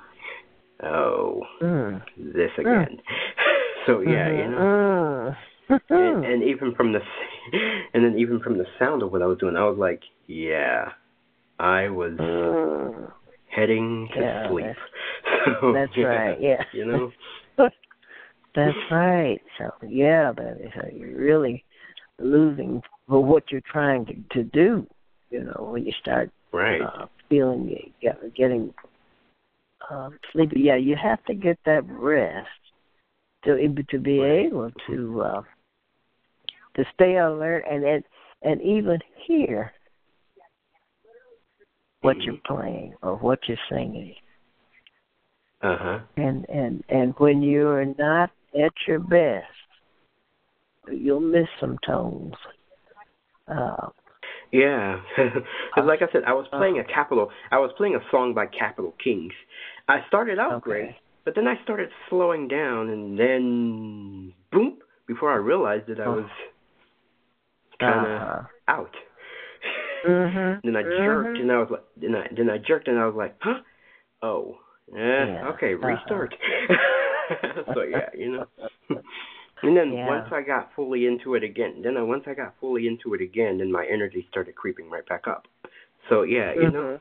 Oh, 0.83 1.43
Mm. 1.61 2.01
this 2.17 2.51
again. 2.57 2.97
so 3.85 4.01
yeah, 4.01 4.29
you 4.31 4.47
know 4.49 4.57
Mm. 4.57 5.35
and, 5.89 6.25
and 6.25 6.43
even 6.43 6.73
from 6.75 6.93
the 6.93 6.99
and 7.93 8.03
then 8.03 8.17
even 8.17 8.39
from 8.39 8.57
the 8.57 8.65
sound 8.79 9.03
of 9.03 9.11
what 9.11 9.21
I 9.21 9.25
was 9.25 9.37
doing, 9.37 9.55
I 9.55 9.67
was 9.67 9.77
like, 9.77 10.01
yeah, 10.27 10.89
I 11.59 11.89
was 11.89 12.13
Mm. 12.19 13.11
heading 13.49 14.09
to 14.15 14.21
Yeah, 14.21 14.49
sleep. 14.49 14.65
So, 15.45 15.73
That's 15.73 15.91
yeah, 15.97 16.05
right. 16.05 16.37
Yeah. 16.39 16.63
You 16.71 16.85
know, 16.85 17.11
That's 18.53 18.77
right. 18.91 19.39
So 19.57 19.71
yeah, 19.87 20.31
is 20.31 20.71
how 20.75 20.87
you're 20.93 21.17
really 21.17 21.63
losing 22.19 22.81
for 23.07 23.23
what 23.23 23.43
you're 23.51 23.61
trying 23.71 24.05
to 24.05 24.13
to 24.33 24.43
do. 24.43 24.85
You 25.29 25.45
know, 25.45 25.69
when 25.71 25.85
you 25.85 25.93
start 25.99 26.29
right? 26.51 26.81
uh, 26.81 27.05
feeling 27.31 27.69
you 28.01 28.11
getting 28.37 28.73
um, 29.89 30.19
sleepy. 30.31 30.61
Yeah, 30.61 30.75
you 30.75 30.95
have 31.01 31.23
to 31.25 31.33
get 31.33 31.57
that 31.65 31.83
rest 31.89 32.47
to 33.45 33.57
to 33.91 33.99
be 33.99 34.21
able 34.21 34.71
to 34.87 35.21
uh, 35.21 35.41
to 36.75 36.85
stay 36.93 37.17
alert 37.17 37.65
and 37.69 37.83
and 37.83 38.03
and 38.43 38.61
even 38.61 38.99
hear 39.27 39.73
what 42.01 42.17
Mm-hmm. 42.17 42.25
you're 42.25 42.35
playing 42.45 42.93
or 43.03 43.15
what 43.17 43.39
you're 43.47 43.57
singing. 43.71 44.15
Uh 45.61 45.77
huh. 45.79 45.99
And 46.17 46.45
and 46.49 46.83
and 46.89 47.13
when 47.17 47.41
you're 47.41 47.85
not 47.85 48.31
at 48.55 48.73
your 48.87 48.99
best, 48.99 49.47
you'll 50.91 51.21
miss 51.21 51.47
some 51.59 51.77
tones. 51.85 52.35
Uh, 53.47 53.89
Yeah, 54.51 55.01
because 55.15 55.87
like 55.87 56.01
I 56.01 56.11
said, 56.11 56.23
I 56.27 56.33
was 56.33 56.45
playing 56.51 56.77
a 56.79 56.83
capital. 56.83 57.29
I 57.51 57.59
was 57.59 57.71
playing 57.77 57.95
a 57.95 57.99
song 58.11 58.33
by 58.33 58.47
Capital 58.47 58.93
Kings. 59.01 59.33
I 59.87 59.99
started 60.07 60.39
out 60.39 60.53
Okay. 60.53 60.61
great, 60.61 60.95
but 61.23 61.35
then 61.35 61.47
I 61.47 61.55
started 61.63 61.89
slowing 62.09 62.47
down, 62.47 62.89
and 62.89 63.17
then 63.17 64.33
boom! 64.51 64.77
Before 65.07 65.31
I 65.31 65.35
realized 65.37 65.89
it, 65.89 65.99
I 65.99 66.07
was 66.09 66.29
kind 67.79 68.05
of 68.05 68.21
uh, 68.21 68.43
out. 68.67 68.95
Mhm. 70.05 70.59
Then 70.63 70.75
I 70.75 70.83
jerked, 70.83 71.37
Mhm. 71.37 71.41
and 71.41 71.51
I 71.51 71.57
was 71.57 71.69
like, 71.71 71.83
then 71.97 72.15
I 72.15 72.27
then 72.35 72.49
I 72.49 72.57
jerked, 72.57 72.87
and 72.87 72.99
I 72.99 73.05
was 73.05 73.15
like, 73.15 73.35
huh? 73.41 73.61
Oh, 74.21 74.57
eh, 74.93 74.97
Yeah. 74.97 75.49
okay, 75.53 75.73
Uh-huh. 75.75 75.87
restart. 75.87 76.35
so 77.73 77.81
yeah, 77.83 78.09
you 78.13 78.31
know. 78.31 78.45
And 79.63 79.75
then 79.77 79.93
Yeah. 79.93 80.07
once 80.07 80.31
I 80.31 80.41
got 80.41 80.73
fully 80.75 81.05
into 81.05 81.35
it 81.35 81.43
again, 81.43 81.81
then 81.81 81.97
I, 81.97 82.01
once 82.01 82.23
I 82.27 82.33
got 82.33 82.55
fully 82.59 82.87
into 82.87 83.13
it 83.13 83.21
again, 83.21 83.57
then 83.59 83.71
my 83.71 83.85
energy 83.85 84.25
started 84.29 84.55
creeping 84.55 84.89
right 84.89 85.05
back 85.07 85.27
up. 85.27 85.47
So 86.09 86.23
yeah, 86.23 86.53
you 86.53 86.69
know 86.71 86.99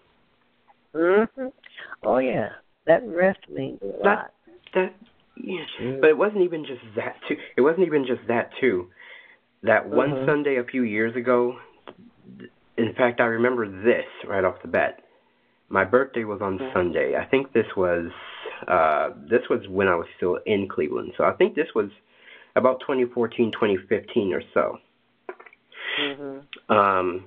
Mhm. 0.94 1.28
Mhm. 1.36 1.52
Oh 2.02 2.18
yeah, 2.18 2.50
that 2.86 3.06
rest 3.06 3.48
means 3.48 3.80
a 3.82 3.86
lot. 3.86 4.02
That- 4.02 4.34
that. 4.74 4.94
Yeah, 5.36 5.64
Mhm. 5.78 6.00
but 6.00 6.10
it 6.10 6.18
wasn't 6.18 6.42
even 6.42 6.64
just 6.64 6.82
that 6.96 7.16
too. 7.26 7.38
It 7.56 7.62
wasn't 7.62 7.86
even 7.86 8.04
just 8.04 8.26
that 8.26 8.52
too. 8.56 8.90
That 9.62 9.88
one 9.88 10.10
Mhm. 10.10 10.26
Sunday 10.26 10.56
a 10.56 10.64
few 10.64 10.82
years 10.82 11.16
ago. 11.16 11.58
In 12.76 12.92
fact, 12.94 13.20
I 13.20 13.26
remember 13.26 13.66
this 13.66 14.06
right 14.24 14.44
off 14.44 14.60
the 14.62 14.68
bat. 14.68 15.02
My 15.68 15.84
birthday 15.84 16.24
was 16.24 16.40
on 16.42 16.58
Mhm. 16.58 16.72
Sunday. 16.72 17.16
I 17.16 17.24
think 17.24 17.52
this 17.52 17.74
was 17.76 18.10
uh 18.68 19.10
this 19.16 19.48
was 19.48 19.66
when 19.68 19.88
I 19.88 19.94
was 19.94 20.08
still 20.16 20.36
in 20.44 20.68
Cleveland. 20.68 21.14
So 21.16 21.24
I 21.24 21.32
think 21.32 21.54
this 21.54 21.74
was 21.74 21.90
about 22.56 22.80
2014, 22.80 23.52
2015 23.52 24.32
or 24.32 24.42
so. 24.54 24.78
Mhm. 26.00 26.44
Um 26.68 27.24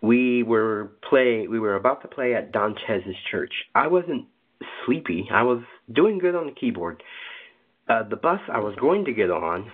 we 0.00 0.42
were 0.42 0.90
play 1.08 1.46
we 1.46 1.58
were 1.60 1.76
about 1.76 2.02
to 2.02 2.08
play 2.08 2.34
at 2.34 2.52
Don 2.52 2.74
Dantes' 2.74 3.16
church. 3.30 3.52
I 3.74 3.86
wasn't 3.86 4.26
sleepy. 4.84 5.28
I 5.30 5.42
was 5.42 5.62
doing 5.92 6.18
good 6.18 6.34
on 6.34 6.46
the 6.46 6.52
keyboard. 6.52 7.02
Uh 7.88 8.02
the 8.02 8.16
bus 8.16 8.40
I 8.48 8.58
was 8.60 8.74
going 8.76 9.04
to 9.06 9.12
get 9.12 9.30
on 9.30 9.70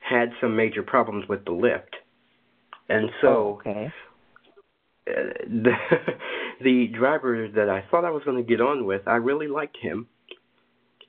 had 0.00 0.32
some 0.40 0.56
major 0.56 0.82
problems 0.82 1.28
with 1.28 1.44
the 1.44 1.52
lift. 1.52 1.96
And 2.88 3.10
so 3.20 3.28
Oh, 3.28 3.48
okay. 3.60 3.92
uh, 5.06 5.12
the 5.46 5.74
the 6.62 6.86
driver 6.88 7.48
that 7.48 7.68
I 7.68 7.82
thought 7.90 8.04
I 8.04 8.10
was 8.10 8.22
going 8.24 8.38
to 8.38 8.42
get 8.42 8.60
on 8.60 8.84
with, 8.86 9.02
I 9.06 9.16
really 9.16 9.46
liked 9.46 9.76
him, 9.76 10.06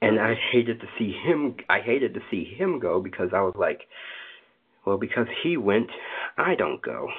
and 0.01 0.19
I 0.19 0.35
hated 0.51 0.79
to 0.81 0.87
see 0.97 1.11
him. 1.11 1.55
I 1.69 1.79
hated 1.79 2.13
to 2.13 2.21
see 2.31 2.43
him 2.57 2.79
go 2.79 3.01
because 3.01 3.29
I 3.33 3.41
was 3.41 3.55
like, 3.57 3.81
well, 4.85 4.97
because 4.97 5.27
he 5.43 5.57
went, 5.57 5.89
I 6.37 6.55
don't 6.55 6.81
go. 6.81 7.09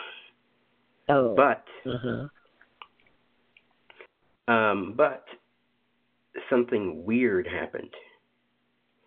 Oh. 1.08 1.34
But 1.34 1.64
uh-huh. 1.88 2.28
um, 4.52 4.94
but 4.96 5.24
something 6.48 7.04
weird 7.04 7.46
happened. 7.46 7.94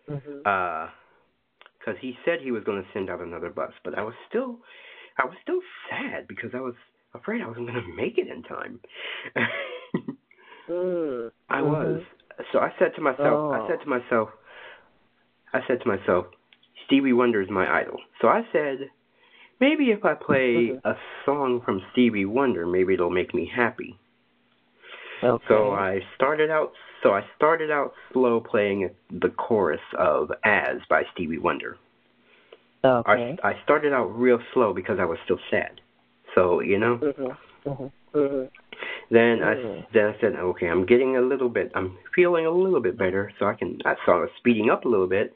Mhm. 0.08 0.46
Uh, 0.46 0.90
because 1.78 2.00
he 2.00 2.16
said 2.24 2.40
he 2.40 2.50
was 2.50 2.64
going 2.64 2.82
to 2.82 2.88
send 2.94 3.10
out 3.10 3.20
another 3.20 3.50
bus, 3.50 3.72
but 3.84 3.98
I 3.98 4.02
was 4.02 4.14
still, 4.26 4.58
I 5.18 5.26
was 5.26 5.34
still 5.42 5.60
sad 5.90 6.26
because 6.26 6.50
I 6.54 6.60
was 6.60 6.74
afraid 7.12 7.42
I 7.42 7.46
wasn't 7.46 7.66
going 7.66 7.82
to 7.82 7.94
make 7.94 8.16
it 8.16 8.28
in 8.28 8.42
time. 8.42 8.80
Mm. 10.68 11.30
I 11.50 11.62
was. 11.62 12.00
So 12.52 12.58
I 12.58 12.72
said 12.78 12.94
to 12.96 13.00
myself, 13.00 13.52
I 13.52 13.58
Oh. 13.58 13.66
said 13.68 13.80
to 13.82 13.88
myself, 13.88 14.28
I 15.52 15.60
said 15.66 15.80
to 15.82 15.88
myself, 15.88 16.26
Stevie 16.86 17.12
Wonder 17.12 17.40
is 17.40 17.50
my 17.50 17.66
idol. 17.80 17.98
So 18.20 18.28
I 18.28 18.42
said, 18.52 18.90
maybe 19.60 19.90
if 19.90 20.04
I 20.04 20.14
play 20.14 20.72
a 20.84 20.94
song 21.24 21.60
from 21.64 21.80
Stevie 21.92 22.24
Wonder, 22.24 22.66
maybe 22.66 22.94
it'll 22.94 23.10
make 23.10 23.34
me 23.34 23.46
happy. 23.54 23.98
Okay. 25.22 25.44
So 25.48 25.72
I 25.72 26.00
started 26.16 26.50
out. 26.50 26.72
So 27.02 27.10
I 27.10 27.22
started 27.36 27.70
out 27.70 27.92
slow 28.12 28.40
playing 28.40 28.90
the 29.10 29.28
chorus 29.28 29.80
of 29.98 30.30
"As" 30.44 30.78
by 30.88 31.04
Stevie 31.12 31.38
Wonder. 31.38 31.76
okay. 32.84 33.36
I 33.42 33.48
I 33.50 33.62
started 33.62 33.92
out 33.92 34.06
real 34.06 34.38
slow 34.52 34.74
because 34.74 34.98
I 34.98 35.04
was 35.04 35.18
still 35.24 35.38
sad. 35.50 35.80
So 36.34 36.60
you 36.60 36.78
know. 36.78 36.96
Mhm. 36.98 37.36
Mhm. 37.66 37.92
Mhm. 38.14 38.50
Then 39.10 39.42
I 39.42 39.54
then 39.92 40.06
I 40.06 40.20
said, 40.20 40.34
okay, 40.34 40.66
I'm 40.66 40.86
getting 40.86 41.16
a 41.16 41.20
little 41.20 41.48
bit, 41.48 41.70
I'm 41.74 41.96
feeling 42.14 42.46
a 42.46 42.50
little 42.50 42.80
bit 42.80 42.96
better, 42.98 43.30
so 43.38 43.46
I 43.46 43.54
can. 43.54 43.78
I 43.84 43.94
saw 44.04 44.18
I 44.18 44.20
was 44.20 44.30
speeding 44.38 44.70
up 44.70 44.84
a 44.84 44.88
little 44.88 45.06
bit. 45.08 45.34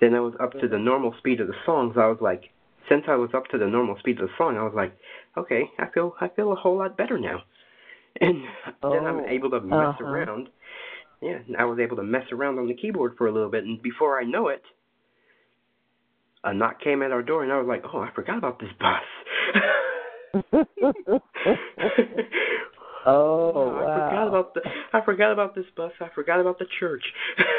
Then 0.00 0.14
I 0.14 0.20
was 0.20 0.34
up 0.40 0.52
to 0.60 0.68
the 0.68 0.78
normal 0.78 1.14
speed 1.18 1.40
of 1.40 1.48
the 1.48 1.54
song, 1.66 1.92
so 1.94 2.00
I 2.00 2.06
was 2.06 2.18
like, 2.20 2.44
since 2.88 3.04
I 3.08 3.16
was 3.16 3.30
up 3.34 3.46
to 3.48 3.58
the 3.58 3.66
normal 3.66 3.98
speed 3.98 4.18
of 4.20 4.28
the 4.28 4.34
song, 4.38 4.56
I 4.56 4.62
was 4.62 4.72
like, 4.74 4.96
okay, 5.36 5.64
I 5.78 5.86
feel 5.92 6.14
I 6.20 6.28
feel 6.28 6.52
a 6.52 6.56
whole 6.56 6.78
lot 6.78 6.96
better 6.96 7.18
now. 7.18 7.42
And 8.20 8.42
then 8.82 9.06
I'm 9.06 9.20
Oh, 9.20 9.26
able 9.28 9.50
to 9.50 9.60
mess 9.60 9.76
uh-huh. 9.76 10.04
around, 10.04 10.48
yeah, 11.22 11.38
I 11.58 11.64
was 11.64 11.78
able 11.78 11.96
to 11.96 12.02
mess 12.02 12.24
around 12.32 12.58
on 12.58 12.66
the 12.66 12.74
keyboard 12.74 13.14
for 13.16 13.28
a 13.28 13.32
little 13.32 13.50
bit, 13.50 13.64
and 13.64 13.80
before 13.82 14.20
I 14.20 14.24
know 14.24 14.48
it, 14.48 14.62
a 16.42 16.52
knock 16.52 16.80
came 16.82 17.02
at 17.02 17.12
our 17.12 17.22
door, 17.22 17.42
and 17.44 17.52
I 17.52 17.58
was 17.58 17.68
like, 17.68 17.84
"Oh, 17.92 18.00
I 18.00 18.10
forgot 18.14 18.38
about 18.38 18.58
this 18.58 18.70
bus." 18.80 19.02
oh, 23.06 23.52
wow. 23.54 23.78
I 23.78 24.08
forgot 24.10 24.28
about 24.28 24.54
the 24.54 24.60
I 24.92 25.04
forgot 25.04 25.32
about 25.32 25.54
this 25.54 25.64
bus. 25.76 25.92
I 26.00 26.08
forgot 26.14 26.40
about 26.40 26.58
the 26.58 26.66
church. 26.78 27.04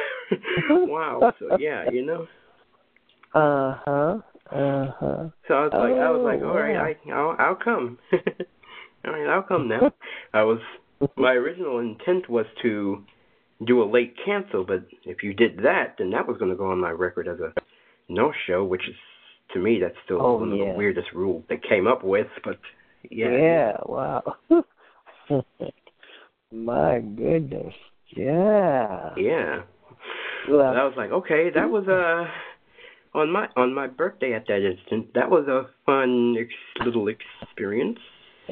wow. 0.70 1.34
So 1.40 1.58
yeah, 1.60 1.90
you 1.92 2.06
know. 2.06 2.28
Uh 3.34 3.78
huh. 3.86 4.18
Uh 4.52 4.92
huh. 5.00 5.30
So 5.48 5.54
I 5.54 5.64
was 5.64 5.72
like, 5.74 5.94
I 5.94 6.12
was 6.12 6.22
like, 6.24 6.40
Oh, 6.44 6.50
all 6.50 6.56
right, 6.56 6.76
I 6.76 7.12
I'll, 7.12 7.36
I'll 7.40 7.56
come. 7.56 7.98
all 9.06 9.14
right, 9.14 9.28
I'll 9.28 9.44
come 9.44 9.68
now. 9.68 9.92
I 10.34 10.44
was 10.44 10.60
my 11.16 11.32
original 11.32 11.80
intent 11.80 12.30
was 12.30 12.46
to 12.62 13.04
do 13.66 13.82
a 13.82 13.86
late 13.86 14.16
cancel, 14.26 14.64
but 14.66 14.86
if 15.06 15.24
you 15.24 15.34
did 15.34 15.58
that, 15.64 15.96
then 15.98 16.12
that 16.12 16.28
was 16.28 16.38
going 16.38 16.52
to 16.52 16.58
go 16.58 16.72
on 16.72 16.80
my 16.80 16.92
record 16.92 17.28
as 17.28 17.40
a 17.40 17.54
no 18.10 18.32
show, 18.48 18.64
which 18.64 18.88
is 18.88 18.96
to 19.54 19.60
me 19.60 19.80
that's 19.80 19.96
still 20.06 20.22
Oh, 20.22 20.36
one 20.36 20.52
of 20.52 20.58
the 20.58 20.74
weirdest 20.76 21.08
rules 21.14 21.44
they 21.50 21.58
came 21.58 21.88
up 21.88 22.04
with. 22.04 22.28
But 22.44 22.60
yeah, 23.10 23.32
Yeah, 23.32 23.78
wow. 23.86 24.36
My 26.52 27.00
goodness. 27.00 27.74
Yeah. 28.16 29.12
yeah. 29.16 29.62
Well, 30.50 30.62
I 30.62 30.84
was 30.84 30.94
like, 30.98 31.12
okay, 31.12 31.50
that 31.54 31.70
was 31.70 31.88
uh 31.88 33.18
on 33.18 33.32
my 33.32 33.48
on 33.56 33.74
my 33.74 33.88
birthday 33.88 34.34
at 34.34 34.48
that 34.48 34.66
instant. 34.66 35.14
That 35.14 35.30
was 35.30 35.48
a 35.48 35.70
fun 35.86 36.36
ex- 36.40 36.86
little 36.86 37.08
experience. 37.08 38.00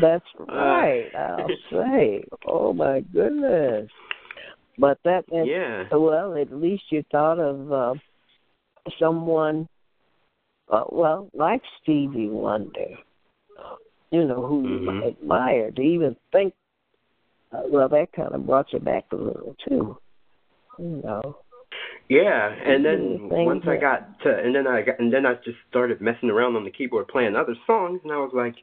that's 0.00 0.24
Uh, 0.40 0.44
right. 0.54 1.10
I'll 1.14 1.48
say. 1.70 2.24
Oh 2.46 2.72
my 2.72 3.00
goodness. 3.12 3.90
But 4.78 4.98
that 5.04 5.24
that 5.28 5.46
yeah. 5.46 5.96
well, 5.96 6.36
at 6.36 6.52
least 6.52 6.84
you 6.90 7.04
thought 7.10 7.38
of 7.38 7.72
uh, 7.72 7.94
someone 8.98 9.68
uh, 10.70 10.84
well, 10.90 11.28
like 11.34 11.62
Stevie 11.82 12.28
Wonder. 12.28 12.96
You 14.14 14.24
know, 14.24 14.46
who 14.46 14.62
you 14.68 14.78
Mhm. 14.90 15.06
admired. 15.08 15.74
To 15.74 15.82
even 15.82 16.16
think 16.30 16.54
uh, 17.50 17.62
well 17.66 17.88
that 17.88 18.12
kind 18.12 18.32
of 18.32 18.46
brought 18.46 18.72
you 18.72 18.78
back 18.78 19.06
a 19.10 19.16
little 19.16 19.56
too. 19.66 19.98
You 20.78 21.02
know. 21.02 21.38
Yeah, 22.08 22.54
and 22.64 22.84
then 22.84 23.28
once 23.28 23.64
I 23.66 23.76
got 23.76 24.20
to, 24.20 24.38
and 24.38 24.54
then 24.54 24.68
I 24.68 24.82
got, 24.82 25.00
and 25.00 25.12
then 25.12 25.26
I 25.26 25.34
just 25.34 25.58
started 25.68 26.00
messing 26.00 26.30
around 26.30 26.54
on 26.54 26.62
the 26.62 26.70
keyboard 26.70 27.08
playing 27.08 27.34
other 27.34 27.56
songs, 27.66 28.00
and 28.04 28.12
I 28.12 28.18
was 28.18 28.32
like, 28.32 28.54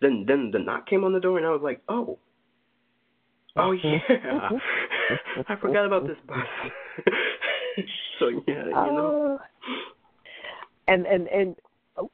then 0.00 0.24
then 0.26 0.50
the 0.50 0.58
knock 0.58 0.88
came 0.88 1.04
on 1.04 1.12
the 1.12 1.20
door, 1.20 1.36
and 1.38 1.46
I 1.46 1.50
was 1.50 1.62
like, 1.62 1.82
oh, 1.88 2.18
oh 3.56 3.70
yeah, 3.84 4.50
I 5.46 5.56
forgot 5.60 5.84
about 5.86 6.08
this 6.08 6.18
bus. 6.26 6.38
so 8.18 8.28
yeah, 8.48 8.64
you 8.66 8.92
know, 8.96 9.38
Uh, 9.38 9.76
and 10.88 11.06
and 11.06 11.28
and 11.28 11.56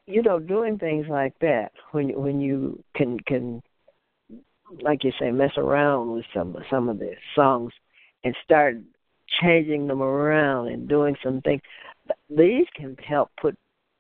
you 0.06 0.22
know 0.22 0.38
doing 0.38 0.78
things 0.78 1.06
like 1.08 1.34
that 1.40 1.72
when 1.92 2.08
when 2.20 2.40
you 2.40 2.82
can 2.94 3.18
can 3.20 3.62
like 4.82 5.04
you 5.04 5.12
say 5.18 5.30
mess 5.30 5.52
around 5.56 6.12
with 6.12 6.24
some 6.34 6.56
some 6.70 6.88
of 6.88 6.98
the 6.98 7.12
songs 7.34 7.72
and 8.24 8.34
start 8.44 8.76
changing 9.40 9.86
them 9.86 10.02
around 10.02 10.68
and 10.68 10.88
doing 10.88 11.16
some 11.22 11.40
things 11.42 11.60
these 12.30 12.66
can 12.74 12.96
help 13.06 13.30
put 13.40 13.56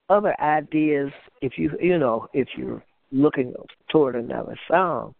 other 0.08 0.40
ideas 0.40 1.10
if 1.42 1.52
you 1.56 1.70
you 1.80 1.98
know 1.98 2.28
if 2.32 2.48
you're 2.56 2.82
looking 3.12 3.52
toward 3.90 4.16
another 4.16 4.58
song 4.70 5.14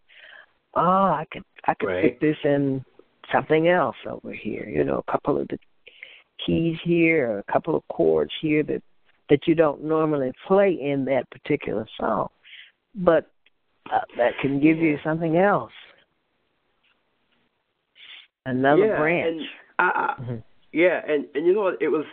oh 0.74 0.80
i 0.80 1.24
could 1.30 1.43
i 1.66 1.74
could 1.74 1.86
Right. 1.88 2.02
fit 2.02 2.20
this 2.20 2.36
in 2.44 2.84
something 3.32 3.68
else 3.68 3.97
over 4.09 4.32
here 4.32 4.68
you 4.68 4.84
know 4.84 5.02
a 5.06 5.10
couple 5.10 5.40
of 5.40 5.48
the 5.48 5.59
keys 6.44 6.76
here 6.84 7.38
a 7.38 7.52
couple 7.52 7.74
of 7.76 7.82
chords 7.88 8.32
here 8.40 8.62
that 8.62 8.82
that 9.28 9.47
you 9.47 9.55
don't 9.55 9.82
normally 9.82 10.32
play 10.47 10.70
in 10.81 11.05
that 11.07 11.28
particular 11.31 11.86
song 11.98 12.28
but 12.94 13.31
uh, 13.93 14.01
that 14.16 14.32
can 14.40 14.61
give 14.61 14.78
you 14.78 14.98
something 15.05 15.36
else 15.36 15.73
another 18.44 18.86
yeah, 18.86 18.98
branch 18.98 19.27
and 19.27 19.47
I, 19.78 19.85
I, 20.19 20.23
Mhm. 20.23 20.43
yeah, 20.73 21.03
and 21.07 21.27
and 21.35 21.47
you 21.47 21.53
know 21.55 21.61
what? 21.62 21.82
It 21.82 21.89
was 21.89 22.07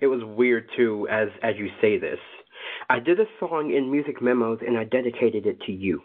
it 0.00 0.08
was 0.08 0.22
weird 0.24 0.68
too, 0.76 1.06
as 1.08 1.28
as 1.42 1.54
you 1.56 1.68
say 1.80 1.96
this. 1.98 2.18
I 2.90 2.98
did 2.98 3.20
a 3.20 3.26
song 3.38 3.72
in 3.72 3.90
Music 3.90 4.20
Memos, 4.20 4.58
and 4.66 4.76
I 4.76 4.84
dedicated 4.84 5.46
it 5.46 5.60
to 5.62 5.72
you. 5.72 6.02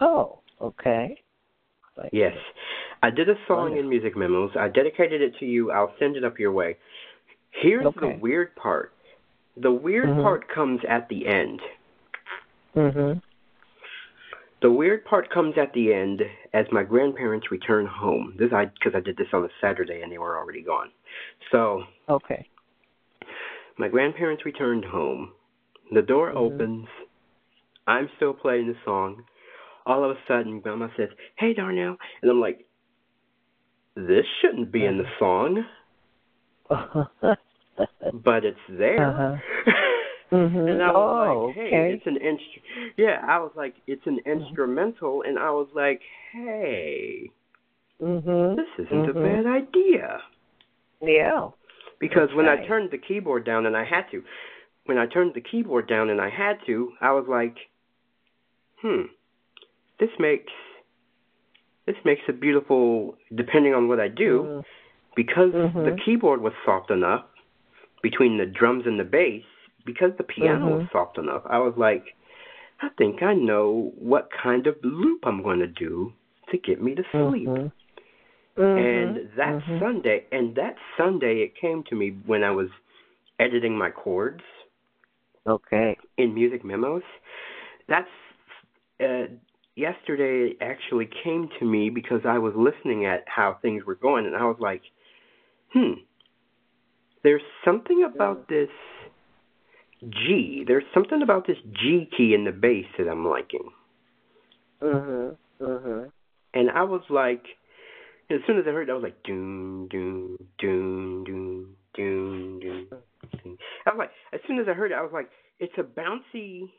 oh 0.00 0.38
okay 0.60 1.20
Like- 1.96 2.10
Yes. 2.12 2.36
I 3.02 3.10
did 3.10 3.28
a 3.28 3.36
song 3.48 3.76
in 3.76 3.88
Music 3.88 4.16
Memos. 4.16 4.52
I 4.56 4.68
dedicated 4.68 5.20
it 5.20 5.36
to 5.40 5.44
you. 5.46 5.72
I'll 5.72 5.92
send 5.98 6.16
it 6.16 6.22
up 6.24 6.38
your 6.38 6.52
way. 6.52 6.76
Here's 7.50 7.84
Okay. 7.84 8.00
the 8.12 8.18
weird 8.18 8.54
part. 8.54 8.92
The 9.56 9.72
weird 9.72 10.08
Mhm. 10.08 10.22
part 10.22 10.48
comes 10.48 10.84
at 10.84 11.08
the 11.08 11.26
end. 11.26 11.60
mhm 12.74 13.22
The 14.60 14.70
weird 14.70 15.04
part 15.04 15.28
comes 15.28 15.58
at 15.58 15.72
the 15.72 15.92
end 15.92 16.22
as 16.52 16.70
my 16.70 16.84
grandparents 16.84 17.50
return 17.50 17.84
home. 17.84 18.34
This 18.36 18.52
I 18.52 18.66
because 18.66 18.94
I 18.94 19.00
did 19.00 19.16
this 19.16 19.32
on 19.34 19.44
a 19.44 19.50
Saturday 19.60 20.02
and 20.02 20.12
they 20.12 20.18
were 20.18 20.38
already 20.38 20.62
gone. 20.62 20.92
So 21.50 21.84
okay 22.08 22.46
my 23.78 23.88
grandparents 23.88 24.44
returned 24.44 24.84
home. 24.84 25.32
The 25.90 26.02
door 26.02 26.30
Mhm. 26.30 26.36
opens. 26.36 26.88
I'm 27.86 28.08
still 28.16 28.32
playing 28.32 28.68
the 28.68 28.76
song. 28.84 29.24
All 29.84 30.04
of 30.04 30.16
a 30.16 30.20
sudden, 30.28 30.60
Grandma 30.60 30.88
says, 30.96 31.10
"Hey, 31.36 31.52
Darnell," 31.52 31.98
and 32.20 32.30
I'm 32.30 32.40
like, 32.40 32.64
"This 33.96 34.26
shouldn't 34.40 34.70
be 34.70 34.86
in 34.86 34.98
the 34.98 35.10
song." 35.18 35.66
but 38.12 38.44
it's 38.44 38.58
there. 38.68 39.08
Uh-huh. 39.10 39.36
Mhm. 40.32 40.70
and 40.70 40.82
I 40.82 40.90
was 40.90 40.96
Oh, 40.96 41.46
like, 41.48 41.56
hey, 41.56 41.66
okay. 41.68 41.92
it's 41.92 42.06
an 42.06 42.16
instru- 42.16 42.92
yeah, 42.96 43.20
I 43.28 43.38
was 43.38 43.52
like, 43.54 43.74
it's 43.86 44.06
an 44.06 44.18
instrumental, 44.24 45.22
and 45.26 45.38
I 45.38 45.50
was 45.50 45.68
like, 45.74 46.00
hey, 46.32 47.30
mhm 48.00 48.56
this 48.56 48.66
isn't 48.86 49.10
a 49.10 49.12
Mhm. 49.12 49.22
bad 49.22 49.46
idea. 49.46 50.22
yeah 51.02 51.50
Because 52.00 52.28
That's 52.28 52.36
when 52.36 52.48
I 52.48 52.64
turned 52.66 52.90
the 52.92 52.96
keyboard 52.98 53.44
down, 53.44 53.66
and 53.66 53.76
I 53.76 53.84
had 53.84 54.10
to, 54.12 54.24
when 54.86 54.96
I 54.96 55.04
turned 55.06 55.34
the 55.34 55.42
keyboard 55.42 55.86
down 55.86 56.08
and 56.08 56.18
I 56.20 56.30
had 56.30 56.56
to, 56.66 56.92
I 57.02 57.12
was 57.12 57.26
like, 57.28 57.56
hmm, 58.80 59.02
this 60.00 60.10
makes 60.18 60.52
this 61.84 61.96
makes 62.06 62.22
a 62.28 62.32
beautiful. 62.32 63.16
Depending 63.34 63.74
on 63.74 63.86
what 63.88 64.00
I 64.00 64.08
do, 64.08 64.32
Mhm. 64.44 64.64
because 65.14 65.52
the 65.52 65.96
keyboard 66.04 66.40
was 66.40 66.54
soft 66.64 66.90
enough 66.90 67.26
between 68.02 68.38
the 68.38 68.46
drums 68.46 68.84
and 68.86 68.98
the 68.98 69.04
bass, 69.04 69.44
because 69.84 70.10
the 70.16 70.24
piano 70.24 70.70
was 70.70 70.82
Mhm. 70.82 70.92
soft 70.92 71.18
enough, 71.18 71.42
I 71.46 71.58
was 71.58 71.74
like, 71.76 72.04
I 72.80 72.88
think 72.98 73.22
I 73.22 73.34
know 73.34 73.92
what 73.96 74.28
kind 74.42 74.66
of 74.66 74.76
loop 74.82 75.20
I'm 75.24 75.42
going 75.42 75.60
to 75.60 75.66
do 75.68 76.12
to 76.50 76.58
get 76.58 76.82
me 76.82 76.94
to 76.94 77.02
sleep. 77.12 77.48
Mhm. 77.48 77.72
And 78.56 79.16
Mhm. 79.16 79.36
that 79.36 79.62
Mhm. 79.68 79.78
Sunday, 79.80 80.26
and 80.32 80.54
that 80.56 80.76
Sunday, 80.96 81.42
it 81.42 81.54
came 81.56 81.84
to 81.84 81.94
me 81.94 82.10
when 82.26 82.42
I 82.42 82.50
was 82.50 82.68
editing 83.38 83.76
my 83.76 83.90
chords 83.90 84.42
okay 85.46 85.96
in 86.16 86.34
Music 86.34 86.64
Memos. 86.64 87.02
That's 87.88 88.08
uh, 89.00 89.26
yesterday. 89.74 90.56
Actually 90.60 91.06
came 91.24 91.48
to 91.58 91.64
me 91.64 91.90
because 91.90 92.20
I 92.24 92.38
was 92.38 92.54
listening 92.56 93.06
at 93.06 93.24
how 93.26 93.54
things 93.62 93.84
were 93.84 93.94
going, 93.94 94.26
and 94.26 94.36
I 94.36 94.44
was 94.44 94.58
like, 94.60 94.82
"Hmm, 95.72 95.94
there's 97.22 97.42
something 97.64 98.04
about 98.04 98.48
this 98.48 98.70
G. 100.08 100.64
There's 100.66 100.84
something 100.92 101.22
about 101.22 101.46
this 101.46 101.58
G 101.72 102.08
key 102.16 102.34
in 102.34 102.44
the 102.44 102.52
bass 102.52 102.86
that 102.98 103.08
I'm 103.08 103.26
liking." 103.26 103.70
Mhm. 104.80 105.36
Mhm. 105.60 106.12
And 106.54 106.70
I 106.70 106.82
was 106.82 107.02
like, 107.08 107.46
as 108.30 108.40
soon 108.46 108.58
as 108.58 108.66
I 108.66 108.70
heard 108.72 108.88
it, 108.88 108.92
I 108.92 108.94
was 108.94 109.02
like, 109.02 109.22
doom, 109.22 109.88
doom, 109.88 110.36
doom, 110.58 111.24
doom, 111.24 111.76
doom, 111.94 112.58
doom. 112.60 112.88
I 113.86 113.90
was 113.90 113.98
like, 113.98 114.10
as 114.32 114.40
soon 114.46 114.58
as 114.58 114.68
I 114.68 114.72
heard 114.72 114.90
it, 114.90 114.94
I 114.94 115.02
was 115.02 115.12
like, 115.12 115.30
it's 115.58 115.72
a 115.78 115.82
bouncy, 115.82 116.70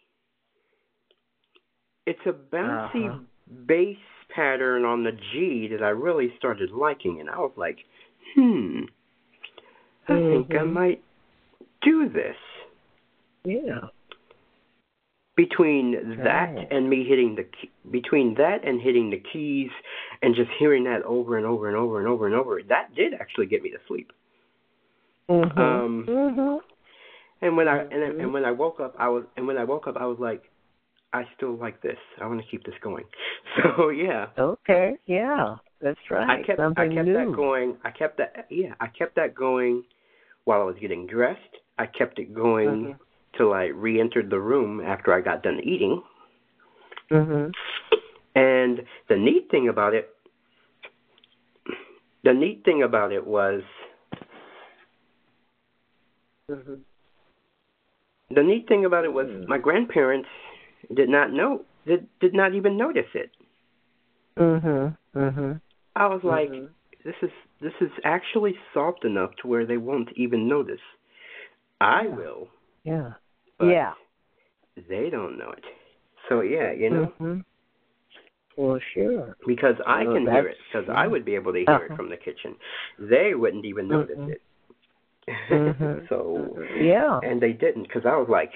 it's 2.05 2.19
a 2.25 2.33
bouncy 2.33 3.07
Uh-huh. 3.07 3.19
bass 3.65 3.97
pattern 4.29 4.83
on 4.83 5.03
the 5.03 5.11
G 5.11 5.67
that 5.69 5.81
I 5.81 5.89
really 5.89 6.33
started 6.37 6.71
liking, 6.71 7.19
and 7.19 7.29
I 7.29 7.37
was 7.39 7.53
like, 7.55 7.77
hmm, 8.35 8.81
I 10.07 10.13
think 10.19 10.53
I 10.55 10.63
might 10.63 11.01
do 11.81 12.09
this. 12.09 12.35
Yeah. 13.45 13.89
between 15.35 16.17
that 16.23 16.53
Right. 16.53 16.67
and 16.71 16.87
me 16.87 17.03
hitting 17.05 17.33
the 17.35 17.43
key, 17.45 17.71
between 17.89 18.35
that 18.35 18.63
and 18.63 18.79
hitting 18.79 19.09
the 19.09 19.17
keys 19.17 19.71
and 20.21 20.35
just 20.35 20.51
hearing 20.59 20.83
that 20.83 21.01
over 21.03 21.37
and 21.37 21.45
over 21.45 21.67
and 21.67 21.75
over 21.75 21.97
and 21.97 22.07
over 22.07 22.27
and 22.27 22.35
over 22.35 22.61
that 22.63 22.93
did 22.93 23.15
actually 23.15 23.47
get 23.47 23.63
me 23.63 23.71
to 23.71 23.79
sleep 23.87 24.13
Mhm. 25.27 25.57
Um, 25.57 26.05
Mhm. 26.05 26.61
and 27.41 27.57
when 27.57 27.67
i 27.67 27.79
and, 27.79 28.21
and 28.21 28.31
when 28.33 28.45
i 28.45 28.51
woke 28.51 28.79
up 28.79 28.93
i 28.99 29.09
was 29.09 29.25
and 29.35 29.47
when 29.47 29.57
i 29.57 29.63
woke 29.63 29.87
up 29.87 29.97
i 29.97 30.05
was 30.05 30.19
like 30.19 30.43
i 31.13 31.27
still 31.35 31.53
like 31.55 31.81
this 31.81 31.97
i 32.21 32.27
want 32.27 32.39
to 32.39 32.47
keep 32.47 32.63
this 32.63 32.77
going 32.81 33.05
so 33.57 33.89
yeah 33.89 34.27
Okay. 34.37 34.97
Yeah. 35.07 35.55
That's 35.81 35.99
right. 36.11 36.29
I 36.29 36.43
kept 36.43 36.59
Something 36.59 36.91
I 36.91 36.95
kept 36.95 37.07
new. 37.07 37.13
that 37.13 37.35
going. 37.35 37.77
I 37.83 37.89
kept 37.91 38.17
that 38.19 38.45
yeah, 38.51 38.75
I 38.79 38.87
kept 38.87 39.15
that 39.15 39.33
going 39.35 39.83
while 40.45 40.61
I 40.61 40.65
was 40.65 40.75
getting 40.79 41.07
dressed. 41.07 41.39
I 41.77 41.85
kept 41.85 42.19
it 42.19 42.33
going 42.33 42.87
Mhm. 42.87 42.99
till 43.37 43.53
I 43.53 43.65
re-entered 43.65 44.29
the 44.29 44.39
room 44.39 44.81
after 44.81 45.13
I 45.13 45.21
got 45.21 45.43
done 45.43 45.59
eating. 45.63 46.03
Mhm. 47.09 47.53
And 48.35 48.85
the 49.07 49.17
neat 49.17 49.49
thing 49.49 49.69
about 49.69 49.93
it 49.93 50.09
the 52.23 52.33
neat 52.33 52.63
thing 52.63 52.81
about 52.83 53.11
it 53.11 53.25
was 53.25 53.63
Mhm. 56.49 56.79
the 58.29 58.43
neat 58.43 58.67
thing 58.67 58.85
about 58.85 59.05
it 59.05 59.13
was 59.13 59.27
Mm. 59.27 59.47
my 59.47 59.57
grandparents 59.57 60.29
did 60.93 61.09
not 61.09 61.31
know 61.31 61.65
did 61.85 62.07
did 62.19 62.33
not 62.33 62.53
even 62.53 62.77
notice 62.77 63.13
it. 63.13 63.31
Mhm. 64.37 64.97
Mhm. 65.13 65.61
I 65.95 66.07
was 66.07 66.23
like, 66.23 66.49
Mhm. 66.49 66.69
This 67.03 67.15
is 67.21 67.31
this 67.61 67.73
is 67.81 67.91
actually 68.03 68.55
soft 68.73 69.05
enough 69.05 69.31
to 69.41 69.47
where 69.47 69.65
they 69.65 69.77
won't 69.77 70.09
even 70.15 70.47
notice. 70.47 70.81
I 71.81 72.07
will, 72.07 72.47
Yeah. 72.83 73.11
but 73.57 73.67
yeah. 73.67 73.93
they 74.89 75.09
don't 75.09 75.37
know 75.37 75.51
it. 75.51 75.63
So 76.29 76.41
yeah, 76.41 76.71
you 76.71 76.89
know, 76.89 77.11
Mhm. 77.19 77.43
Well, 78.55 78.79
sure. 78.93 79.35
because 79.47 79.75
I 79.85 80.03
Well, 80.05 80.13
can 80.15 80.25
hear 80.27 80.47
it, 80.47 80.57
because 80.71 80.87
yeah. 80.87 80.93
I 80.93 81.07
would 81.07 81.25
be 81.25 81.35
able 81.35 81.53
to 81.53 81.59
hear 81.59 81.75
it 81.85 81.91
Uh-huh. 81.91 81.95
from 81.95 82.09
the 82.09 82.17
kitchen. 82.17 82.55
They 82.99 83.33
wouldn't 83.33 83.65
even 83.65 83.87
notice 83.87 84.17
Mhm. 84.17 84.29
it. 84.29 84.41
Mhm. 85.27 86.07
so 86.09 86.55
Mhm. 86.57 86.85
Yeah. 86.85 87.19
and 87.23 87.41
they 87.41 87.53
didn't 87.53 87.83
because 87.83 88.05
I 88.05 88.15
was 88.15 88.29
like, 88.29 88.51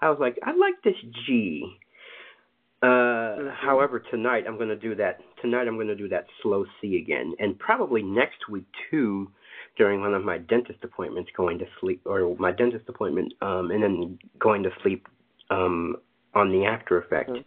I 0.00 0.10
was 0.10 0.18
like, 0.18 0.38
I 0.42 0.52
like 0.52 0.80
this 0.82 1.00
G. 1.26 1.78
Uh, 2.82 2.86
Mhm. 3.38 3.50
However, 3.54 4.00
tonight 4.00 4.44
I'm 4.46 4.56
going 4.56 4.68
to 4.68 4.76
do 4.76 4.94
that. 4.96 5.20
Tonight 5.42 5.66
I'm 5.66 5.74
going 5.74 5.88
to 5.88 5.96
do 5.96 6.08
that 6.08 6.26
slow 6.40 6.64
C 6.80 6.96
again, 6.96 7.34
and 7.40 7.58
probably 7.58 8.00
next 8.00 8.48
week 8.48 8.64
too, 8.90 9.28
during 9.76 10.00
one 10.00 10.14
of 10.14 10.24
my 10.24 10.38
dentist 10.38 10.78
appointments, 10.84 11.30
going 11.36 11.58
to 11.58 11.64
sleep 11.80 12.00
or 12.06 12.36
my 12.38 12.52
dentist 12.52 12.84
appointment, 12.88 13.34
um, 13.42 13.72
and 13.72 13.82
then 13.82 14.18
going 14.38 14.62
to 14.62 14.70
sleep 14.82 15.08
um, 15.50 15.96
on 16.34 16.52
the 16.52 16.64
after 16.64 16.96
effect. 16.98 17.30
Mhm. 17.30 17.44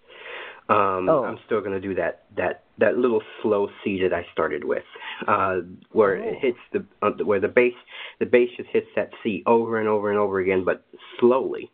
Um, 0.68 1.08
Oh. 1.10 1.24
I'm 1.24 1.38
still 1.46 1.62
going 1.62 1.72
to 1.72 1.80
do 1.80 1.96
that 1.96 2.24
that 2.36 2.64
that 2.80 2.98
little 2.98 3.24
slow 3.42 3.70
C 3.84 4.02
that 4.02 4.12
I 4.14 4.26
started 4.34 4.66
with, 4.66 4.84
uh, 5.28 5.62
where 5.92 6.18
Oh. 6.18 6.24
it 6.28 6.36
hits 6.36 6.60
the 6.74 6.84
uh, 7.02 7.12
where 7.24 7.40
the 7.40 7.48
bass 7.48 7.74
the 8.20 8.26
bass 8.26 8.50
just 8.58 8.70
hits 8.70 8.88
that 8.96 9.12
C 9.24 9.42
over 9.46 9.80
and 9.80 9.88
over 9.88 10.10
and 10.10 10.20
over 10.20 10.40
again, 10.40 10.64
but 10.66 10.84
slowly. 11.20 11.72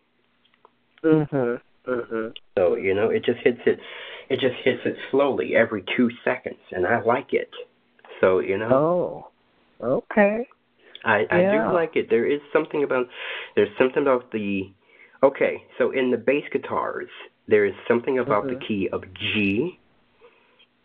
Mhm. 1.04 1.62
Mhm. 1.88 2.38
So 2.56 2.76
you 2.76 2.94
know, 2.94 3.10
it 3.10 3.24
just 3.24 3.40
hits 3.40 3.62
it, 3.66 3.80
it 4.32 4.40
just 4.40 4.56
hits 4.64 4.80
it 4.86 4.96
slowly 5.12 5.56
every 5.56 5.84
two 5.98 6.10
seconds, 6.24 6.60
and 6.72 6.88
I 6.88 7.02
like 7.02 7.34
it. 7.34 7.52
So 8.22 8.40
you 8.40 8.58
know, 8.58 8.72
Oh. 8.72 9.28
Okay. 9.82 10.48
I 11.04 11.26
I 11.30 11.42
yeah. 11.42 11.68
do 11.68 11.74
like 11.74 11.96
it. 11.96 12.10
There 12.10 12.26
is 12.26 12.40
something 12.54 12.84
about 12.84 13.08
there's 13.56 13.76
something 13.78 14.02
about 14.04 14.32
the 14.32 14.72
okay. 15.22 15.64
So 15.78 15.92
in 15.92 16.12
the 16.12 16.18
bass 16.18 16.46
guitars, 16.52 17.10
there 17.48 17.66
is 17.66 17.74
something 17.88 18.20
about 18.20 18.48
the 18.48 18.56
Mhm. 18.56 18.68
key 18.68 18.90
of 18.94 19.04
G. 19.14 19.80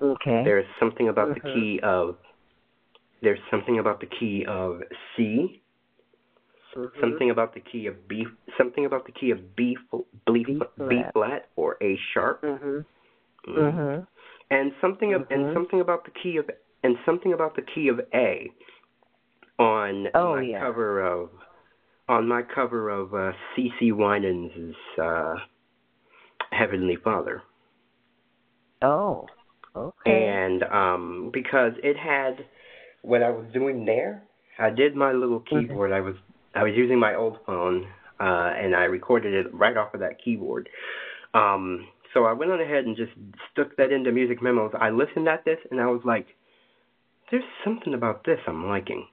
Okay. 0.00 0.42
There 0.44 0.58
is 0.58 0.66
something 0.80 1.08
about 1.08 1.34
the 1.34 1.40
Mhm. 1.40 1.54
key 1.54 1.80
of 1.80 2.16
there's 3.22 3.40
something 3.50 3.78
about 3.78 4.00
the 4.00 4.06
key 4.06 4.44
of 4.46 4.82
C. 5.14 5.62
Mhm. 6.74 7.00
Something 7.00 7.30
about 7.30 7.54
the 7.54 7.60
key 7.60 7.86
of 7.86 8.08
B. 8.08 8.26
Something 8.58 8.84
about 8.86 9.06
the 9.06 9.12
key 9.12 9.30
of 9.30 9.56
B 9.56 9.78
B, 10.26 10.42
B 10.48 10.60
B 10.88 11.04
flat. 11.12 11.48
or 11.56 11.76
A 11.80 11.96
sharp. 12.12 12.42
Mhm. 12.42 12.84
Mm. 13.48 13.56
Mhm. 13.56 14.06
and 14.50 14.72
something 14.80 15.14
of, 15.14 15.22
and 15.30 15.46
Mhm. 15.46 15.54
something 15.54 15.80
about 15.80 16.04
the 16.04 16.10
key 16.22 16.36
of 16.36 16.48
and 16.82 16.96
something 17.04 17.32
about 17.32 17.56
the 17.56 17.62
key 17.62 17.88
of 17.88 18.00
A 18.14 18.50
on 19.58 20.06
Oh, 20.14 20.34
my 20.34 20.44
yeah. 20.44 20.60
cover 20.60 21.00
of 21.00 21.30
on 22.08 22.28
my 22.28 22.42
cover 22.42 22.88
of 22.88 23.14
uh, 23.14 23.32
CeCe 23.56 23.92
Winans' 23.92 24.74
uh, 25.02 25.34
Heavenly 26.52 26.96
Father, 26.96 27.42
Oh. 28.82 29.26
Okay. 29.74 30.40
and 30.44 30.62
um, 30.64 31.30
because 31.32 31.72
it 31.82 31.96
had 31.96 32.46
what 33.02 33.22
I 33.22 33.30
was 33.30 33.46
doing 33.52 33.84
there, 33.84 34.22
I 34.58 34.70
did 34.70 34.94
my 34.94 35.12
little 35.12 35.40
Mm-hmm. 35.52 35.70
keyboard. 35.70 35.92
I 35.92 36.00
was 36.00 36.14
I 36.54 36.62
was 36.62 36.72
using 36.74 36.98
my 36.98 37.14
old 37.14 37.38
phone, 37.46 37.86
uh, 38.20 38.50
and 38.56 38.74
I 38.74 38.84
recorded 38.84 39.34
it 39.34 39.52
right 39.54 39.76
off 39.76 39.94
of 39.94 40.00
that 40.00 40.16
keyboard. 40.24 40.68
Um, 41.34 41.86
so 42.16 42.24
I 42.24 42.32
went 42.32 42.50
on 42.50 42.62
ahead 42.62 42.86
and 42.86 42.96
just 42.96 43.12
stuck 43.52 43.76
that 43.76 43.92
into 43.92 44.10
music 44.10 44.40
memos. 44.40 44.72
I 44.80 44.88
listened 44.88 45.28
at 45.28 45.44
this 45.44 45.58
and 45.70 45.78
I 45.78 45.86
was 45.86 46.00
like, 46.02 46.26
"There's 47.30 47.44
something 47.62 47.92
about 47.92 48.24
this 48.24 48.40
I'm 48.46 48.66
liking." 48.66 49.06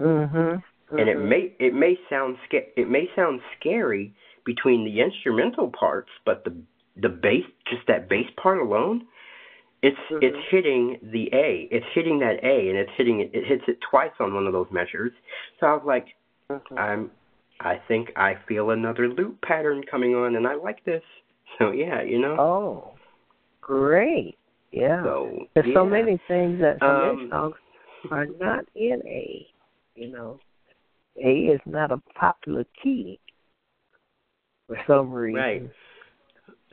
Mhm. 0.00 0.62
And 0.90 1.08
it 1.08 1.16
Mhm. 1.16 1.28
may 1.28 1.52
it 1.58 1.74
may 1.74 1.98
sound 2.08 2.38
sca- 2.44 2.78
it 2.78 2.88
may 2.88 3.10
sound 3.16 3.40
scary 3.58 4.14
between 4.44 4.84
the 4.84 5.00
instrumental 5.00 5.70
parts, 5.70 6.10
but 6.24 6.44
the 6.44 6.54
the 6.94 7.08
bass 7.08 7.44
just 7.64 7.84
that 7.88 8.08
bass 8.08 8.30
part 8.36 8.58
alone, 8.58 9.04
it's 9.82 9.98
Mhm. 10.08 10.22
it's 10.22 10.48
hitting 10.50 10.98
the 11.02 11.30
A. 11.32 11.62
It's 11.72 11.86
hitting 11.86 12.20
that 12.20 12.44
A, 12.44 12.68
and 12.68 12.78
it's 12.78 12.92
hitting 12.92 13.18
it. 13.18 13.30
It 13.34 13.44
hits 13.44 13.66
it 13.66 13.80
twice 13.80 14.12
on 14.20 14.34
one 14.34 14.46
of 14.46 14.52
those 14.52 14.70
measures. 14.70 15.12
So 15.58 15.66
I 15.66 15.74
was 15.74 15.84
like, 15.84 16.14
Mhm. 16.48 16.78
I'm 16.78 17.10
I 17.58 17.76
think 17.88 18.12
I 18.16 18.34
feel 18.46 18.70
another 18.70 19.08
loop 19.08 19.40
pattern 19.40 19.82
coming 19.82 20.14
on, 20.14 20.36
and 20.36 20.46
I 20.46 20.54
like 20.54 20.84
this. 20.84 21.02
So 21.58 21.70
yeah, 21.70 22.02
you 22.02 22.18
know. 22.20 22.36
Oh. 22.38 22.92
Great. 23.60 24.36
Yeah. 24.72 25.02
So 25.04 25.46
There's 25.54 25.66
yeah. 25.68 25.74
so 25.74 25.84
many 25.84 26.18
things 26.26 26.60
that 26.60 26.78
some 26.80 26.88
Um, 26.90 27.28
songs 27.30 27.54
are 28.10 28.26
not 28.40 28.64
in 28.74 29.02
A. 29.06 29.46
You 29.94 30.10
know, 30.10 30.40
A 31.22 31.30
is 31.52 31.60
not 31.66 31.92
a 31.92 31.98
popular 32.18 32.64
key 32.82 33.20
for 34.66 34.78
some 34.86 35.12
reason. 35.12 35.40
Right. 35.40 35.70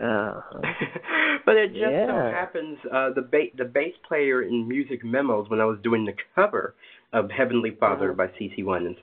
Uh-huh. 0.01 0.61
but 1.45 1.57
it 1.57 1.73
just 1.73 2.07
so 2.07 2.31
happens 2.31 2.77
uh, 2.91 3.09
the 3.13 3.21
ba- 3.21 3.51
the 3.57 3.65
bass 3.65 3.93
player 4.07 4.43
in 4.43 4.65
Music 4.67 5.03
Memos 5.03 5.49
when 5.49 5.59
I 5.59 5.65
was 5.65 5.77
doing 5.83 6.05
the 6.05 6.13
cover 6.33 6.73
of 7.11 7.29
Heavenly 7.29 7.71
Father 7.79 8.13
Mhm. 8.13 8.17
by 8.17 8.27
CeCe 8.29 8.63
Winans, 8.63 8.97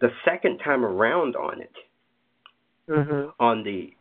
the 0.00 0.10
second 0.24 0.58
time 0.58 0.84
around 0.84 1.34
on 1.34 1.60
it, 1.62 1.72
Mhm. 2.88 3.32
on 3.40 3.62
the 3.64 3.94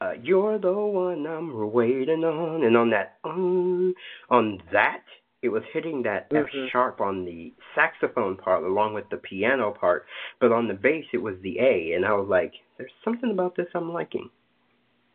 uh, 0.00 0.12
"You're 0.22 0.58
the 0.58 0.72
one 0.72 1.26
I'm 1.26 1.72
waiting 1.72 2.24
on," 2.24 2.62
and 2.62 2.76
on 2.76 2.90
that 2.90 3.18
um, 3.24 3.94
on 4.30 4.62
that 4.72 5.02
it 5.42 5.48
was 5.50 5.62
hitting 5.72 6.02
that 6.02 6.28
Mhm. 6.30 6.44
F 6.44 6.70
sharp 6.70 7.00
on 7.00 7.24
the 7.24 7.52
saxophone 7.74 8.36
part 8.36 8.64
along 8.64 8.94
with 8.94 9.08
the 9.08 9.16
piano 9.18 9.70
part, 9.70 10.06
but 10.40 10.50
on 10.50 10.66
the 10.66 10.74
bass 10.74 11.06
it 11.12 11.22
was 11.22 11.38
the 11.40 11.58
A, 11.60 11.92
and 11.92 12.04
I 12.04 12.12
was 12.12 12.28
like, 12.28 12.54
"There's 12.76 12.92
something 13.04 13.30
about 13.30 13.54
this 13.54 13.68
I'm 13.74 13.92
liking." 13.92 14.30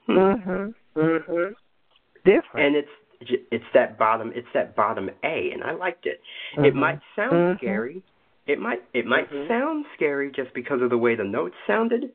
Hmm. 0.06 0.18
Mhm. 0.18 0.74
Mhm. 0.96 1.56
Different. 2.26 2.66
and 2.66 2.76
it's 2.76 2.90
it's 3.52 3.66
that 3.74 3.98
bottom 3.98 4.32
it's 4.36 4.52
that 4.54 4.76
bottom 4.76 5.10
A, 5.24 5.52
and 5.52 5.64
I 5.64 5.72
liked 5.72 6.06
it. 6.06 6.22
It 6.58 6.74
Mhm. 6.74 6.76
might 6.76 7.00
sound 7.16 7.34
Mhm. 7.34 7.58
scary. 7.58 8.04
It 8.48 8.60
might 8.60 8.84
it 8.94 9.06
might 9.06 9.30
Mhm. 9.30 9.48
sound 9.48 9.86
scary 9.94 10.30
just 10.32 10.54
because 10.54 10.82
of 10.82 10.90
the 10.90 10.98
way 10.98 11.16
the 11.16 11.24
notes 11.24 11.56
sounded, 11.66 12.12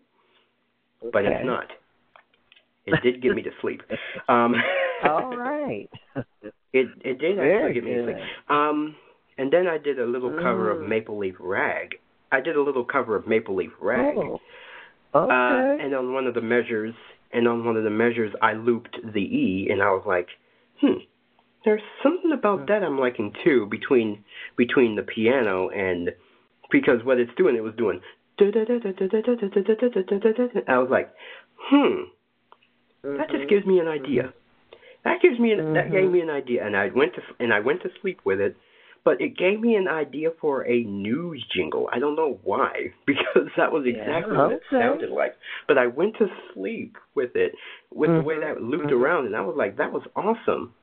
but 1.00 1.24
Okay. 1.24 1.34
it's 1.34 1.44
not. 1.44 1.72
It 2.92 3.02
did 3.02 3.22
get 3.22 3.34
me 3.34 3.42
to 3.42 3.50
sleep. 3.60 3.82
Um, 4.28 4.54
All 5.04 5.36
right. 5.36 5.88
it 6.72 6.88
it 7.04 7.18
did 7.18 7.36
Very 7.36 7.54
actually 7.54 7.74
get 7.74 7.84
me 7.84 7.94
to 7.94 8.04
sleep. 8.04 8.16
Um, 8.50 8.96
and 9.38 9.52
then 9.52 9.66
I 9.68 9.78
did 9.78 9.98
a 9.98 10.04
little 10.04 10.30
cover 10.30 10.70
of 10.70 10.78
Mm. 10.78 10.88
Maple 10.88 11.18
Leaf 11.18 11.36
Rag. 11.38 11.96
I 12.32 12.40
did 12.40 12.56
a 12.56 12.62
little 12.62 12.84
cover 12.84 13.14
of 13.16 13.26
Maple 13.26 13.54
Leaf 13.54 13.70
Rag. 13.80 14.16
Oh. 14.16 14.40
Okay. 15.14 15.32
Uh, 15.32 15.84
and 15.84 15.94
on 15.94 16.12
one 16.12 16.26
of 16.26 16.34
the 16.34 16.40
measures, 16.42 16.94
and 17.32 17.46
on 17.48 17.64
one 17.64 17.76
of 17.76 17.84
the 17.84 17.90
measures, 17.90 18.32
I 18.42 18.52
looped 18.54 18.96
the 19.02 19.20
E, 19.20 19.68
and 19.70 19.82
I 19.82 19.90
was 19.90 20.02
like, 20.06 20.28
hmm, 20.80 20.98
there's 21.64 21.82
something 22.02 22.32
about 22.32 22.66
that 22.68 22.82
I'm 22.82 22.98
liking 22.98 23.32
too 23.44 23.66
between 23.70 24.24
between 24.56 24.96
the 24.96 25.02
piano 25.02 25.68
and 25.70 26.10
because 26.70 27.02
what 27.04 27.18
it's 27.18 27.30
doing, 27.36 27.56
it 27.56 27.62
was 27.62 27.74
doing. 27.76 28.00
I 28.40 28.44
was 30.78 30.88
like, 30.90 31.10
hmm, 31.56 32.02
that 33.16 33.30
just 33.30 33.46
Mhm. 33.46 33.48
gives 33.48 33.66
me 33.66 33.78
an 33.78 33.88
idea. 33.88 34.32
That 35.04 35.20
gives 35.22 35.38
me 35.38 35.52
an, 35.52 35.62
that 35.74 35.90
Mhm. 35.90 35.92
gave 35.92 36.10
me 36.10 36.20
an 36.20 36.30
idea, 36.30 36.64
and 36.66 36.76
I 36.76 36.88
went 36.88 37.14
to 37.14 37.22
and 37.38 37.52
I 37.52 37.60
went 37.60 37.82
to 37.82 37.90
sleep 38.00 38.20
with 38.24 38.40
it. 38.40 38.56
But 39.04 39.20
it 39.20 39.38
gave 39.38 39.60
me 39.60 39.76
an 39.76 39.88
idea 39.88 40.30
for 40.40 40.66
a 40.66 40.82
news 40.84 41.42
jingle. 41.54 41.88
I 41.92 41.98
don't 41.98 42.16
know 42.16 42.38
why, 42.42 42.92
because 43.06 43.48
that 43.56 43.72
was 43.72 43.84
Yeah, 43.86 43.94
exactly 44.00 44.36
what 44.36 44.50
it 44.52 44.60
okay. 44.66 44.78
sounded 44.78 45.10
like. 45.10 45.34
But 45.66 45.78
I 45.78 45.86
went 45.86 46.16
to 46.18 46.26
sleep 46.52 46.96
with 47.14 47.34
it, 47.34 47.52
with 47.94 48.10
the 48.14 48.20
way 48.22 48.38
that 48.40 48.60
looped 48.60 48.92
around, 48.92 49.26
and 49.26 49.36
I 49.36 49.40
was 49.40 49.56
like, 49.56 49.76
that 49.78 49.92
was 49.92 50.02
awesome. 50.16 50.74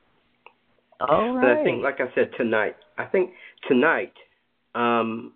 All 1.00 1.36
But 1.40 1.50
right. 1.50 1.60
I 1.60 1.62
think, 1.62 1.82
like 1.82 2.00
I 2.00 2.12
said, 2.14 2.30
tonight, 2.36 2.76
I 2.98 3.04
think 3.04 3.30
tonight, 3.68 4.14
um, 4.74 5.32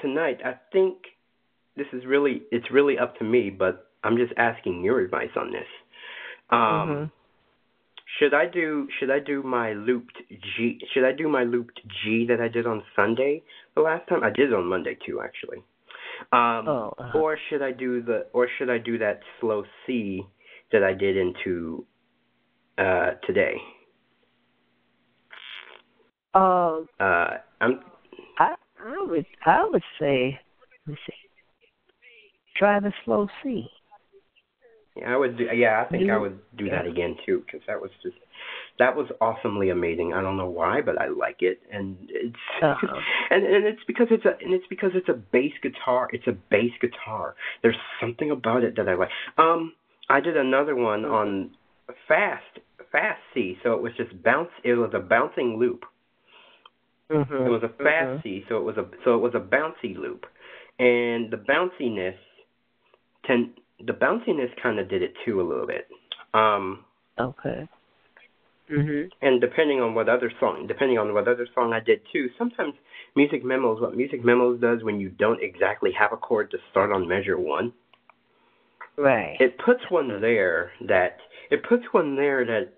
tonight, 0.00 0.38
I 0.44 0.54
think 0.72 0.98
this 1.76 1.86
is 1.92 2.04
really, 2.06 2.42
it's 2.52 2.70
really 2.70 2.98
up 2.98 3.16
to 3.18 3.24
me, 3.24 3.50
but 3.50 3.88
I'm 4.04 4.16
just 4.16 4.32
asking 4.36 4.84
your 4.84 5.00
advice 5.00 5.30
on 5.36 5.50
this. 5.50 5.66
Um, 6.50 6.88
Mhm. 6.88 7.10
should 8.18 8.34
I 8.34 8.46
do 8.46 8.88
should 8.98 9.10
I 9.10 9.18
do 9.18 9.42
my 9.42 9.72
looped 9.72 10.22
G 10.30 10.80
should 10.92 11.04
I 11.04 11.12
do 11.12 11.28
my 11.28 11.42
looped 11.44 11.80
G 12.02 12.26
that 12.26 12.40
I 12.40 12.48
did 12.48 12.66
on 12.66 12.82
Sunday 12.94 13.42
the 13.74 13.82
last 13.82 14.08
time? 14.08 14.22
I 14.22 14.30
did 14.30 14.52
it 14.52 14.54
on 14.54 14.66
Monday 14.66 14.94
too 14.94 15.20
actually. 15.20 15.58
Um 16.32 16.68
Oh, 16.68 16.94
uh-huh. 16.98 17.18
or 17.18 17.36
should 17.48 17.62
I 17.62 17.72
do 17.72 18.00
the 18.02 18.26
or 18.32 18.48
should 18.56 18.70
I 18.70 18.78
do 18.78 18.96
that 18.98 19.20
slow 19.40 19.64
C 19.86 20.26
that 20.72 20.82
I 20.82 20.94
did 20.94 21.16
into 21.16 21.84
uh 22.78 23.12
today? 23.26 23.56
Um, 26.34 26.88
Uh 27.00 27.38
I'm 27.60 27.80
I 28.38 28.54
I 28.78 29.02
would 29.08 29.26
I 29.44 29.64
would 29.68 29.84
say, 29.98 30.38
let 30.86 30.92
me 30.92 30.98
see. 31.06 31.14
Try 32.56 32.80
the 32.80 32.92
slow 33.04 33.28
C. 33.42 33.68
yeah, 34.96 35.12
I 35.12 35.16
would 35.16 35.36
do 35.36 35.44
yeah, 35.44 35.84
I 35.84 35.90
think 35.90 36.10
I 36.10 36.16
would 36.16 36.38
do 36.56 36.68
that 36.70 36.86
again 36.86 37.16
too 37.24 37.44
cuz 37.50 37.60
that 37.66 37.80
was 37.80 37.90
just 38.02 38.16
that 38.78 38.94
was 38.94 39.10
awesomely 39.20 39.70
amazing. 39.70 40.12
I 40.12 40.20
don't 40.22 40.36
know 40.36 40.48
why, 40.50 40.80
but 40.82 41.00
I 41.00 41.06
like 41.08 41.42
it 41.42 41.60
and 41.70 41.96
it's 42.10 42.36
Uh-huh. 42.62 43.00
and 43.30 43.44
and 43.44 43.64
it's 43.66 43.82
because 43.86 44.08
it's 44.10 44.24
a 44.24 44.36
and 44.42 44.52
it's 44.52 44.66
because 44.68 44.92
it's 44.94 45.08
a 45.08 45.14
bass 45.14 45.52
guitar. 45.62 46.08
It's 46.12 46.26
a 46.26 46.36
bass 46.50 46.72
guitar. 46.80 47.34
There's 47.62 47.76
something 48.00 48.30
about 48.30 48.64
it 48.64 48.76
that 48.76 48.88
I 48.88 48.94
like. 48.94 49.10
Um, 49.38 49.72
I 50.08 50.20
did 50.20 50.36
another 50.36 50.74
one 50.76 51.02
Mhm. 51.02 51.12
on 51.12 51.50
fast 52.08 52.58
fast 52.92 53.20
C, 53.34 53.58
so 53.62 53.74
it 53.74 53.82
was 53.82 53.92
just 53.96 54.22
bounce. 54.22 54.50
It 54.62 54.74
was 54.74 54.92
a 54.94 55.00
bouncing 55.00 55.58
loop. 55.58 55.84
Mm-hmm. 57.10 57.46
It 57.46 57.50
was 57.50 57.62
a 57.62 57.68
fast 57.68 58.22
C, 58.22 58.44
so 58.48 58.56
it 58.58 58.64
was 58.64 58.76
a 58.76 58.86
so 59.04 59.14
it 59.14 59.18
was 59.20 59.34
a 59.34 59.40
bouncy 59.40 59.96
loop, 59.96 60.26
and 60.80 61.30
the 61.30 61.36
bounciness, 61.36 62.16
ten 63.24 63.52
the 63.84 63.92
bounciness 63.92 64.50
kind 64.62 64.78
of 64.78 64.88
did 64.88 65.02
it 65.02 65.14
too 65.24 65.40
a 65.40 65.46
little 65.46 65.66
bit. 65.66 65.88
Um, 66.34 66.84
Okay. 67.18 67.66
Mhm. 68.68 69.10
and 69.22 69.40
depending 69.40 69.80
on 69.80 69.94
what 69.94 70.08
other 70.08 70.30
song, 70.40 70.66
depending 70.66 70.98
on 70.98 71.14
what 71.14 71.28
other 71.28 71.46
song 71.54 71.72
I 71.72 71.80
did 71.80 72.04
too, 72.12 72.28
sometimes 72.36 72.74
music 73.14 73.44
memos, 73.44 73.80
what 73.80 73.94
music 73.96 74.24
memos 74.24 74.60
does 74.60 74.82
when 74.82 74.98
you 75.00 75.08
don't 75.08 75.40
exactly 75.40 75.92
have 75.92 76.12
a 76.12 76.16
chord 76.16 76.50
to 76.50 76.58
start 76.70 76.90
on 76.92 77.06
measure 77.06 77.38
one, 77.38 77.72
Right. 78.96 79.36
it 79.40 79.58
puts 79.58 79.88
one 79.90 80.20
there 80.20 80.72
that 80.82 81.20
it 81.50 81.62
puts 81.62 81.84
one 81.92 82.16
there 82.16 82.44
that 82.44 82.72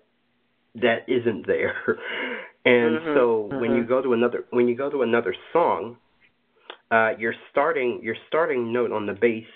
that 0.75 1.09
isn't 1.09 1.47
there, 1.47 1.75
and 2.65 2.99
Mhm, 2.99 3.13
so 3.15 3.41
when 3.59 3.73
you 3.75 3.83
mhm. 3.83 3.87
go 3.87 4.01
to 4.01 4.13
another 4.13 4.45
when 4.51 4.67
you 4.67 4.75
go 4.75 4.89
to 4.89 5.01
another 5.01 5.33
song, 5.51 5.97
uh, 6.91 7.15
your 7.17 7.33
starting 7.49 8.01
your 8.03 8.15
starting 8.27 8.71
note 8.71 8.91
on 8.91 9.05
the 9.07 9.13
bass 9.13 9.47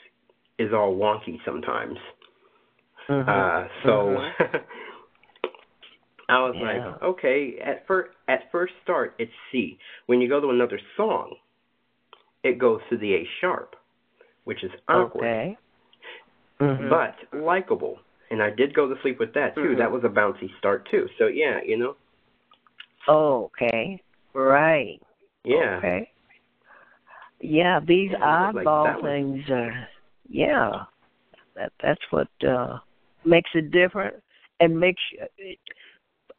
is 0.57 0.73
all 0.73 0.95
wonky 0.95 1.43
sometimes. 1.45 1.97
Mhm. 3.09 3.27
Uh, 3.27 3.67
so 3.83 4.07
Mhm. 4.07 4.33
I 6.29 6.39
was 6.39 6.55
Yeah. 6.55 6.61
like, 6.61 7.01
okay, 7.03 7.59
at 7.59 7.85
first 7.85 8.15
at 8.27 8.49
first 8.51 8.73
start 8.83 9.15
it's 9.17 9.33
C. 9.51 9.77
When 10.05 10.21
you 10.21 10.29
go 10.29 10.39
to 10.39 10.49
another 10.49 10.79
song, 10.95 11.35
it 12.43 12.57
goes 12.57 12.81
to 12.89 12.97
the 12.97 13.13
A 13.15 13.25
sharp, 13.39 13.75
which 14.45 14.63
is 14.63 14.71
awkward 14.87 15.25
Okay. 15.25 15.57
Mhm. 16.59 16.89
but 16.89 17.15
likable. 17.33 17.99
And 18.29 18.41
I 18.41 18.49
did 18.49 18.73
go 18.73 18.87
to 18.87 18.99
sleep 19.01 19.19
with 19.19 19.33
that 19.33 19.53
too. 19.55 19.75
That 19.75 19.91
was 19.91 20.03
a 20.03 20.09
bouncy 20.09 20.49
start 20.57 20.87
too. 20.89 21.07
So 21.17 21.27
yeah, 21.27 21.61
you 21.61 21.77
know, 21.77 21.95
Oh, 23.07 23.45
okay. 23.45 24.01
Right. 24.33 25.01
yeah, 25.43 25.77
Okay. 25.77 26.09
Yeah, 27.41 27.79
these 27.81 28.11
Yeah, 28.11 28.23
I 28.23 28.51
like, 28.51 28.65
oddball 28.65 29.01
things 29.01 29.49
are 29.49 29.87
yeah. 30.33 30.71
That 31.55 31.71
that's 31.81 32.01
what 32.09 32.27
uh 32.45 32.79
makes 33.23 33.51
it 33.53 33.71
different 33.71 34.15
and 34.59 34.79
makes 34.79 35.01
you, 35.13 35.19
it 35.37 35.59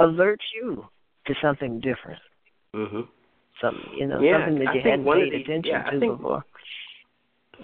alerts 0.01 0.45
you 0.61 0.85
to 1.27 1.35
something 1.41 1.81
different. 1.81 2.21
mhm, 2.75 3.07
Something 3.61 3.93
you 3.97 4.07
know, 4.07 4.21
Yeah, 4.21 4.45
something 4.45 4.59
that 4.65 4.69
I 4.71 4.75
you 4.75 4.83
think 4.83 5.07
hadn't 5.07 5.15
paid 5.15 5.33
these- 5.33 5.45
attention 5.47 5.71
yeah, 5.73 5.85
I 5.87 5.91
to 5.93 6.01
think- 6.01 6.17
before. 6.19 6.45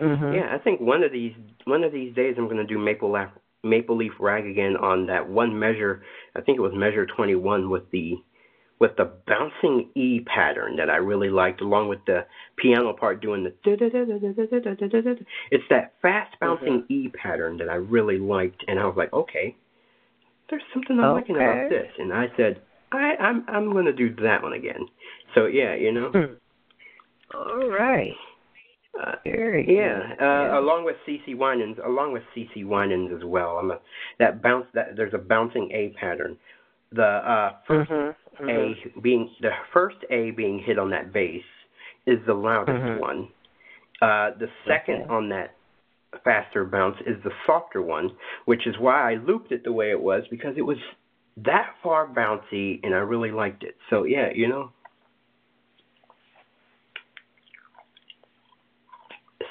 Mhm. 0.01 0.35
yeah. 0.37 0.55
I 0.55 0.59
think 0.59 0.81
one 0.81 1.03
of 1.03 1.11
these 1.13 1.35
one 1.65 1.83
of 1.85 1.93
these 1.93 2.15
days 2.15 2.37
I'm 2.39 2.49
gonna 2.49 2.65
do 2.65 2.79
maple 2.79 3.11
leaf 3.11 3.29
maple 3.65 3.97
leaf 3.97 4.13
rag 4.21 4.47
again 4.47 4.77
on 4.77 5.07
that 5.07 5.29
one 5.29 5.59
measure. 5.59 6.03
I 6.37 6.41
think 6.41 6.57
it 6.59 6.63
was 6.63 6.73
measure 6.75 7.05
21 7.07 7.69
with 7.69 7.91
the 7.91 8.17
with 8.81 8.97
the 8.97 9.13
bouncing 9.27 9.91
E 9.95 10.21
pattern 10.21 10.77
that 10.77 10.89
I 10.89 10.97
really 10.97 11.29
liked, 11.29 11.61
along 11.61 11.89
with 11.89 12.01
the 12.07 12.27
piano 12.57 12.93
part 12.95 13.21
doing 13.21 13.45
the. 13.45 13.53
It's 15.51 15.65
that 15.71 15.93
fast 16.03 16.35
bouncing 16.41 16.85
E 16.89 17.09
pattern 17.09 17.59
that 17.59 17.69
I 17.69 17.75
really 17.75 18.19
liked, 18.19 18.65
and 18.67 18.81
I 18.81 18.87
was 18.87 18.97
like, 18.97 19.13
okay, 19.13 19.55
there's 20.49 20.63
something 20.73 20.99
I'm 20.99 21.15
liking 21.15 21.37
about 21.37 21.69
this, 21.69 21.89
and 21.99 22.13
I 22.13 22.27
said, 22.37 22.63
I, 22.91 23.15
I'm 23.21 23.45
I'm 23.49 23.73
gonna 23.73 23.93
do 23.93 24.15
that 24.23 24.43
one 24.43 24.55
again. 24.55 24.89
So 25.35 25.47
yeah, 25.47 25.75
you 25.75 25.93
know. 25.93 26.11
Hmm. 26.11 26.35
All 27.37 27.69
right. 27.69 28.13
Uh, 29.01 29.13
Very 29.23 29.65
yeah, 29.73 30.15
good. 30.19 30.25
uh, 30.25 30.59
along 30.59 30.85
with 30.85 30.97
CeCe 31.07 31.37
Winans, 31.37 31.77
along 31.87 32.13
with 32.13 32.25
CeCe 32.37 32.67
Winans 32.67 33.13
as 33.17 33.23
well. 33.25 33.59
I'm 33.59 33.71
a, 33.71 33.79
that 34.19 34.43
bounce 34.43 34.67
that 34.75 34.97
there's 34.97 35.15
a 35.15 35.19
bouncing 35.19 35.71
A 35.73 35.91
pattern. 35.91 36.37
The 36.91 37.05
uh, 37.05 37.53
first 37.69 37.89
Mhm. 37.89 38.17
Mhm. 38.41 38.97
A 38.97 39.01
being 39.01 39.31
the 39.41 39.53
first 39.73 39.97
A 40.11 40.31
being 40.33 40.59
hit 40.59 40.79
on 40.79 40.91
that 40.91 41.13
bass 41.13 41.45
is 42.07 42.19
the 42.27 42.35
loudest 42.35 42.79
Mhm. 42.83 42.99
one. 42.99 43.29
Uh, 44.01 44.31
the 44.31 44.49
second 44.67 45.03
Okay. 45.03 45.11
on 45.11 45.29
that 45.29 45.55
faster 46.25 46.65
bounce 46.65 47.01
is 47.03 47.23
the 47.23 47.33
softer 47.47 47.83
one, 47.83 48.17
which 48.47 48.67
is 48.67 48.79
why 48.79 49.13
I 49.13 49.15
looped 49.17 49.53
it 49.53 49.63
the 49.63 49.73
way 49.73 49.91
it 49.91 50.01
was 50.01 50.27
because 50.29 50.57
it 50.57 50.63
was 50.63 50.79
that 51.37 51.75
far 51.83 52.07
bouncy 52.07 52.81
and 52.83 52.95
I 52.95 52.99
really 52.99 53.31
liked 53.31 53.63
it. 53.63 53.77
So 53.89 54.05
yeah, 54.05 54.31
you 54.31 54.49
know. 54.49 54.73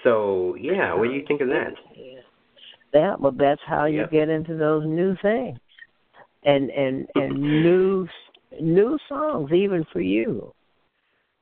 So 0.03 0.55
yeah, 0.55 0.93
what 0.93 1.05
do 1.05 1.13
you 1.13 1.25
think 1.27 1.41
of 1.41 1.49
that? 1.49 1.73
Yeah. 1.95 2.21
Yeah, 2.93 3.15
well, 3.19 3.31
that's 3.31 3.61
how 3.67 3.85
you 3.85 3.99
Yep. 3.99 4.11
get 4.11 4.29
into 4.29 4.55
those 4.55 4.83
new 4.85 5.15
things, 5.17 5.59
and 6.43 6.71
and 6.71 7.07
and 7.15 7.39
new 7.39 8.07
new 8.59 8.97
songs 9.07 9.51
even 9.51 9.85
for 9.91 10.01
you. 10.01 10.53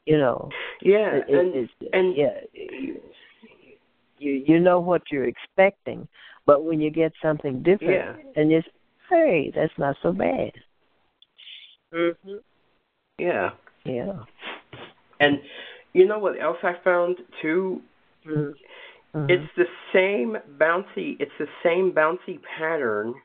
You 0.06 0.18
know, 0.18 0.50
Yeah, 0.82 1.16
it, 1.16 1.30
and 1.30 1.56
it, 1.56 1.70
and- 1.94 2.16
yeah, 2.16 2.40
you, 4.20 4.32
you 4.32 4.60
know 4.60 4.80
what 4.80 5.04
you're 5.12 5.28
expecting, 5.28 6.08
but 6.46 6.64
when 6.64 6.80
you 6.80 6.90
get 6.90 7.12
something 7.22 7.62
different, 7.62 7.92
Yeah. 7.92 8.16
and 8.42 8.52
it's 8.52 8.68
hey, 9.10 9.52
that's 9.56 9.78
not 9.78 9.96
so 10.02 10.12
bad. 10.12 10.52
Mhm. 11.94 12.42
yeah, 13.18 13.52
Yeah. 13.86 14.24
and 15.20 15.42
you 15.94 16.06
know 16.06 16.20
what 16.20 16.40
else 16.40 16.58
I 16.64 16.74
found 16.84 17.18
too? 17.42 17.82
Mhm. 18.26 18.54
Mhm. 19.14 19.30
It's 19.30 19.56
the 19.56 19.68
same 19.94 20.38
bouncy. 20.58 21.16
It's 21.20 21.38
the 21.38 21.48
same 21.64 21.92
bouncy 21.94 22.42
pattern. 22.44 23.16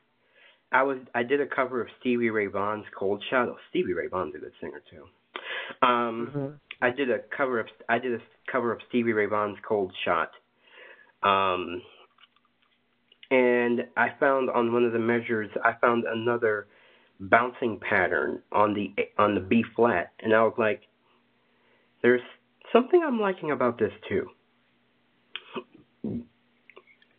I 0.73 0.83
was 0.83 0.97
I 1.13 1.23
did 1.23 1.39
a 1.39 1.45
cover 1.45 1.81
of 1.81 1.87
Stevie 1.99 2.31
Ray 2.31 2.47
Vaughan's 2.47 2.85
Cold 2.97 3.23
Shot. 3.29 3.47
Oh, 3.47 3.57
Stevie 3.69 3.93
Ray 3.93 4.07
Vaughan's 4.07 4.35
a 4.35 4.39
good 4.39 4.51
singer 4.59 4.81
too. 4.89 5.07
Um, 5.85 6.27
Mhm. 6.27 6.59
I 6.81 6.89
did 6.89 7.09
a 7.09 7.19
cover 7.19 7.59
of 7.59 7.67
I 7.87 7.99
did 7.99 8.13
a 8.13 8.21
cover 8.51 8.71
of 8.71 8.81
Stevie 8.89 9.13
Ray 9.13 9.27
Vaughan's 9.27 9.59
Cold 9.61 9.93
Shot. 10.03 10.31
Um, 11.21 11.81
and 13.31 13.87
I 13.95 14.09
found 14.19 14.49
on 14.49 14.73
one 14.73 14.83
of 14.83 14.93
the 14.93 14.99
measures 14.99 15.49
I 15.63 15.73
found 15.73 16.03
another 16.05 16.67
bouncing 17.19 17.79
pattern 17.79 18.41
on 18.51 18.73
the 18.73 18.93
on 19.17 19.35
the 19.35 19.41
B 19.41 19.63
flat, 19.75 20.11
and 20.19 20.33
I 20.33 20.43
was 20.43 20.57
like, 20.57 20.87
"There's 22.01 22.21
something 22.71 23.01
I'm 23.03 23.19
liking 23.19 23.51
about 23.51 23.77
this 23.77 23.93
too." 24.09 24.31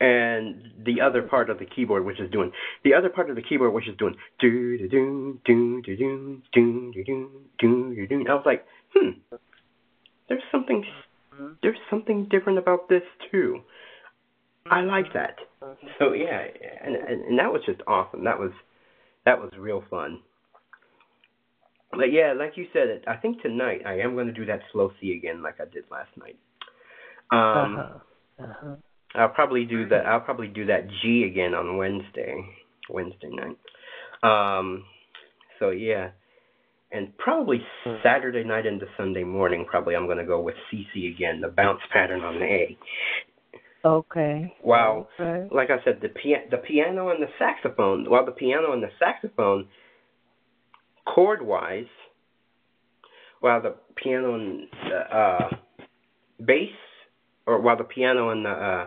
And 0.04 0.84
the 0.84 1.00
other 1.00 1.22
part 1.22 1.48
of 1.48 1.58
the 1.58 1.64
keyboard, 1.64 2.04
which 2.04 2.20
is 2.20 2.30
doing 2.30 2.52
the 2.82 2.92
other 2.92 3.08
part 3.08 3.30
of 3.30 3.36
the 3.36 3.42
keyboard, 3.42 3.72
which 3.72 3.88
is 3.88 3.96
doing 3.96 4.16
do 4.38 4.76
do 4.76 4.88
do 4.88 5.40
do 5.46 5.82
do 5.82 6.42
do 6.52 6.92
do 6.92 6.92
do 7.04 7.30
do 7.58 7.94
do 7.94 8.06
do. 8.06 8.24
I 8.28 8.34
was 8.34 8.42
like, 8.44 8.66
hmm, 8.92 9.36
there's 10.28 10.42
something 10.52 10.84
Mhm. 11.32 11.56
there's 11.62 11.78
something 11.88 12.26
different 12.26 12.58
about 12.58 12.88
this 12.88 13.02
too. 13.30 13.64
I 14.66 14.80
like 14.82 15.12
that. 15.14 15.38
So 15.98 16.12
yeah, 16.12 16.48
and, 16.82 16.96
and 16.96 17.24
and 17.24 17.38
that 17.38 17.52
was 17.52 17.62
just 17.64 17.80
awesome. 17.86 18.24
That 18.24 18.38
was 18.38 18.52
that 19.24 19.40
was 19.40 19.50
real 19.56 19.82
fun. 19.88 20.20
But 21.92 22.12
yeah, 22.12 22.32
like 22.32 22.56
you 22.56 22.66
said, 22.72 23.04
I 23.06 23.16
think 23.16 23.40
tonight 23.40 23.82
I 23.86 24.00
am 24.00 24.14
going 24.14 24.26
to 24.26 24.32
do 24.32 24.44
that 24.46 24.60
slow 24.72 24.92
C 25.00 25.12
again, 25.12 25.42
like 25.42 25.60
I 25.60 25.64
did 25.64 25.84
last 25.90 26.10
night. 26.16 26.36
Um, 27.30 27.78
uh-huh. 27.78 27.98
Uh-huh. 28.40 28.76
I'll 29.14 29.28
probably 29.28 29.64
do 29.64 29.88
that. 29.88 30.06
I'll 30.06 30.20
probably 30.20 30.48
do 30.48 30.66
that 30.66 30.88
G 31.02 31.24
again 31.30 31.54
on 31.54 31.76
Wednesday, 31.76 32.34
Wednesday 32.90 33.30
night. 33.30 33.58
Um, 34.22 34.84
so 35.58 35.70
yeah, 35.70 36.10
and 36.90 37.16
probably 37.18 37.58
Hmm. 37.84 37.96
Saturday 38.02 38.44
night 38.44 38.66
into 38.66 38.86
Sunday 38.96 39.24
morning. 39.24 39.66
Probably 39.68 39.94
I'm 39.94 40.06
going 40.06 40.18
to 40.18 40.24
go 40.24 40.40
with 40.40 40.54
CeCe 40.72 41.14
again, 41.14 41.40
the 41.40 41.48
bounce 41.48 41.80
pattern 41.92 42.22
on 42.22 42.38
the 42.38 42.44
A. 42.44 42.78
Okay. 43.84 44.54
Wow. 44.62 45.08
Okay. 45.20 45.54
like 45.54 45.68
I 45.70 45.82
said, 45.84 45.98
the 46.00 46.08
pia- 46.08 46.48
the 46.50 46.56
piano 46.56 47.10
and 47.10 47.22
the 47.22 47.28
saxophone. 47.38 48.08
Well, 48.08 48.24
the 48.24 48.32
piano 48.32 48.72
and 48.72 48.82
the 48.82 48.90
saxophone 48.98 49.68
chord 51.06 51.42
wise, 51.42 51.84
while 53.40 53.60
the 53.60 53.74
piano 53.94 54.34
and 54.36 54.68
the 54.88 55.16
uh, 55.16 55.48
bass, 56.44 56.70
or 57.46 57.60
while 57.60 57.76
the 57.76 57.84
piano 57.84 58.30
and 58.30 58.46
the 58.46 58.50
uh, 58.50 58.86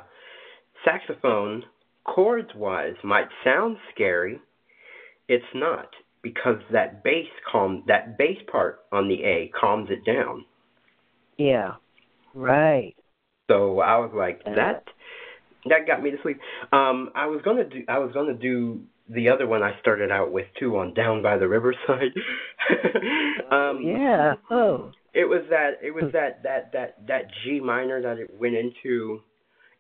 saxophone, 0.88 1.64
chords 2.04 2.50
wise, 2.56 2.96
might 3.04 3.28
sound 3.44 3.78
scary, 3.94 4.40
it's 5.28 5.44
not 5.54 5.90
because 6.22 6.60
that 6.72 7.04
bass 7.04 7.28
calm 7.52 7.84
that 7.88 8.18
bass 8.18 8.38
part 8.52 8.80
on 8.92 9.08
the 9.08 9.24
A 9.24 9.52
calms 9.60 9.90
it 9.90 10.06
down. 10.06 10.46
Yeah. 11.38 11.76
Right. 12.34 12.96
So 13.50 13.80
I 13.80 13.98
was 13.98 14.12
like, 14.16 14.44
that 14.44 14.84
that 15.70 15.88
got 15.88 16.02
me 16.02 16.12
to 16.12 16.18
sleep. 16.22 16.40
Um, 16.72 17.10
I 17.16 17.28
was 17.28 17.42
gonna 17.44 17.66
do 17.66 17.84
I 17.88 18.00
was 18.00 18.12
gonna 18.14 18.34
do 18.34 18.82
the 19.10 19.30
other 19.30 19.48
one 19.48 19.64
I 19.64 19.80
started 19.80 20.12
out 20.12 20.32
with 20.32 20.48
too 20.60 20.78
on 20.78 20.94
Down 20.94 21.22
by 21.22 21.38
the 21.38 21.48
Riverside. 21.48 22.14
um, 23.52 23.82
yeah. 23.84 24.34
Oh. 24.52 24.92
It 25.14 25.26
was 25.26 25.44
that 25.50 25.80
it 25.82 25.92
was 25.92 26.12
that 26.14 26.44
that 26.44 26.74
that 26.74 27.08
that 27.08 27.24
G 27.44 27.60
minor 27.60 28.02
that 28.02 28.18
it 28.18 28.38
went 28.40 28.56
into, 28.56 29.22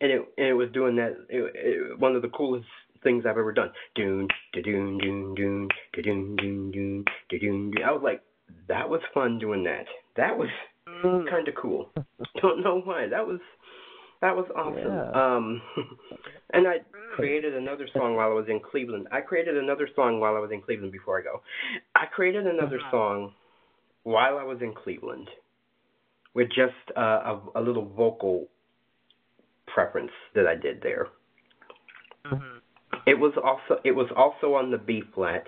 and 0.02 0.12
it 0.12 0.22
and 0.38 0.48
it 0.48 0.54
was 0.54 0.70
doing 0.74 0.96
that. 0.98 1.18
It, 1.30 1.52
it, 1.56 2.00
one 2.00 2.16
of 2.16 2.22
the 2.22 2.30
coolest 2.30 2.68
things 3.04 3.26
I've 3.26 3.38
ever 3.38 3.54
done. 3.54 3.72
Doon, 3.96 4.28
da 4.54 4.62
doon, 4.62 4.98
doon, 4.98 5.36
doon, 5.36 5.68
doon, 5.94 6.36
doon, 6.36 6.72
doon, 6.72 7.06
doon. 7.40 7.74
I 7.86 7.92
was 7.92 8.02
like, 8.04 8.22
that 8.68 8.90
was 8.90 9.02
fun 9.14 9.40
doing 9.40 9.64
that. 9.64 9.86
That 10.16 10.38
was 10.38 10.50
Mm. 11.04 11.30
kind 11.30 11.48
of 11.48 11.54
cool. 11.56 11.92
Don't 12.42 12.64
know 12.64 12.80
why. 12.80 13.08
That 13.08 13.28
was 13.28 13.40
that 14.22 14.36
was 14.36 14.48
awesome. 14.56 14.78
Yeah. 14.78 15.12
Um, 15.12 15.62
and 16.54 16.68
I 16.68 16.78
created 17.16 17.56
another 17.56 17.88
song 17.94 18.16
while 18.16 18.32
I 18.32 18.34
was 18.34 18.48
in 18.50 18.60
Cleveland. 18.60 19.08
I 19.12 19.22
created 19.22 19.58
another 19.58 19.88
song 19.96 20.20
while 20.20 20.36
I 20.36 20.40
was 20.40 20.50
in 20.52 20.62
Cleveland 20.62 20.92
before 20.92 21.20
I 21.20 21.24
go. 21.24 21.42
I 21.94 22.06
created 22.06 22.48
another 22.48 22.80
song 22.90 23.34
while 24.04 24.38
I 24.38 24.44
was 24.44 24.60
in 24.62 24.74
Cleveland 24.74 25.30
with 26.34 26.48
just 26.48 26.74
uh, 26.98 27.36
a, 27.36 27.42
a 27.56 27.62
little 27.62 27.86
vocal 27.86 28.48
preference 29.78 30.12
that 30.34 30.48
I 30.48 30.56
did 30.56 30.82
there. 30.82 31.06
Mhm. 32.26 32.62
It 33.06 33.20
was 33.20 33.34
also 33.38 33.80
it 33.84 33.92
was 33.92 34.10
also 34.16 34.56
on 34.56 34.72
the 34.72 34.80
B 34.80 35.02
flat, 35.14 35.46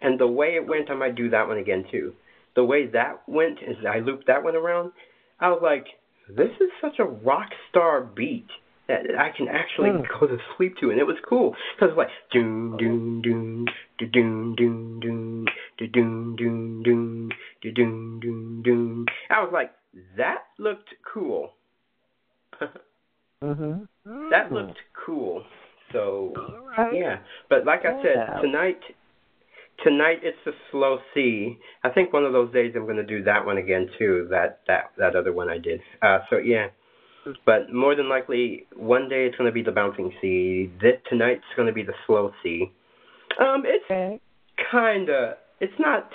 and 0.00 0.16
the 0.16 0.28
way 0.28 0.54
it 0.54 0.64
went, 0.64 0.90
I 0.90 0.94
might 0.94 1.16
do 1.16 1.28
that 1.30 1.48
one 1.48 1.58
again 1.58 1.82
too. 1.90 2.14
The 2.54 2.64
way 2.64 2.86
that 2.86 3.28
went 3.28 3.58
is 3.62 3.76
I 3.84 3.98
looped 3.98 4.26
that 4.28 4.44
one 4.44 4.54
around. 4.54 4.92
I 5.40 5.48
was 5.50 5.60
like, 5.60 5.86
this 6.28 6.52
is 6.60 6.70
such 6.80 7.00
a 7.00 7.04
rock 7.04 7.50
star 7.68 8.00
beat 8.00 8.46
that 8.86 9.18
I 9.18 9.30
can 9.36 9.48
actually 9.48 9.90
Hmm. 9.90 10.02
go 10.20 10.26
to 10.28 10.38
sleep 10.56 10.76
to, 10.78 10.90
and 10.92 11.00
it 11.00 11.06
was 11.12 11.18
cool 11.28 11.56
because 11.74 11.90
it 11.90 11.96
was 11.96 12.06
like 12.06 12.14
doon 12.30 12.76
doon 12.76 13.22
doon 13.22 13.66
do 13.98 14.06
doon 14.06 14.54
doon 14.54 15.00
doon 15.00 15.46
do 15.78 15.86
doon 15.88 16.36
doon 16.36 16.82
doon 16.84 17.32
do 17.60 17.72
doon 17.72 18.20
doon 18.20 18.62
doon. 18.62 19.06
I 19.30 19.42
was 19.42 19.52
like, 19.52 19.72
that 20.16 20.42
looked 20.58 20.94
cool. 21.12 21.54
Mhm. 23.44 23.88
that 24.30 24.52
looked 24.52 24.78
cool. 25.04 25.44
So 25.92 26.32
right. 26.76 26.92
yeah, 26.94 27.18
but 27.48 27.64
like 27.64 27.84
I 27.84 28.02
said, 28.02 28.40
tonight, 28.40 28.80
tonight 29.82 30.20
it's 30.22 30.38
a 30.46 30.52
slow 30.70 30.98
C. 31.12 31.58
I 31.82 31.90
think 31.90 32.12
one 32.12 32.24
of 32.24 32.32
those 32.32 32.52
days 32.52 32.72
I'm 32.74 32.84
going 32.84 32.96
to 32.96 33.04
do 33.04 33.22
that 33.24 33.44
one 33.44 33.58
again 33.58 33.88
too. 33.98 34.26
That 34.30 34.60
that 34.66 34.92
that 34.98 35.14
other 35.14 35.32
one 35.32 35.48
I 35.48 35.58
did. 35.58 35.80
Uh, 36.02 36.18
so 36.30 36.38
yeah, 36.38 36.68
but 37.44 37.72
more 37.72 37.94
than 37.94 38.08
likely 38.08 38.66
one 38.74 39.08
day 39.08 39.26
it's 39.26 39.36
going 39.36 39.48
to 39.48 39.52
be 39.52 39.62
the 39.62 39.72
bouncing 39.72 40.12
C. 40.20 40.70
This 40.80 40.96
tonight's 41.08 41.44
going 41.56 41.68
to 41.68 41.74
be 41.74 41.82
the 41.82 41.94
slow 42.06 42.32
C. 42.42 42.72
Um, 43.40 43.62
it's 43.66 43.84
Okay. 43.84 44.20
kind 44.70 45.10
of 45.10 45.34
it's 45.60 45.78
not 45.78 46.10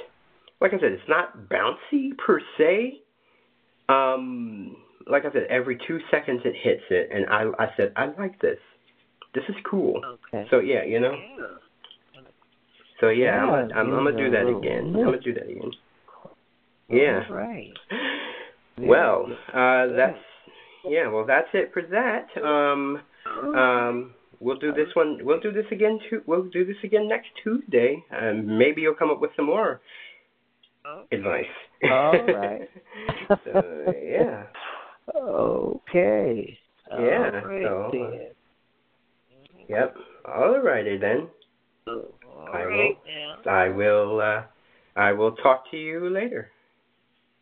like 0.61 0.73
I 0.73 0.79
said, 0.79 0.91
it's 0.91 1.07
not 1.07 1.49
bouncy 1.49 2.17
per 2.17 2.41
se. 2.57 3.01
Um, 3.87 4.75
like 5.09 5.25
I 5.25 5.31
said, 5.31 5.47
every 5.49 5.77
two 5.87 5.99
seconds 6.11 6.41
it 6.45 6.55
hits 6.61 6.83
it, 6.89 7.09
and 7.11 7.25
I 7.29 7.63
I 7.63 7.67
said 7.75 7.93
I 7.95 8.07
like 8.17 8.39
this. 8.41 8.59
This 9.33 9.43
is 9.49 9.55
cool. 9.69 10.01
Okay. 10.05 10.47
So 10.49 10.59
yeah, 10.59 10.83
you 10.83 10.99
know. 10.99 11.13
Yeah. 11.13 12.21
So 12.99 13.09
yeah, 13.09 13.25
Yeah, 13.25 13.43
I'm 13.43 13.49
gonna, 13.49 13.73
I'm, 13.75 13.93
I'm 13.93 14.03
gonna 14.05 14.17
do 14.17 14.31
that 14.31 14.47
again. 14.47 14.93
I'm 14.95 15.05
gonna 15.05 15.19
do 15.19 15.33
that 15.33 15.49
again. 15.49 15.71
Yeah. 16.89 17.21
All 17.29 17.35
right. 17.35 17.71
Well, 18.81 19.25
uh, 19.53 19.87
that's 19.97 20.17
yeah. 20.85 21.09
Well, 21.09 21.25
that's 21.25 21.49
it 21.53 21.71
for 21.73 21.81
that. 21.81 22.27
Um, 22.41 23.01
um, 23.53 24.13
we'll 24.39 24.57
do 24.57 24.71
this 24.71 24.87
one. 24.93 25.19
We'll 25.21 25.41
do 25.41 25.51
this 25.51 25.65
again 25.71 25.99
too. 26.09 26.21
We'll 26.25 26.45
do 26.45 26.65
this 26.65 26.77
again 26.83 27.09
next 27.09 27.27
Tuesday. 27.43 28.03
Um, 28.17 28.57
maybe 28.57 28.81
you'll 28.81 28.93
come 28.93 29.09
up 29.09 29.19
with 29.19 29.31
some 29.35 29.47
more 29.47 29.81
advice. 31.11 31.43
All 31.83 32.23
right. 32.33 32.69
so 33.43 33.93
yeah. 34.01 34.43
Okay. 35.15 36.57
Yeah, 36.91 37.31
All 37.43 37.49
right 37.49 37.63
so, 37.63 37.85
uh, 37.87 37.91
then. 37.91 38.27
Yep. 39.67 39.95
All 40.25 40.59
righty 40.59 40.97
then. 40.97 41.27
All 41.87 42.49
I 42.53 42.65
will. 42.65 42.77
right 42.77 42.97
now. 43.45 43.51
I 43.51 43.69
will. 43.69 44.21
Uh, 44.21 44.43
I 44.95 45.11
will 45.11 45.33
talk 45.33 45.69
to 45.71 45.77
you 45.77 46.09
later. 46.09 46.51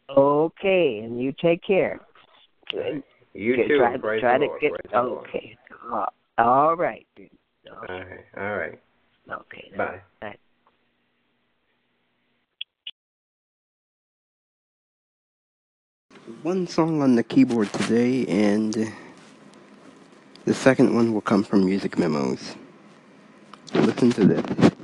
Okay, 0.10 1.00
and 1.04 1.22
you 1.22 1.34
take 1.42 1.64
care. 1.64 2.00
Good. 2.72 3.04
You 3.34 3.56
Good. 3.56 3.68
too. 3.68 3.78
Try, 3.78 3.98
Praise 3.98 4.22
try 4.22 4.38
to 4.38 4.46
Lord. 4.46 4.62
get. 4.62 4.72
Praise. 4.72 4.94
Okay. 4.94 5.58
All 6.38 6.76
right. 6.76 7.06
All 7.90 7.96
right. 7.98 8.26
All 8.38 8.58
right. 8.58 8.80
Okay. 9.30 9.72
Bye. 9.76 10.02
Bye. 10.22 10.36
One 16.44 16.68
song 16.68 17.02
on 17.02 17.16
the 17.16 17.24
keyboard 17.24 17.72
today, 17.72 18.26
and 18.26 18.92
the 20.44 20.54
second 20.54 20.94
one 20.94 21.14
will 21.14 21.22
come 21.22 21.42
from 21.42 21.64
Music 21.64 21.98
Memos. 21.98 22.56
Listen 23.74 24.12
to 24.12 24.26
this. 24.26 24.77